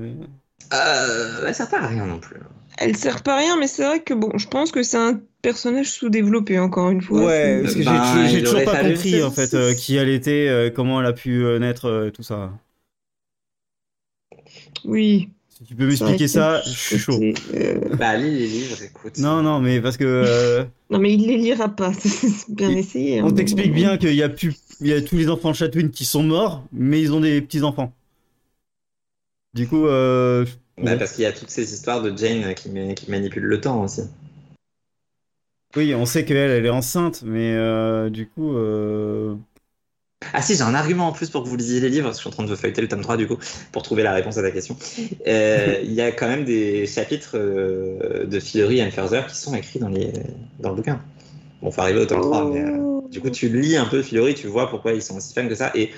[0.73, 2.37] euh, ça sert à rien non plus.
[2.77, 5.21] Elle sert pas à rien, mais c'est vrai que bon, je pense que c'est un
[5.41, 7.23] personnage sous-développé, encore une fois.
[7.25, 10.69] Ouais, parce que j'ai- il toujours pas compris en fait euh, qui elle était, euh,
[10.69, 12.51] comment elle a pu euh, naître, euh, tout ça.
[14.83, 15.29] Oui.
[15.57, 17.17] Si tu peux m'expliquer ça, je suis chaud.
[17.97, 19.17] Bah lis les livres, écoute.
[19.19, 21.93] Non, non, mais parce que euh, Non, mais il les lira pas.
[21.99, 23.19] C'est bien Il- essayé.
[23.19, 23.23] hein.
[23.25, 24.29] on t'explique bien qu'il y a
[24.81, 27.39] il y a tous les enfants de Chatwin qui sont morts, mais ils ont des
[27.41, 27.93] petits enfants.
[29.55, 30.45] Du coup, euh,
[30.77, 33.59] Bah, parce qu'il y a toutes ces histoires de Jane qui, ma- qui manipule le
[33.59, 34.03] temps aussi.
[35.75, 39.35] oui, on sait qu'elle, elle est enceinte, mais euh, du coup, euh,
[40.33, 42.23] Ah si, j'ai un argument en plus pour que vous lisiez les livres, parce que
[42.23, 43.37] je suis en train de feuilleter le tome 3 du coup,
[43.71, 44.75] pour trouver la réponse à ta question.
[45.27, 49.53] Euh, Il y a quand même des chapitres euh, de Fillory and Further qui sont
[49.55, 50.11] écrits dans, les,
[50.59, 51.01] dans le bouquin.
[51.61, 52.79] Bon, faut arriver au tome 3, mais euh,
[53.11, 55.55] du coup tu lis un peu Fillory, tu vois pourquoi ils sont aussi fans que
[55.55, 55.91] ça, et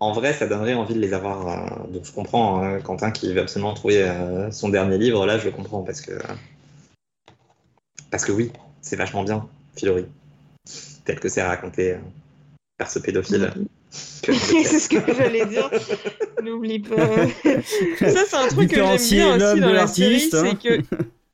[0.00, 1.48] en vrai ça donnerait envie de les avoir.
[1.48, 5.38] euh, donc je comprends hein, Quentin qui veut absolument trouver euh, son dernier livre, là
[5.38, 6.12] je le comprends, parce que...
[8.10, 8.50] Parce que oui,
[8.82, 9.46] c'est vachement bien,
[9.76, 10.06] Fillory,
[11.04, 11.98] tel que c'est raconté euh,
[12.76, 13.52] par ce pédophile.
[14.26, 15.70] je c'est ce que j'allais dire.
[16.42, 16.96] N'oublie pas.
[18.10, 20.44] Ça, c'est un truc que j'aime bien aussi dans la série, l'artiste, hein.
[20.50, 20.84] c'est que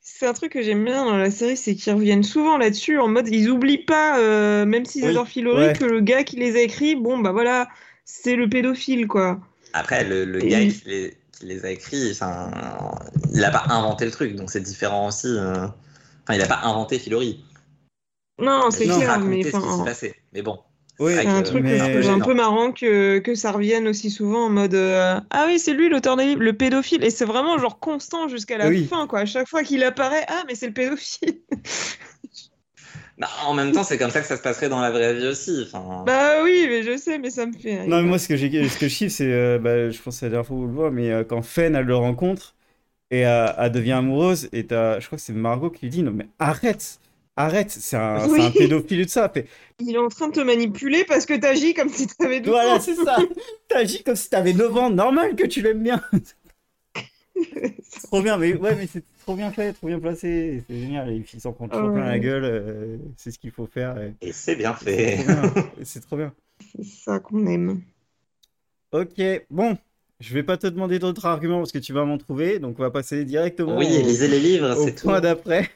[0.03, 3.09] c'est un truc que j'aime bien dans la série, c'est qu'ils reviennent souvent là-dessus en
[3.09, 5.11] mode ils oublient pas, euh, même s'ils Oui.
[5.11, 5.73] adorent Fillory, Ouais.
[5.73, 7.69] que le gars qui les a écrits, bon bah voilà,
[8.07, 9.39] c'est le pédophile quoi.
[9.75, 12.51] Après, le, le Et- gars qui les, qui les a écrits, enfin,
[13.35, 15.27] il n'a pas inventé le truc, donc c'est différent aussi.
[15.27, 15.67] euh.
[16.23, 17.45] Enfin, il n'a pas inventé Filori.
[18.41, 20.15] Non, c'est clair, mais ce qui passé.
[20.33, 20.59] Mais bon,
[20.99, 24.51] oui, C'est un truc mais- un peu marrant que, que ça revienne aussi souvent en
[24.51, 27.05] mode euh, Ah oui, c'est lui l'auteur des livres, le pédophile.
[27.05, 28.87] Et c'est vraiment genre constant jusqu'à la Oui.
[28.87, 29.21] fin, quoi.
[29.21, 31.41] À chaque fois qu'il apparaît, ah, mais c'est le pédophile.
[33.19, 35.27] Bah, en même temps, c'est comme ça que ça se passerait dans la vraie vie
[35.29, 35.67] aussi.
[36.05, 37.81] Bah oui, mais je sais, mais ça me fait.
[37.81, 37.89] rire.
[37.89, 40.15] Non, mais moi, ce que, j'ai, ce que je kiffe, c'est, euh, bah, je pense
[40.17, 41.97] que c'est la dernière fois où on le voit, mais euh, quand Fen, elle le
[41.97, 42.55] rencontre,
[43.11, 46.03] et euh, elle devient amoureuse, et t'as, je crois que c'est Margot qui lui dit,
[46.05, 47.01] non, mais arrête,
[47.37, 48.43] arrête, c'est un, c'est Oui.
[48.43, 49.29] un pédophile de ça.
[49.31, 49.49] Fait,
[49.79, 52.75] Il est en train de te manipuler parce que t'agis comme si t'avais 12 voilà,
[52.75, 52.81] ans.
[52.81, 53.17] c'est ça.
[53.69, 56.03] T'agis comme si t'avais 9 ans, normal que tu l'aimes bien.
[58.03, 61.23] trop bien, mais ouais, mais c'est trop bien fait, trop bien placé, c'est génial, les
[61.23, 64.33] filles s'en prennent toujours plein la gueule, euh, c'est ce qu'il faut faire, et et
[64.33, 65.17] c'est bien c'est fait.
[65.17, 66.35] trop bien, c'est trop bien.
[66.61, 67.83] C'est ça qu'on aime.
[68.93, 69.77] Ok, bon,
[70.21, 72.83] je vais pas te demander d'autres arguments parce que tu vas m'en trouver, donc on
[72.83, 75.11] va passer directement Oui, au- lisez les livres, au c'est tout.
[75.13, 75.71] point d'après.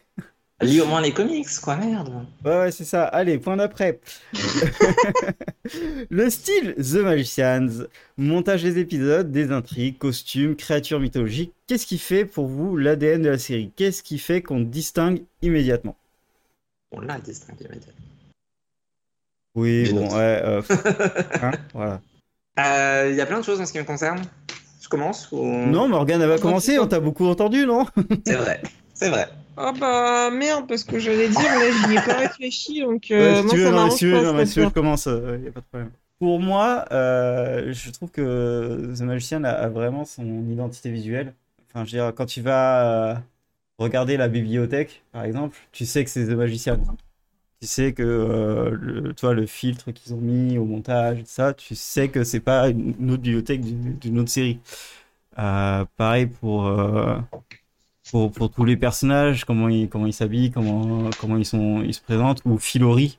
[0.63, 2.11] Lis au moins les comics, quoi, merde.
[2.45, 3.05] Ouais, ouais, c'est ça.
[3.05, 3.99] Allez, point d'après.
[6.11, 7.87] le style The Magicians,
[8.19, 11.55] montage des épisodes, des intrigues, costumes, créatures mythologiques.
[11.67, 13.73] Qu'est-ce qui fait pour vous l'ADN de la série?
[13.75, 15.97] Qu'est-ce qui fait qu'on distingue immédiatement?
[16.93, 18.05] On l'a distingué, immédiatement.
[19.55, 20.17] Oui, bon, autre.
[20.17, 20.63] ouais, euh,
[21.43, 22.01] hein, voilà.
[22.59, 24.21] Euh, Il y a plein de choses en ce qui me concerne.
[24.83, 25.43] Je commence ou...
[25.43, 26.79] Non, Morgane, elle va commencer.
[26.79, 27.87] On t'a beaucoup entendu, non?
[28.27, 28.61] C'est vrai,
[28.93, 29.29] c'est vrai.
[29.63, 33.35] Ah bah merde, parce que j'allais dire, là, j'y ai pas réfléchi, donc Ouais, euh,
[33.35, 34.61] si moi tu veux, ça non, si tu veux, pas, non, mais cette si tu
[34.61, 35.91] veux, je commence, il a pas de problème.
[36.19, 41.35] Pour moi, euh, je trouve que The Magician a, a vraiment son identité visuelle.
[41.69, 43.15] Enfin, je veux dire, quand tu vas euh,
[43.79, 46.79] regarder la bibliothèque, par exemple, tu sais que c'est The Magician.
[47.61, 51.75] Tu sais que euh, le, toi, le filtre qu'ils ont mis au montage, ça, tu
[51.77, 54.61] sais que c'est pas une autre bibliothèque d'une autre série.
[55.39, 57.19] Euh, pareil pour, euh,
[58.11, 61.95] pour, pour tous les personnages, comment ils comment ils s'habillent, comment, comment ils, sont, ils
[61.95, 63.19] se présentent, ou Filori.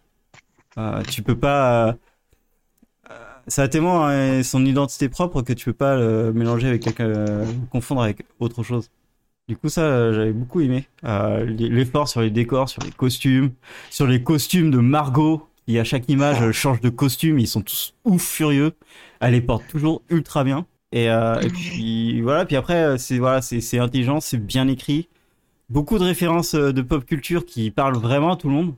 [0.77, 1.89] Euh, tu peux pas.
[1.89, 1.93] euh,
[3.47, 7.05] ça a tellement euh, son identité propre que tu peux pas le mélanger avec quelqu'un,
[7.05, 8.89] euh, confondre avec autre chose.
[9.47, 10.87] Du coup, ça, euh, j'avais beaucoup aimé.
[11.05, 13.51] Euh, L'effort sur les décors, sur les costumes,
[13.89, 17.61] sur les costumes de Margot, qui à chaque image euh, change de costume, ils sont
[17.61, 18.73] tous ouf furieux.
[19.19, 20.65] Elle les porte toujours ultra bien.
[20.91, 24.67] Et, euh, et puis voilà, puis après, euh, c'est voilà, c'est c'est intelligent, c'est bien
[24.67, 25.09] écrit.
[25.69, 28.75] Beaucoup de références euh, de pop culture qui parlent vraiment à tout le monde.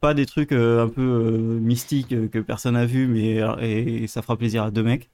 [0.00, 4.36] Pas des trucs un peu mystiques que personne n'a vu, mais et, et ça fera
[4.36, 5.10] plaisir à deux mecs.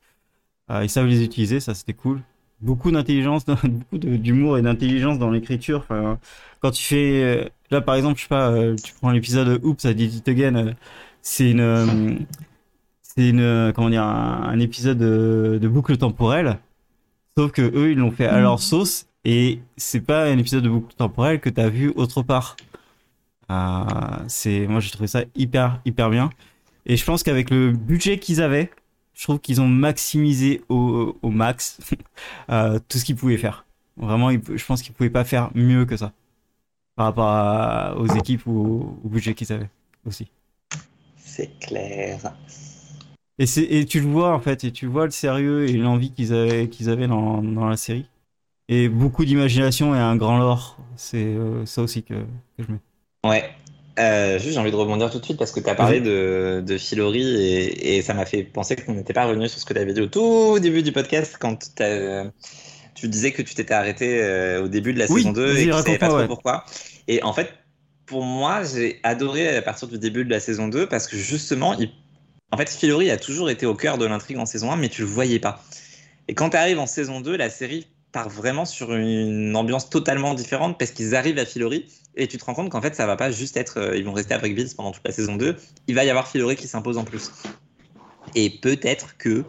[0.70, 2.20] Ils savent les utiliser, ça c'était cool.
[2.60, 5.80] Beaucoup d'intelligence, beaucoup d'humour et d'intelligence dans l'écriture.
[5.80, 6.18] Enfin,
[6.60, 10.14] quand tu fais, là par exemple, je sais pas, tu prends l'épisode Oops, I Did
[10.14, 10.74] It Again,
[11.20, 12.26] c'est une,
[13.16, 16.58] c'est une, euh, comment dire, un, un épisode de, de boucle temporelle.
[17.36, 20.68] Sauf que eux, ils l'ont fait à leur sauce Et c'est pas un épisode de
[20.68, 22.56] boucle temporelle que t'as vu autre part.
[23.50, 23.84] Euh,
[24.28, 26.30] c'est, moi j'ai trouvé ça hyper, hyper bien.
[26.86, 28.70] Et je pense qu'avec le budget qu'ils avaient,
[29.14, 31.78] je trouve qu'ils ont maximisé au, au max
[32.50, 33.64] euh, tout ce qu'ils pouvaient faire.
[33.96, 36.12] Vraiment, ils- je pense qu'ils pouvaient pas faire mieux que ça.
[36.96, 39.70] Par rapport à- aux équipes ou au, au budget qu'ils avaient
[40.06, 40.30] aussi.
[41.16, 42.18] C'est clair.
[43.40, 46.68] Et, tu le vois en fait, et tu vois le sérieux et l'envie qu'ils avaient,
[46.68, 48.04] qu'ils avaient dans, dans la série.
[48.68, 50.76] Et beaucoup d'imagination et un grand lore.
[50.96, 52.78] C'est euh, ça aussi que, que je mets.
[53.24, 53.48] Ouais.
[53.98, 56.62] Euh, juste, j'ai envie de rebondir tout de suite parce que tu as parlé de,
[56.64, 59.72] de Filori et, et ça m'a fait penser qu'on n'était pas revenu sur ce que
[59.74, 61.58] tu avais dit au tout début du podcast quand
[62.94, 65.62] tu disais que tu t'étais arrêté euh, au début de la Oui, saison 2 vas-y,
[65.62, 66.26] et que tu savais pas trop ouais.
[66.26, 66.64] pourquoi.
[67.08, 67.50] Et en fait,
[68.06, 71.74] pour moi, j'ai adoré à partir du début de la saison 2 parce que justement,
[71.74, 71.90] il...
[72.52, 75.02] en fait, Filori a toujours été au cœur de l'intrigue en saison 1, mais tu
[75.02, 75.62] le voyais pas.
[76.28, 80.34] Et quand tu arrives en saison 2, la série part vraiment sur une ambiance totalement
[80.34, 81.86] différente parce qu'ils arrivent à Filori
[82.16, 84.12] et tu te rends compte qu'en fait ça va pas juste être euh, ils vont
[84.12, 85.56] rester avec Bills pendant toute la saison 2
[85.86, 87.30] il va y avoir Filori qui s'impose en plus
[88.34, 89.44] et peut-être que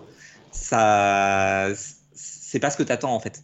[0.52, 1.70] ça
[2.14, 3.44] c'est pas ce que t'attends en fait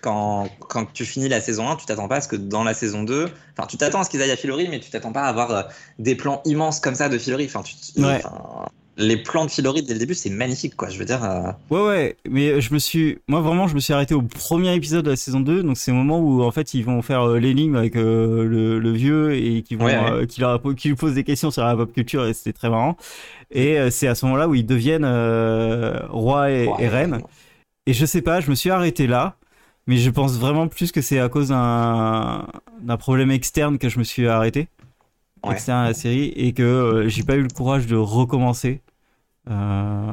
[0.00, 2.74] quand, quand tu finis la saison 1 tu t'attends pas à ce que dans la
[2.74, 5.22] saison 2 enfin tu t'attends à ce qu'ils aillent à Filori mais tu t'attends pas
[5.22, 5.62] à avoir euh,
[5.98, 8.22] des plans immenses comme ça de Filori enfin, tu, Ouais.
[8.24, 8.66] enfin,
[8.98, 11.80] les plans de Filori dès le début c'est magnifique quoi je veux dire euh, Ouais,
[11.86, 13.18] ouais, mais je me suis.
[13.26, 15.62] Moi, vraiment, je me suis arrêté au premier épisode de la saison 2.
[15.62, 18.78] Donc, c'est le moment où, en fait, ils vont faire euh, l'énigme avec euh, le,
[18.78, 20.26] le vieux et qui vont, Ouais, ouais.
[20.26, 22.96] qui, leur, qui lui posent des questions sur la pop culture et c'était très marrant.
[23.50, 25.06] Et c'est à ce moment-là où ils deviennent
[26.10, 27.20] roi et, ouais, et reine.
[27.86, 29.36] Et je sais pas, je me suis arrêté là.
[29.86, 34.04] Mais je pense vraiment plus que c'est à cause d'un problème externe que je me
[34.04, 34.68] suis arrêté.
[35.44, 35.52] Ouais.
[35.54, 36.32] Externe à la série.
[36.36, 38.80] Et que euh, j'ai pas eu le courage de recommencer.
[39.50, 40.12] Euh,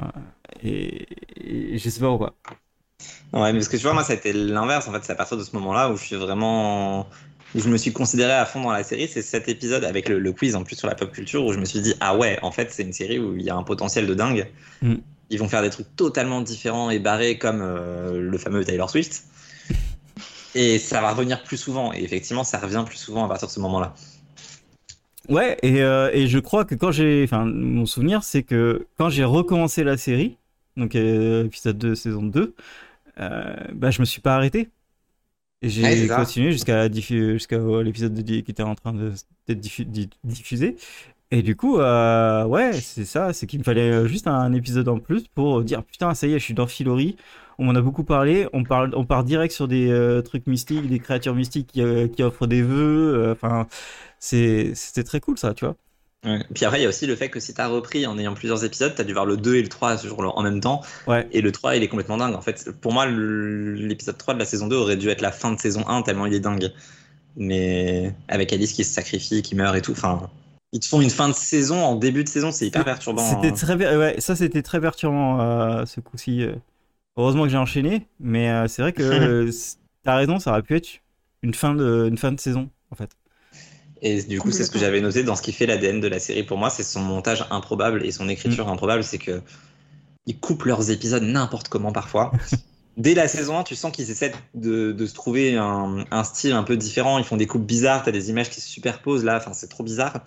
[0.64, 2.36] et, et je sais pas pourquoi.
[3.32, 4.88] Ouais, mais parce que tu vois, moi, ça a été l'inverse.
[4.88, 7.08] En fait, c'est à partir de ce moment-là où je suis vraiment.
[7.56, 9.08] où je me suis considéré à fond dans la série.
[9.08, 11.60] C'est cet épisode avec le, le quiz en plus sur la pop culture où je
[11.60, 13.64] me suis dit, ah ouais, en fait, c'est une série où il y a un
[13.64, 14.48] potentiel de dingue.
[14.82, 14.96] Mm.
[15.30, 19.26] Ils vont faire des trucs totalement différents et barrés comme euh, le fameux Taylor Swift.
[20.56, 21.94] Et ça va revenir plus souvent.
[21.94, 23.94] Et effectivement, ça revient plus souvent à partir de ce moment-là.
[25.30, 27.24] Ouais, et, euh, et je crois que quand j'ai.
[27.24, 30.38] Enfin, mon souvenir, c'est que quand j'ai recommencé la série,
[30.76, 32.56] donc euh, épisode 2, saison 2,
[33.20, 34.70] euh, bah, je me suis pas arrêté.
[35.62, 39.14] Et j'ai continué jusqu'à l'épisode de- qui était en train de-
[39.48, 40.78] d'être diffu- di- diffusé.
[41.32, 45.00] Et du coup, euh, ouais, c'est ça, c'est qu'il me fallait juste un épisode en
[45.00, 47.18] plus pour dire putain, ça y est, je suis dans Filori.
[47.60, 48.48] On m'en a beaucoup parlé.
[48.54, 51.82] On, parle, on part direct sur des trucs mystiques, des créatures mystiques qui,
[52.16, 53.32] qui offrent des vœux.
[53.34, 53.68] Enfin,
[54.20, 55.76] c'était très cool ça, tu vois.
[56.26, 56.44] Ouais.
[56.54, 58.66] Puis après, il y a aussi le fait que si t'as repris en ayant plusieurs
[58.66, 60.82] épisodes, t'as dû voir le 2 et le 3 ce jour en même temps.
[61.08, 61.28] Ouais.
[61.32, 62.36] Et le 3, il est complètement dingue.
[62.36, 65.54] En fait, pour moi, l'épisode 3 de la saison 2 aurait dû être la fin
[65.54, 66.74] de saison 1, tellement il est dingue.
[67.38, 70.30] Mais avec Alice qui se sacrifie, qui meurt et tout, enfin.
[70.72, 73.24] Ils te font une fin de saison en début de saison, c'est hyper perturbant.
[73.24, 73.76] C'était hein.
[73.76, 76.44] très, ouais, ça c'était très perturbant euh, ce coup-ci.
[76.44, 76.54] euh.
[77.18, 79.02] Heureusement que j'ai enchaîné, mais euh, c'est vrai que
[79.48, 79.52] euh,
[80.04, 81.02] t'as raison, ça aurait pu être
[81.42, 83.10] une fin de, une fin de saison en fait.
[84.02, 86.20] Et du coup, c'est ce que j'avais noté dans ce qui fait l'ADN de la
[86.20, 88.72] série pour moi, c'est son montage improbable et son écriture Mm.
[88.72, 89.42] improbable, c'est que
[90.26, 92.32] ils coupent leurs épisodes n'importe comment parfois.
[92.98, 96.52] Dès la saison 1, tu sens qu'ils essaient de, de se trouver un, un style
[96.52, 97.18] un peu différent.
[97.18, 99.84] Ils font des coupes bizarres, t'as des images qui se superposent là, enfin c'est trop
[99.84, 100.26] bizarre.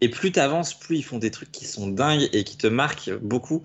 [0.00, 3.12] Et plus t'avances, plus ils font des trucs qui sont dingues et qui te marquent
[3.20, 3.62] beaucoup.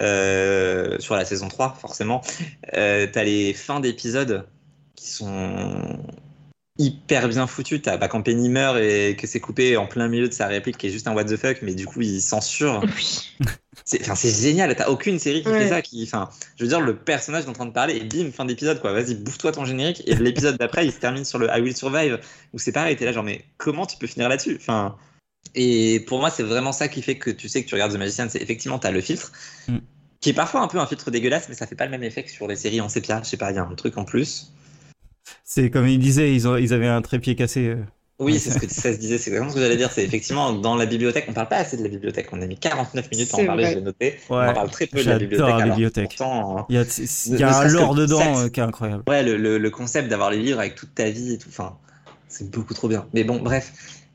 [0.00, 2.20] Euh, sur la saison 3, forcément.
[2.76, 4.44] Euh, t'as les fins d'épisodes
[4.96, 6.00] qui sont
[6.78, 7.80] hyper bien foutues.
[7.80, 10.76] T'as bah, quand Penny meurt et que c'est coupé en plein milieu de sa réplique
[10.78, 12.82] qui est juste un what the fuck, mais du coup il censure.
[12.96, 13.36] Oui.
[13.86, 15.60] C'est enfin, c'est génial, t'as aucune série qui Ouais.
[15.60, 15.82] fait ça.
[15.82, 18.46] Qui, enfin, je veux dire, le personnage est en train de parler et bim, fin
[18.46, 18.92] d'épisode quoi.
[18.92, 20.02] Vas-y, bouffe-toi ton générique.
[20.06, 22.18] Et l'épisode d'après, il se termine sur le I Will Survive
[22.54, 24.56] où c'est pareil, t'es là genre, mais comment tu peux finir là-dessus?
[24.58, 24.96] Enfin,
[25.54, 27.98] Et pour moi, c'est vraiment ça qui fait que tu sais que tu regardes The
[27.98, 28.28] Magician.
[28.30, 29.32] C'est effectivement, t'as le filtre
[29.68, 29.78] Mm.
[30.20, 32.22] qui est parfois un peu un filtre dégueulasse, mais ça fait pas le même effet
[32.22, 33.20] que sur les séries en sépia.
[33.22, 34.52] Je sais pas, il y a un truc en plus.
[35.44, 37.68] C'est comme ils disaient, ils, ont, ils avaient un trépied cassé.
[37.68, 37.76] euh.
[38.20, 39.90] Oui, c'est ce que ça se disait, c'est exactement ce que j'allais dire.
[39.90, 42.28] C'est effectivement dans la bibliothèque, on parle pas assez de la bibliothèque.
[42.32, 44.20] On a mis 49 minutes à en parler, je l'ai noté.
[44.30, 45.48] On en parle très peu de la bibliothèque.
[45.48, 46.08] la alors bibliothèque.
[46.16, 46.82] pourtant, hein, Il y a,
[47.26, 49.02] il Ne- y a ne un lore le dedans euh, qui est incroyable.
[49.08, 51.76] Ouais, le, le- le concept d'avoir les livres avec toute ta vie et tout, enfin,
[52.28, 53.06] c'est beaucoup trop bien.
[53.14, 53.72] Mais bon, bref,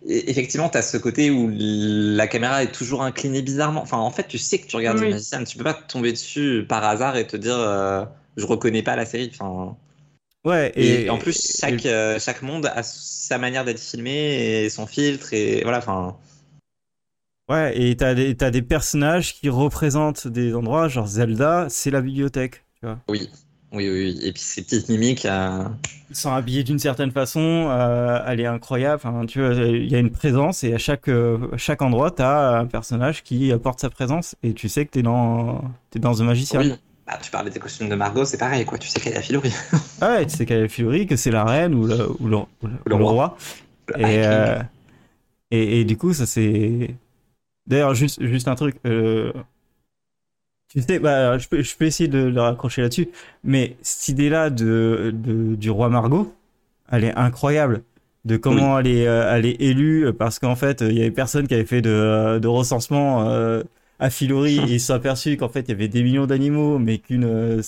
[0.07, 3.81] Et- effectivement, tu as ce côté où la caméra est toujours inclinée bizarrement.
[3.81, 5.07] Enfin, en fait, tu sais que tu regardes Oui.
[5.09, 8.05] The Magician, tu peux pas te tomber dessus par hasard et te dire euh,
[8.37, 9.29] je reconnais pas la série.
[9.33, 9.75] Enfin,
[10.45, 14.69] Ouais, et, et, en plus, chaque, euh, chaque monde a sa manière d'être filmé et
[14.69, 15.79] son filtre et voilà.
[15.79, 16.17] Enfin,
[17.49, 22.01] Ouais, et t'as des, t'as des personnages qui représentent des endroits, genre Zelda, c'est la
[22.01, 22.63] bibliothèque.
[22.79, 22.99] Tu vois.
[23.09, 23.29] oui.
[23.71, 24.19] Oui, oui, oui.
[24.23, 25.25] Et puis ces petites mimiques.
[25.25, 25.63] euh,
[26.09, 28.95] Ils sont habillés d'une certaine façon, euh, elle est incroyable.
[29.03, 32.09] Enfin, tu vois, il y a une présence et à chaque, euh, à chaque endroit,
[32.09, 35.61] tu as un personnage qui apporte sa présence et tu sais que tu es dans,
[35.91, 36.61] t'es dans The Magician.
[36.61, 36.73] Oui.
[37.09, 38.77] Bah, tu parlais des costumes de Margot, c'est pareil, quoi.
[38.77, 39.51] Tu sais qu'elle est à Filori.
[40.01, 42.37] Ah ouais, tu sais qu'elle est Fiori, que c'est la reine ou le, ou le,
[42.37, 43.11] ou le- roi.
[43.11, 43.37] roi.
[43.97, 44.61] Et, euh,
[45.51, 46.95] et, et du coup, ça c'est.
[47.67, 48.77] D'ailleurs, juste, juste un truc.
[48.85, 49.33] euh,
[50.71, 53.09] Tu sais, bah, je, peux, je peux essayer de le raccrocher là-dessus,
[53.43, 56.33] mais cette idée-là de, de- du roi Margot,
[56.91, 57.81] elle est incroyable.
[58.25, 61.47] De comment elle, est, euh, elle est élue, parce qu'en fait, il y avait personne
[61.47, 63.23] qui avait fait de, de recensement
[63.99, 66.79] à Filori, et ils se sont aperçus qu'en fait, il y avait des millions d'animaux,
[66.79, 67.61] mais qu'une euh,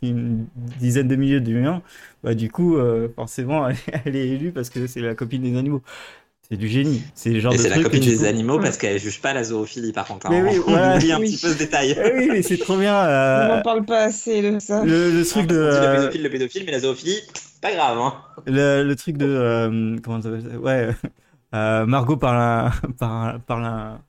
[0.00, 0.46] qu'une
[0.80, 1.82] dizaine de milliers d'humains.
[2.22, 5.56] Bah, du coup, euh, forcément, elle, elle est élue parce que c'est la copine des
[5.56, 5.82] animaux.
[6.50, 7.02] C'est du génie.
[7.14, 9.32] C'est le genre Et de c'est la copine des coup- animaux parce qu'elle juge pas
[9.32, 10.26] la zoophilie, par contre.
[10.26, 10.30] hein.
[10.32, 10.96] Mais oui, On voilà.
[10.96, 11.30] oublie un Oui.
[11.30, 11.96] petit peu ce détail.
[12.16, 12.94] Oui, mais c'est trop bien.
[12.94, 14.84] euh, On n'en parle pas assez de ça.
[14.84, 17.20] le, le truc de On dit le euh, pédophile, le pédophile, mais la zoophilie,
[17.62, 17.96] pas grave.
[17.98, 18.14] Hein.
[18.46, 20.88] le, le truc de euh, comment ça s'appelle Ouais,
[21.54, 24.00] euh, Margot par la par un- par la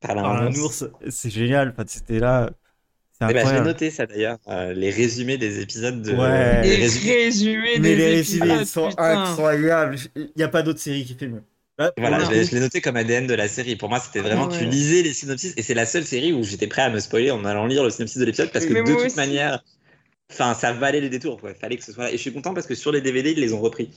[0.00, 0.58] Par par un l'annonce.
[0.58, 1.70] ours, c'est génial.
[1.70, 3.66] Enfin, c'était là, Eh ben, je l'ai incroyable.
[3.66, 6.12] noté ça d'ailleurs, euh, les résumés des épisodes de.
[6.12, 6.62] Ouais.
[6.62, 9.22] les résumés- résumé mais des les épisodes, résumés sont putain.
[9.24, 9.96] incroyables.
[10.14, 11.42] Il n'y a pas d'autre série qui fait mieux.
[11.78, 13.76] Là, pour Voilà, le je l'ai noté comme ADN de la série.
[13.76, 14.58] Pour moi, c'était vraiment, Ouais.
[14.58, 17.30] tu lisais les synopsis, et c'est la seule série où j'étais prêt à me spoiler
[17.30, 19.16] en allant lire le synopsis de l'épisode, parce que Mais de toute aussi.
[19.16, 19.62] manière,
[20.30, 21.54] enfin, ça valait les détours, quoi.
[21.54, 22.10] Fallait que ce soit là.
[22.10, 23.90] Et je suis content parce que sur les DVD, ils les ont repris.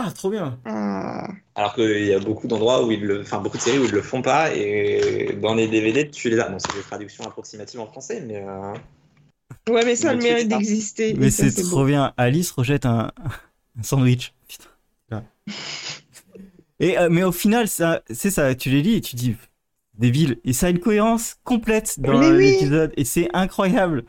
[0.00, 0.58] Ah, trop bien.
[0.64, 1.26] Ah.
[1.54, 3.90] Alors qu'il y a beaucoup d'endroits où ils le, enfin, beaucoup de séries où ils
[3.90, 6.48] le font pas, et dans les DVD, tu les as.
[6.48, 8.36] Bon, c'est des traductions approximatives en français, mais.
[8.46, 8.74] euh,
[9.68, 11.14] Ouais, mais ça a Le mérite d'exister.
[11.14, 11.68] Mais c'est beau.
[11.68, 12.12] trop bien.
[12.16, 13.10] Alice rejette un,
[13.78, 14.32] un sandwich.
[14.46, 15.24] Putain.
[16.80, 19.34] Et, euh, mais au final, ça, c'est ça, tu les lis et tu dis
[19.98, 20.38] débile.
[20.44, 22.52] Et ça a une cohérence complète dans Mais oui.
[22.52, 22.92] l'épisode.
[22.96, 24.04] Et c'est incroyable.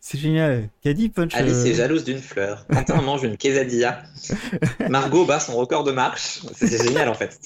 [0.00, 0.70] C'est génial.
[0.84, 2.66] Dit Punch Alice euh, est jalouse d'une fleur.
[2.68, 4.02] Quentin mange une quesadilla.
[4.88, 6.40] Margot bat son record de marche.
[6.54, 7.38] C'est génial en fait.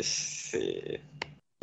[0.00, 1.00] C'est.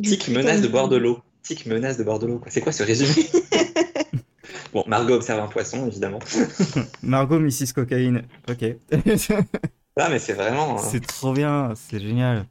[0.02, 1.20] Tic menace de boire de l'eau.
[1.42, 2.40] Tic menace de boire de l'eau.
[2.48, 3.28] C'est quoi ce résumé
[4.72, 6.20] Bon, Margot observe un poisson évidemment.
[7.02, 7.72] Margot Mrs.
[7.74, 8.22] Cocaïne.
[8.48, 8.64] Ok.
[9.96, 10.78] Ah, mais c'est vraiment.
[10.78, 10.82] hein.
[10.82, 11.72] c'est trop bien.
[11.74, 12.46] C'est génial.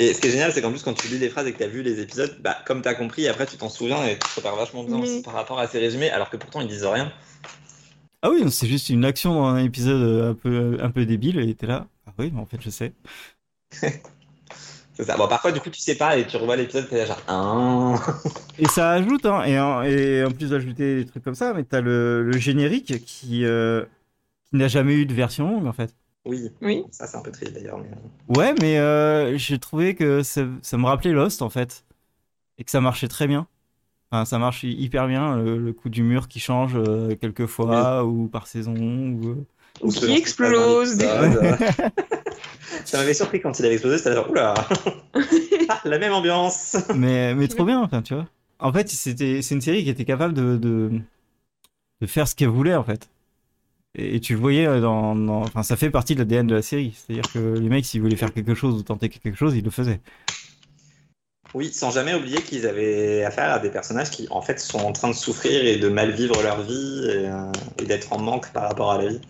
[0.00, 1.58] Et ce qui est génial, c'est qu'en plus, quand tu lis les phrases et que
[1.58, 4.12] tu as vu les épisodes, bah, comme tu as compris, après tu t'en souviens et
[4.14, 6.84] tu te prépares vachement bien par rapport à ces résumés, alors que pourtant ils disent
[6.84, 7.12] rien.
[8.22, 11.54] Ah oui, c'est juste une action dans un épisode un peu, un peu débile et
[11.54, 11.86] t'es là.
[12.06, 12.92] Ah oui, mais en fait, je sais.
[14.98, 15.16] C'est ça.
[15.16, 17.22] Bon, parfois, du coup, tu sais pas et tu revois l'épisode, t'es là genre.
[17.28, 17.94] Ah.
[18.58, 21.62] Et ça ajoute, hein, et, en, et en plus d'ajouter des trucs comme ça, mais
[21.62, 23.84] t'as le, le générique qui, euh,
[24.50, 25.94] qui n'a jamais eu de version longue en fait.
[26.28, 26.84] Oui, Oui.
[26.90, 27.78] ça c'est un peu triste d'ailleurs.
[27.78, 27.88] Mais...
[27.88, 31.84] euh, Ouais, mais euh, j'ai trouvé que ça, ça me rappelait Lost en fait.
[32.58, 33.46] Et que ça marchait très bien.
[34.10, 37.46] Enfin, ça marche hy- hyper bien, le, le coup du mur qui change euh, quelques
[37.46, 38.74] fois, ou par saison.
[38.74, 39.28] Ou...
[39.30, 39.46] euh.
[39.82, 40.98] Ou qui explose.
[42.84, 44.54] ça m'avait surpris quand il avait explosé, c'était genre, oula
[45.68, 48.26] Ah, La même ambiance Mais, mais trop bien, enfin, tu vois.
[48.58, 50.90] En fait, c'était, c'est une série qui était capable de, de,
[52.00, 53.08] de faire ce qu'elle voulait en fait.
[53.98, 56.62] Et, tu le voyais euh, dans, dans- Enfin, ça fait partie de l'ADN de la
[56.62, 56.94] série.
[56.96, 59.70] C'est-à-dire que les mecs, s'ils voulaient faire quelque chose ou tenter quelque chose, ils le
[59.70, 60.00] faisaient.
[61.54, 64.92] Oui, sans jamais oublier qu'ils avaient affaire à des personnages qui, en fait, sont en
[64.92, 68.52] train de souffrir et de mal vivre leur vie et, euh, et d'être en manque
[68.52, 69.20] par rapport à la vie.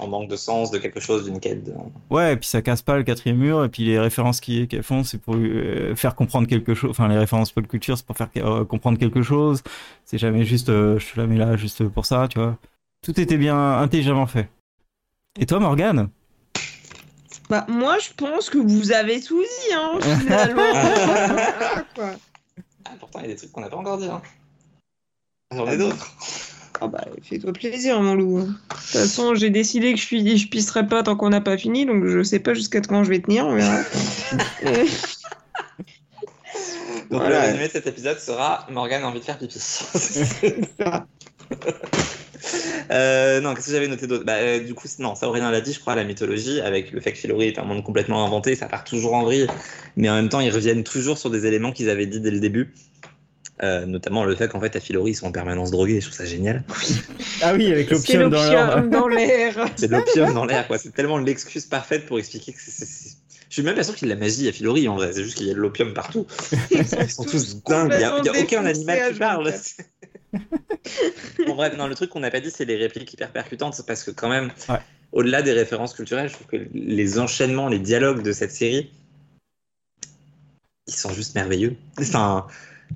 [0.00, 1.64] En manque de sens, de quelque chose, d'une quête.
[1.64, 1.72] de-
[2.10, 5.02] Ouais, et puis ça casse pas le quatrième mur, et puis les références qu'elles font,
[5.04, 6.90] c'est pour euh, faire comprendre quelque chose.
[6.90, 9.62] Enfin, les références pop culture, c'est pour faire euh, comprendre quelque chose.
[10.04, 12.56] C'est jamais juste, je te la mets là juste pour ça, tu vois.
[13.02, 14.48] Tout était bien intelligemment fait.
[15.38, 16.08] Et toi, Morgane
[17.48, 20.72] Bah, moi, je pense que vous avez tout dit, hein, finalement.
[21.94, 22.16] Voilà.
[22.84, 24.08] Ah, pourtant, il y a des trucs qu'on n'a pas encore dit.
[24.08, 24.22] Hein.
[25.54, 26.14] J'en ai d'autres.
[26.80, 28.40] Ah bah, fais-toi plaisir, mon loup.
[28.42, 30.38] De toute façon, j'ai décidé que je, suis...
[30.38, 33.10] je pisserai pas tant qu'on n'a pas fini, donc je sais pas jusqu'à quand je
[33.10, 33.78] vais tenir, on verra.
[37.10, 37.40] Donc, Voilà.
[37.40, 39.58] le résumé de cet épisode sera Morgane a envie de faire pipi.
[39.58, 41.06] ça.
[42.90, 44.24] Euh, non, qu'est-ce que j'avais noté d'autre?
[44.24, 47.00] Bah, euh, Du coup, non, ça Aurélien l'a dit, je crois, la mythologie, avec le
[47.02, 49.46] fait que Filori est un monde complètement inventé, ça part toujours en vrille,
[49.96, 52.40] mais en même temps, ils reviennent toujours sur des éléments qu'ils avaient dit dès le
[52.40, 52.72] début.
[53.62, 56.16] Euh, notamment le fait qu'en fait, à Filori, ils sont en permanence drogués, je trouve
[56.16, 56.62] ça génial.
[57.42, 58.84] Ah oui, avec l'opium dans l'air.
[59.76, 60.78] C'est de l'opium dans l'air, quoi.
[60.78, 62.86] C'est tellement l'excuse parfaite pour expliquer que c'est.
[63.48, 65.10] Je suis même pas sûr qu'il y ait de la magie à Filori, en vrai.
[65.12, 66.26] C'est juste qu'il y a de l'opium partout.
[66.70, 67.92] Ils sont tous dingues.
[67.94, 69.52] Il y a, a aucun animal qui parle.
[70.34, 71.46] H24.
[71.46, 74.04] bon, bref, non, le truc qu'on n'a pas dit, c'est les répliques hyper percutantes, parce
[74.04, 74.78] que quand même, Ouais.
[75.12, 78.90] au-delà des références culturelles, je trouve que les enchaînements, les dialogues de cette série,
[80.86, 81.76] ils sont juste merveilleux.
[82.00, 82.46] Enfin,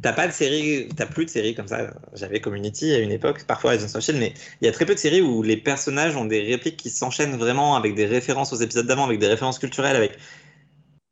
[0.00, 1.92] T'as pas de série, t'as plus de séries comme ça.
[2.14, 4.98] J'avais Community à une époque, parfois elles s'enchaînent, mais il y a très peu de
[4.98, 8.86] séries où les personnages ont des répliques qui s'enchaînent vraiment avec des références aux épisodes
[8.86, 10.16] d'avant, avec des références culturelles, avec.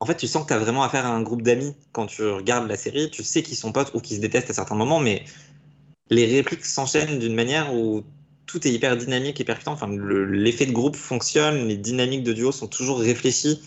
[0.01, 2.67] En fait, tu sens que t'as vraiment affaire à un groupe d'amis quand tu regardes
[2.69, 3.11] la série.
[3.11, 5.25] Tu sais qu'ils sont potes ou qu'ils se détestent à certains moments, mais
[6.11, 8.05] les répliques s'enchaînent d'une manière où
[8.47, 9.73] tout est hyper dynamique et percutant.
[9.73, 13.63] Enfin, l'effet de groupe fonctionne, les dynamiques de duo sont toujours réfléchies.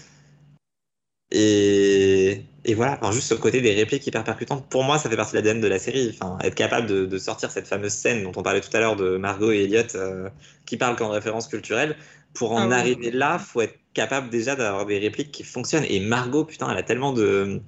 [1.32, 5.16] Et, et voilà, enfin, juste ce côté des répliques hyper percutantes, pour moi, ça fait
[5.16, 6.12] partie de l'ADN de la série.
[6.14, 8.96] Enfin, être capable de, de, sortir cette fameuse scène dont on parlait tout à l'heure
[8.96, 10.30] de Margot et Elliot euh,
[10.66, 11.96] qui parlent qu'en référence culturelle.
[12.34, 15.86] Pour en ah arriver là, faut être capable déjà d'avoir des répliques qui fonctionnent.
[15.88, 17.62] Et Margot, putain, elle a tellement de.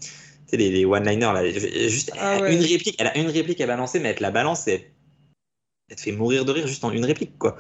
[0.45, 1.49] Tu sais, les, les one-liners, là.
[1.49, 2.55] Juste ah ouais.
[2.55, 4.91] une réplique, elle a une réplique à balancer, mais elle te la balance et
[5.89, 7.57] elle te fait mourir de rire juste en une réplique, quoi.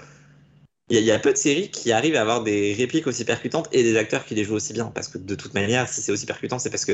[0.89, 3.67] Il y, y, a peu de séries qui arrivent à avoir des répliques aussi percutantes
[3.71, 4.91] et des acteurs qui les jouent aussi bien.
[4.93, 6.93] Parce que de toute manière, si c'est aussi percutant, c'est parce que.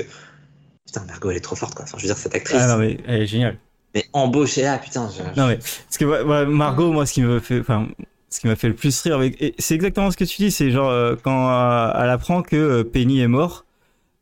[0.86, 1.84] Putain, Margot, elle est trop forte, quoi.
[1.84, 2.58] Enfin, je veux dire, cette actrice.
[2.62, 3.58] Ah non, mais elle est géniale.
[3.94, 5.10] Mais embauchez-la, putain.
[5.10, 5.22] Je...
[5.38, 5.58] Non, mais.
[5.58, 7.60] Parce que ouais, Margot, moi, ce qui me fait.
[7.60, 7.90] Enfin,
[8.30, 9.56] ce qui m'a fait le plus rire avec.
[9.60, 10.52] C'est exactement ce que tu dis.
[10.52, 13.66] C'est genre, euh, quand euh, elle apprend que euh, Penny est mort,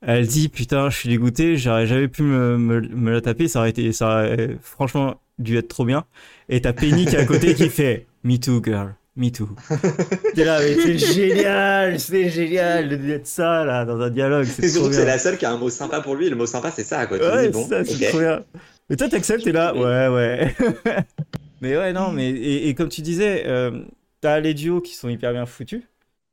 [0.01, 3.47] elle dit Putain, je suis dégoûté, j'aurais jamais pu me, me, me, la taper.
[3.47, 3.91] Ça aurait été.
[3.91, 6.05] Ça aurait franchement dû être trop bien.
[6.47, 8.95] Et t'as Penny qui est à côté qui fait Me too, girl.
[9.15, 9.49] Me too.
[10.35, 14.45] T'es là, mais c'est génial, c'est génial de dire ça là dans un dialogue.
[14.45, 16.27] C'est surtout que c'est la seule qui a un mot sympa pour lui.
[16.27, 17.19] Et le mot sympa, c'est ça, quoi.
[17.19, 18.07] Tu ouais, dis, bon, ça, c'est okay.
[18.07, 18.45] trop bien.
[18.89, 20.55] Mais toi, t'acceptes, t'es là, ouais, ouais.
[21.61, 23.83] mais ouais, non, mais et, et comme tu disais, euh,
[24.21, 25.83] t'as les duos qui sont hyper bien foutus,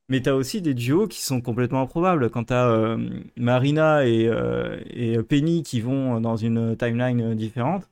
[0.09, 2.29] mais t'as aussi des duos qui sont complètement improbables.
[2.29, 2.97] Quand t'as euh,
[3.35, 7.89] Marina et, euh, et Penny qui vont dans une timeline différente,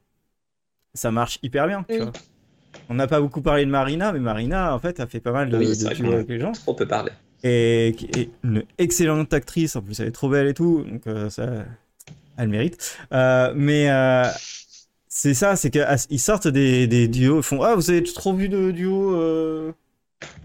[0.93, 2.01] ça marche hyper bien, tu Oui.
[2.01, 2.11] vois.
[2.89, 5.49] On n'a pas beaucoup parlé de Marina, mais Marina, en fait, a fait pas mal
[5.49, 6.51] de, Oui, de duos avec les gens.
[6.51, 7.11] trop peu parlé.
[7.43, 11.05] Et qui est une excellente actrice, en plus elle est trop belle et tout, donc
[11.07, 11.65] euh, ça,
[12.37, 12.97] elle mérite.
[13.11, 13.89] Mais
[15.07, 18.49] c'est ça, c'est qu'ils sortent des, des duos, ils font Ah, vous avez trop vu
[18.49, 19.71] de duo euh,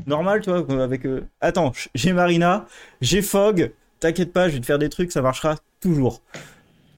[0.07, 1.05] normal, tu vois, avec.
[1.07, 2.67] euh, Attends, j'ai Marina,
[3.01, 6.23] j'ai Fogg, t'inquiète pas, je vais te faire des trucs, ça marchera toujours.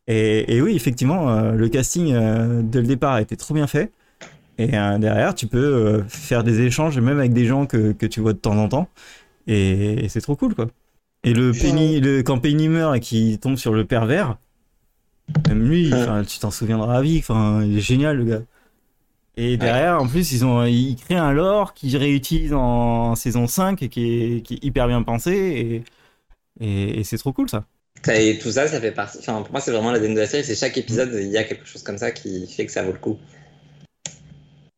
[0.09, 3.67] Et, et oui, effectivement, euh, le casting euh, dès le départ a été trop bien
[3.67, 3.92] fait.
[4.59, 8.07] Et euh, derrière, tu peux euh, faire des échanges, même avec des gens que, que
[8.07, 8.89] tu vois de temps en temps.
[9.47, 10.68] Et, et c'est trop cool, quoi.
[11.25, 14.36] Et le Penny, le, quand Penny meurt et qu'il tombe sur le pervers,
[15.49, 15.92] même lui,
[16.26, 17.18] tu t'en souviendras à vie.
[17.18, 18.42] Enfin, il est génial, le gars.
[19.36, 23.83] Et derrière, en plus, ils ont, ils créent un lore qu'ils réutilisent en saison 5
[23.83, 25.33] et qui est, qui est hyper bien pensé.
[25.33, 25.85] Et,
[26.61, 27.65] et, et c'est trop cool, ça.
[28.09, 29.19] Et tout ça, ça fait partie.
[29.19, 30.44] Enfin, pour moi, c'est vraiment l'ADN de la série.
[30.44, 32.93] C'est chaque épisode, il y a quelque chose comme ça qui fait que ça vaut
[32.93, 33.19] le coup.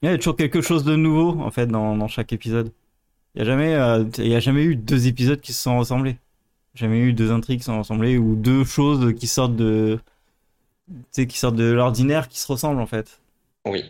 [0.02, 2.70] Il y a toujours quelque chose de nouveau, en fait, dans, dans chaque épisode.
[3.34, 5.78] Il n'y a, jamais, euh, il y a jamais eu deux épisodes qui se sont
[5.78, 6.18] ressemblés.
[6.74, 9.99] Jamais eu deux intrigues qui se sont ressemblées ou deux choses qui sortent de.
[10.86, 13.20] Tu sais, qui sortent de l'ordinaire qui se ressemblent, en fait.
[13.66, 13.84] Oui.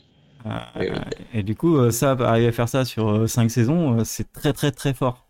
[0.47, 0.99] Euh, Oui, oui.
[1.33, 4.33] Et du coup, euh, ça, arriver à faire ça sur euh, cinq saisons, euh, c'est
[4.33, 5.27] très, très, très fort.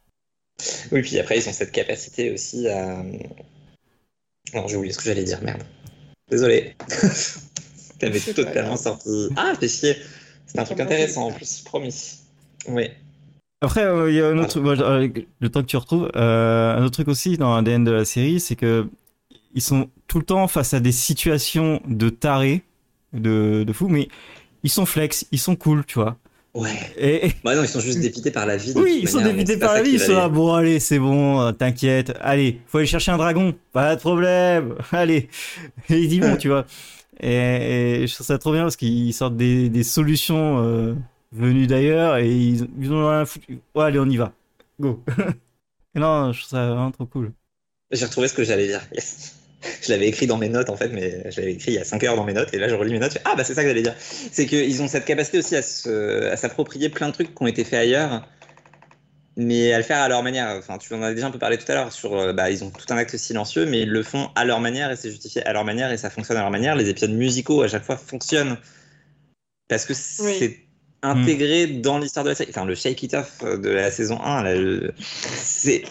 [0.92, 3.02] Oui, puis après, ils ont cette capacité aussi à.
[4.54, 5.62] Non, j'ai oublié ce que j'allais dire, merde.
[6.30, 6.74] Désolé.
[8.00, 9.28] C'est pas totalement sorti.
[9.36, 9.96] Ah, fais chier.
[10.46, 12.20] C'est un truc intéressant en plus, promis.
[12.68, 12.90] Oui.
[13.60, 15.08] Après, euh, il y a un autre, euh,
[15.40, 18.40] le temps que tu retrouves, euh, un autre truc aussi dans l'ADN de la série,
[18.40, 18.86] c'est que
[19.54, 22.62] ils sont tout le temps face à des situations de tarés,
[23.12, 24.08] de, de fous, mais
[24.64, 26.16] ils sont flex, ils sont cool, tu vois.
[26.54, 26.70] Ouais.
[26.96, 28.72] Et, Bah non, ils sont juste dépités par la vie.
[28.76, 31.40] oui, ils sont manière, dépités par la vie, ils sont là, bon, allez, c'est bon,
[31.40, 35.28] euh, t'inquiète, allez, faut aller chercher un dragon, pas de problème, allez.
[35.90, 36.64] Et ils y vont, tu vois.
[37.20, 40.94] Et, et je trouve ça trop bien parce qu'ils sortent des, des solutions euh,
[41.32, 43.60] venues d'ailleurs et ils, ils ont rien foutu.
[43.74, 44.32] Ouais, allez, on y va.
[44.80, 45.02] Go.
[45.94, 47.32] et non, je trouve ça vraiment trop cool.
[47.90, 48.80] J'ai retrouvé ce que j'allais dire.
[48.92, 49.36] Yes.
[49.82, 51.84] Je l'avais écrit dans mes notes en fait, mais je l'avais écrit il y a
[51.84, 53.12] 5 heures dans mes notes et là je relis mes notes.
[53.12, 53.94] Je fais, ah bah c'est ça que j'allais dire.
[53.98, 57.46] C'est qu'ils ont cette capacité aussi à se- à s'approprier plein de trucs qui ont
[57.46, 58.26] été faits ailleurs,
[59.36, 60.54] mais à le faire à leur manière.
[60.58, 62.62] Enfin, tu en as déjà un peu parlé tout à l'heure sur, euh, bah ils
[62.64, 65.44] ont tout un acte silencieux, mais ils le font à leur manière et c'est justifié
[65.46, 66.76] à leur manière et ça fonctionne à leur manière.
[66.76, 68.56] Les épisodes musicaux à chaque fois fonctionnent
[69.68, 70.36] parce que Oui.
[70.38, 70.60] c'est
[71.02, 72.50] intégré dans l'histoire de la série.
[72.50, 75.82] Enfin, le Shake It Off de la saison 1, là, le- c'est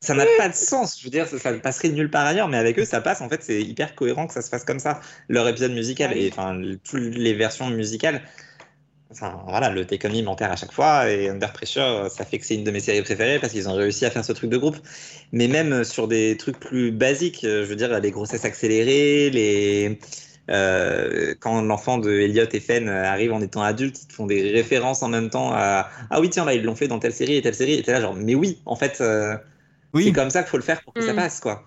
[0.00, 0.98] ça n'a pas de sens.
[0.98, 3.20] Je veux dire, ça, ça passerait nulle part ailleurs, mais avec eux, ça passe.
[3.20, 5.00] En fait, c'est hyper cohérent que ça se fasse comme ça.
[5.28, 8.22] Leur épisode musical et enfin, toutes les versions musicales.
[9.12, 12.38] Enfin, voilà, le Take On Me m'enterre à chaque fois et Under Pressure, ça fait
[12.38, 14.50] que c'est une de mes séries préférées parce qu'ils ont réussi à faire ce truc
[14.50, 14.76] de groupe.
[15.32, 19.98] Mais même sur des trucs plus basiques, euh, je veux dire, les grossesses accélérées, les.
[20.50, 24.50] euh, quand l'enfant de Elliot et Fenn arrive en étant adulte, ils te font des
[24.52, 27.36] références en même temps à ah oui tiens là ils l'ont fait dans telle série
[27.36, 29.36] et telle série et t'es là genre mais oui en fait euh,
[29.94, 31.16] c'est Oui, comme ça qu'il faut le faire pour que ça Mm.
[31.16, 31.62] passe, quoi.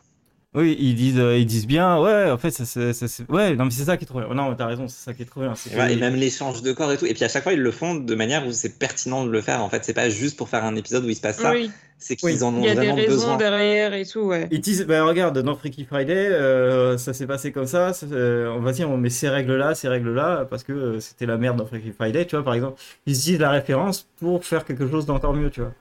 [0.55, 3.55] Oui, ils disent, euh, ils disent bien, ouais, en fait, ça, c'est- ça, c'est- ouais,
[3.55, 4.31] non, mais c'est ça qui est trop bien.
[4.35, 5.55] Non, mais t'as raison, c'est ça qui est trop bien.
[5.55, 7.07] c'est Et, même l'échange de corps et tout.
[7.07, 9.41] Et puis à chaque fois, ils le font de manière où c'est pertinent de le
[9.41, 9.63] faire.
[9.63, 11.53] En fait, c'est pas juste pour faire un épisode où il se passe ça.
[11.53, 12.43] Oui, C'est qu'ils Oui.
[12.43, 13.37] en ont il y a des vraiment raisons besoin.
[13.37, 14.47] derrière et tout, ouais.
[14.51, 18.49] Ils disent, bah regarde, dans Freaky Friday, euh, ça s'est passé comme ça, ça, euh,
[18.49, 21.55] on va dire, on met ces règles-là, ces règles-là, parce que euh, c'était la merde
[21.57, 22.79] dans Freaky Friday, tu vois, par exemple.
[23.07, 25.71] Ils utilisent la référence pour faire quelque chose d'encore mieux, tu vois.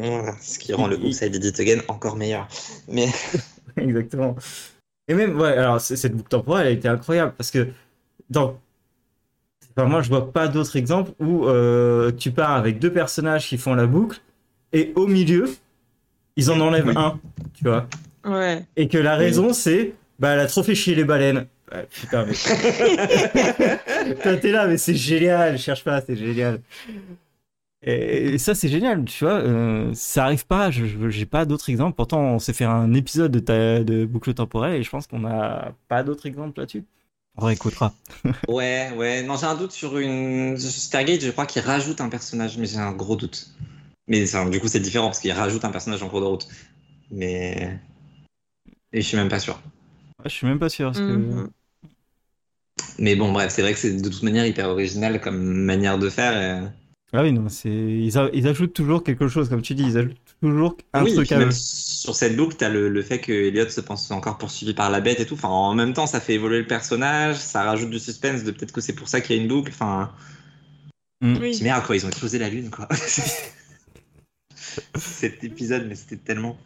[0.00, 2.48] Voilà, ce qui rend le Upside Edit Again encore meilleur.
[2.88, 3.08] Mais
[3.76, 4.36] Exactement.
[5.08, 7.68] Et même, ouais, alors cette boucle temporelle, elle a été incroyable parce que
[8.30, 8.58] dans.
[9.76, 13.58] Enfin, moi, je vois pas d'autres exemples où euh, tu pars avec deux personnages qui
[13.58, 14.20] font la boucle
[14.72, 15.54] et au milieu,
[16.36, 16.94] ils en enlèvent Oui.
[16.96, 17.20] un,
[17.54, 17.86] tu vois.
[18.24, 18.64] Ouais.
[18.76, 21.46] Et que la raison, c'est, bah, elle a trop fait chier les baleines.
[21.72, 22.32] Ouais, putain, mais.
[24.22, 26.60] Toi, t'es là, mais c'est génial, cherche pas, c'est génial.
[27.82, 29.34] Et, ça, c'est génial, tu vois.
[29.34, 31.94] euh, ça arrive pas, je j'ai pas d'autres exemples.
[31.94, 35.24] Pourtant, on s'est fait un épisode de, ta- de boucle temporelle et je pense qu'on
[35.24, 36.84] a pas d'autres exemples là-dessus.
[37.36, 37.92] On réécoutera.
[38.48, 39.22] ouais, ouais.
[39.22, 40.56] Non, j'ai un doute sur une.
[40.56, 43.50] Stargate, je crois qu'il rajoute un personnage, mais j'ai un gros doute.
[44.08, 46.48] Mais ça, du coup, c'est différent parce qu'il rajoute un personnage en cours de route.
[47.10, 47.78] Mais.
[48.92, 49.60] Et je suis même pas sûr.
[50.18, 50.86] Ouais, je suis même pas sûr.
[50.92, 51.12] Parce que...
[51.12, 51.50] Mhm.
[52.98, 56.08] Mais bon, bref, c'est vrai que c'est de toute manière hyper original comme manière de
[56.08, 56.64] faire.
[56.64, 56.68] et-
[57.16, 59.96] Ah oui, non, c'est ils, a- ils ajoutent toujours quelque chose, comme tu dis, ils
[59.98, 61.50] ajoutent toujours un oui, truc à eux.
[61.50, 65.00] sur cette boucle, t'as le, le fait que Elliot se pense encore poursuivi par la
[65.00, 65.34] bête et tout.
[65.34, 68.72] Enfin, en même temps, ça fait évoluer le personnage, ça rajoute du suspense de peut-être
[68.72, 69.70] que c'est pour ça qu'il y a une boucle.
[69.72, 70.10] Enfin,
[71.22, 71.36] Mm.
[71.40, 71.58] Oui.
[71.62, 72.86] merde, quoi, ils ont explosé la lune, quoi.
[74.94, 76.58] Cet épisode, mais c'était tellement.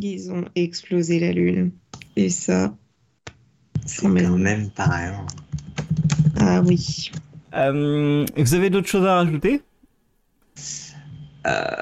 [0.00, 1.70] Ils ont explosé la lune.
[2.16, 2.74] Et ça,
[3.84, 4.26] C'est Quand même.
[4.30, 5.26] quand même pas rien.
[6.38, 7.10] ah oui.
[7.56, 9.62] Euh, vous avez d'autres choses à rajouter?
[11.46, 11.72] Euh,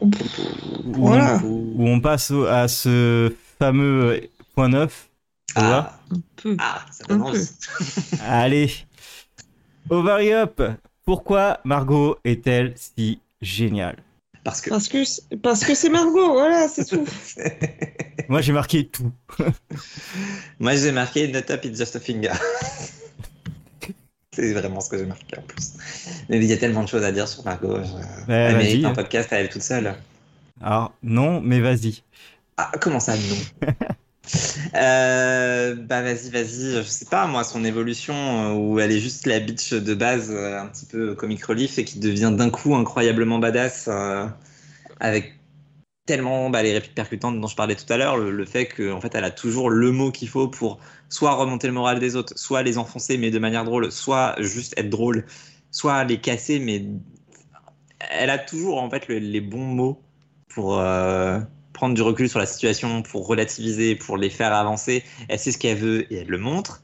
[0.00, 0.10] Ou-
[0.84, 1.40] Voilà.
[1.44, 4.20] Ou on passe à ce fameux
[4.54, 5.08] point 9
[5.54, 5.98] Ah,
[6.58, 7.48] ah, ça envie.
[8.26, 8.72] Allez,
[9.90, 10.62] Ovary Up.
[11.04, 13.96] Pourquoi Margot est-elle si géniale?
[14.44, 14.70] Parce que.
[14.70, 17.04] Parce que c'est- parce que c'est Margot, voilà, c'est tout.
[18.28, 19.12] Moi, j'ai marqué tout.
[20.60, 22.32] Moi, j'ai marqué Not up, it's just a finger.
[24.40, 25.72] C'est vraiment ce que j'ai marqué en plus.
[26.28, 27.76] Mais il y a tellement de choses à dire sur Margot.
[27.84, 28.90] je- Bah, Elle mérite vas-y.
[28.90, 29.94] un podcast à elle toute seule.
[30.62, 32.02] Alors, non, mais vas-y.
[32.56, 33.68] Ah, comment ça, non?
[34.76, 36.76] Euh, Bah, vas-y, vas-y.
[36.76, 40.30] Je sais pas, moi, son évolution euh, où elle est juste la bitch de base,
[40.30, 44.26] euh, un petit peu comic relief, et qui devient d'un coup incroyablement badass euh,
[45.00, 45.34] avec
[46.06, 49.00] tellement bah, les répliques percutantes dont je parlais tout à l'heure, le, fait qu'en en
[49.00, 52.36] fait, elle a toujours le mot qu'il faut pour soit remonter le moral des autres,
[52.38, 55.26] soit les enfoncer, mais de manière drôle, soit juste être drôle,
[55.70, 56.84] soit les casser, mais
[58.10, 60.02] elle a toujours en fait le- les bons mots
[60.48, 61.40] pour euh,
[61.72, 65.04] prendre du recul sur la situation, pour relativiser, pour les faire avancer.
[65.28, 66.82] Elle sait ce qu'elle veut et elle le montre.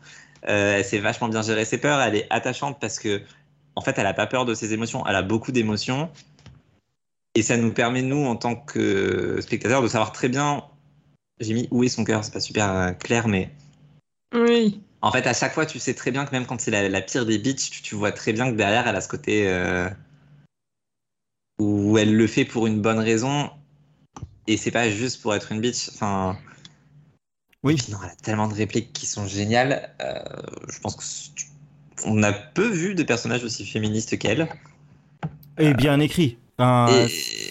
[0.49, 2.01] Euh, elle sait vachement bien gérer ses peurs.
[2.01, 3.23] Elle est attachante parce que,
[3.75, 5.05] en fait, elle a pas peur de ses émotions.
[5.07, 6.11] Elle a beaucoup d'émotions.
[7.37, 10.65] Et ça nous permet, nous, en tant que spectateurs, de savoir très bien.
[11.39, 13.51] J'ai mis où est son cœur, c'est pas super euh, clair, mais
[14.35, 14.81] Oui.
[15.03, 17.03] en fait, à chaque fois, tu sais très bien que même quand c'est la, la
[17.03, 19.91] pire des bitches, tu, tu vois très bien que derrière, elle a ce côté euh,
[21.59, 23.51] où elle le fait pour une bonne raison
[24.47, 25.91] et c'est pas juste pour être une bitch.
[25.93, 26.39] Enfin,
[27.63, 27.75] Oui.
[27.75, 29.95] et puis non, elle a tellement de répliques qui sont géniales.
[30.01, 30.23] Euh,
[30.73, 31.05] je pense que
[32.07, 34.49] on a peu vu de personnages aussi féministes qu'elle.
[35.59, 36.39] Et bien écrit.
[36.59, 37.07] Enfin,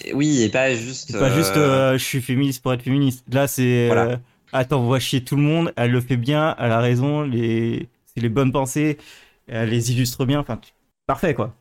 [0.06, 1.12] et oui, et pas juste.
[1.12, 3.24] c'est pas juste euh, euh, je suis féministe pour être féministe.
[3.32, 3.86] Là, c'est.
[3.86, 4.04] Voilà.
[4.12, 4.16] euh,
[4.52, 5.72] attends, on va chier tout le monde.
[5.76, 7.22] Elle le fait bien, elle a raison.
[7.22, 7.88] Les...
[8.06, 8.98] C'est les bonnes pensées.
[9.46, 10.40] Elle les illustre bien.
[10.40, 10.72] Enfin, tu-
[11.06, 11.54] parfait, quoi.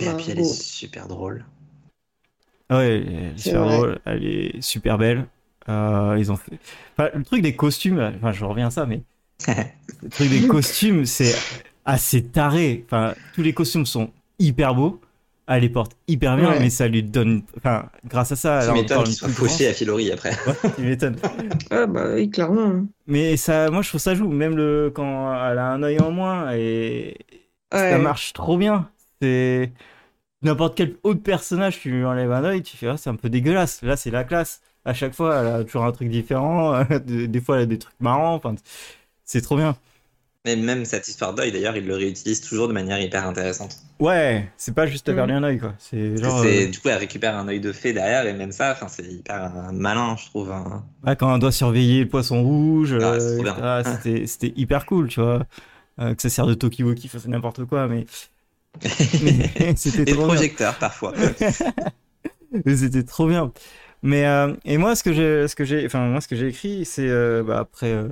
[0.00, 1.44] Et puis elle est super drôle.
[2.68, 3.76] Ah Ouais, elle est super vrai.
[3.76, 5.26] drôle, elle est super belle.
[5.68, 6.58] Euh, ils ont fait...
[6.96, 9.02] enfin, le truc des costumes, enfin je reviens à ça, mais
[10.02, 11.34] le truc des costumes, c'est
[11.84, 12.84] assez taré.
[12.86, 15.00] Enfin, tous les costumes sont hyper beaux.
[15.52, 16.60] Elle les porte hyper bien, Ouais.
[16.60, 17.42] mais ça lui donne.
[17.56, 20.30] Enfin, grâce à ça, Tu m'étonnes qu'il soit fauché à Filori après.
[20.46, 21.16] Ouais, tu m'étonnes.
[21.70, 22.66] Ah bah oui, clairement.
[22.68, 22.86] hein.
[23.08, 24.28] Mais ça, moi je trouve ça joue.
[24.28, 27.16] Même le quand elle a un œil en moins et
[27.72, 28.88] ça marche trop bien.
[29.20, 29.72] C'est
[30.42, 33.28] n'importe quel autre personnage, tu lui enlèves un œil, tu fais ah, c'est un peu
[33.30, 33.82] dégueulasse.
[33.82, 34.62] Là, c'est la classe.
[34.84, 36.84] À chaque fois, elle a toujours un truc différent.
[37.06, 38.34] des des fois, elle a des trucs marrants.
[38.34, 38.54] Enfin,
[39.24, 39.76] c'est trop bien.
[40.46, 43.76] Mais même cette histoire d'œil, d'ailleurs, il le réutilise toujours de manière hyper intéressante.
[43.98, 45.30] Ouais, c'est pas juste à faire Mhm.
[45.32, 45.74] lui un œil quoi.
[45.78, 48.72] C'est genre euh, Du coup, elle récupère un œil de fée derrière, et même ça,
[48.72, 50.50] enfin, c'est hyper euh, malin, je trouve.
[50.50, 50.82] hein.
[51.06, 52.96] ouais, quand on doit surveiller le poisson rouge.
[52.98, 55.46] Ah, euh, C'était c'était hyper cool, tu vois.
[56.00, 58.06] Euh, que ça sert de Tokiwoki, enfin, c'est n'importe quoi, mais,
[59.22, 61.12] mais c'était trop projecteur, parfois.
[62.64, 63.52] Mais C'était trop bien.
[64.02, 66.48] Mais euh, et moi, ce que j'ai, ce que j'ai, enfin moi, ce que j'ai
[66.48, 68.08] écrit, c'est euh, bah, après euh,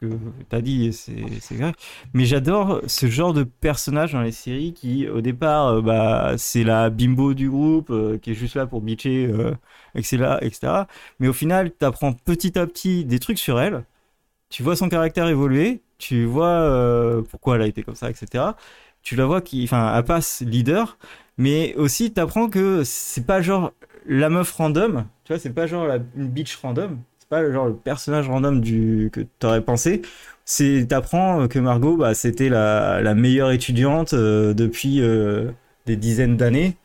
[0.00, 0.06] que
[0.48, 1.72] t'as dit, c'est vrai.
[2.14, 6.64] Mais j'adore ce genre de personnage dans les séries qui, au départ, euh, bah c'est
[6.64, 9.54] la bimbo du groupe euh, qui est juste là pour bitcher, euh,
[9.94, 10.72] etc., etc.
[11.20, 13.84] Mais au final, t'apprends petit à petit des trucs sur elle.
[14.50, 15.82] Tu vois son caractère évoluer.
[15.98, 18.44] Tu vois euh, pourquoi elle a été comme ça, etc.
[19.02, 20.98] Tu la vois qui, enfin, elle passe leader.
[21.38, 23.72] Mais aussi, t'apprends que c'est pas genre
[24.06, 27.74] la meuf random, tu vois, c'est pas genre une bitch random, c'est pas genre le
[27.76, 30.02] personnage random du, que t'aurais pensé.
[30.44, 35.50] C'est, t'apprends que Margot, bah, c'était la, la meilleure étudiante euh, depuis euh,
[35.86, 36.76] des dizaines d'années,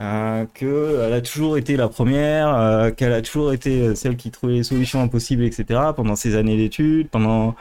[0.00, 4.54] euh, qu'elle a toujours été la première, euh, qu'elle a toujours été celle qui trouvait
[4.54, 5.92] les solutions impossibles, etc.
[5.94, 7.54] pendant ses années d'études, pendant...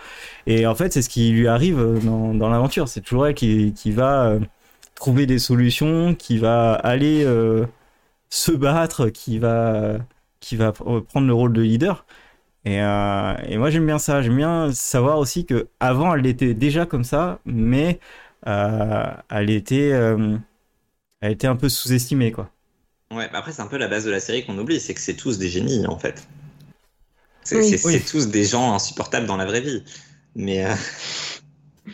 [0.47, 2.87] Et en fait, c'est ce qui lui arrive dans, dans l'aventure.
[2.87, 4.39] C'est toujours elle qui, qui va euh,
[4.95, 7.65] trouver des solutions, qui va aller euh,
[8.29, 9.97] se battre, qui va,
[10.39, 12.05] qui va pr- prendre le rôle de leader.
[12.65, 16.53] Et, euh, et moi j'aime bien ça, j'aime bien savoir aussi que avant elle était
[16.53, 17.99] déjà comme ça, mais
[18.47, 20.37] euh, elle était, euh,
[21.21, 22.51] elle était un peu sous-estimée quoi.
[23.11, 24.99] Ouais, bah après, c'est un peu la base de la série qu'on oublie, c'est que
[24.99, 26.27] c'est tous des génies, en fait.
[27.43, 27.75] C'est Oui.
[27.83, 28.03] Oui.
[28.05, 29.83] tous des gens insupportables dans la vraie vie.
[30.35, 30.73] Mais euh,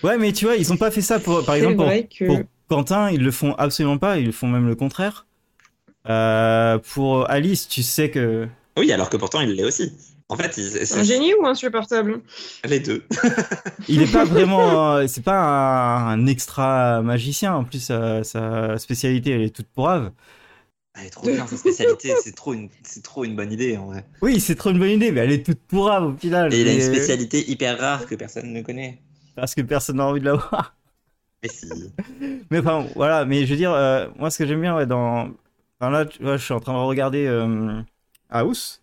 [0.03, 2.07] Ouais, mais tu vois, ils ont pas fait ça pour, par C'est exemple, pour, vrai
[2.07, 2.25] que.
[2.25, 5.25] pour Quentin, ils le font absolument pas, ils font même le contraire.
[6.09, 9.91] Euh, pour Alice, tu sais que oui, alors que pourtant, il l'est aussi.
[10.27, 12.21] En fait, c'est- Un génie ou insupportable
[12.65, 13.03] les deux.
[13.87, 17.53] il est pas vraiment, euh, c'est pas un, un extra magicien.
[17.53, 20.11] En plus, sa, sa spécialité, elle est toute brave.
[20.97, 22.69] Elle est trop bien, sa spécialité, c'est trop, une...
[22.83, 24.05] c'est trop une bonne idée, en vrai.
[24.21, 26.51] Oui, c'est trop une bonne idée, mais elle est toute pourrave au final.
[26.53, 28.99] Et il a une Mais- spécialité hyper rare que personne ne connaît.
[29.35, 30.75] Parce que personne n'a envie de la voir.
[31.43, 31.67] Mais si.
[32.49, 35.29] Mais enfin, voilà, mais je veux dire, euh, moi ce que j'aime bien ouais, dans.
[35.79, 37.81] Enfin, là, tu vois, je suis en train de regarder euh,
[38.29, 38.79] House,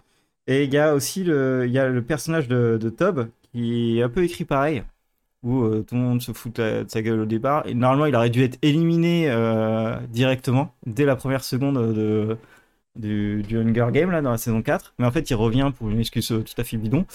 [0.46, 4.08] et il y a aussi le, y a le personnage de, Tob qui est un
[4.08, 4.82] peu écrit pareil,
[5.42, 7.66] où euh, tout le monde se fout de sa gueule au départ.
[7.66, 12.38] Et normalement, il aurait dû être éliminé euh, directement, dès la première seconde de,
[12.96, 14.94] du, du Hunger Game, là, dans la saison 4.
[14.98, 17.06] Mais en fait, il revient pour une excuse euh, tout à fait bidon.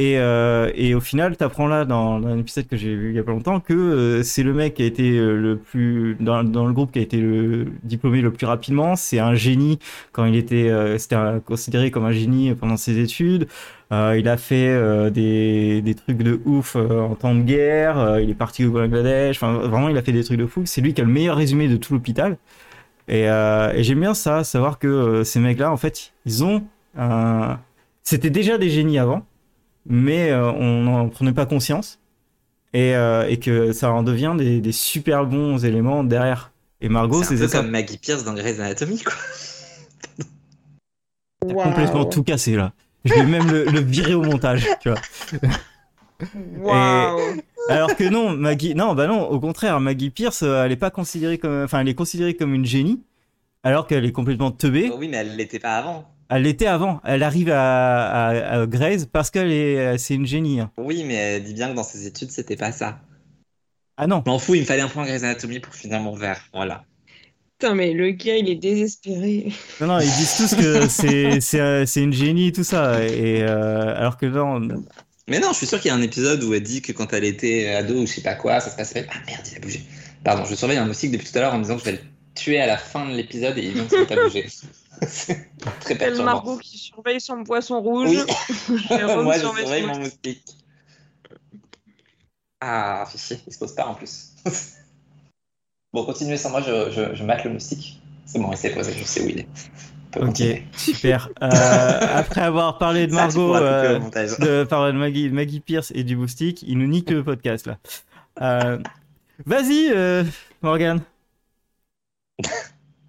[0.00, 3.18] Et, euh, et au final, t'apprends là dans, un épisode que j'ai vu il y
[3.18, 6.40] a pas longtemps que euh, c'est le mec qui a été euh, le plus dans,
[6.42, 8.94] le groupe qui a été le diplômé le plus rapidement.
[8.94, 9.80] C'est un génie
[10.12, 13.48] quand il était euh, c'était considéré comme un génie pendant ses études.
[13.90, 18.20] Euh, il a fait des, des trucs de ouf en temps de guerre.
[18.20, 19.36] Il est parti au Bangladesh.
[19.36, 20.62] Enfin, vraiment, il a fait des trucs de fou.
[20.64, 22.36] C'est lui qui a le meilleur résumé de tout l'hôpital.
[23.08, 26.62] Et, et j'aime bien ça, savoir que ces mecs-là, en fait, ils ont.
[28.04, 29.24] C'était déjà des génies avant
[29.88, 31.98] mais euh, on n'en prenait pas conscience
[32.74, 36.52] et, euh, et que ça en devient des, des super bons éléments derrière.
[36.80, 37.58] Et Margot, C'est un c'est peu ça.
[37.58, 39.14] comme Maggie Pierce dans Grey's Anatomy, quoi.
[41.46, 42.72] T'as complètement tout cassé là.
[43.04, 44.98] Je vais même le, le virer au montage, tu vois.
[46.58, 50.76] Waouh Alors que non, Maggie, non, bah non, au contraire, Maggie Pierce, euh, elle est
[50.76, 53.02] pas considérée comme, enfin, elle est considérée comme une génie,
[53.62, 54.90] alors qu'elle est complètement teubée.
[54.92, 56.10] Oh oui, mais elle l'était pas avant.
[56.30, 57.00] Elle l'était avant.
[57.04, 58.66] Elle arrive à, à,
[59.12, 60.60] parce qu'elle est, c'est une génie.
[60.60, 60.70] hein.
[60.76, 63.00] Oui, mais elle dit bien que dans ses études, c'était pas ça.
[63.96, 64.22] Ah non.
[64.24, 66.40] Je m'en fous, il me fallait un point Grey's Anatomy pour finir mon verre.
[66.52, 66.84] Voilà.
[67.58, 69.52] Putain, mais le gars, il est désespéré.
[69.80, 73.04] Non, non, ils disent tous que c'est, c'est, euh, c'est une génie, tout ça.
[73.04, 74.60] Et, euh, alors que non,
[75.26, 77.12] Mais non, je suis sûr qu'il y a un épisode où elle dit que quand
[77.12, 79.06] elle était ado ou je sais pas quoi, ça se passait.
[79.10, 79.82] Ah merde, il a bougé.
[80.22, 81.92] Pardon, je surveille un moustique depuis tout à l'heure en me disant que je vais
[81.92, 81.98] le
[82.36, 84.46] tuer à la fin de l'épisode et il vient de se mettre à bouger.
[85.06, 86.24] C'est très perturbant.
[86.24, 88.10] Margot qui surveille son poisson rouge.
[88.10, 88.18] Oui,
[89.22, 90.44] moi je surveille mon moustique.
[92.60, 94.32] Ah, fichier, il se pose pas en plus.
[95.92, 98.00] bon, continuez sans moi, je, je, je mate le moustique.
[98.26, 99.48] C'est bon, il s'est posé, je sais où il est.
[100.16, 100.64] Ok, continuer.
[100.76, 101.28] super.
[101.42, 101.48] Euh,
[102.14, 106.78] après avoir parlé de Margot, euh, de, de Maggie, Maggie Pierce et du moustique, il
[106.78, 107.78] nous nique le podcast là.
[108.40, 108.78] Euh,
[109.44, 110.24] vas-y, euh,
[110.62, 111.02] Morgan.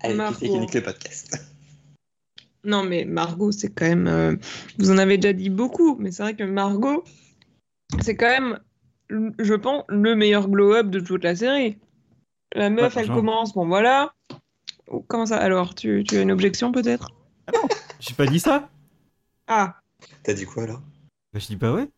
[0.02, 0.40] Allez, Margot.
[0.40, 1.46] qui c'est qui nique le podcast?
[2.70, 4.08] Non, mais Margot, c'est quand même.
[4.08, 4.36] euh,
[4.78, 7.04] Vous en avez déjà dit beaucoup, mais c'est vrai que Margot,
[8.02, 8.60] c'est quand même,
[9.10, 11.78] je pense, le meilleur glow-up de toute la série.
[12.54, 14.14] La meuf, Ouais, elle commence, bon voilà.
[14.88, 17.10] Oh, Comment ça Alors, tu, tu as une objection peut-être?
[18.00, 18.70] J'ai pas dit ça
[19.48, 19.76] Ah,
[20.24, 20.82] T'as dit quoi alors?
[21.34, 21.90] Bah, Je dis pas ouais.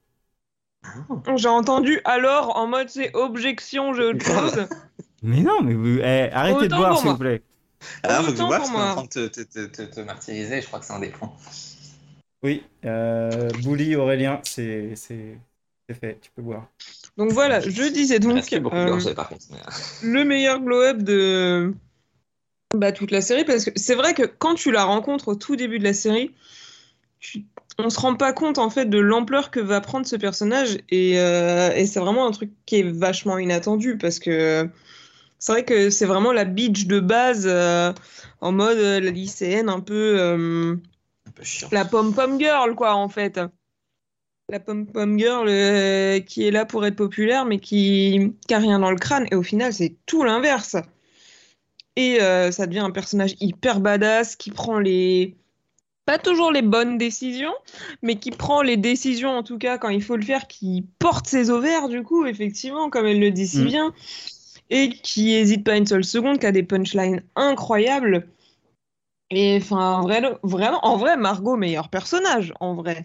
[1.35, 4.67] j'ai entendu alors en mode c'est objection, j'ai autre chose.
[5.22, 7.43] Mais non, mais vous, eh, arrêtez de boire s'il vous plaît.
[8.03, 8.92] Alors, faut que je en moi.
[8.93, 11.34] train de te, te, te, te, te martyriser, je crois que c'est un des points.
[12.43, 15.38] Oui, euh, Bouli, Aurélien, c'est, c'est,
[15.88, 16.68] c'est fait, tu peux boire.
[17.18, 19.45] Donc voilà, je disais donc euh, par contre.
[19.51, 19.60] mais-
[20.03, 21.74] le meilleur glow-up de
[22.76, 25.56] bah, toute la série parce que c'est vrai que quand tu la rencontres au tout
[25.56, 26.34] début de la série,
[27.19, 27.45] tu-
[27.77, 31.19] on se rend pas compte en fait de l'ampleur que va prendre ce personnage et,
[31.19, 34.68] euh, et c'est vraiment un truc qui est vachement inattendu parce que
[35.42, 37.92] c'est vrai que c'est vraiment la bitch de base euh,
[38.40, 40.76] en mode euh, la lycéenne un peu euh,
[41.28, 41.68] Un peu chiant.
[41.72, 43.40] la pom-pom girl quoi en fait.
[44.50, 48.80] La pom-pom girl euh, qui est là pour être populaire mais qui, qui a rien
[48.80, 50.76] dans le crâne et au final c'est tout l'inverse.
[51.95, 55.36] Et euh, ça devient un personnage hyper badass qui prend les
[56.06, 57.53] pas toujours les bonnes décisions,
[58.02, 61.28] mais qui prend les décisions en tout cas quand il faut le faire, qui porte
[61.28, 63.68] ses ovaires du coup, effectivement, comme elle le dit si Mm.
[63.68, 63.94] bien,
[64.72, 68.27] et qui hésite pas une seule seconde, qui a des punchlines incroyables.
[69.30, 73.03] Et enfin, en vrai, vraiment, en vrai, Margot, meilleur personnage, en vrai.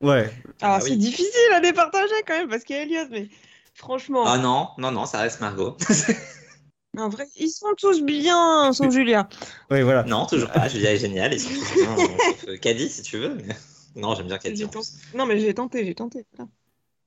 [0.00, 0.30] Ouais.
[0.60, 0.98] Alors, Ah c'est oui.
[0.98, 3.28] difficile à départager quand même, parce qu'il y a Elliot, mais
[3.74, 5.76] franchement, Ah non, non, non, ça reste Margot.
[6.96, 9.28] en vrai, ils sont tous bien, sauf Julia.
[9.70, 10.04] Ouais, voilà.
[10.04, 10.68] non, toujours pas.
[10.68, 11.34] Julia est géniale.
[11.34, 13.34] Ils sont tous bien, sauf, euh, Caddy, si tu veux.
[13.34, 13.56] mais-
[13.96, 14.66] Non, j'aime bien Caddy.
[15.14, 16.24] Non, mais j'ai tenté, j'ai tenté.
[16.36, 16.50] voilà.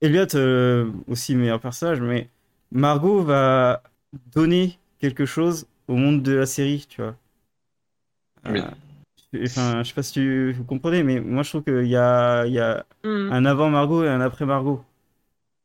[0.00, 2.28] Elliot, euh, aussi meilleur personnage, mais
[2.70, 3.82] Margot va
[4.34, 7.16] donner quelque chose au monde de la série, tu vois.
[8.48, 8.60] Oui.
[8.60, 8.70] Euh,
[9.44, 12.46] Enfin, je sais pas si tu vous comprenez, mais moi je trouve qu'il y a,
[12.46, 13.30] il y a Hmm.
[13.30, 14.82] un avant Margot et un après Margot.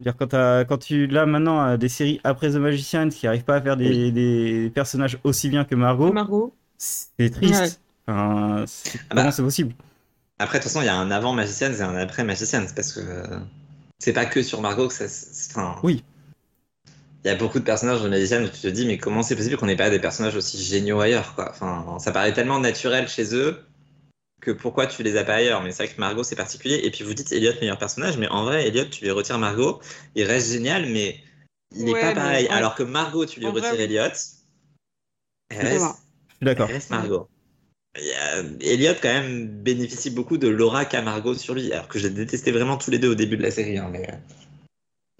[0.02, 3.78] C'est-à-dire quand, tu là maintenant des séries après The Magician qui arrivent pas à faire
[3.78, 6.54] des, des personnages aussi bien que Margot, Margot.
[6.78, 7.80] c'est triste.
[8.08, 8.14] Ouais.
[8.14, 9.32] Enfin, c'est- Ah bah.
[9.32, 9.74] c'est possible?
[10.40, 12.92] Après, de toute façon, il y a un avant Magicians et un après Magicians parce
[12.94, 13.40] que euh,
[14.00, 15.06] c'est pas que sur Margot que ça.
[15.52, 16.04] Enfin, Oui.
[17.24, 19.36] Il y a beaucoup de personnages de Magicians où tu te dis, mais comment c'est
[19.36, 21.50] possible qu'on n'ait pas des personnages aussi géniaux ailleurs, quoi?
[21.52, 23.64] Enfin, ça paraît tellement naturel chez eux
[24.42, 25.64] que pourquoi tu les as pas ailleurs?
[25.64, 26.82] Mais c'est vrai que Margot, c'est particulier.
[26.84, 29.80] Et puis vous dites Elliot, meilleur personnage, mais en vrai, Elliot, tu lui retires Margot,
[30.16, 31.18] il reste génial, mais
[31.72, 32.48] il n'est Ouais, pas pareil.
[32.50, 33.84] en- Alors que Margot, tu lui en vrai, retires oui.
[33.84, 34.02] Elliot,
[35.50, 36.04] elle reste,
[36.42, 36.68] d'accord.
[36.68, 37.30] reste Margot.
[37.96, 41.72] A- Elliot, quand même, bénéficie beaucoup de l'aura qu'a Margot sur lui.
[41.72, 43.78] Alors que je les détestais vraiment tous les deux au début de la série.
[43.78, 44.08] hein, mais...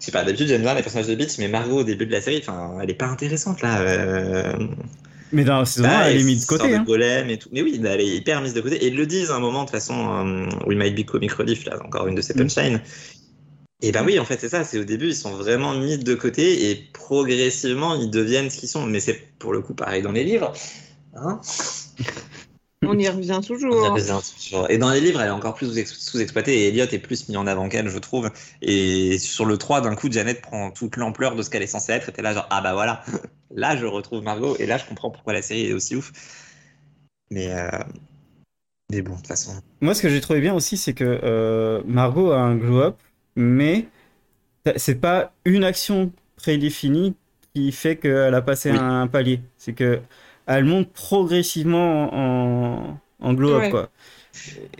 [0.04, 2.12] Je sais pas, d'habitude j'aime bien les personnages de Beach, mais Margot au début de
[2.12, 3.80] la série, enfin, elle est pas intéressante là.
[3.80, 4.52] euh,
[5.32, 6.74] Mais dans la saison 1, bah, elle est mise de côté.
[6.74, 6.82] hein.
[6.84, 7.48] golem et tout.
[7.52, 8.76] Mais oui, bah, elle est hyper mise de côté.
[8.84, 11.32] Et ils le disent à un moment, de toute façon, euh, We Might Be Comic
[11.32, 12.36] Relief, là, encore une de ces Mm.
[12.36, 12.82] punchlines.
[13.80, 14.62] Et bah oui, en fait, c'est ça.
[14.62, 18.68] C'est au début, ils sont vraiment mis de côté et progressivement, ils deviennent ce qu'ils
[18.68, 18.84] sont.
[18.86, 20.52] Mais c'est pour le coup pareil dans les livres.
[21.16, 21.40] Hein
[22.86, 23.92] On y revient On y toujours.
[23.92, 24.70] revient toujours.
[24.70, 27.36] Et dans les livres, elle est encore plus sous- sous-exploitée et Elliot est plus mis
[27.36, 28.30] en avant qu'elle, je trouve.
[28.62, 31.92] Et sur le 3, d'un coup, Janet prend toute l'ampleur de ce qu'elle est censée
[31.92, 32.08] être.
[32.08, 33.02] Et t'es là, genre, ah bah voilà,
[33.54, 36.12] là je retrouve Margot et là je comprends pourquoi la série est aussi ouf.
[37.30, 37.68] Mais, euh...
[38.90, 39.52] mais bon, de toute façon.
[39.80, 42.96] Moi, ce que j'ai trouvé bien aussi, c'est que euh, Margot a un glow-up,
[43.36, 43.86] mais
[44.76, 47.14] c'est pas une action prédéfinie
[47.54, 48.78] qui fait qu'elle a passé Oui.
[48.80, 49.40] un palier.
[49.56, 50.00] C'est que
[50.46, 53.68] elle monte progressivement en, en glow-up, Ouais.
[53.68, 53.90] quoi.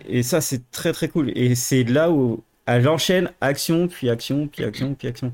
[0.09, 1.33] Et ça, c'est très très cool.
[1.37, 5.33] Et c'est là où elle enchaîne action, puis action, puis action, puis action.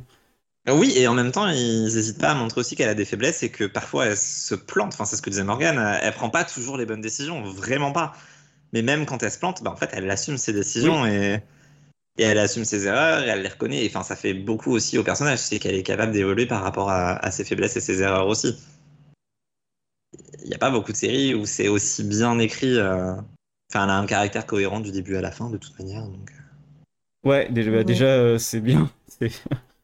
[0.69, 3.43] Oui, et en même temps, ils n'hésitent pas à montrer aussi qu'elle a des faiblesses
[3.43, 4.93] et que parfois elle se plante.
[4.93, 5.79] Enfin, c'est ce que disait Morgan.
[6.03, 8.13] Elle, prend pas toujours les bonnes décisions, vraiment pas.
[8.73, 11.43] Mais même quand elle se plante, bah, en fait, elle assume ses décisions et,
[12.19, 13.85] et elle assume ses erreurs et elle les reconnaît.
[13.85, 16.91] Et, enfin, ça fait beaucoup aussi au personnage, c'est qu'elle est capable d'évoluer par rapport
[16.91, 18.57] à, à ses faiblesses et ses erreurs aussi.
[20.43, 22.77] Il n'y a pas beaucoup de séries où c'est aussi bien écrit.
[22.79, 23.15] euh,
[23.73, 26.03] Enfin, elle a un caractère cohérent du début à la fin, de toute manière.
[26.05, 27.85] Donc, euh, Ouais, déjà, bah, Ouais.
[27.85, 28.91] déjà euh, c'est bien.
[29.21, 29.43] C'est-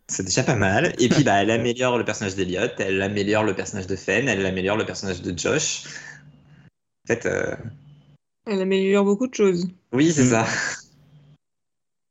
[0.09, 0.95] C'est déjà pas mal.
[0.99, 4.45] Et puis, bah, elle améliore le personnage d'Eliot, elle améliore le personnage de Fen, elle
[4.47, 5.85] améliore le personnage de Josh.
[7.05, 7.55] En fait, euh,
[8.47, 9.69] Elle améliore beaucoup de choses.
[9.93, 10.31] oui, c'est Mm.
[10.31, 10.47] ça.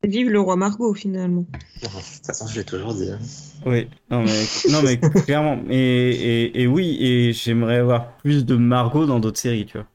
[0.06, 1.45] Vive le roi Margot, finalement.
[1.82, 3.09] De toute façon, je l'ai toujours dit.
[3.11, 3.19] hein.
[3.66, 5.59] Oui, non mais, non mais clairement.
[5.69, 9.88] Et, et, et oui, et j'aimerais avoir plus de Margot dans d'autres séries, tu vois.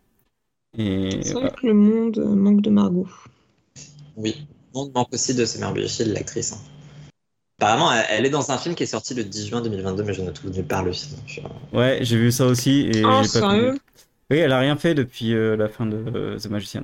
[0.78, 3.08] Et C'est vrai que le monde euh, manque de Margot.
[4.16, 4.46] Oui.
[4.74, 6.52] On manque aussi de Summer Shield, l'actrice.
[6.52, 6.58] hein.
[7.58, 10.14] Apparemment, elle, elle est dans un film qui est sorti le 10 juin 2022, mais
[10.14, 11.16] je ne trouve nulle part le film.
[11.72, 13.78] Ouais, j'ai vu ça aussi et Oh, j'ai pas sérieux.
[14.30, 16.82] Oui, elle a rien fait depuis euh, la fin de euh, The Magician.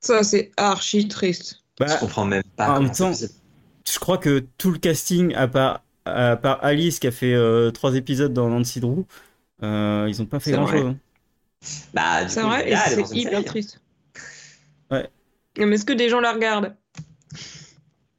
[0.00, 1.62] Ça, c'est archi triste.
[1.78, 5.48] Bah, Je comprends même pas en même temps, je crois que tout le casting, à
[5.48, 9.06] part, à part Alice qui a fait euh, trois épisodes dans Nancy Drew,
[9.64, 10.66] euh, ils ont pas fait C'est grand vrai.
[10.66, 10.94] chose.
[11.94, 13.44] Bah, C'est vrai, et elle est dans c'est hyper série.
[13.44, 13.80] triste.
[14.90, 15.10] Ouais.
[15.58, 16.76] Mais est-ce que des gens la regardent?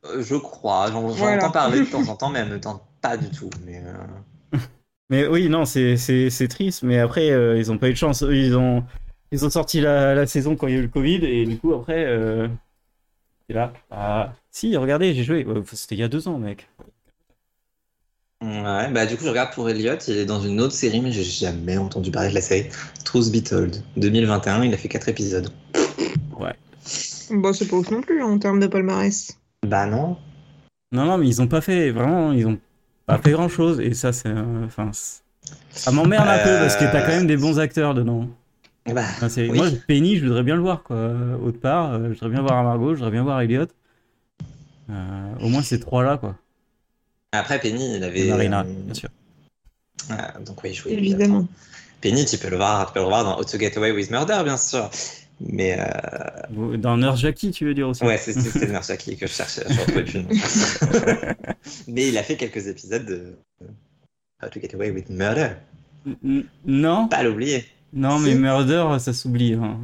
[0.05, 1.35] Euh, Je crois, j'en Voilà.
[1.35, 3.49] entends parler de temps en temps, mais elle me tente pas du tout.
[3.65, 3.93] Mais, euh,
[5.09, 7.97] Mais oui, non, c'est c'est- c'est triste, mais après, euh, ils ont pas eu de
[7.97, 8.23] chance.
[8.23, 8.83] Eux, ils ont,
[9.31, 11.57] ils ont sorti la, la saison quand il y a eu le Covid, et du
[11.59, 12.05] coup, après,
[13.51, 13.73] euh, là.
[13.91, 15.45] Ah, si, regardez, j'ai joué.
[15.45, 16.67] Ouais, C'était il y a deux ans, mec.
[18.41, 19.95] Ouais, bah du coup, je regarde pour Elliot.
[20.07, 22.69] Il est dans une autre série, mais j'ai jamais entendu parler de la série.
[23.03, 24.63] Truth Be Told, 2021.
[24.63, 25.49] Il a fait 4 épisodes.
[26.39, 26.53] Ouais.
[27.31, 29.37] Bon, c'est pas ouf non plus hein, en termes de palmarès.
[29.65, 30.17] Bah non.
[30.91, 32.59] Non, non, mais ils ont pas fait, vraiment, ils ont
[33.07, 33.79] pas fait grand chose.
[33.79, 34.29] Et ça, c'est.
[34.29, 34.91] euh, Enfin.
[34.93, 35.21] c'est-
[35.71, 38.27] ça m'emmerde un peu parce que t'as quand même des bons acteurs dedans.
[38.93, 39.57] Bah, Enfin, Oui.
[39.57, 40.97] Moi, Penny, je voudrais bien le voir, quoi.
[41.43, 43.65] Autre part, euh, je voudrais bien voir Margot, je voudrais bien voir Elliot.
[44.89, 46.35] Euh, au moins ces trois-là, quoi.
[47.33, 48.27] après Penny, il avait.
[48.27, 49.09] Et Marina, euh, bien sûr.
[50.09, 51.47] ah, donc oui, je jouais Évidemment.
[51.99, 54.11] Penny, tu peux le voir, tu peux le voir dans How to Get Away with
[54.11, 54.89] Murder, bien sûr.
[55.39, 58.35] Mais euh, Dans Nurse Jackie, tu veux dire aussi ouais, c'est
[58.69, 59.63] Nurse Jackie que je cherchais.
[60.05, 60.19] Je.
[61.87, 63.35] Mais il a fait quelques épisodes de
[64.43, 65.49] How to Get Away with Murder.
[66.23, 67.65] N- Non, Pas l'oublier.
[67.93, 68.35] Non, mais.
[68.35, 69.53] Murder, ça s'oublie.
[69.53, 69.77] hein.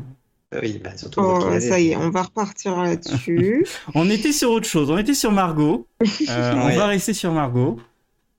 [0.62, 1.20] Oui, bah surtout.
[1.22, 3.66] Oh, ça y est, on va repartir là-dessus.
[3.96, 5.88] On était sur autre chose, on était sur Margot.
[6.02, 6.06] Euh,
[6.56, 7.80] On va rester sur Margot.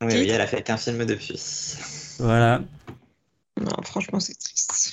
[0.01, 1.41] Oui, oui, elle a fait qu'un film depuis.
[2.21, 2.61] Voilà.
[3.61, 4.93] non, franchement, c'est triste.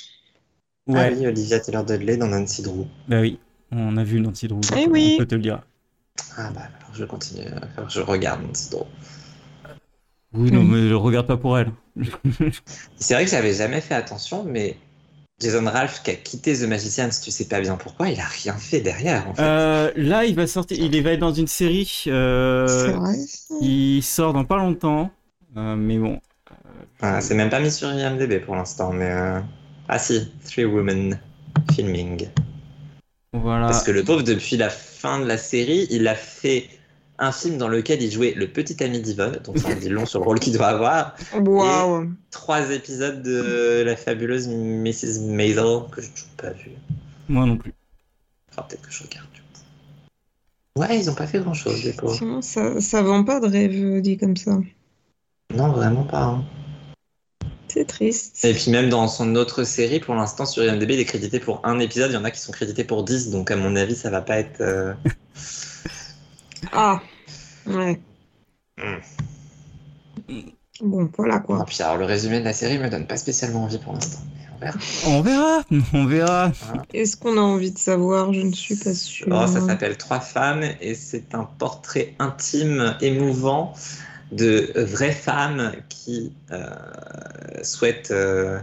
[0.88, 2.86] Ouais, Ah oui, Olivia Taylor-Dudley dans Nancy Drew.
[3.08, 3.38] bah oui.
[3.72, 4.60] On a vu Nancy Drew.
[4.76, 5.12] Eh oui.
[5.16, 5.62] On peut te le dire.
[6.38, 7.46] Ah bah alors je continue,
[7.78, 8.86] alors je regarde Nancy Drew.
[10.34, 10.72] Oui, non, Mhm.
[10.72, 11.72] mais je regarde pas pour elle.
[12.96, 14.78] C'est vrai que j'avais jamais fait attention, mais
[15.42, 18.54] Jason Ralph qui a quitté The Magicians, tu sais pas bien pourquoi, il a rien
[18.54, 19.42] fait derrière en fait.
[19.42, 22.04] Euh, là, il va sortir, il va être dans une série.
[22.08, 23.18] euh, c'est vrai.
[23.62, 25.12] Il sort dans pas longtemps.
[25.58, 26.20] Euh, mais bon.
[27.02, 29.40] Ah, c'est même pas mis sur IMDb pour l'instant, mais euh,
[29.90, 31.20] ah si, Three Women
[31.74, 32.28] Filming.
[33.34, 33.68] Voilà.
[33.68, 36.70] Parce que le pauvre, depuis la fin de la série, il a fait
[37.22, 40.20] un film dans lequel il jouait le petit ami d'Yvonne, donc ça dit long sur
[40.20, 41.16] le rôle qu'il doit avoir.
[41.34, 42.10] Waouh.
[42.32, 45.22] Trois épisodes de la fabuleuse Mrs.
[45.22, 46.72] Maisel que je n'ai toujours pas vu.
[47.30, 47.74] Moi non plus.
[48.52, 50.82] Enfin, peut-être que je regarde du coup.
[50.82, 52.16] Ouais, ils ont pas fait grand chose, pauvres.
[52.16, 54.60] Sinon, ça, ça vend pas de rêve dit comme ça.
[55.54, 56.24] Non, vraiment pas.
[56.24, 56.44] hein.
[57.68, 58.44] C'est triste.
[58.44, 61.62] Et puis même dans son autre série, pour l'instant sur IMDb, il est crédité pour
[61.66, 63.96] un épisode, il y en a qui sont crédités pour 10, donc à mon avis,
[63.96, 64.60] ça va pas être...
[64.60, 64.94] euh,
[66.72, 67.02] Ah,
[67.68, 68.00] ouais.
[68.78, 68.98] Hmm.
[70.82, 71.64] Bon, voilà Ah, quoi.
[71.66, 74.48] puis alors, le résumé de la série me donne pas spécialement envie pour l'instant, mais
[74.56, 74.80] on verra.
[75.06, 75.64] On verra.
[75.94, 76.52] On verra.
[76.94, 78.34] Est-ce qu'on a envie de savoir?
[78.34, 79.28] Je ne suis pas sûre.
[79.32, 83.74] Oh, ça s'appelle Trois femmes et c'est un portrait intime, émouvant
[84.32, 86.66] de vraies femmes qui euh,
[87.64, 88.60] souhaitent euh,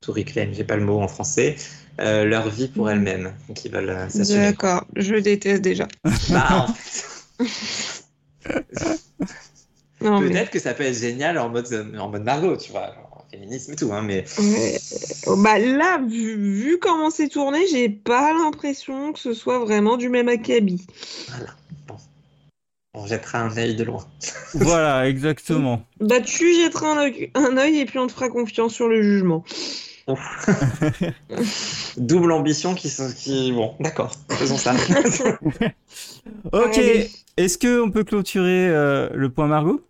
[0.00, 1.56] tout reclaim, j'ai pas le mot en français,
[2.00, 2.92] euh, leur vie pour Mhm.
[2.92, 4.50] elles-mêmes, qui veulent s'assumer.
[4.50, 5.86] D'accord, je déteste déjà.
[6.30, 7.04] Bah, en fait,
[10.00, 10.18] Mais...
[10.18, 13.72] peut-être que ça peut être génial en mode, en mode Margot, tu vois, genre, féminisme
[13.72, 14.24] et tout, hein, mais
[15.26, 20.08] Bah là, vu, vu comment c'est tourné, j'ai pas l'impression que ce soit vraiment du
[20.08, 20.86] même acabit.
[21.28, 21.54] voilà.
[21.86, 21.96] Bon.
[22.94, 24.06] On jettera un œil de loin.
[24.54, 25.82] Voilà, exactement.
[26.00, 29.02] Bah tu jetteras un œil, un œil et puis on te fera confiance sur le
[29.02, 29.44] jugement.
[31.96, 33.52] Double ambition qui, sont- qui...
[33.52, 34.74] bon, d'accord, faisons ça.
[36.52, 36.78] Ok.
[37.36, 39.80] Est-ce que on peut clôturer euh, le point Margot?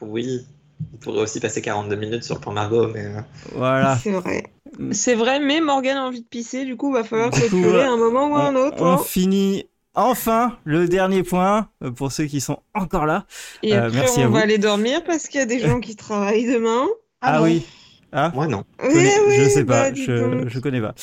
[0.00, 0.46] Oui,
[0.94, 3.04] on pourrait aussi passer 42 minutes sur le point Margot, mais...
[3.06, 3.20] euh,
[3.54, 3.96] Voilà.
[4.02, 4.44] C'est vrai.
[4.92, 7.84] C'est vrai, mais Morgane a envie de pisser, du coup va falloir Du coup, clôturer
[7.84, 8.82] un moment ou un autre.
[8.82, 8.98] on hein.
[8.98, 13.26] finit enfin le dernier point euh, pour ceux qui sont encore là.
[13.62, 14.44] Et euh, après merci à on va vous.
[14.44, 16.86] aller dormir parce qu'il y a des gens qui travaillent demain.
[17.20, 17.66] Ah, bon oui.
[18.12, 18.64] Ah, Moi, non.
[18.78, 19.90] connais- Oui, je sais pas.
[19.90, 20.94] bah, je, je connais pas.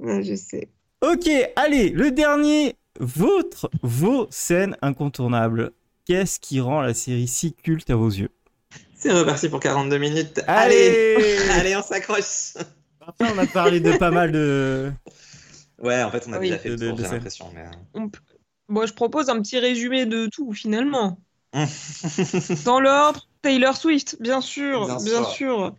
[0.00, 0.68] Ouais, je sais.
[1.00, 2.74] Ok, allez, le dernier.
[3.00, 5.70] Votre, vos scènes incontournables.
[6.04, 8.30] Qu'est-ce qui rend la série si culte à vos yeux?
[8.96, 10.40] C'est reparti pour 42 minutes.
[10.48, 12.54] Allez Allez, on s'accroche
[13.00, 14.90] Après, on a parlé de pas mal de.
[15.80, 16.48] Ouais, en fait, on a Oui.
[16.48, 17.12] déjà fait De- de- de j'ai scène.
[17.12, 17.46] l'impression.
[17.54, 17.60] Mais...
[17.62, 17.70] euh.
[17.94, 18.10] On
[18.68, 21.20] Bon, je propose un petit résumé de tout finalement.
[22.64, 25.30] Dans l'ordre, Taylor Swift, bien sûr, Bien bien, sûr.
[25.30, 25.74] sûr.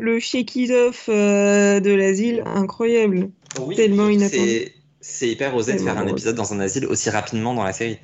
[0.00, 3.30] Le shake it off euh, de l'asile, incroyable.
[3.60, 4.68] Oui, Tellement inattendu.
[5.00, 7.98] c'est- hyper osé de faire un épisode dans un asile aussi rapidement dans la série.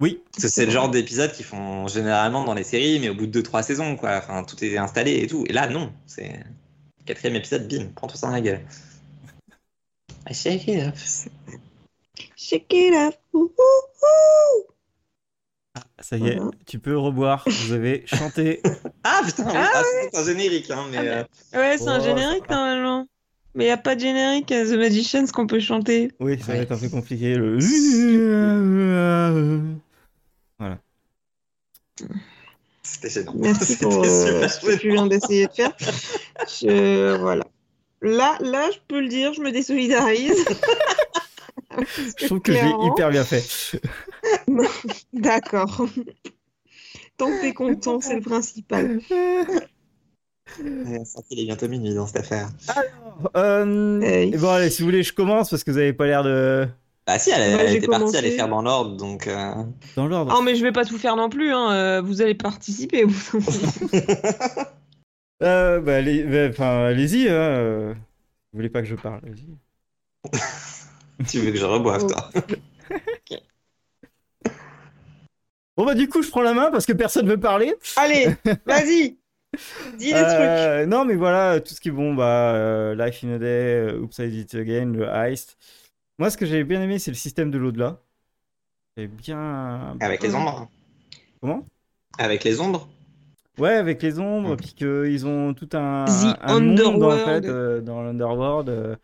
[0.00, 3.14] Oui, Parce que c'est le genre d'épisode qu'ils font généralement dans les séries, mais au
[3.14, 4.16] bout de 2-3 saisons, quoi.
[4.18, 5.44] Enfin, tout est installé et tout.
[5.48, 5.90] Et là, non.
[6.06, 6.32] C'est
[7.06, 8.60] quatrième épisode, bim, prends-toi ça dans la gueule.
[10.28, 11.28] I shake it off.
[12.36, 13.16] Shake it off.
[13.32, 14.66] ouh, ouh,
[16.00, 16.50] ça y est, Voilà.
[16.66, 17.44] tu peux reboire.
[17.46, 18.60] Vous avez chanté.
[19.04, 19.44] Ah putain.
[19.48, 19.82] Ah Ah,
[20.12, 20.98] c'est un générique, hein, mais.
[20.98, 21.24] Ah, euh.
[21.54, 23.06] Ouais, c'est un Oh, générique normalement.
[23.54, 26.12] Mais il n'y a pas de générique à The Magicians qu'on peut chanter.
[26.20, 27.36] Oui, ça va être un peu compliqué.
[27.36, 27.58] Le...
[32.82, 33.32] C'était gênant.
[33.36, 35.72] Merci C'était pour euh, super ce que tu viens d'essayer de faire.
[36.60, 37.16] Je...
[37.16, 37.44] Voilà.
[38.02, 40.44] Là, là, je peux le dire, je me désolidarise.
[42.18, 43.80] Je trouve que clairement- hyper bien fait.
[45.12, 45.86] D'accord.
[47.16, 49.00] Tant que t'es content, c'est le principal.
[50.60, 52.48] Ouais, qu'il est bientôt minuit dans cette affaire.
[53.36, 54.32] Euh, Hey.
[54.34, 56.68] et bon, allez, si vous voulez, je commence parce que vous avez pas l'air de.
[57.06, 59.28] Bah si, elle, j'ai était partie à les faire dans l'ordre, donc...
[59.28, 59.52] euh,
[59.96, 60.34] Dans l'ordre.
[60.36, 61.70] Oh, mais je vais pas tout faire non plus, hein.
[61.72, 63.04] euh, vous allez participer.
[63.04, 63.38] vous.
[65.42, 67.28] Euh, bah, allez, bah, enfin, allez-y.
[67.28, 67.92] Hein,
[68.52, 69.54] Vous voulez pas que je parle Allez-y.
[71.28, 72.08] tu veux que je reboive, Oh.
[72.08, 72.30] toi
[75.76, 77.74] Bon, bah, du coup, je prends la main parce que personne veut parler.
[77.96, 78.28] allez,
[78.66, 79.18] vas-y.
[79.98, 80.22] Dis des trucs.
[80.22, 83.74] Euh, non, mais voilà, tout ce qui est bon, bah, euh, Life in a Day,
[83.90, 85.58] euh, Oops, I Did It Again, le Heist.
[86.18, 88.00] Moi, ce que j'avais bien aimé, c'est le système de l'au-delà.
[88.96, 89.96] J'ai bien.
[90.00, 90.70] Avec les ombres
[91.42, 91.66] Comment?
[92.18, 92.88] Avec les ombres?
[93.58, 97.44] Ouais, avec les ombres, puis qu'ils ont tout un, The un monde en Underworld.
[97.44, 98.96] fait, euh, dans l'Underworld euh,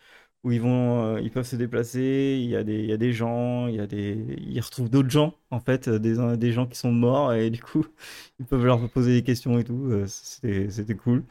[0.45, 2.39] où ils vont, euh, ils peuvent se déplacer.
[2.41, 4.91] Il y a des, il y a des gens, il y a des, ils retrouvent
[4.91, 7.87] d'autres gens en fait, euh, des, des gens qui sont morts et du coup,
[8.41, 9.87] ils peuvent leur poser des questions et tout.
[9.91, 11.25] euh, C'était, c'était cool.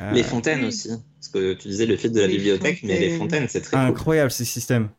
[0.00, 0.90] Euh, Les fontaines aussi.
[1.14, 3.48] Parce que tu disais le fil de la Les bibliothèque, mais les fontaines.
[3.48, 3.96] c'est très cool.
[3.96, 4.90] incroyable ces systèmes.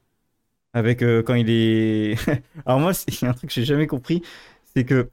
[0.74, 2.16] Avec euh, quand il est.
[2.66, 4.24] Alors moi, c'est- il y a un truc que j'ai jamais compris,
[4.76, 5.09] c'est que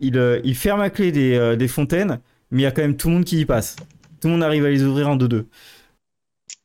[0.00, 2.20] il, euh, il ferme à clé des, euh, des fontaines,
[2.50, 3.76] mais il y a quand même tout le monde qui y passe.
[4.20, 5.48] Tout le monde arrive à les ouvrir en deux-deux.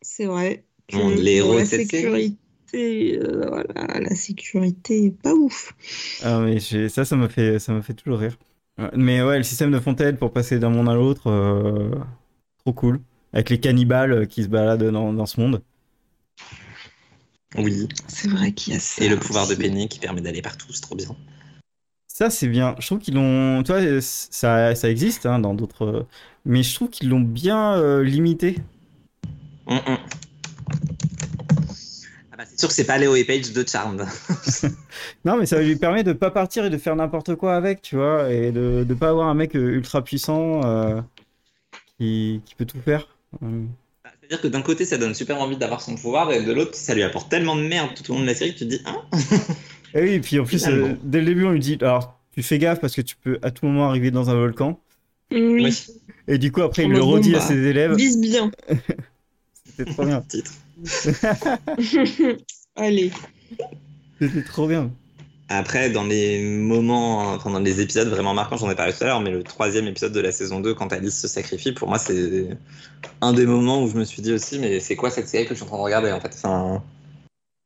[0.02, 0.66] C'est vrai.
[0.91, 2.38] Le monde, les héros la de cette série.
[2.72, 5.74] sécurité, euh, voilà, la sécurité pas ouf.
[6.22, 8.38] Ah, mais ça, ça m'a fait, ça m'a fait toujours rire.
[8.95, 11.91] Mais ouais, le système de fontaine pour passer d'un monde à l'autre, euh,
[12.59, 13.01] trop cool.
[13.33, 15.64] Avec les cannibales euh, qui se baladent dans, dans ce monde.
[17.57, 17.88] Oui.
[18.07, 19.03] C'est vrai qu'il y a ça.
[19.03, 19.56] Et le pouvoir de.
[19.56, 21.16] Penny qui permet d'aller partout, c'est trop bien.
[22.07, 22.75] Ça, c'est bien.
[22.80, 23.64] Je trouve qu'ils l'ont.
[23.64, 25.85] Tu vois, euh, ça, ça existe hein, dans d'autres.
[25.85, 26.07] euh,
[26.45, 28.57] Mais je trouve qu'ils l'ont bien euh, limité.
[29.67, 29.98] Hum, hum.
[32.31, 34.05] Ah bah, c'est sûr que c'est pas Léo et Page de Charmed.
[35.25, 37.95] Non, mais ça lui permet de pas partir et de faire n'importe quoi avec, tu
[37.95, 41.01] vois, et de, de pas avoir un mec euh, ultra puissant euh,
[41.97, 43.07] qui, qui peut tout faire.
[43.41, 43.47] Bah,
[44.19, 46.95] C'est-à-dire que d'un côté, ça donne super envie d'avoir son pouvoir, et de l'autre, ça
[46.95, 48.81] lui apporte tellement de merde tout au long de la série que tu te dis,
[48.85, 48.95] ah,
[49.93, 52.43] Et oui, et puis en plus, euh, dès le début, on lui dit alors, tu
[52.43, 54.79] fais gaffe parce que tu peux à tout moment arriver dans un volcan.
[55.31, 55.85] Oui.
[56.27, 57.95] Et du coup, après, il le redit à ses élèves.
[57.95, 58.51] Vise bien.
[59.77, 60.22] C'était trop bien.
[60.27, 60.51] titre.
[62.75, 63.11] Allez.
[64.19, 64.91] C'était trop bien.
[65.49, 69.07] Après, dans les moments, enfin, dans les épisodes vraiment marquants, j'en ai parlé tout à
[69.07, 71.97] l'heure, mais le troisième épisode de la saison 2, quand Alice se sacrifie, pour moi,
[71.97, 72.49] c'est
[73.22, 75.51] un des moments où je me suis dit aussi, mais c'est quoi cette série que
[75.51, 76.33] je suis en train de regarder en fait?
[76.33, 76.83] Enfin,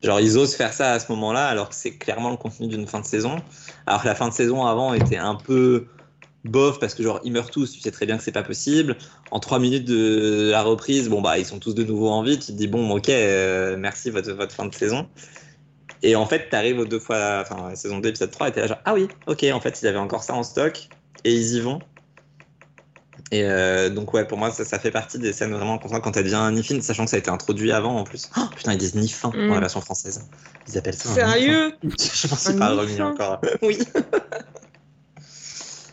[0.04, 2.88] Genre, ils osent faire ça à ce moment-là, alors que c'est clairement le contenu d'une
[2.88, 3.36] fin de saison.
[3.86, 5.86] Alors que la fin de saison avant était un peu
[6.44, 8.98] bof, parce que genre, ils meurent tous, tu sais très bien que c'est pas possible.
[9.32, 12.40] En trois minutes de la reprise, bon, bah, ils sont tous de nouveau en vie,
[12.40, 15.08] tu te dis, bon, ok, euh, merci votre, votre fin de saison.
[16.04, 18.68] Et en fait, t'arrives aux deux fois, enfin, saison 2, épisode 3, et t'es là
[18.68, 20.90] genre, ah oui, ok, en fait, ils avaient encore ça en stock,
[21.24, 21.80] et ils y vont.
[23.32, 26.18] Et euh, donc, ouais, pour moi, ça, ça fait partie des scènes vraiment constantes quand
[26.18, 28.30] elle devient Nifin, sachant que ça a été introduit avant en plus.
[28.36, 29.48] Oh, putain, ils disent Nifin Mm.
[29.48, 30.28] dans la version française.
[30.68, 31.72] Ils appellent ça Sérieux?
[31.84, 33.40] Je m'en suis Un pas remis encore.
[33.62, 33.78] oui.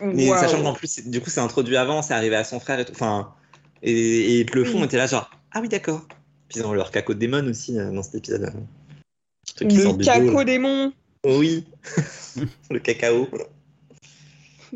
[0.03, 2.85] Mais sachant qu'en plus, du coup, c'est introduit avant, c'est arrivé à son frère et
[2.85, 2.93] tout.
[2.93, 3.33] Enfin,
[3.83, 6.07] et, et ils te le font, et t'es là genre, ah oui, d'accord.
[6.49, 8.53] Puis ils ont leur caco démon aussi euh, dans cet épisode.
[8.53, 10.45] Le truc qui Le du caco bowl.
[10.45, 10.93] démon.
[11.25, 11.65] Oh oui,
[12.71, 13.29] le cacao.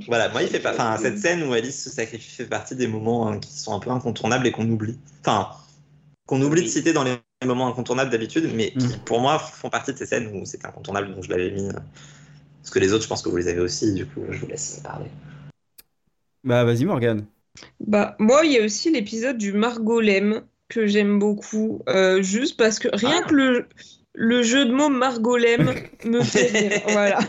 [0.08, 0.72] Voilà, moi il fait pas.
[0.72, 3.78] Enfin, cette scène où Alice se sacrifie fait partie des moments hein, qui sont un
[3.78, 4.98] peu incontournables et qu'on oublie.
[5.20, 5.48] Enfin,
[6.26, 8.98] qu'on oublie de citer dans les moments incontournables d'habitude, mais qui Mm.
[9.04, 11.68] pour moi font partie de ces scènes où c'est incontournable, donc je l'avais mis.
[12.62, 14.46] Parce que les autres, je pense que vous les avez aussi, du coup, je vous
[14.46, 15.06] laisse parler.
[16.44, 17.26] Bah, vas-y, Morgane.
[17.80, 22.78] Bah, moi, il y a aussi l'épisode du Margolem que j'aime beaucoup, euh, juste parce
[22.78, 23.28] que rien Ah.
[23.28, 23.66] que le,
[24.14, 25.70] le jeu de mots Margolem
[26.04, 26.80] me fait rire.
[26.88, 27.18] Voilà.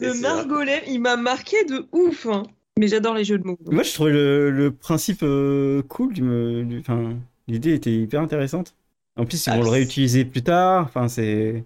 [0.00, 0.22] Le sûr.
[0.22, 2.26] Margolem, il m'a marqué de ouf.
[2.26, 2.42] hein.
[2.78, 3.56] Mais j'adore les jeux de mots.
[3.70, 6.12] Moi, je trouvais le, le principe euh, cool.
[6.12, 7.14] Du, du- enfin,
[7.46, 8.74] l'idée était hyper intéressante.
[9.16, 10.84] En plus, ils Ah, vont le réutiliser plus tard.
[10.86, 11.62] Enfin, c'est.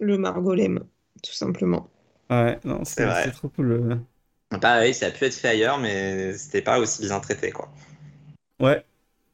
[0.00, 0.80] Le Margolem,
[1.22, 1.88] tout simplement.
[2.30, 3.72] Ouais, non, c'est trop cool.
[3.72, 3.96] euh.
[4.58, 7.70] Pareil, ça a pu être fait ailleurs, mais c'était pas aussi bien traité, quoi.
[8.60, 8.84] Ouais.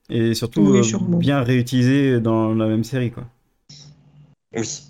[0.08, 3.24] Et surtout, Oui, euh, bien réutilisé dans la même série, quoi.
[4.54, 4.82] Oui.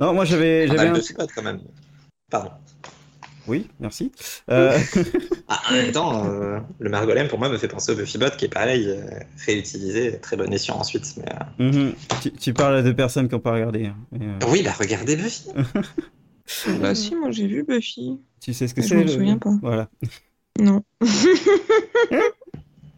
[0.00, 0.68] Non, moi, j'avais.
[0.68, 1.00] Un-
[1.34, 1.60] quand même.
[2.30, 2.50] Pardon.
[3.46, 4.10] Oui, merci.
[4.50, 4.78] Euh,
[5.48, 8.46] Ah, en même temps, euh, le Margolem pour moi me fait penser au Buffybot qui
[8.46, 9.02] est pareil, euh,
[9.46, 11.04] réutilisé, très bon escient ensuite.
[11.18, 11.24] Mais,
[11.60, 11.92] euh, mhm.
[12.22, 13.86] tu, tu parles à deux personnes qui n'ont pas regardé.
[13.86, 13.96] hein.
[14.12, 15.48] Mais, euh, Oui, bah regardez Buffy.
[16.80, 18.18] Bah si, moi j'ai vu Buffy.
[18.40, 19.54] tu sais ce que Je c'est m'en le- souviens pas.
[19.62, 19.88] Voilà.
[20.60, 20.82] Non.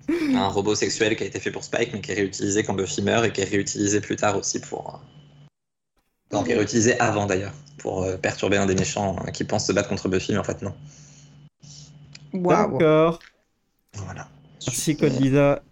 [0.09, 3.03] Un robot sexuel qui a été fait pour Spike, mais qui est réutilisé quand Buffy
[3.03, 5.01] meurt et qui est réutilisé plus tard aussi pour.
[6.31, 9.73] Qui est réutilisé avant d'ailleurs, pour euh, perturber un des méchants euh, qui pense se
[9.73, 10.75] battre contre Buffy, mais en fait non.
[12.33, 12.73] Waouh.
[12.73, 13.19] D'accord.
[13.95, 14.29] Voilà.
[14.67, 15.63] Merci Code Lisa.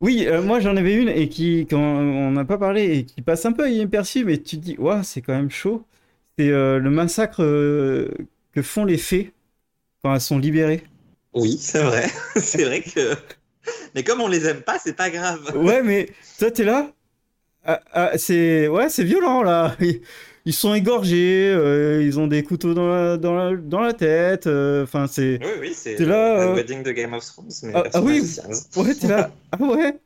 [0.00, 3.20] Oui, euh, moi j'en avais une et qui, quand on n'a pas parlé, et qui
[3.20, 5.84] passe un peu inaperçu, mais tu te dis, waouh, c'est quand même chaud.
[6.38, 8.08] C'est euh, le massacre euh,
[8.54, 9.34] que font les fées
[10.02, 10.84] quand elles sont libérées.
[11.34, 12.08] Oui, c'est vrai.
[12.36, 13.14] c'est vrai que.
[13.94, 15.52] Mais comme on les aime pas, c'est pas grave.
[15.54, 16.90] Ouais, mais toi t'es là.
[17.64, 19.76] Ah, ah, c'est ouais, c'est violent là.
[19.80, 20.00] Ils,
[20.46, 24.46] ils sont égorgés, euh, ils ont des couteaux dans la, dans la, dans la tête.
[24.46, 25.38] euh, Enfin, c'est.
[25.42, 27.50] Oui, oui, c'est T'es là, le euh, wedding de Game of Thrones.
[27.64, 28.22] Mais Ah, ah oui.
[28.76, 29.30] Ouais, t'es là.
[29.52, 30.00] Ah ouais.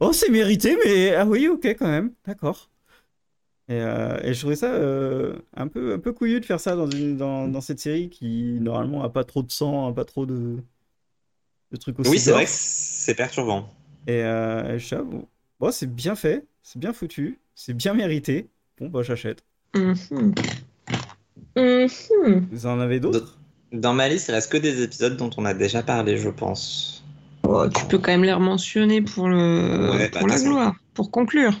[0.00, 2.12] Oh, c'est mérité, mais ah oui, ok, quand même.
[2.26, 2.68] D'accord.
[3.68, 4.72] Et, et je trouvais ça
[5.56, 8.58] un peu, un peu couillu de faire ça dans, une, dans, dans cette série qui,
[8.60, 10.56] normalement, a pas trop de sang, a pas trop de,
[11.70, 13.68] de trucs aussi Oui, c'est vrai que c'est perturbant.
[14.06, 15.26] Et je suis bon,
[15.60, 18.50] bon, c'est bien fait, c'est bien foutu, c'est bien mérité.
[18.80, 19.44] Bon, bah, j'achète.
[19.76, 20.34] Mhm.
[21.54, 22.48] Mhm.
[22.50, 23.38] Vous en avez d'autres?
[23.70, 27.04] Dans ma liste, il reste que des épisodes dont on a déjà parlé, je pense.
[27.44, 29.92] Oh, tu peux quand même les mentionner pour, le...
[29.92, 31.52] Ouais, pour bah, la gloire, pour conclure.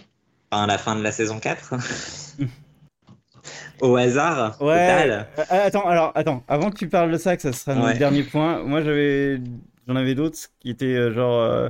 [0.50, 1.74] Enfin, la fin de la saison 4.
[3.80, 4.86] Au hasard, Ouais.
[4.86, 5.28] total.
[5.38, 7.98] Euh, attends, alors, attends, avant que tu parles de ça, que ça sera notre Ouais.
[7.98, 9.40] dernier point, moi j'avais,
[9.86, 11.68] j'en avais d'autres qui étaient euh, genre, euh,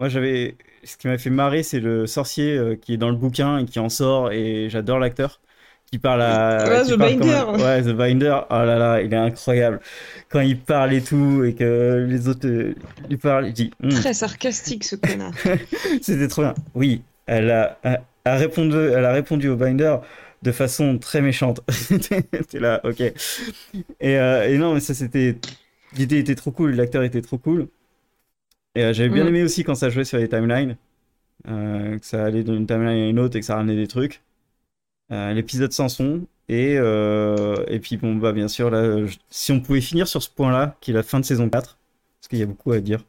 [0.00, 3.16] moi j'avais, ce qui m'a fait marrer, c'est le sorcier euh, qui est dans le
[3.16, 5.40] bouquin et qui en sort, et j'adore l'acteur
[5.90, 7.44] qui parle à, Ouais, qui The parle Binder.
[7.62, 9.80] ouais, The Binder, oh là là, il est incroyable.
[10.30, 12.74] Quand il parle et tout, et que les autres euh,
[13.10, 15.32] lui parlent, il dit, Hum, Très sarcastique ce connard.
[16.02, 16.54] c'était trop bien.
[16.74, 19.96] Oui, elle a, a, a répondu, elle a répondu au Binder
[20.42, 21.60] de façon très méchante.
[22.48, 23.00] T'es là, ok.
[23.00, 23.12] Et,
[24.18, 25.36] euh, et non, mais ça c'était.
[25.96, 27.68] L'idée était trop cool, l'acteur était trop cool.
[28.74, 29.28] Et euh, j'avais bien Mm.
[29.28, 30.76] aimé aussi quand ça jouait sur les timelines.
[31.48, 34.22] euh, que ça allait d'une timeline à une autre et que ça ramenait des trucs.
[35.12, 36.26] Euh, L'épisode sans son.
[36.48, 40.22] Et, euh, et puis, bon, bah, bien sûr, là, je- si on pouvait finir sur
[40.22, 41.78] ce point-là, qui est la fin de saison 4,
[42.20, 43.04] parce qu'il y a beaucoup à dire.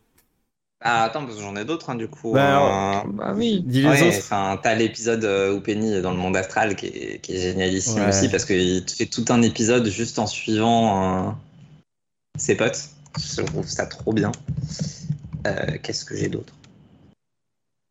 [0.85, 2.33] Ah, attends, parce que j'en ai d'autres, hein, du coup.
[2.33, 3.61] Bah, Euh, bah oui.
[3.66, 4.59] Dis les Ouais, autres.
[4.61, 5.24] t'as l'épisode
[5.56, 8.09] où Penny est dans le monde astral qui est, qui est génialissime Ouais.
[8.09, 11.32] aussi parce qu'il fait tout un épisode juste en suivant euh,
[12.38, 12.90] ses potes.
[13.17, 14.32] Je trouve ça trop bien.
[15.47, 16.53] Euh, Qu'est-ce que j'ai d'autre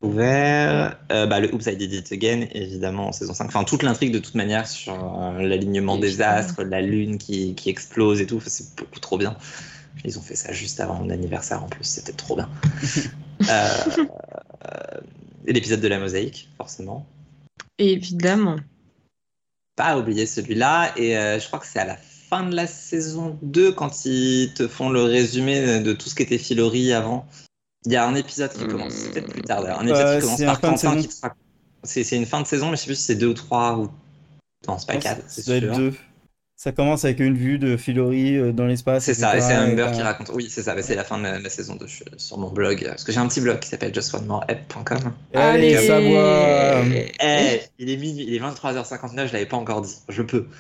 [0.03, 0.99] Ouvert.
[1.13, 3.47] Euh, bah, le Oops, I Did It Again, évidemment, en saison 5.
[3.47, 7.71] Enfin, toute l'intrigue de toute manière sur euh, l'alignement des astres, la lune qui, qui
[7.71, 8.39] explose et tout.
[8.39, 9.37] Enfin, c'est beaucoup trop bien.
[10.05, 12.49] Ils ont fait ça juste avant mon anniversaire en plus, c'était trop bien.
[15.45, 17.05] Et l'épisode de la mosaïque, forcément.
[17.79, 18.57] Évidemment.
[19.77, 20.93] Pas oublier celui-là.
[20.97, 24.55] Et je crois que c'est à la fin fin de la saison 2 quand ils
[24.55, 27.27] te font le résumé de tout ce qui était Filori avant.
[27.85, 30.23] Il y a un épisode qui commence, peut-être plus tard d'ailleurs, un épisode euh, qui
[30.23, 31.39] commence par Quentin qui te raconte.
[31.83, 33.91] C'est une fin de saison, mais je sais plus si c'est 2 ou 3 ou.
[34.67, 35.29] Non, c'est pas 4.
[35.29, 35.93] Ça doit être 2.
[36.63, 39.03] Ça commence avec une vue de Filori euh, dans l'espace.
[39.03, 40.31] C'est ça, et c'est Humber qui raconte.
[40.33, 42.39] Oui, c'est ça, mais c'est la fin de la, la saison 2 je suis sur
[42.39, 42.85] mon blog.
[42.87, 45.13] Parce que j'ai un petit blog qui s'appelle justonemoreapp.com.
[45.35, 45.99] Allez, ça.
[46.01, 50.47] Eh, il est minuit, il est 23h59, je l'avais pas encore dit, je peux.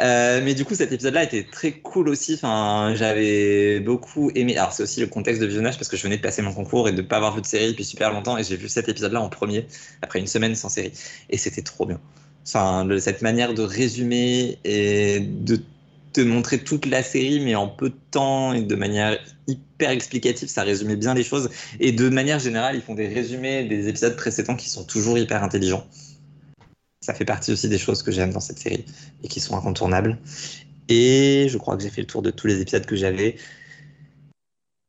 [0.00, 2.34] Euh, mais du coup, cet épisode-là était très cool aussi.
[2.34, 4.56] Enfin, j'avais beaucoup aimé.
[4.56, 6.88] Alors, c'est aussi le contexte de visionnage parce que je venais de passer mon concours
[6.88, 9.20] et de pas avoir vu de série depuis super longtemps et j'ai vu cet épisode-là
[9.20, 9.66] en premier
[10.02, 10.92] après une semaine sans série
[11.30, 12.00] et c'était trop bien.
[12.46, 15.60] Cette manière de résumer et de
[16.12, 19.18] te montrer toute la série, mais en peu de temps et de manière
[19.48, 21.50] hyper explicative, ça résumait bien les choses.
[21.80, 25.42] Et de manière générale, ils font des résumés des épisodes précédents qui sont toujours hyper
[25.42, 25.86] intelligents.
[27.00, 28.84] Ça fait partie aussi des choses que j'aime dans cette série
[29.22, 30.16] et qui sont incontournables.
[30.88, 33.36] Et je crois que j'ai fait le tour de tous les épisodes que j'avais.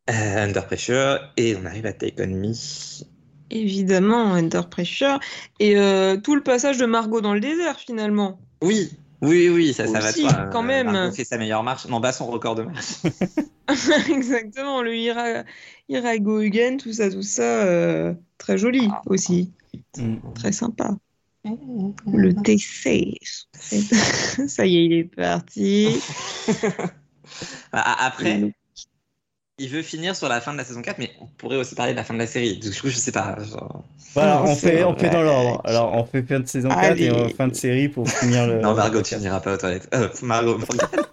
[0.10, 2.53] Euh, Under Pressure, et on arrive à Take On Me.
[3.51, 5.19] Évidemment, Under Pressure.
[5.59, 8.40] Et euh, tout le passage de Margot dans le désert, finalement.
[8.61, 8.90] Oui,
[9.22, 10.50] oui, oui, ça, ça va de soi.
[10.51, 10.92] quand Euh, même.
[10.92, 11.88] Margot fait sa meilleure marche.
[11.88, 12.93] Non, bat son record de marche.
[14.09, 15.43] Exactement, le Ira,
[15.90, 17.42] Ira Go Again, tout ça, tout ça.
[17.66, 19.51] euh, très joli aussi.
[19.98, 20.16] Mm.
[20.35, 20.95] Très sympa.
[22.06, 23.16] Le TC.
[24.48, 26.00] Ça y est, il est parti.
[27.74, 28.53] Ah, Après,
[29.60, 31.94] il veut finir sur la fin de la saison 4, mais on pourrait aussi parler
[31.94, 32.58] de la fin de la série.
[32.58, 33.38] Du coup, je sais pas.
[33.44, 35.61] genre- Voilà, on fait, on fait dans l'ordre.
[35.66, 38.60] Alors, on fait fin de saison 4 et on- fin de série pour finir le.
[38.60, 39.88] Non, Margot, tu n'iras pas aux toilettes.
[39.94, 41.06] Euh, Margot, Morgane.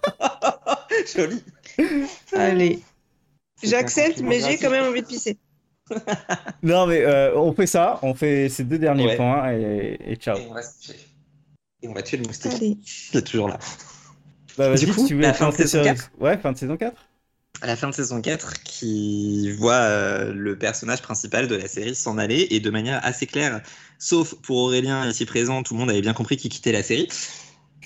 [1.17, 1.43] Joli.
[2.33, 2.81] Allez.
[3.63, 5.39] J'accepte, mais j'ai quand même envie de pisser.
[6.63, 9.17] Non, mais euh, on fait ça, on fait ces deux derniers Ouais.
[9.17, 10.39] points et, et ciao.
[10.39, 10.95] Et on va se tuer.
[11.83, 12.53] Et on va tuer le moustique.
[12.55, 12.79] Allez.
[13.13, 13.59] Il est toujours là.
[14.57, 16.11] Bah, vas-y, Du coup, si tu voulais la fin de saison sur- 4?
[16.19, 16.95] Ouais, fin de saison 4
[17.65, 21.95] À la fin de saison 4, qui voit euh, le personnage principal de la série
[21.95, 23.63] s'en aller et de manière assez claire,
[23.99, 27.09] sauf pour Aurélien ici présent, tout le monde avait bien compris qu'il quittait la série.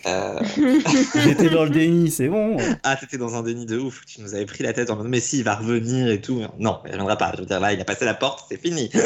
[0.07, 0.41] Euh,
[1.15, 2.57] J'étais dans le déni, c'est bon.
[2.83, 4.05] Ah, t'étais dans un déni de ouf.
[4.05, 6.43] Tu nous avais pris la tête en mode, mais si, il va revenir et tout.
[6.59, 7.31] Non, il reviendra pas.
[7.37, 8.91] Je veux dire, là, il a passé la porte, c'est fini.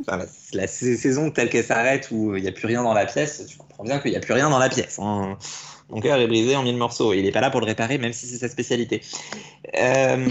[0.00, 3.04] Enfin, la, la saison telle qu'elle s'arrête où il n'y a plus rien dans la
[3.04, 4.98] pièce, tu comprends bien qu'il n'y a plus rien dans la pièce.
[4.98, 5.36] hein.
[5.90, 7.12] Mon cœur est brisé en mille morceaux.
[7.12, 9.02] Il n'est pas là pour le réparer, même si c'est sa spécialité.
[9.76, 10.26] Euh,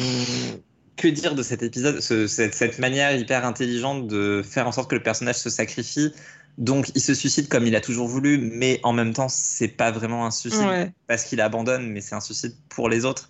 [0.95, 4.89] que dire de cet épisode ce- cette, cette manière hyper intelligente de faire en sorte
[4.89, 6.11] que le personnage se sacrifie?
[6.57, 9.91] Donc il se suicide comme il a toujours voulu, mais en même temps c'est pas
[9.91, 10.91] vraiment un suicide Ouais.
[11.07, 13.29] parce qu'il abandonne, mais c'est un suicide pour les autres.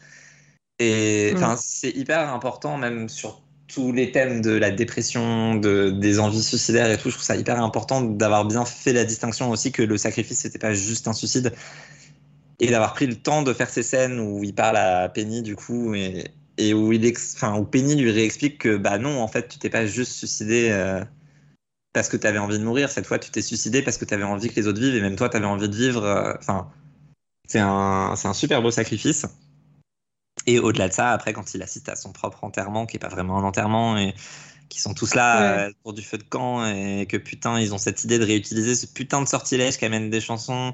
[0.79, 1.55] Et Mm.
[1.59, 6.89] c'est hyper important, même sur tous les thèmes de la dépression, de, des envies suicidaires
[6.89, 7.09] et tout.
[7.09, 10.57] Je trouve ça hyper important d'avoir bien fait la distinction aussi que le sacrifice, c'était
[10.57, 11.53] pas juste un suicide.
[12.59, 15.55] Et d'avoir pris le temps de faire ces scènes où il parle à Penny, du
[15.55, 16.25] coup, et,
[16.57, 19.59] et où, il ex- enfin, où Penny lui réexplique que, bah non, en fait, tu
[19.59, 21.03] t'es pas juste suicidé euh,
[21.93, 22.89] parce que tu avais envie de mourir.
[22.89, 25.01] Cette fois, tu t'es suicidé parce que tu avais envie que les autres vivent, et
[25.01, 26.03] même toi, tu avais envie de vivre.
[26.05, 26.71] euh, Enfin,
[27.47, 29.25] c'est un, c'est un super beau sacrifice.
[30.45, 33.09] Et au-delà de ça, après, quand il assiste à son propre enterrement, qui est pas
[33.09, 34.13] vraiment un enterrement, et
[34.69, 37.77] qui sont tous là euh, pour du feu de camp, et que putain, ils ont
[37.77, 40.73] cette idée de réutiliser ce putain de sortilège qui amène des chansons,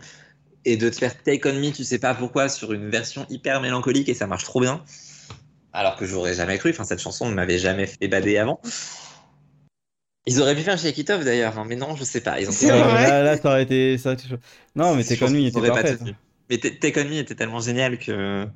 [0.66, 3.62] et de te faire Take On Me, tu sais pas pourquoi, sur une version hyper
[3.62, 4.84] mélancolique, et ça marche trop bien.
[5.74, 8.60] Alors que j'aurais jamais cru, enfin, cette chanson ne m'avait jamais fait bader avant.
[10.26, 12.40] Ils auraient pu faire Shake It Off d'ailleurs, hein, mais non, je sais pas.
[12.40, 12.68] Ils ont.
[12.68, 14.40] Là, là, ça aurait été, ça aurait été chaud.
[14.76, 16.16] Non, mais Take On Me était pas tenu.
[16.50, 18.48] Mais Take On Me était tellement génial que.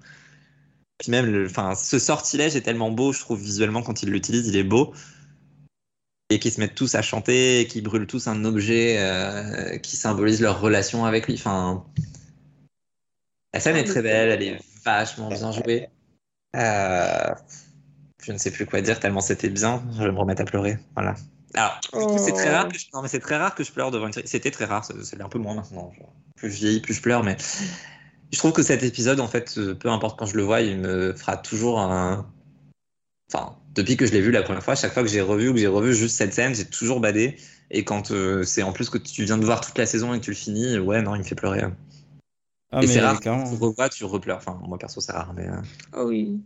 [0.98, 1.46] Puis même, le...
[1.46, 4.94] enfin, ce sortilège est tellement beau, je trouve, visuellement, quand ils l'utilisent, il est beau.
[6.32, 9.95] Et qu'ils se mettent tous à chanter, et qu'ils brûlent tous un objet euh, qui
[9.95, 11.33] symbolise leur relation avec lui.
[11.35, 11.83] Enfin,
[13.53, 15.90] la scène est très belle, elle est vachement bien jouée.
[16.56, 17.33] Euh,
[18.22, 20.77] Je ne sais plus quoi dire, tellement c'était bien, je vais me remettre à pleurer.
[20.93, 21.16] Voilà.
[21.56, 21.80] Alors,
[22.19, 22.53] c'est très Oh.
[22.53, 22.85] rare que je...
[22.93, 24.27] Non, mais c'est très rare que je pleure devant une série.
[24.27, 25.91] C'était très rare, c'est un peu moins maintenant.
[26.35, 27.38] Plus je vieillis, plus je pleure, mais
[28.32, 30.77] je trouve que cet épisode, en fait, euh, peu importe quand je le vois, il
[30.77, 32.32] me fera toujours un.
[33.33, 35.53] Enfin, depuis que je l'ai vu la première fois, chaque fois que j'ai revu ou
[35.53, 37.38] que j'ai revu juste cette scène, j'ai toujours badé.
[37.72, 40.19] Et quand euh, c'est en plus que tu viens de voir toute la saison et
[40.19, 41.64] que tu le finis, ouais, non, il me fait pleurer.
[42.72, 44.38] Ah, et c'est rare, quand tu revois, tu repleures.
[44.38, 45.48] Enfin, moi perso, c'est rare, mais.
[45.48, 46.41] euh, Ah oui.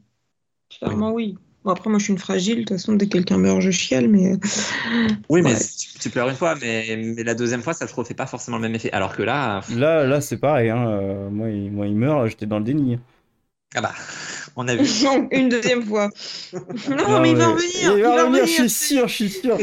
[0.70, 1.38] Clairement, oui.
[1.64, 2.58] Bon, après, moi, je suis une fragile.
[2.60, 4.10] De toute façon, dès que quelqu'un meurt, je chiale.
[4.10, 4.34] Mais
[5.30, 5.60] Oui, mais Ouais.
[5.60, 8.58] tu, tu pleures une fois, mais, mais la deuxième fois, ça ne refait pas forcément
[8.58, 8.92] le même effet.
[8.92, 10.70] Alors que là, Là, là, c'est pareil.
[10.70, 10.88] Hein.
[10.90, 13.00] euh, Moi, il, moi, il meurt, j'étais dans le déni.
[13.76, 13.94] ah bah,
[14.56, 14.88] on a vu.
[15.04, 16.10] Non, une deuxième fois.
[16.90, 17.98] Non, mais il va revenir.
[17.98, 19.58] Il va revenir, je suis sûr, je suis sûr.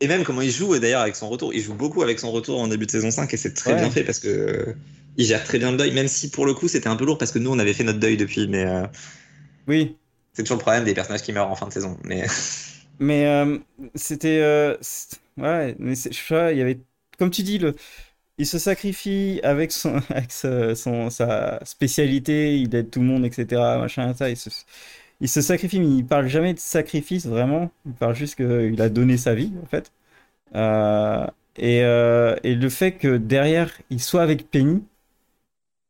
[0.00, 1.54] Et même comment il joue d'ailleurs avec son retour.
[1.54, 3.76] Il joue beaucoup avec son retour en début de saison 5 et c'est très Ouais.
[3.76, 4.74] bien fait parce que euh,
[5.16, 7.18] il gère très bien le deuil, même si pour le coup c'était un peu lourd
[7.18, 8.84] parce que nous on avait fait notre deuil depuis, mais euh,
[9.66, 9.98] Oui,
[10.32, 11.98] c'est toujours le problème des personnages qui meurent en fin de saison.
[12.04, 12.26] Mais
[12.98, 13.58] mais euh,
[13.94, 14.40] c'était.
[14.40, 14.76] euh,
[15.36, 16.80] ouais, mais c'est- je sais pas, il y avait.
[17.18, 17.74] Comme tu dis, le...
[18.38, 23.24] il se sacrifie avec, son, avec sa, son- sa spécialité, il aide tout le monde,
[23.24, 23.78] etc.
[23.78, 24.50] Machin, ça, il se,
[25.20, 27.70] il se sacrifie, mais il parle jamais de sacrifice vraiment.
[27.86, 29.92] Il parle juste qu'il a donné sa vie, en fait.
[30.56, 31.26] Euh,
[31.58, 34.82] et, euh, et le fait que derrière, il soit avec Penny,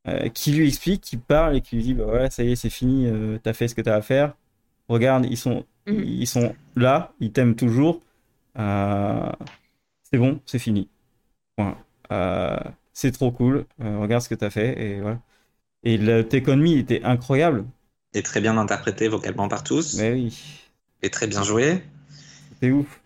[0.09, 2.57] euh, qui lui explique, qui parle et qui lui dit bah voilà, ça y est,
[2.57, 3.07] c'est fini,
[3.43, 4.35] t'as fait ce que t'as à faire.
[4.89, 6.05] Regarde, ils sont, Mhm.
[6.05, 8.03] ils sont là, ils t'aiment toujours.
[10.05, 10.89] C'est bon, c'est fini.
[11.57, 11.79] Point.
[12.13, 12.57] Euh,
[12.93, 13.65] c'est trop cool.
[13.83, 15.19] Euh, regarde ce que t'as fait et voilà.
[15.83, 17.65] Et le Take On Me était incroyable.
[18.15, 20.39] est très bien interprété vocalement par tous Mais oui,
[21.03, 21.83] et très bien joué.
[22.61, 23.01] c'est ouf.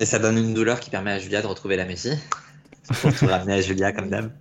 [0.00, 2.12] Et ça donne une douleur qui permet à Julia de retrouver la Messie.
[3.02, 4.32] Pour tout ramener à Julia comme d'hab.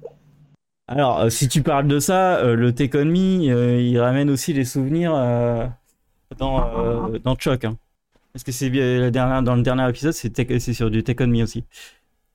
[0.88, 4.30] Alors, euh, si tu parles de ça, euh, le Take On Me, euh, il ramène
[4.32, 5.68] aussi les souvenirs euh,
[6.38, 6.66] dans,
[7.14, 7.64] euh, dans Chuck.
[7.66, 7.78] hein.
[8.34, 11.28] Parce que c'est bien la dernière, dans le dernier épisode, c'est sur du Take On
[11.28, 11.64] Me aussi.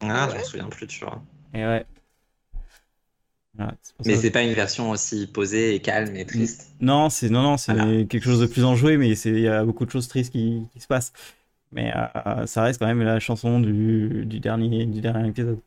[0.00, 1.20] Ah, je me souviens plus, tu vois.
[1.55, 1.86] Et ouais.
[3.57, 3.74] Voilà,
[4.05, 6.70] Mais c'est pas une version aussi posée et calme et triste?
[6.81, 8.05] Non, c'est non, non, c'est Voilà.
[8.05, 10.81] quelque chose de plus enjoué, mais il y a beaucoup de choses tristes qui, qui
[10.81, 11.12] se passent.
[11.70, 15.60] Mais euh, ça reste quand même la chanson du, du dernier du dernier épisode.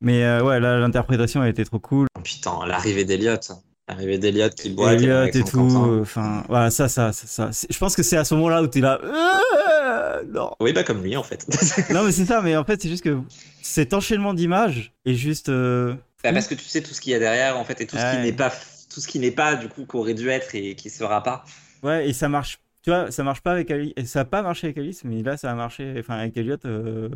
[0.00, 2.06] Mais euh, ouais, là l'interprétation a été trop cool.
[2.18, 3.52] Oh, putain, l'arrivée d'Eliott.
[3.92, 7.66] L'arrivée d'Eliott qui boit Elliot et tout, enfin voilà, ça, ça, ça, ça.
[7.70, 8.98] Je pense que c'est à ce moment-là où t'es là.
[9.02, 10.52] Euh, non.
[10.60, 11.46] Oui, bah comme lui en fait.
[11.92, 12.40] Non, mais c'est ça.
[12.42, 13.18] Mais en fait, c'est juste que
[13.62, 15.48] cet enchaînement d'images est juste.
[15.48, 17.86] euh, Bah, parce que tu sais tout ce qu'il y a derrière en fait et
[17.86, 18.50] tout ce qui n'est pas
[18.92, 21.44] tout ce qui n'est pas du coup qu'aurait dû être et qui sera pas.
[21.82, 22.58] Ouais, et ça marche.
[22.84, 23.92] Tu vois, ça marche pas avec Alice.
[24.06, 25.94] Ça a pas marché avec Alice, mais là, ça a marché.
[25.98, 26.56] Enfin, avec Elliot.
[26.64, 27.08] euh,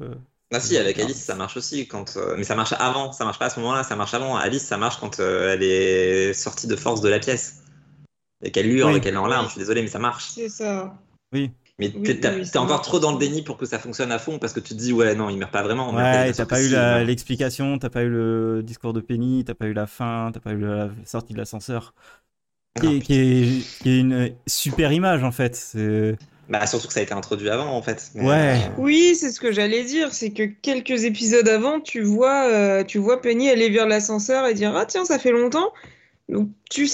[0.53, 3.39] Ah si, avec Alice ça marche aussi quand euh, mais ça marche avant, ça marche
[3.39, 4.37] pas à ce moment-là, ça marche avant.
[4.37, 7.63] Alice ça marche quand euh, elle est sortie de force de la pièce
[8.45, 8.99] et qu'elle hurle Oui.
[8.99, 9.47] et qu'elle est en larmes.
[9.47, 10.31] Je suis désolé mais ça marche.
[10.35, 10.97] c'est ça.
[11.33, 14.11] Mais Oui, t'es t'as- oui, t'es encore trop dans le déni pour que ça fonctionne
[14.13, 15.93] à fond parce que tu te dis ouais non il meurt pas vraiment.
[15.93, 19.67] mais Ouais, t'as pas eu l'explication, t'as pas eu le discours de Penny, t'as pas
[19.67, 21.93] eu la fin, t'as pas eu la sortie de l'ascenseur.
[22.81, 25.57] Qui, est- qui est, qui est une super image en fait.
[25.57, 26.17] C'est-
[26.49, 28.11] Bah surtout que ça a été introduit avant en fait.
[28.15, 28.61] Mais, Ouais.
[28.65, 32.85] euh, Oui, c'est ce que j'allais dire, c'est que quelques épisodes avant, tu vois, euh,
[32.85, 35.73] tu vois Penny aller vers l'ascenseur et dire Ah tiens, ça fait longtemps.
[36.29, 36.89] Donc tu,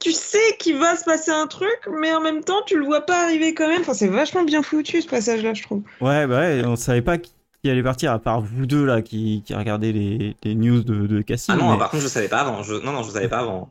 [0.00, 3.02] tu sais qu'il va se passer un truc, mais en même temps, tu le vois
[3.02, 3.82] pas arriver quand même.
[3.82, 5.82] Enfin, c'est vachement bien foutu ce passage-là, je trouve.
[6.00, 7.32] Ouais, bah ouais, on savait pas qui
[7.70, 11.22] allait partir à part vous deux là qui, qui regardez les, les news de, de
[11.22, 11.54] casting.
[11.58, 12.62] Ah non, mais, par contre je savais pas avant.
[12.62, 12.74] Je...
[12.74, 13.70] Non non je savais pas avant.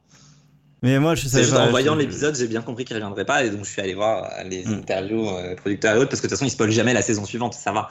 [0.83, 1.65] Mais moi je savais juste pas.
[1.65, 4.25] en voyant l'épisode j'ai bien compris qu'il reviendrait pas et donc je suis allé voir
[4.39, 4.73] euh, les Mm.
[4.73, 7.25] interviews euh, producteurs et autres parce que de toute façon ils spoilent jamais la saison
[7.25, 7.89] suivante ça va.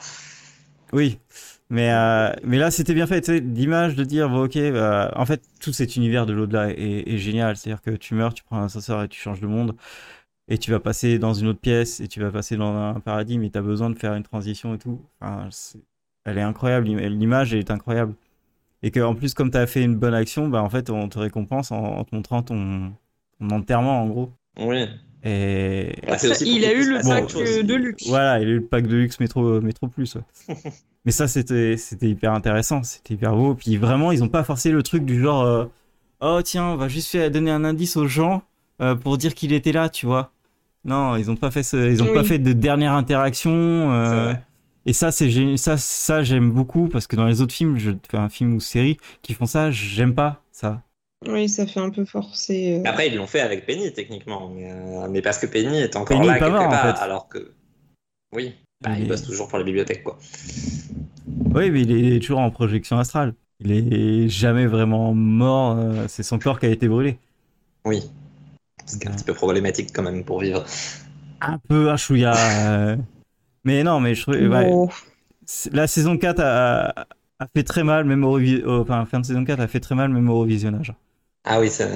[0.91, 1.17] Oui,
[1.69, 5.41] mais, euh, mais là c'était bien fait, l'image de dire, bon ok, bah, en fait
[5.59, 8.65] tout cet univers de l'au-delà est, est génial, c'est-à-dire que tu meurs, tu prends un
[8.65, 9.75] ascenseur et tu changes de monde,
[10.49, 13.39] et tu vas passer dans une autre pièce, et tu vas passer dans un paradis,
[13.39, 15.01] mais tu as besoin de faire une transition et tout.
[15.21, 15.49] Enfin,
[16.25, 18.15] elle est incroyable, l'im- l'image est incroyable.
[18.83, 21.07] Et que en plus comme tu as fait une bonne action, bah en fait on
[21.09, 22.91] te récompense en, en te montrant ton,
[23.39, 24.31] ton enterrement en gros.
[24.59, 24.85] Oui.
[25.23, 28.07] Et Bah, pour il a eu le pack euh, de luxe.
[28.07, 30.15] Voilà, il a eu le pack de luxe métro, métro plus.
[30.15, 30.55] ouais.
[31.05, 33.55] Mais ça, c'était, c'était hyper intéressant, c'était hyper beau.
[33.55, 35.65] Puis vraiment, ils ont pas forcé le truc du genre, euh,
[36.21, 38.43] oh tiens, on va juste faire donner un indice aux gens
[38.81, 40.31] euh, pour dire qu'il était là, tu vois.
[40.85, 43.51] Non, ils ont pas fait, ce- ils ont pas fait de dernière interaction.
[43.53, 44.43] euh, C'est vrai.
[44.85, 48.17] Et ça, c'est ça, ça, j'aime beaucoup parce que dans les autres films, je fais
[48.17, 50.81] un film ou série qui font ça, j'aime pas ça.
[51.25, 52.79] Oui, ça fait un peu forcé.
[52.81, 52.89] euh.
[52.89, 56.17] Après ils l'ont fait avec Penny techniquement mais, euh, mais parce que Penny est encore
[56.17, 56.97] Penny là est pas quelque mort, en part fait.
[56.97, 57.53] alors que
[58.33, 60.19] oui bah, Il bosse toujours pour la bibliothèque quoi.
[61.53, 63.35] Oui, mais il est toujours en projection astrale.
[63.59, 65.77] Il est jamais vraiment mort.
[65.77, 67.19] euh, c'est son corps qui a été brûlé.
[67.85, 68.03] Oui.
[68.85, 70.65] Ce qui est un petit peu problématique quand même pour vivre.
[71.41, 72.97] un peu un chouïa.
[73.63, 74.35] Mais non, mais je trouve.
[74.35, 74.71] ouais,
[75.71, 77.07] la saison 4 a,
[77.39, 78.39] a fait très mal, même au
[78.81, 80.93] Enfin, fin de saison 4 a fait très mal, même au revisionnage.
[81.45, 81.87] Ah oui c'est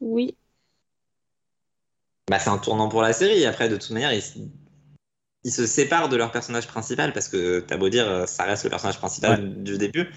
[0.00, 0.36] Oui.
[2.30, 3.44] bah, c'est un tournant pour la série.
[3.46, 4.22] Après de toute manière ils...
[5.44, 8.70] ils se séparent de leur personnage principal parce que t'as beau dire ça reste le
[8.70, 10.08] personnage principal du début.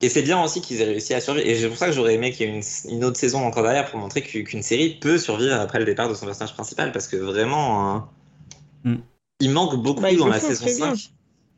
[0.00, 1.46] Et c'est bien aussi qu'ils aient réussi à survivre.
[1.46, 3.64] Et c'est pour ça que j'aurais aimé qu'il y ait une, une autre saison encore
[3.64, 6.92] derrière pour montrer qu'u- qu'une série peut survivre après le départ de son personnage principal.
[6.92, 8.08] Parce que vraiment, hein,
[8.90, 9.02] Mm.
[9.40, 10.94] il manque beaucoup Bah, ils dans la saison très bien.
[10.96, 11.10] 5.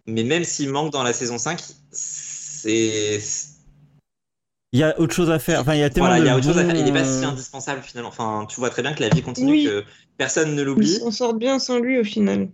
[0.06, 1.60] Mais même s'il manque dans la saison 5,
[1.90, 3.20] c'est.
[4.72, 5.60] Il y a autre chose à faire.
[5.60, 6.76] Enfin, il y a tellement Voilà, il y a de autre chose à faire.
[6.76, 8.08] Il est pas si indispensable finalement.
[8.10, 9.64] Enfin, tu vois très bien que la vie continue, Oui.
[9.64, 9.84] que
[10.16, 10.98] personne ne Ils l'oublie.
[10.98, 12.48] s'en sortent bien sans lui au final.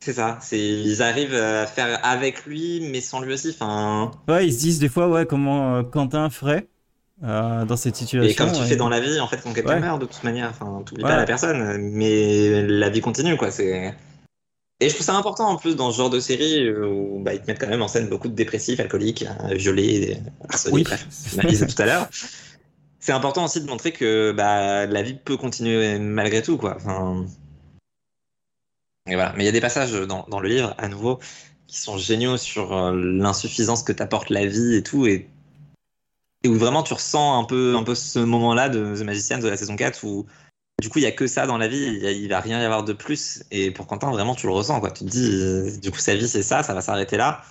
[0.00, 0.38] C'est ça.
[0.42, 3.50] C'est ils arrivent à faire avec lui, mais sans lui aussi.
[3.50, 6.68] Enfin, Ouais, ils se disent des fois, ouais, comment euh, Quentin ferait
[7.24, 8.28] euh, dans cette situation.
[8.30, 9.80] et comme tu fais dans la vie, en fait, quand quelqu'un Ouais.
[9.80, 11.10] meurt, de toute manière, enfin, t'oublies Ouais.
[11.10, 13.50] pas la personne, mais la vie continue, quoi.
[13.50, 13.94] C'est
[14.80, 17.40] et je trouve ça important en plus dans ce genre de série où bah, ils
[17.40, 20.82] te mettent quand même en scène beaucoup de dépressifs, alcooliques, euh, violés, harcelés, Oui.
[20.82, 21.06] bref,
[21.74, 22.08] tout à l'heure.
[22.98, 26.76] C'est important aussi de montrer que bah, la vie peut continuer malgré tout, quoi.
[26.76, 27.24] Enfin...
[29.08, 29.32] Et voilà.
[29.36, 31.18] Mais il y a des passages dans, dans le livre, à nouveau,
[31.66, 35.28] qui sont géniaux sur euh, l'insuffisance que t'apporte la vie et tout, et,
[36.44, 39.48] et où vraiment tu ressens un peu, un peu ce moment-là de The Magician de
[39.48, 40.26] la saison 4 où
[40.80, 42.40] du coup il y a que ça dans la vie, il, y a- il va
[42.40, 43.42] rien y avoir de plus.
[43.50, 44.90] Et pour Quentin, vraiment tu le ressens, quoi.
[44.90, 47.42] Tu te dis, euh, du coup sa vie c'est ça, ça va s'arrêter là,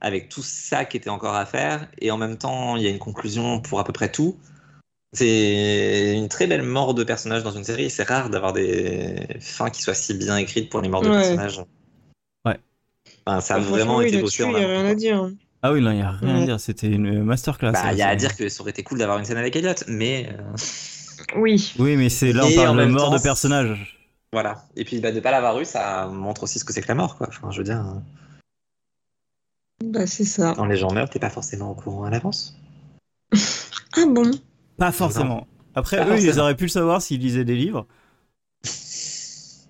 [0.00, 2.90] avec tout ça qui était encore à faire, et en même temps il y a
[2.90, 4.36] une conclusion pour à peu près tout.
[5.14, 7.90] C'est une très belle mort de personnage dans une série.
[7.90, 11.14] C'est rare d'avoir des fins qui soient si bien écrites pour les morts de Ouais.
[11.16, 11.60] personnages.
[12.46, 12.58] Ouais.
[13.26, 15.30] Enfin, ça a Bah, vraiment été bossé en Il n'y a rien à dire.
[15.62, 16.44] Ah oui, non, il n'y a rien à Ouais.
[16.46, 16.60] dire.
[16.60, 17.72] C'était une masterclass.
[17.72, 19.54] Bah, il y a à dire que ça aurait été cool d'avoir une scène avec
[19.54, 21.72] Elliot, mais euh, Oui.
[21.78, 23.98] Oui, mais c'est là, on parle de mort temps, de personnage.
[24.32, 24.64] voilà.
[24.76, 26.96] Et puis bah, de pas l'avoir eu, ça montre aussi ce que c'est que la
[26.96, 27.28] mort, quoi.
[27.28, 28.00] Enfin, je veux dire, euh,
[29.84, 30.54] Bah, c'est ça.
[30.56, 32.56] quand les gens meurent, t'es pas forcément au courant à l'avance.
[33.94, 34.30] Ah bon?
[34.78, 35.46] Pas forcément.
[35.74, 37.86] Après, Pas eux, ils auraient pu le savoir s'ils lisaient des livres.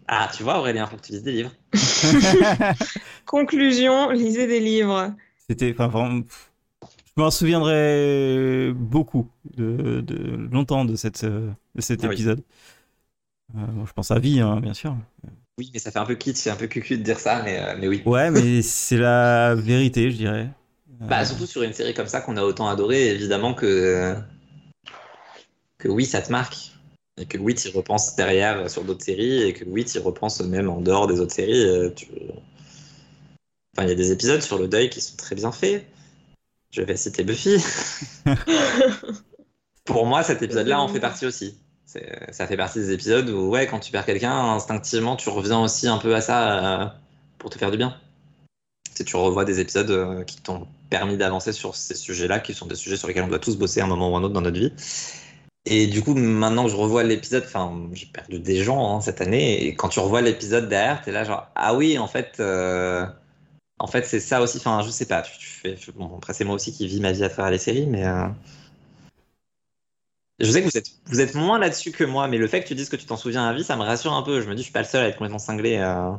[0.06, 1.52] Ah, tu vois, Aurélien, faut que tu lises des livres.
[3.26, 5.12] Conclusion, lisez des livres.
[5.52, 6.52] C'était, enfin, vraiment, pff,
[7.16, 12.18] je m'en souviendrai beaucoup de, de longtemps de cette, de cet Ah oui.
[12.18, 12.42] épisode.
[13.56, 14.96] Euh, bon, je pense à vie, hein, bien sûr.
[15.58, 17.58] Oui, mais ça fait un peu kitsch, c'est un peu cucu de dire ça, mais,
[17.58, 18.04] euh, mais oui.
[18.04, 20.50] Ouais, mais c'est la vérité, je dirais.
[21.02, 24.16] Euh, Bah, surtout sur une série comme ça qu'on a autant adoré, évidemment que,
[25.78, 26.72] que oui, ça te marque.
[27.18, 30.00] Et que oui, tu y repenses derrière sur d'autres séries, et que oui, tu y
[30.00, 31.92] repenses même en dehors des autres séries.
[31.94, 32.06] tu-
[33.76, 35.86] Enfin, il y a des épisodes sur le deuil qui sont très bien faits.
[36.70, 37.56] Je vais citer Buffy.
[39.84, 41.58] Pour moi, cet épisode-là en fait partie aussi.
[41.86, 45.88] Ça fait partie des épisodes où, ouais, quand tu perds quelqu'un, instinctivement, tu reviens aussi
[45.88, 46.86] un peu à ça euh,
[47.38, 47.94] pour te faire du bien.
[48.94, 52.66] Si tu revois des épisodes euh, qui t'ont permis d'avancer sur ces sujets-là, qui sont
[52.66, 54.40] des sujets sur lesquels on doit tous bosser à un moment ou un autre dans
[54.40, 54.72] notre vie.
[55.64, 59.20] Et du coup, maintenant que je revois l'épisode, enfin, j'ai perdu des gens hein, cette
[59.20, 63.06] année, et quand tu revois l'épisode derrière, t'es là genre, ah oui, en fait, euh,
[63.82, 64.58] en fait, c'est ça aussi.
[64.58, 65.22] Enfin, je sais pas.
[65.22, 67.58] Tu, tu fais, bon, après, c'est moi aussi qui vis ma vie à travers les
[67.58, 68.28] séries, mais euh,
[70.40, 72.68] je sais que vous êtes, vous êtes moins là-dessus que moi, mais le fait que
[72.68, 74.40] tu dises que tu t'en souviens à vie, ça me rassure un peu.
[74.40, 75.76] Je me dis, je suis pas le seul à être complètement cinglé.
[75.78, 76.10] euh.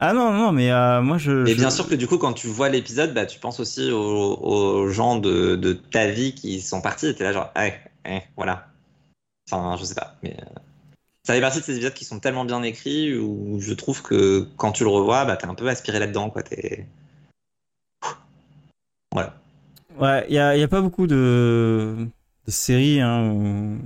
[0.00, 1.46] Ah non, non, mais euh, moi je.
[1.46, 3.90] Et je- bien sûr que du coup, quand tu vois l'épisode, bah, tu penses aussi
[3.90, 7.80] aux, aux gens de, de ta vie qui sont partis, et t'es là genre, ouais,
[8.04, 8.68] ouais, voilà.
[9.50, 10.36] Enfin, je sais pas, mais
[11.24, 14.48] ça fait partie de ces épisodes qui sont tellement bien écrits où je trouve que
[14.56, 16.42] quand tu le revois, bah, t'es un peu aspiré là-dedans, quoi.
[16.42, 16.86] T'es...
[19.98, 22.06] Ouais, il n'y a, y a pas beaucoup de,
[22.46, 23.78] de séries hein, où-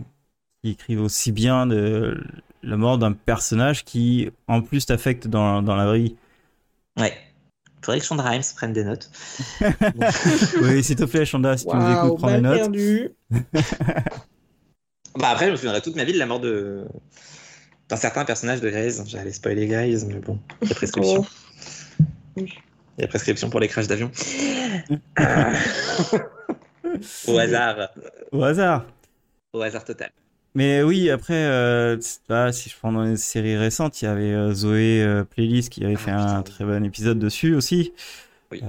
[0.63, 2.23] qui écrivent aussi bien de
[2.63, 6.17] la mort d'un personnage qui, en plus, t'affecte dans, dans la vraie vie.
[6.99, 7.17] Ouais.
[7.83, 9.11] Faudrait que Chandra Himes prenne des notes.
[10.63, 12.59] oui, s'il te plaît, Chanda, si tu nous écoutes, prends des notes.
[12.59, 13.11] perdue.
[15.19, 16.85] Bah après, je me souviendrai toute ma vie de la mort de
[17.89, 19.03] d'un certain personnage de Grey's.
[19.07, 21.27] J'allais spoiler Grey's, mais bon, il y a prescription.
[22.37, 22.43] Oh.
[22.99, 24.11] Il y a prescription pour les crashs d'avion.
[27.29, 27.89] Au hasard.
[28.33, 28.85] Au hasard.
[29.53, 30.11] Au hasard total.
[30.55, 31.97] Mais oui, après, euh,
[32.29, 35.71] là, si je prends dans les séries récentes, il y avait euh, Zoé euh, Playlist
[35.71, 36.45] qui avait Ah, fait putain, un oui.
[36.45, 37.93] très bon épisode dessus aussi.
[38.51, 38.63] Oui.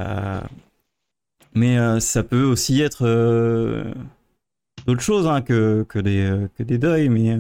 [1.56, 3.08] Mais ça peut aussi être
[4.86, 7.40] d'autres choses hein, que, que, des, que des deuils, mais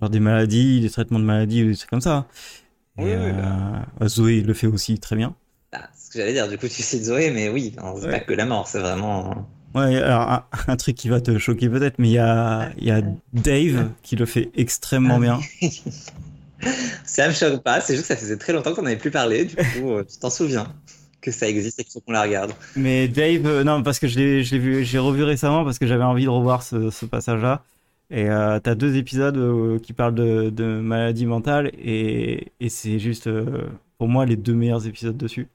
[0.00, 2.26] genre des maladies, des traitements de maladies ou des trucs comme ça.
[2.96, 5.34] Oui, Et, oui, Zoé le fait aussi très bien.
[5.74, 8.06] Ah, c'est ce que j'allais dire, du coup, tu cites Zoé, mais oui, hein, c'est
[8.06, 8.12] Ouais.
[8.12, 9.48] pas que la mort, c'est vraiment.
[9.74, 12.92] Ouais, alors un, un truc qui va te choquer peut-être, mais il y a, y
[12.92, 15.40] a Dave qui le fait extrêmement bien.
[17.04, 19.44] Ça me choque pas, c'est juste que ça faisait très longtemps qu'on n'avait plus parlé,
[19.44, 20.72] du coup, euh, tu t'en souviens
[21.20, 22.52] que ça existe et qu'il faut qu'on la regarde.
[22.76, 26.04] Mais Dave, euh, non, parce que je l'ai, vu, j'ai revu récemment parce que j'avais
[26.04, 27.62] envie de revoir ce, ce passage-là.
[28.10, 32.98] Et euh, t'as deux épisodes euh, qui parlent de, de maladie mentale et, et c'est
[32.98, 33.28] juste
[33.98, 35.48] pour moi les deux meilleurs épisodes dessus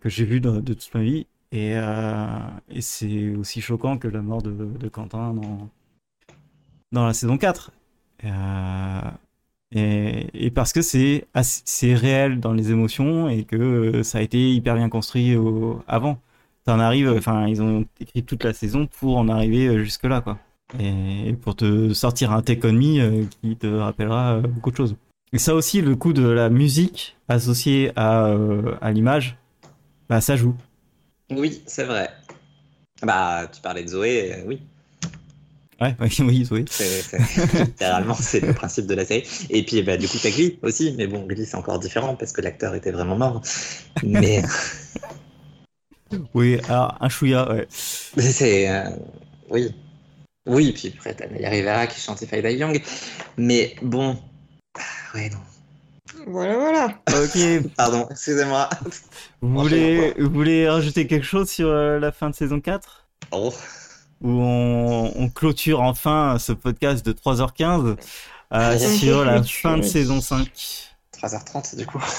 [0.00, 1.26] que j'ai vus de, toute ma vie.
[1.52, 2.26] Et, euh,
[2.68, 5.68] et c'est aussi choquant que la mort de, Quentin dans,
[6.92, 7.70] dans la saison 4.
[8.24, 9.00] Euh,
[9.72, 11.26] et, parce que c'est
[11.94, 15.36] réel dans les émotions et que euh, ça a été hyper bien construit
[15.88, 16.18] avant.
[16.64, 20.38] T'en arrives, enfin, ils ont écrit toute la saison pour en arriver euh, jusque-là, quoi.
[20.80, 24.70] Et, et pour te sortir un Take On Me euh, qui te rappellera euh, beaucoup
[24.70, 24.96] de choses.
[25.34, 29.36] Et ça aussi, le coup de la musique associée à, euh, à l'image,
[30.14, 30.54] bah ça joue.
[31.28, 32.08] Oui, c'est vrai.
[33.02, 34.62] Bah, tu parlais de Zoé, euh, oui.
[35.80, 36.64] Ouais, oui, oui.
[36.70, 39.24] C'est, c'est- littéralement, c'est le principe de la série.
[39.50, 42.30] Et puis, bah, du coup, t'as Glee aussi, mais bon, Glee, c'est encore différent parce
[42.32, 43.42] que l'acteur était vraiment mort.
[44.04, 44.40] Mais
[46.34, 47.66] Oui, alors un chouïa, ouais.
[47.70, 48.68] c'est.
[48.70, 48.90] euh,
[49.50, 49.74] oui.
[50.46, 52.80] Oui, puis après, t'as Naya Rivera qui chante If I Die Young.
[53.36, 54.16] Mais bon.
[54.78, 54.80] Ah,
[55.14, 55.38] Ouais, non.
[56.26, 56.86] Voilà, voilà.
[57.08, 58.68] Ok, Pardon, excusez-moi.
[59.42, 63.52] vous voulez, vous voulez rajouter quelque chose sur euh, la fin de saison 4 Oh.
[64.20, 67.96] où on, on clôture enfin ce podcast de 3h15
[68.52, 70.48] euh, sur la fin de saison 5.
[71.20, 72.02] 3h30, du coup.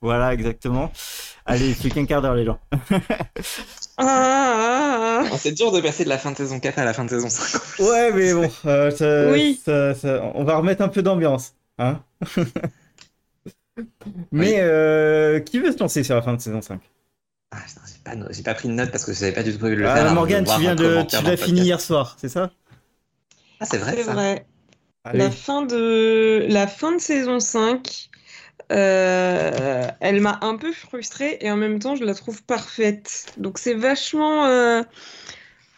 [0.00, 0.92] Voilà, exactement.
[1.44, 2.58] Allez, plus qu'un quart d'heure, les gens.
[2.70, 2.98] Ah,
[3.98, 5.24] ah, ah.
[5.32, 7.10] Oh, c'est dur de passer de la fin de saison 4 à la fin de
[7.10, 7.60] saison 5.
[7.80, 9.60] Ouais, mais bon, euh, ça- Oui.
[9.64, 11.54] ça- ça- on va remettre un peu d'ambiance.
[11.78, 12.00] Hein
[14.32, 16.80] mais euh, qui veut se lancer sur la fin de saison 5
[17.50, 19.76] Ah, j'ai pas, pas pris de note parce que je savais pas du tout prévu
[19.76, 20.14] de le Ah, faire.
[20.14, 22.50] Morgane, tu viens de, tu l'as fini hier soir, c'est ça?
[23.60, 24.12] Ah, c'est vrai C'est ça.
[24.12, 24.46] vrai.
[25.14, 28.10] La fin de la fin de saison 5,
[28.72, 33.26] euh, elle m'a un peu frustrée et en même temps je la trouve parfaite.
[33.38, 34.82] Donc c'est vachement euh,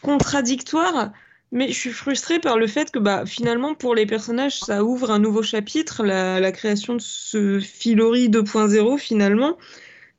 [0.02, 1.12] contradictoire,
[1.52, 5.10] mais je suis frustrée par le fait que bah, finalement pour les personnages ça ouvre
[5.10, 9.56] un nouveau chapitre, la, la création de ce Filori 2.0 finalement.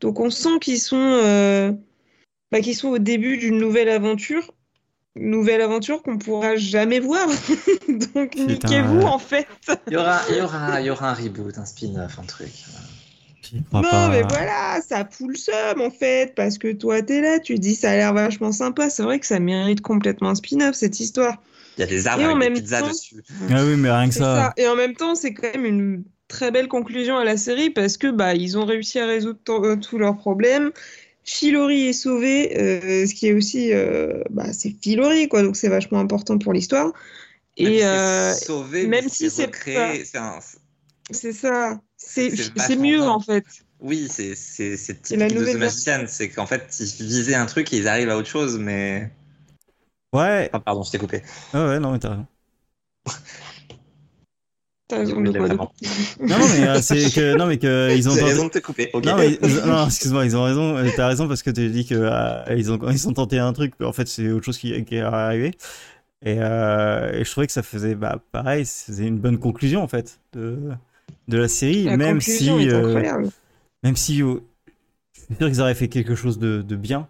[0.01, 1.71] Donc on sent qu'ils sont, euh,
[2.51, 4.51] bah, qu'ils sont au début d'une nouvelle aventure.
[5.15, 7.27] Nouvelle aventure qu'on pourra jamais voir.
[8.13, 9.47] Donc niquez-vous en fait.
[9.87, 12.51] Il y aura, il y aura, il y aura un reboot, un spin-off, un truc.
[13.69, 14.09] Crois Non, pas.
[14.09, 17.75] mais voilà, ça fout le seum en fait, parce que toi t'es là, tu dis
[17.75, 18.89] ça a l'air vachement sympa.
[18.89, 21.41] C'est vrai que ça mérite complètement un spin-off cette histoire.
[21.77, 23.15] Il y a des arbres Et en avec des même pizzas temps- dessus.
[23.49, 24.19] Ah oui, mais rien que ça.
[24.19, 24.53] ça.
[24.57, 27.97] Et en même temps, c'est quand même une très belle conclusion à la série parce
[27.97, 30.71] que bah ils ont réussi à résoudre to- euh, tous leurs problèmes.
[31.23, 35.67] Filori est sauvé, euh, ce qui est aussi, euh, bah, c'est Filori quoi, donc c'est
[35.69, 36.91] vachement important pour l'histoire.
[37.57, 40.39] Et euh, sauvé, même si c'est recréé, c'est un-
[41.11, 41.80] c'est ça.
[42.03, 43.45] C'est mieux en fait.
[43.80, 44.67] Oui, c'est C'est
[45.15, 48.17] la typique de Magician, c'est qu'en fait ils visaient un truc et ils arrivent à
[48.17, 49.11] autre chose, mais.
[50.13, 51.21] Ouais, Ah, pardon, je t'ai coupé.
[51.53, 52.27] ouais, ouais, non, mais t'as raison.
[56.19, 58.59] Non, mais euh, c'est que, non, mais que ils ont J'ai tenté- raison de te
[58.59, 58.89] couper.
[58.93, 59.05] ok.
[59.05, 60.75] Non, mais, non, excuse-moi, ils ont raison.
[60.77, 63.53] euh, T'as raison parce que tu dis que euh, ils ont ils ont tenté un
[63.53, 65.51] truc, mais en fait c'est autre chose qui, qui est arrivé.
[66.23, 69.88] Et, euh, et je trouvais que ça faisait, bah, pareil, c'était une bonne conclusion en
[69.88, 70.59] fait de
[71.31, 73.01] de la série, La même si, euh,
[73.83, 74.39] même si, euh,
[75.13, 77.07] je suis sûr qu'ils auraient fait quelque chose de, de bien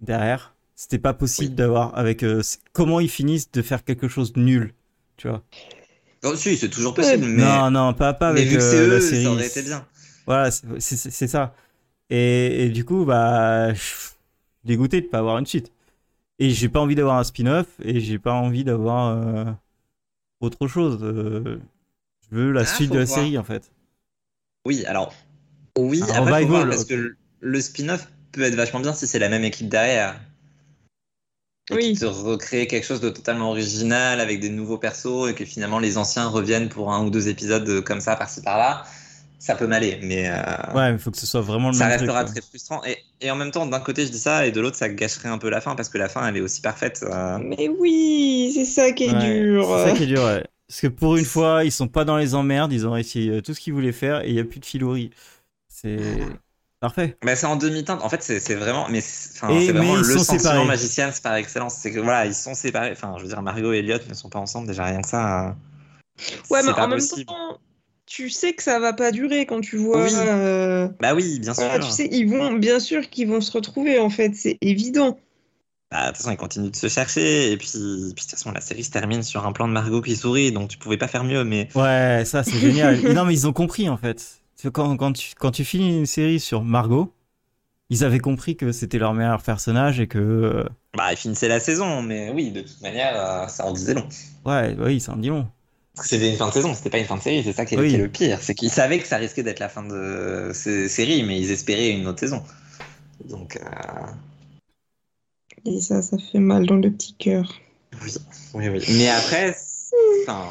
[0.00, 0.54] derrière.
[0.74, 1.56] C'était pas possible Oui.
[1.56, 4.74] d'avoir avec euh, comment ils finissent de faire quelque chose de nul,
[5.16, 5.42] tu vois.
[6.24, 7.42] Oh, si, c'est toujours possible, mais.
[7.42, 9.24] Non, non, pas pas mais avec vu que euh, la série.
[9.24, 9.86] ça aurait été bien.
[10.26, 11.54] Voilà, c'est ça.
[12.10, 14.10] Et, et du coup, bah, je suis
[14.64, 15.72] dégoûté de pas avoir une suite.
[16.38, 19.44] Et j'ai pas envie d'avoir un spin-off et j'ai pas envie d'avoir euh,
[20.40, 20.98] autre chose.
[21.02, 21.58] euh,
[22.30, 23.06] je veux la Ah, suite de la voir.
[23.06, 23.72] série en fait.
[24.66, 25.14] Oui, alors.
[25.78, 29.18] Oui, Un après, faut voir, parce que le- spin-off peut être vachement bien si c'est
[29.20, 30.20] la même équipe derrière.
[31.70, 31.92] Et Oui.
[31.92, 35.78] qui te recrée quelque chose de totalement original avec des nouveaux persos et que finalement
[35.80, 38.84] les anciens reviennent pour un ou deux épisodes comme ça, par-ci par-là.
[39.38, 41.88] Ça peut m'aller, mais euh, Ouais, il faut que ce soit vraiment le ça même
[41.88, 42.24] restera truc.
[42.24, 42.82] très frustrant.
[42.84, 45.28] Et, et en même temps, d'un côté, je dis ça, et de l'autre, ça gâcherait
[45.28, 47.04] un peu la fin parce que la fin, elle est aussi parfaite.
[47.04, 49.66] euh, Mais oui, c'est ça qui est Ouais, dur.
[49.68, 50.44] C'est ça qui est dur, ouais.
[50.68, 53.40] Parce que pour une fois, ils sont pas dans les emmerdes, ils ont réussi euh,
[53.40, 55.10] tout ce qu'ils voulaient faire et il y a plus de filourie.
[55.68, 56.18] C'est
[56.80, 57.18] parfait.
[57.24, 58.02] Bah, c'est en demi-teinte.
[58.02, 60.24] En fait, c'est c'est vraiment, mais c'est enfin, Et- c'est vraiment mais ils le sont
[60.24, 60.66] sentiment séparés.
[60.66, 61.74] magicien par excellence.
[61.76, 62.92] C'est que voilà, ils sont séparés.
[62.92, 65.48] Enfin, je veux dire, Margot et Elliot ne sont pas ensemble déjà rien que ça.
[65.50, 65.52] euh,
[66.50, 67.58] Ouais, mais en même temps,
[68.06, 70.04] tu sais que ça va pas durer quand tu vois.
[70.04, 70.12] Oui.
[70.14, 71.66] euh, Bah oui, bien sûr.
[71.80, 75.18] tu sais, ils vont, bien sûr qu'ils vont se retrouver en fait, c'est évident.
[75.90, 77.52] Bah, de toute façon, ils continuent de se chercher.
[77.52, 80.02] Et puis, puis, de toute façon, la série se termine sur un plan de Margot
[80.02, 81.44] qui sourit, donc tu pouvais pas faire mieux.
[81.44, 83.00] Mais Ouais, ça c'est génial.
[83.14, 84.40] non, mais ils ont compris en fait.
[84.72, 87.12] Quand, quand, tu, quand tu finis une série sur Margot,
[87.88, 90.18] ils avaient compris que c'était leur meilleur personnage et que.
[90.18, 90.64] euh,
[90.96, 92.02] bah, ils finissaient la saison.
[92.02, 94.08] Mais oui, de toute manière, euh, ça en disait long.
[94.44, 95.46] ouais, oui, ça en dit long.
[96.02, 97.42] C'était une fin de saison, c'était pas une fin de série.
[97.44, 97.88] C'est ça qui est, Oui.
[97.90, 98.38] qui est le pire.
[98.42, 101.90] C'est qu'ils savaient que ça risquait d'être la fin de ces série, mais ils espéraient
[101.90, 102.42] une autre saison.
[103.24, 104.06] Donc, euh,
[105.66, 107.60] Et ça, ça fait mal dans le petit cœur.
[108.02, 108.12] oui,
[108.54, 108.84] oui, oui.
[108.96, 109.56] Mais après,
[110.22, 110.50] enfin,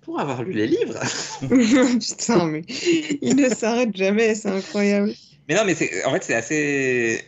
[0.00, 0.98] pour avoir lu les livres.
[1.98, 2.62] Putain, mais
[3.20, 5.12] il ne s'arrête jamais, c'est incroyable.
[5.48, 7.24] Mais non, mais c'est, en fait, c'est assez.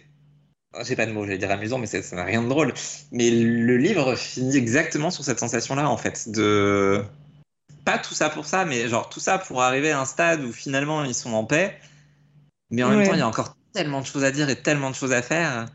[0.84, 2.72] J'ai pas de mots, j'allais dire amusant, mais ça n'a rien de drôle.
[3.10, 7.02] Mais le livre finit exactement sur cette sensation-là, en fait, de.
[7.84, 10.52] Pas tout ça pour ça, mais genre tout ça pour arriver à un stade où
[10.52, 11.76] finalement ils sont en paix.
[12.70, 14.90] Mais en même temps, il y a encore tellement de choses à dire et tellement
[14.90, 15.66] de choses à faire.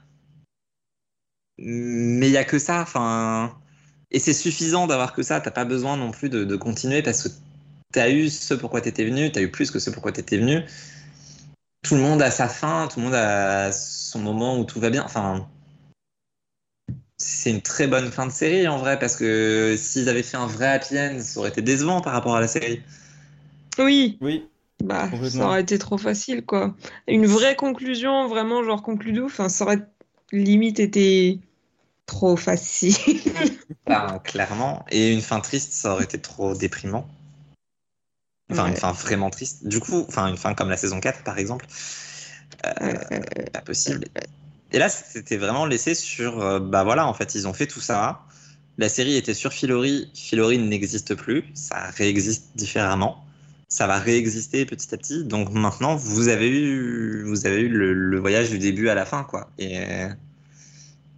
[1.60, 3.58] Mais il y a que ça, enfin.
[4.12, 7.24] Et c'est suffisant d'avoir que ça, t'as pas besoin non plus de, de continuer parce
[7.24, 7.30] que
[7.92, 10.64] t'as eu ce pourquoi t'étais venu, t'as eu plus que ce pourquoi t'étais venu
[11.88, 14.90] tout le monde a sa fin, tout le monde a son moment où tout va
[14.90, 15.04] bien.
[15.06, 15.48] Enfin,
[17.18, 20.48] c'est une très bonne fin de série en vrai, parce que s'ils avaient fait un
[20.48, 22.82] vrai happy end, ça aurait été décevant par rapport à la série.
[23.80, 24.50] Oui, Oui.
[24.84, 26.76] bah, ça aurait été trop facile, quoi.
[27.08, 29.88] Une vraie conclusion, vraiment, genre concludo, enfin, ça aurait
[30.32, 31.40] limite été
[32.08, 32.96] trop facile.
[33.90, 34.86] Enfin, clairement.
[34.90, 37.08] Et une fin triste, ça aurait été trop déprimant.
[38.52, 39.68] Enfin, une fin vraiment triste.
[39.68, 41.66] Du coup, enfin, une fin comme la saison 4, par exemple.
[42.66, 43.20] euh, Euh,
[43.54, 44.06] pas possible.
[44.72, 46.42] Et là, c'était vraiment laissé sur.
[46.42, 48.24] euh, bah voilà, en fait, ils ont fait tout ça.
[48.78, 50.12] La série était sur Filori.
[50.16, 51.46] Filori n'existe plus.
[51.54, 53.24] Ça réexiste différemment.
[53.70, 55.26] Ça va réexister petit à petit.
[55.26, 59.06] Donc maintenant, vous avez eu, vous avez eu le, le voyage du début à la
[59.06, 59.50] fin, quoi.
[59.60, 59.80] Et,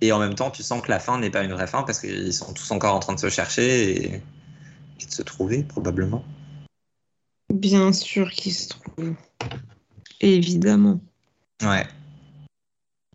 [0.01, 1.99] et en même temps, tu sens que la fin n'est pas une vraie fin parce
[1.99, 4.15] qu'ils sont tous encore en train de se chercher et,
[5.01, 6.23] et de se trouver, probablement.
[7.53, 9.15] Bien sûr qu'il se trouve.
[10.21, 10.99] Évidemment.
[11.63, 11.85] Ouais.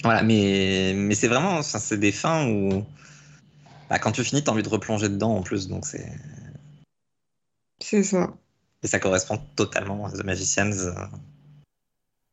[0.03, 2.85] Voilà, mais, mais c'est vraiment, enfin, c'est des fins où,
[3.89, 6.13] bah, quand tu finis, t'as envie de replonger dedans en plus, donc c'est,
[7.81, 8.35] C'est ça.
[8.83, 10.93] et ça correspond totalement à The Magicians euh,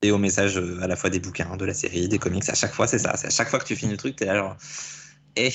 [0.02, 2.48] et au message euh, à la fois des bouquins, de la série, des comics.
[2.50, 3.16] À chaque fois, c'est ça.
[3.18, 4.58] C'est à chaque fois que tu finis le truc, t'es là genre,
[5.36, 5.52] eh,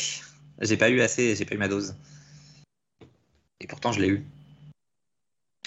[0.60, 1.97] j'ai pas eu assez, j'ai pas eu ma dose.
[3.60, 4.25] Et pourtant, je l'ai eu.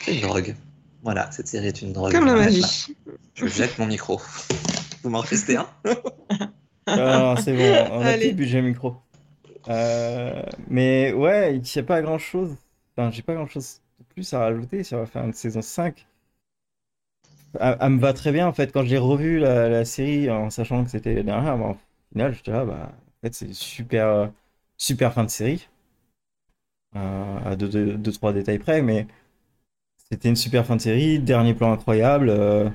[0.02, 0.56] C'est une drogue.
[1.04, 2.12] Voilà, cette série est une drogue.
[2.12, 2.96] Comme la magie.
[3.36, 4.22] Je jette mon micro.
[5.04, 5.70] Vous m'en restez un?
[6.88, 8.28] Ah, c'est bon, on a Allez.
[8.30, 8.96] plus budget micro.
[9.68, 12.56] Euh, mais ouais, il n'y a pas grand chose.
[12.96, 16.06] Enfin, j'ai pas grand chose de plus à rajouter sur la fin de saison 5.
[17.60, 18.72] Elle, elle me va très bien en fait.
[18.72, 21.78] Quand j'ai revu la, la série en sachant que c'était la dernière, bah, au
[22.14, 24.28] final, j'étais là, bah, en fait, c'est super, euh,
[24.78, 25.68] super fin de série.
[26.96, 29.08] euh, à 2-3 deux, trois détails près, mais
[30.10, 32.30] c'était une super fin de série, dernier plan incroyable.
[32.30, 32.70] euh.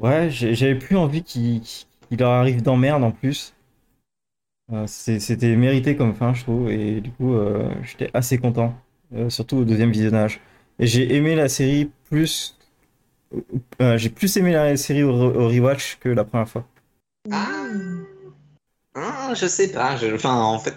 [0.00, 1.62] Ouais, j'avais plus envie qu'il
[2.10, 3.54] leur arrive d'emmerde en plus.
[4.86, 7.34] C'était mérité comme fin, je trouve, et du coup,
[7.82, 8.74] j'étais assez content,
[9.28, 10.40] surtout au deuxième visionnage.
[10.78, 12.56] Et j'ai aimé la série plus.
[13.80, 16.66] Euh, j'ai plus aimé la série au, re- au rewatch que la première fois.
[17.30, 17.54] Ah.
[18.94, 19.96] Ah, je sais pas.
[19.96, 20.74] je- Enfin, en fait,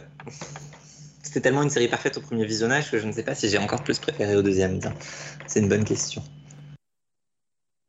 [1.21, 3.57] c'était tellement une série parfaite au premier visionnage que je ne sais pas si j'ai
[3.57, 4.79] encore plus préféré au deuxième.
[5.47, 6.23] C'est une bonne question.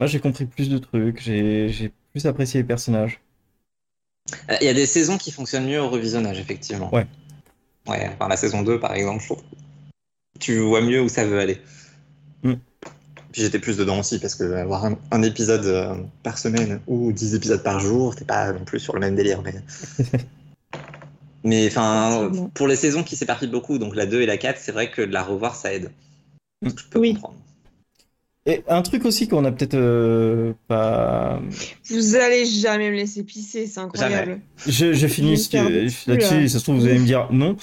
[0.01, 3.21] Moi, j'ai compris plus de trucs, j'ai j'ai plus apprécié les personnages.
[4.51, 6.93] Euh, Il y a des saisons qui fonctionnent mieux au revisionnage, effectivement.
[6.95, 7.07] Ouais.
[7.87, 9.43] Ouais, enfin, la saison 2, par exemple, je trouve.
[10.41, 11.61] Tu vois mieux où ça veut aller.
[12.43, 12.55] Mm.
[13.37, 17.13] Puis j'étais plus dedans aussi, parce que avoir un, un épisode euh, par semaine ou
[17.13, 19.43] 10 épisodes par jour, t'es pas non plus sur le même délire.
[19.43, 19.53] Mais,
[21.45, 24.73] mais enfin, pour les saisons qui s'éparpillent beaucoup, donc la 2 et la 4, c'est
[24.73, 25.91] vrai que de la revoir, ça aide.
[26.63, 26.69] Mm.
[26.71, 27.13] Je peux Oui.
[27.13, 27.37] comprendre.
[28.47, 31.39] Et un truc aussi qu'on a peut-être euh, pas.
[31.91, 34.41] Vous allez jamais me laisser pisser, c'est incroyable.
[34.67, 36.49] Je, je finis là-dessus, dessus, là.
[36.49, 37.57] ça se trouve, vous allez me dire non.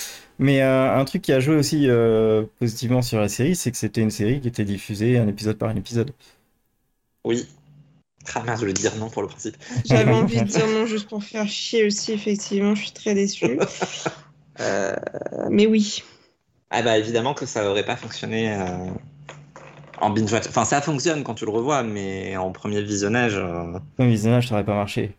[0.43, 3.77] Mais euh, un truc qui a joué aussi euh, positivement sur la série, c'est que
[3.77, 6.11] c'était une série qui était diffusée un épisode par un épisode.
[7.23, 7.47] Oui.
[8.35, 9.55] Ah merde, je voulais dire non pour le principe.
[9.85, 13.57] J'avais envie de dire non juste pour faire chier aussi, effectivement, je suis très déçue.
[14.59, 14.95] Euh,
[15.49, 16.03] mais oui.
[16.69, 18.91] Ah bah évidemment que ça aurait pas fonctionné euh,
[19.99, 20.47] en binge watch.
[20.47, 24.53] Enfin, ça fonctionne quand tu le revois, mais en premier visionnage, euh, Comme visionnage, ça
[24.53, 25.15] aurait pas marché.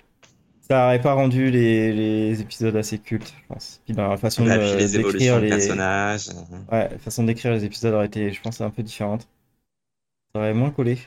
[0.68, 3.82] Ça aurait pas rendu les, les épisodes assez cultes, je pense.
[3.84, 5.48] Puis dans la façon de- les d'écrire les...
[5.48, 6.28] personnages.
[6.30, 9.28] euh, Ouais, la façon d'écrire les épisodes aurait été, je pense, un peu différente.
[10.34, 10.98] Ça aurait moins collé.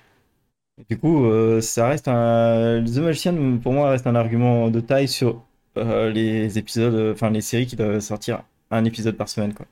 [0.79, 2.83] Et du coup, euh, ça reste un.
[2.85, 5.43] The Magician, pour moi, reste un argument de taille sur
[5.77, 9.67] euh, les épisodes, enfin les séries qui doivent sortir un épisode par semaine, quoi.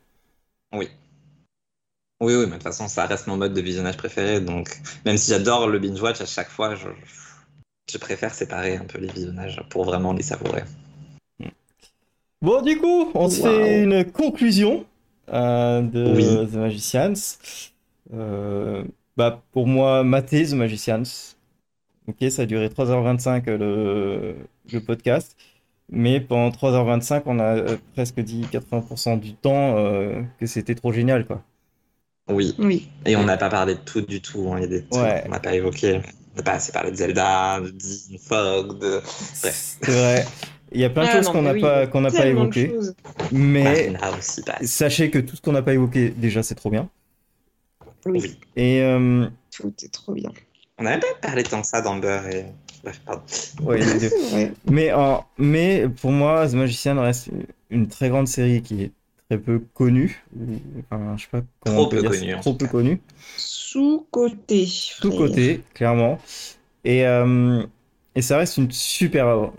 [0.72, 0.90] Oui.
[2.22, 4.40] Oui, oui, mais de toute façon, ça reste mon mode de visionnage préféré.
[4.42, 6.88] Donc, même si j'adore le binge watch, à chaque fois, je,
[7.92, 10.64] je préfère séparer un peu les visionnages pour vraiment les savourer.
[12.42, 14.86] Bon, du coup, on se fait une conclusion
[15.34, 16.48] euh, de Oui.
[16.52, 17.38] The Magicians.
[18.14, 18.84] Euh,
[19.18, 21.36] bah, pour moi, mater The Magicians.
[22.08, 24.36] Ok, ça a duré 3h25 euh, le,
[24.72, 25.36] le podcast.
[25.92, 31.26] Mais pendant 3h25, on a presque dit 80% du temps euh, que c'était trop génial,
[31.26, 31.42] quoi.
[32.28, 32.56] Oui.
[32.60, 32.90] Oui.
[33.06, 34.52] Et on n'a pas parlé de tout du tout.
[34.52, 34.58] hein.
[34.58, 35.22] Il y a des trucs Ouais.
[35.24, 36.02] qu'on n'a pas évoqués.
[36.36, 39.00] On n'a pas assez parlé de Zelda, de Dean Fog, de
[39.42, 39.78] Bref.
[39.82, 40.26] C'est vrai.
[40.74, 42.30] Il y a plein de Ah, choses qu'on n'a oui, pas, qu'on n'a pas de
[42.30, 42.76] évoquées.
[43.32, 44.42] Mais aussi.
[44.46, 46.90] Bah, sachez que tout ce qu'on n'a pas évoqué, déjà, c'est trop bien.
[48.06, 48.38] Oui.
[48.58, 50.30] Et euh, tout est trop bien.
[50.78, 52.44] On n'avait pas parlé tant que ça d'Amber et.
[52.84, 53.24] Bref, pardon.
[53.64, 54.52] ouais.
[54.70, 57.30] Mais, en- mais pour moi, The Magician reste
[57.72, 58.92] une très grande série qui est
[59.30, 59.62] très peu
[60.36, 62.72] ou- Enfin, je sais pas comment Trop on peut peu dire, en trop peu cas.
[62.72, 63.02] connue.
[63.38, 64.68] Sous-côté.
[65.02, 65.20] Tout frère.
[65.20, 66.20] côté, clairement.
[66.84, 67.64] Et, euh,
[68.16, 69.54] et ça reste une super œuvre.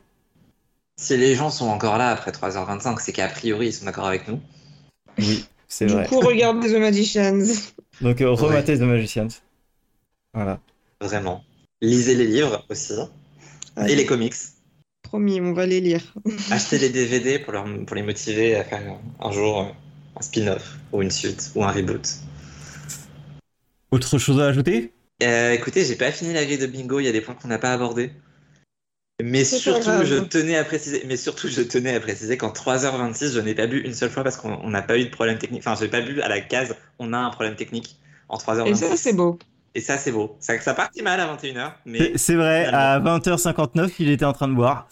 [0.99, 4.29] Si les gens sont encore là après 3h25, c'est qu'a priori ils sont d'accord avec
[4.29, 4.41] nous.
[5.19, 6.07] Oui, c'est Du vrai.
[6.07, 7.45] coup, regardez The Magicians.
[8.01, 9.29] Donc, euh, rematez The Magician.
[10.35, 10.61] Voilà.
[11.01, 11.45] Vraiment.
[11.81, 12.93] Lisez les livres aussi.
[13.89, 14.35] Et les comics.
[15.17, 16.03] Promis, on va les lire.
[16.51, 18.83] Achetez les DVD pour, leur, pour les motiver à faire
[19.19, 19.75] un jour
[20.15, 22.07] un spin-off ou une suite ou un reboot.
[23.91, 24.93] Autre chose à ajouter?
[25.23, 27.49] Euh, écoutez, j'ai pas fini la grille de bingo, il y a des points qu'on
[27.49, 28.11] n'a pas abordés.
[29.23, 33.41] Mais surtout, je tenais à préciser, mais surtout, je tenais à préciser qu'en 3h26, je
[33.41, 35.63] n'ai pas bu une seule fois parce qu'on on n'a pas eu de problème technique.
[35.67, 37.97] Enfin, j'ai pas bu à la case, on a un problème technique
[38.29, 38.69] en 3h26.
[38.69, 39.39] Et ça, c'est beau.
[39.75, 40.37] Et ça, c'est beau.
[40.41, 44.49] Ça, ça partit mal à 21h, mais, C'est vrai, à 20h59, il était en train
[44.49, 44.89] de boire.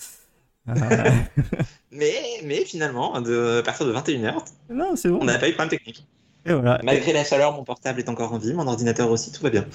[0.68, 0.72] Euh,
[1.92, 4.34] mais, mais finalement, de, à partir de 21h,
[4.70, 5.18] non, c'est bon.
[5.20, 6.06] on n'a pas eu de problème technique.
[6.46, 6.78] Et voilà.
[6.82, 9.66] Malgré la chaleur, mon portable est encore en vie, mon ordinateur aussi, tout va bien.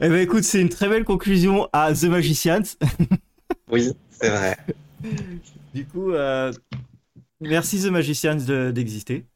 [0.00, 2.62] Eh ben écoute, c'est une très belle conclusion à The Magicians.
[3.70, 4.56] Oui, c'est vrai.
[5.74, 6.52] Du coup, euh,
[7.40, 9.26] merci The Magicians de- d'exister.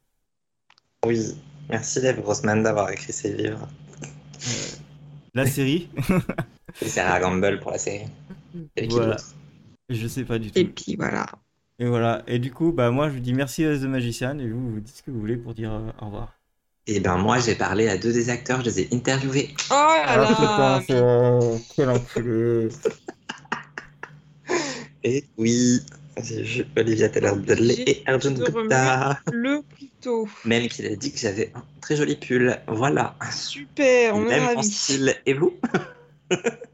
[1.06, 1.34] Oui.
[1.68, 3.68] Merci Lev Grossman d'avoir écrit ces livres.
[5.34, 5.88] La série,
[6.82, 8.06] Et Sarah Gamble pour la série.
[8.76, 9.12] Et qui Voilà.
[9.16, 9.34] d'autre?
[9.94, 10.58] Je sais pas du tout.
[10.58, 11.26] Et puis voilà.
[11.78, 12.22] Et voilà.
[12.26, 14.80] Et du coup, bah moi je vous dis merci à The Magician et vous vous
[14.80, 16.38] dites ce que vous voulez pour dire euh, au revoir.
[16.88, 19.54] Et ben moi, j'ai parlé à deux des acteurs, je les ai interviewés.
[19.70, 22.68] Oh là là putain, c'est euh, quel enculé.
[25.04, 25.80] Et oui,
[26.22, 29.18] j'ai vu Olivia Taylor-Dudley J'ai et Arjun Gupta.
[29.32, 30.28] Le couteau.
[30.44, 32.56] Même qu'il a dit que j'avais un très joli pull.
[32.68, 33.16] Voilà.
[33.32, 34.70] Super, on est Même en ravis.
[34.70, 35.14] style.
[35.26, 35.54] Et vous?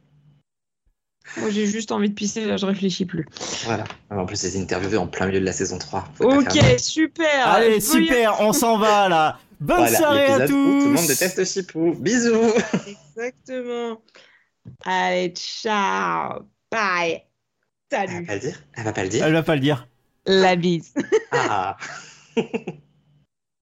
[1.36, 3.26] Moi, j'ai juste envie de pisser, là, je réfléchis plus.
[3.64, 3.84] Voilà.
[4.10, 6.08] En plus, c'est interviewé en plein milieu de la saison 3.
[6.14, 9.38] Faut pas Ok, faire- super Allez, super, on s'en va là.
[9.60, 10.46] Bonne Voilà, soirée à où tous.
[10.46, 10.54] Tout
[10.86, 11.94] le monde déteste Chipou.
[11.98, 12.52] Bisous.
[13.16, 14.00] Exactement.
[14.84, 16.40] Allez, ciao.
[16.70, 17.22] Bye.
[17.90, 18.26] Elle va Salut.
[18.26, 19.88] pas le dire Elle va pas le dire Elle va pas le dire.
[20.26, 20.92] La bise.
[21.32, 21.76] Ah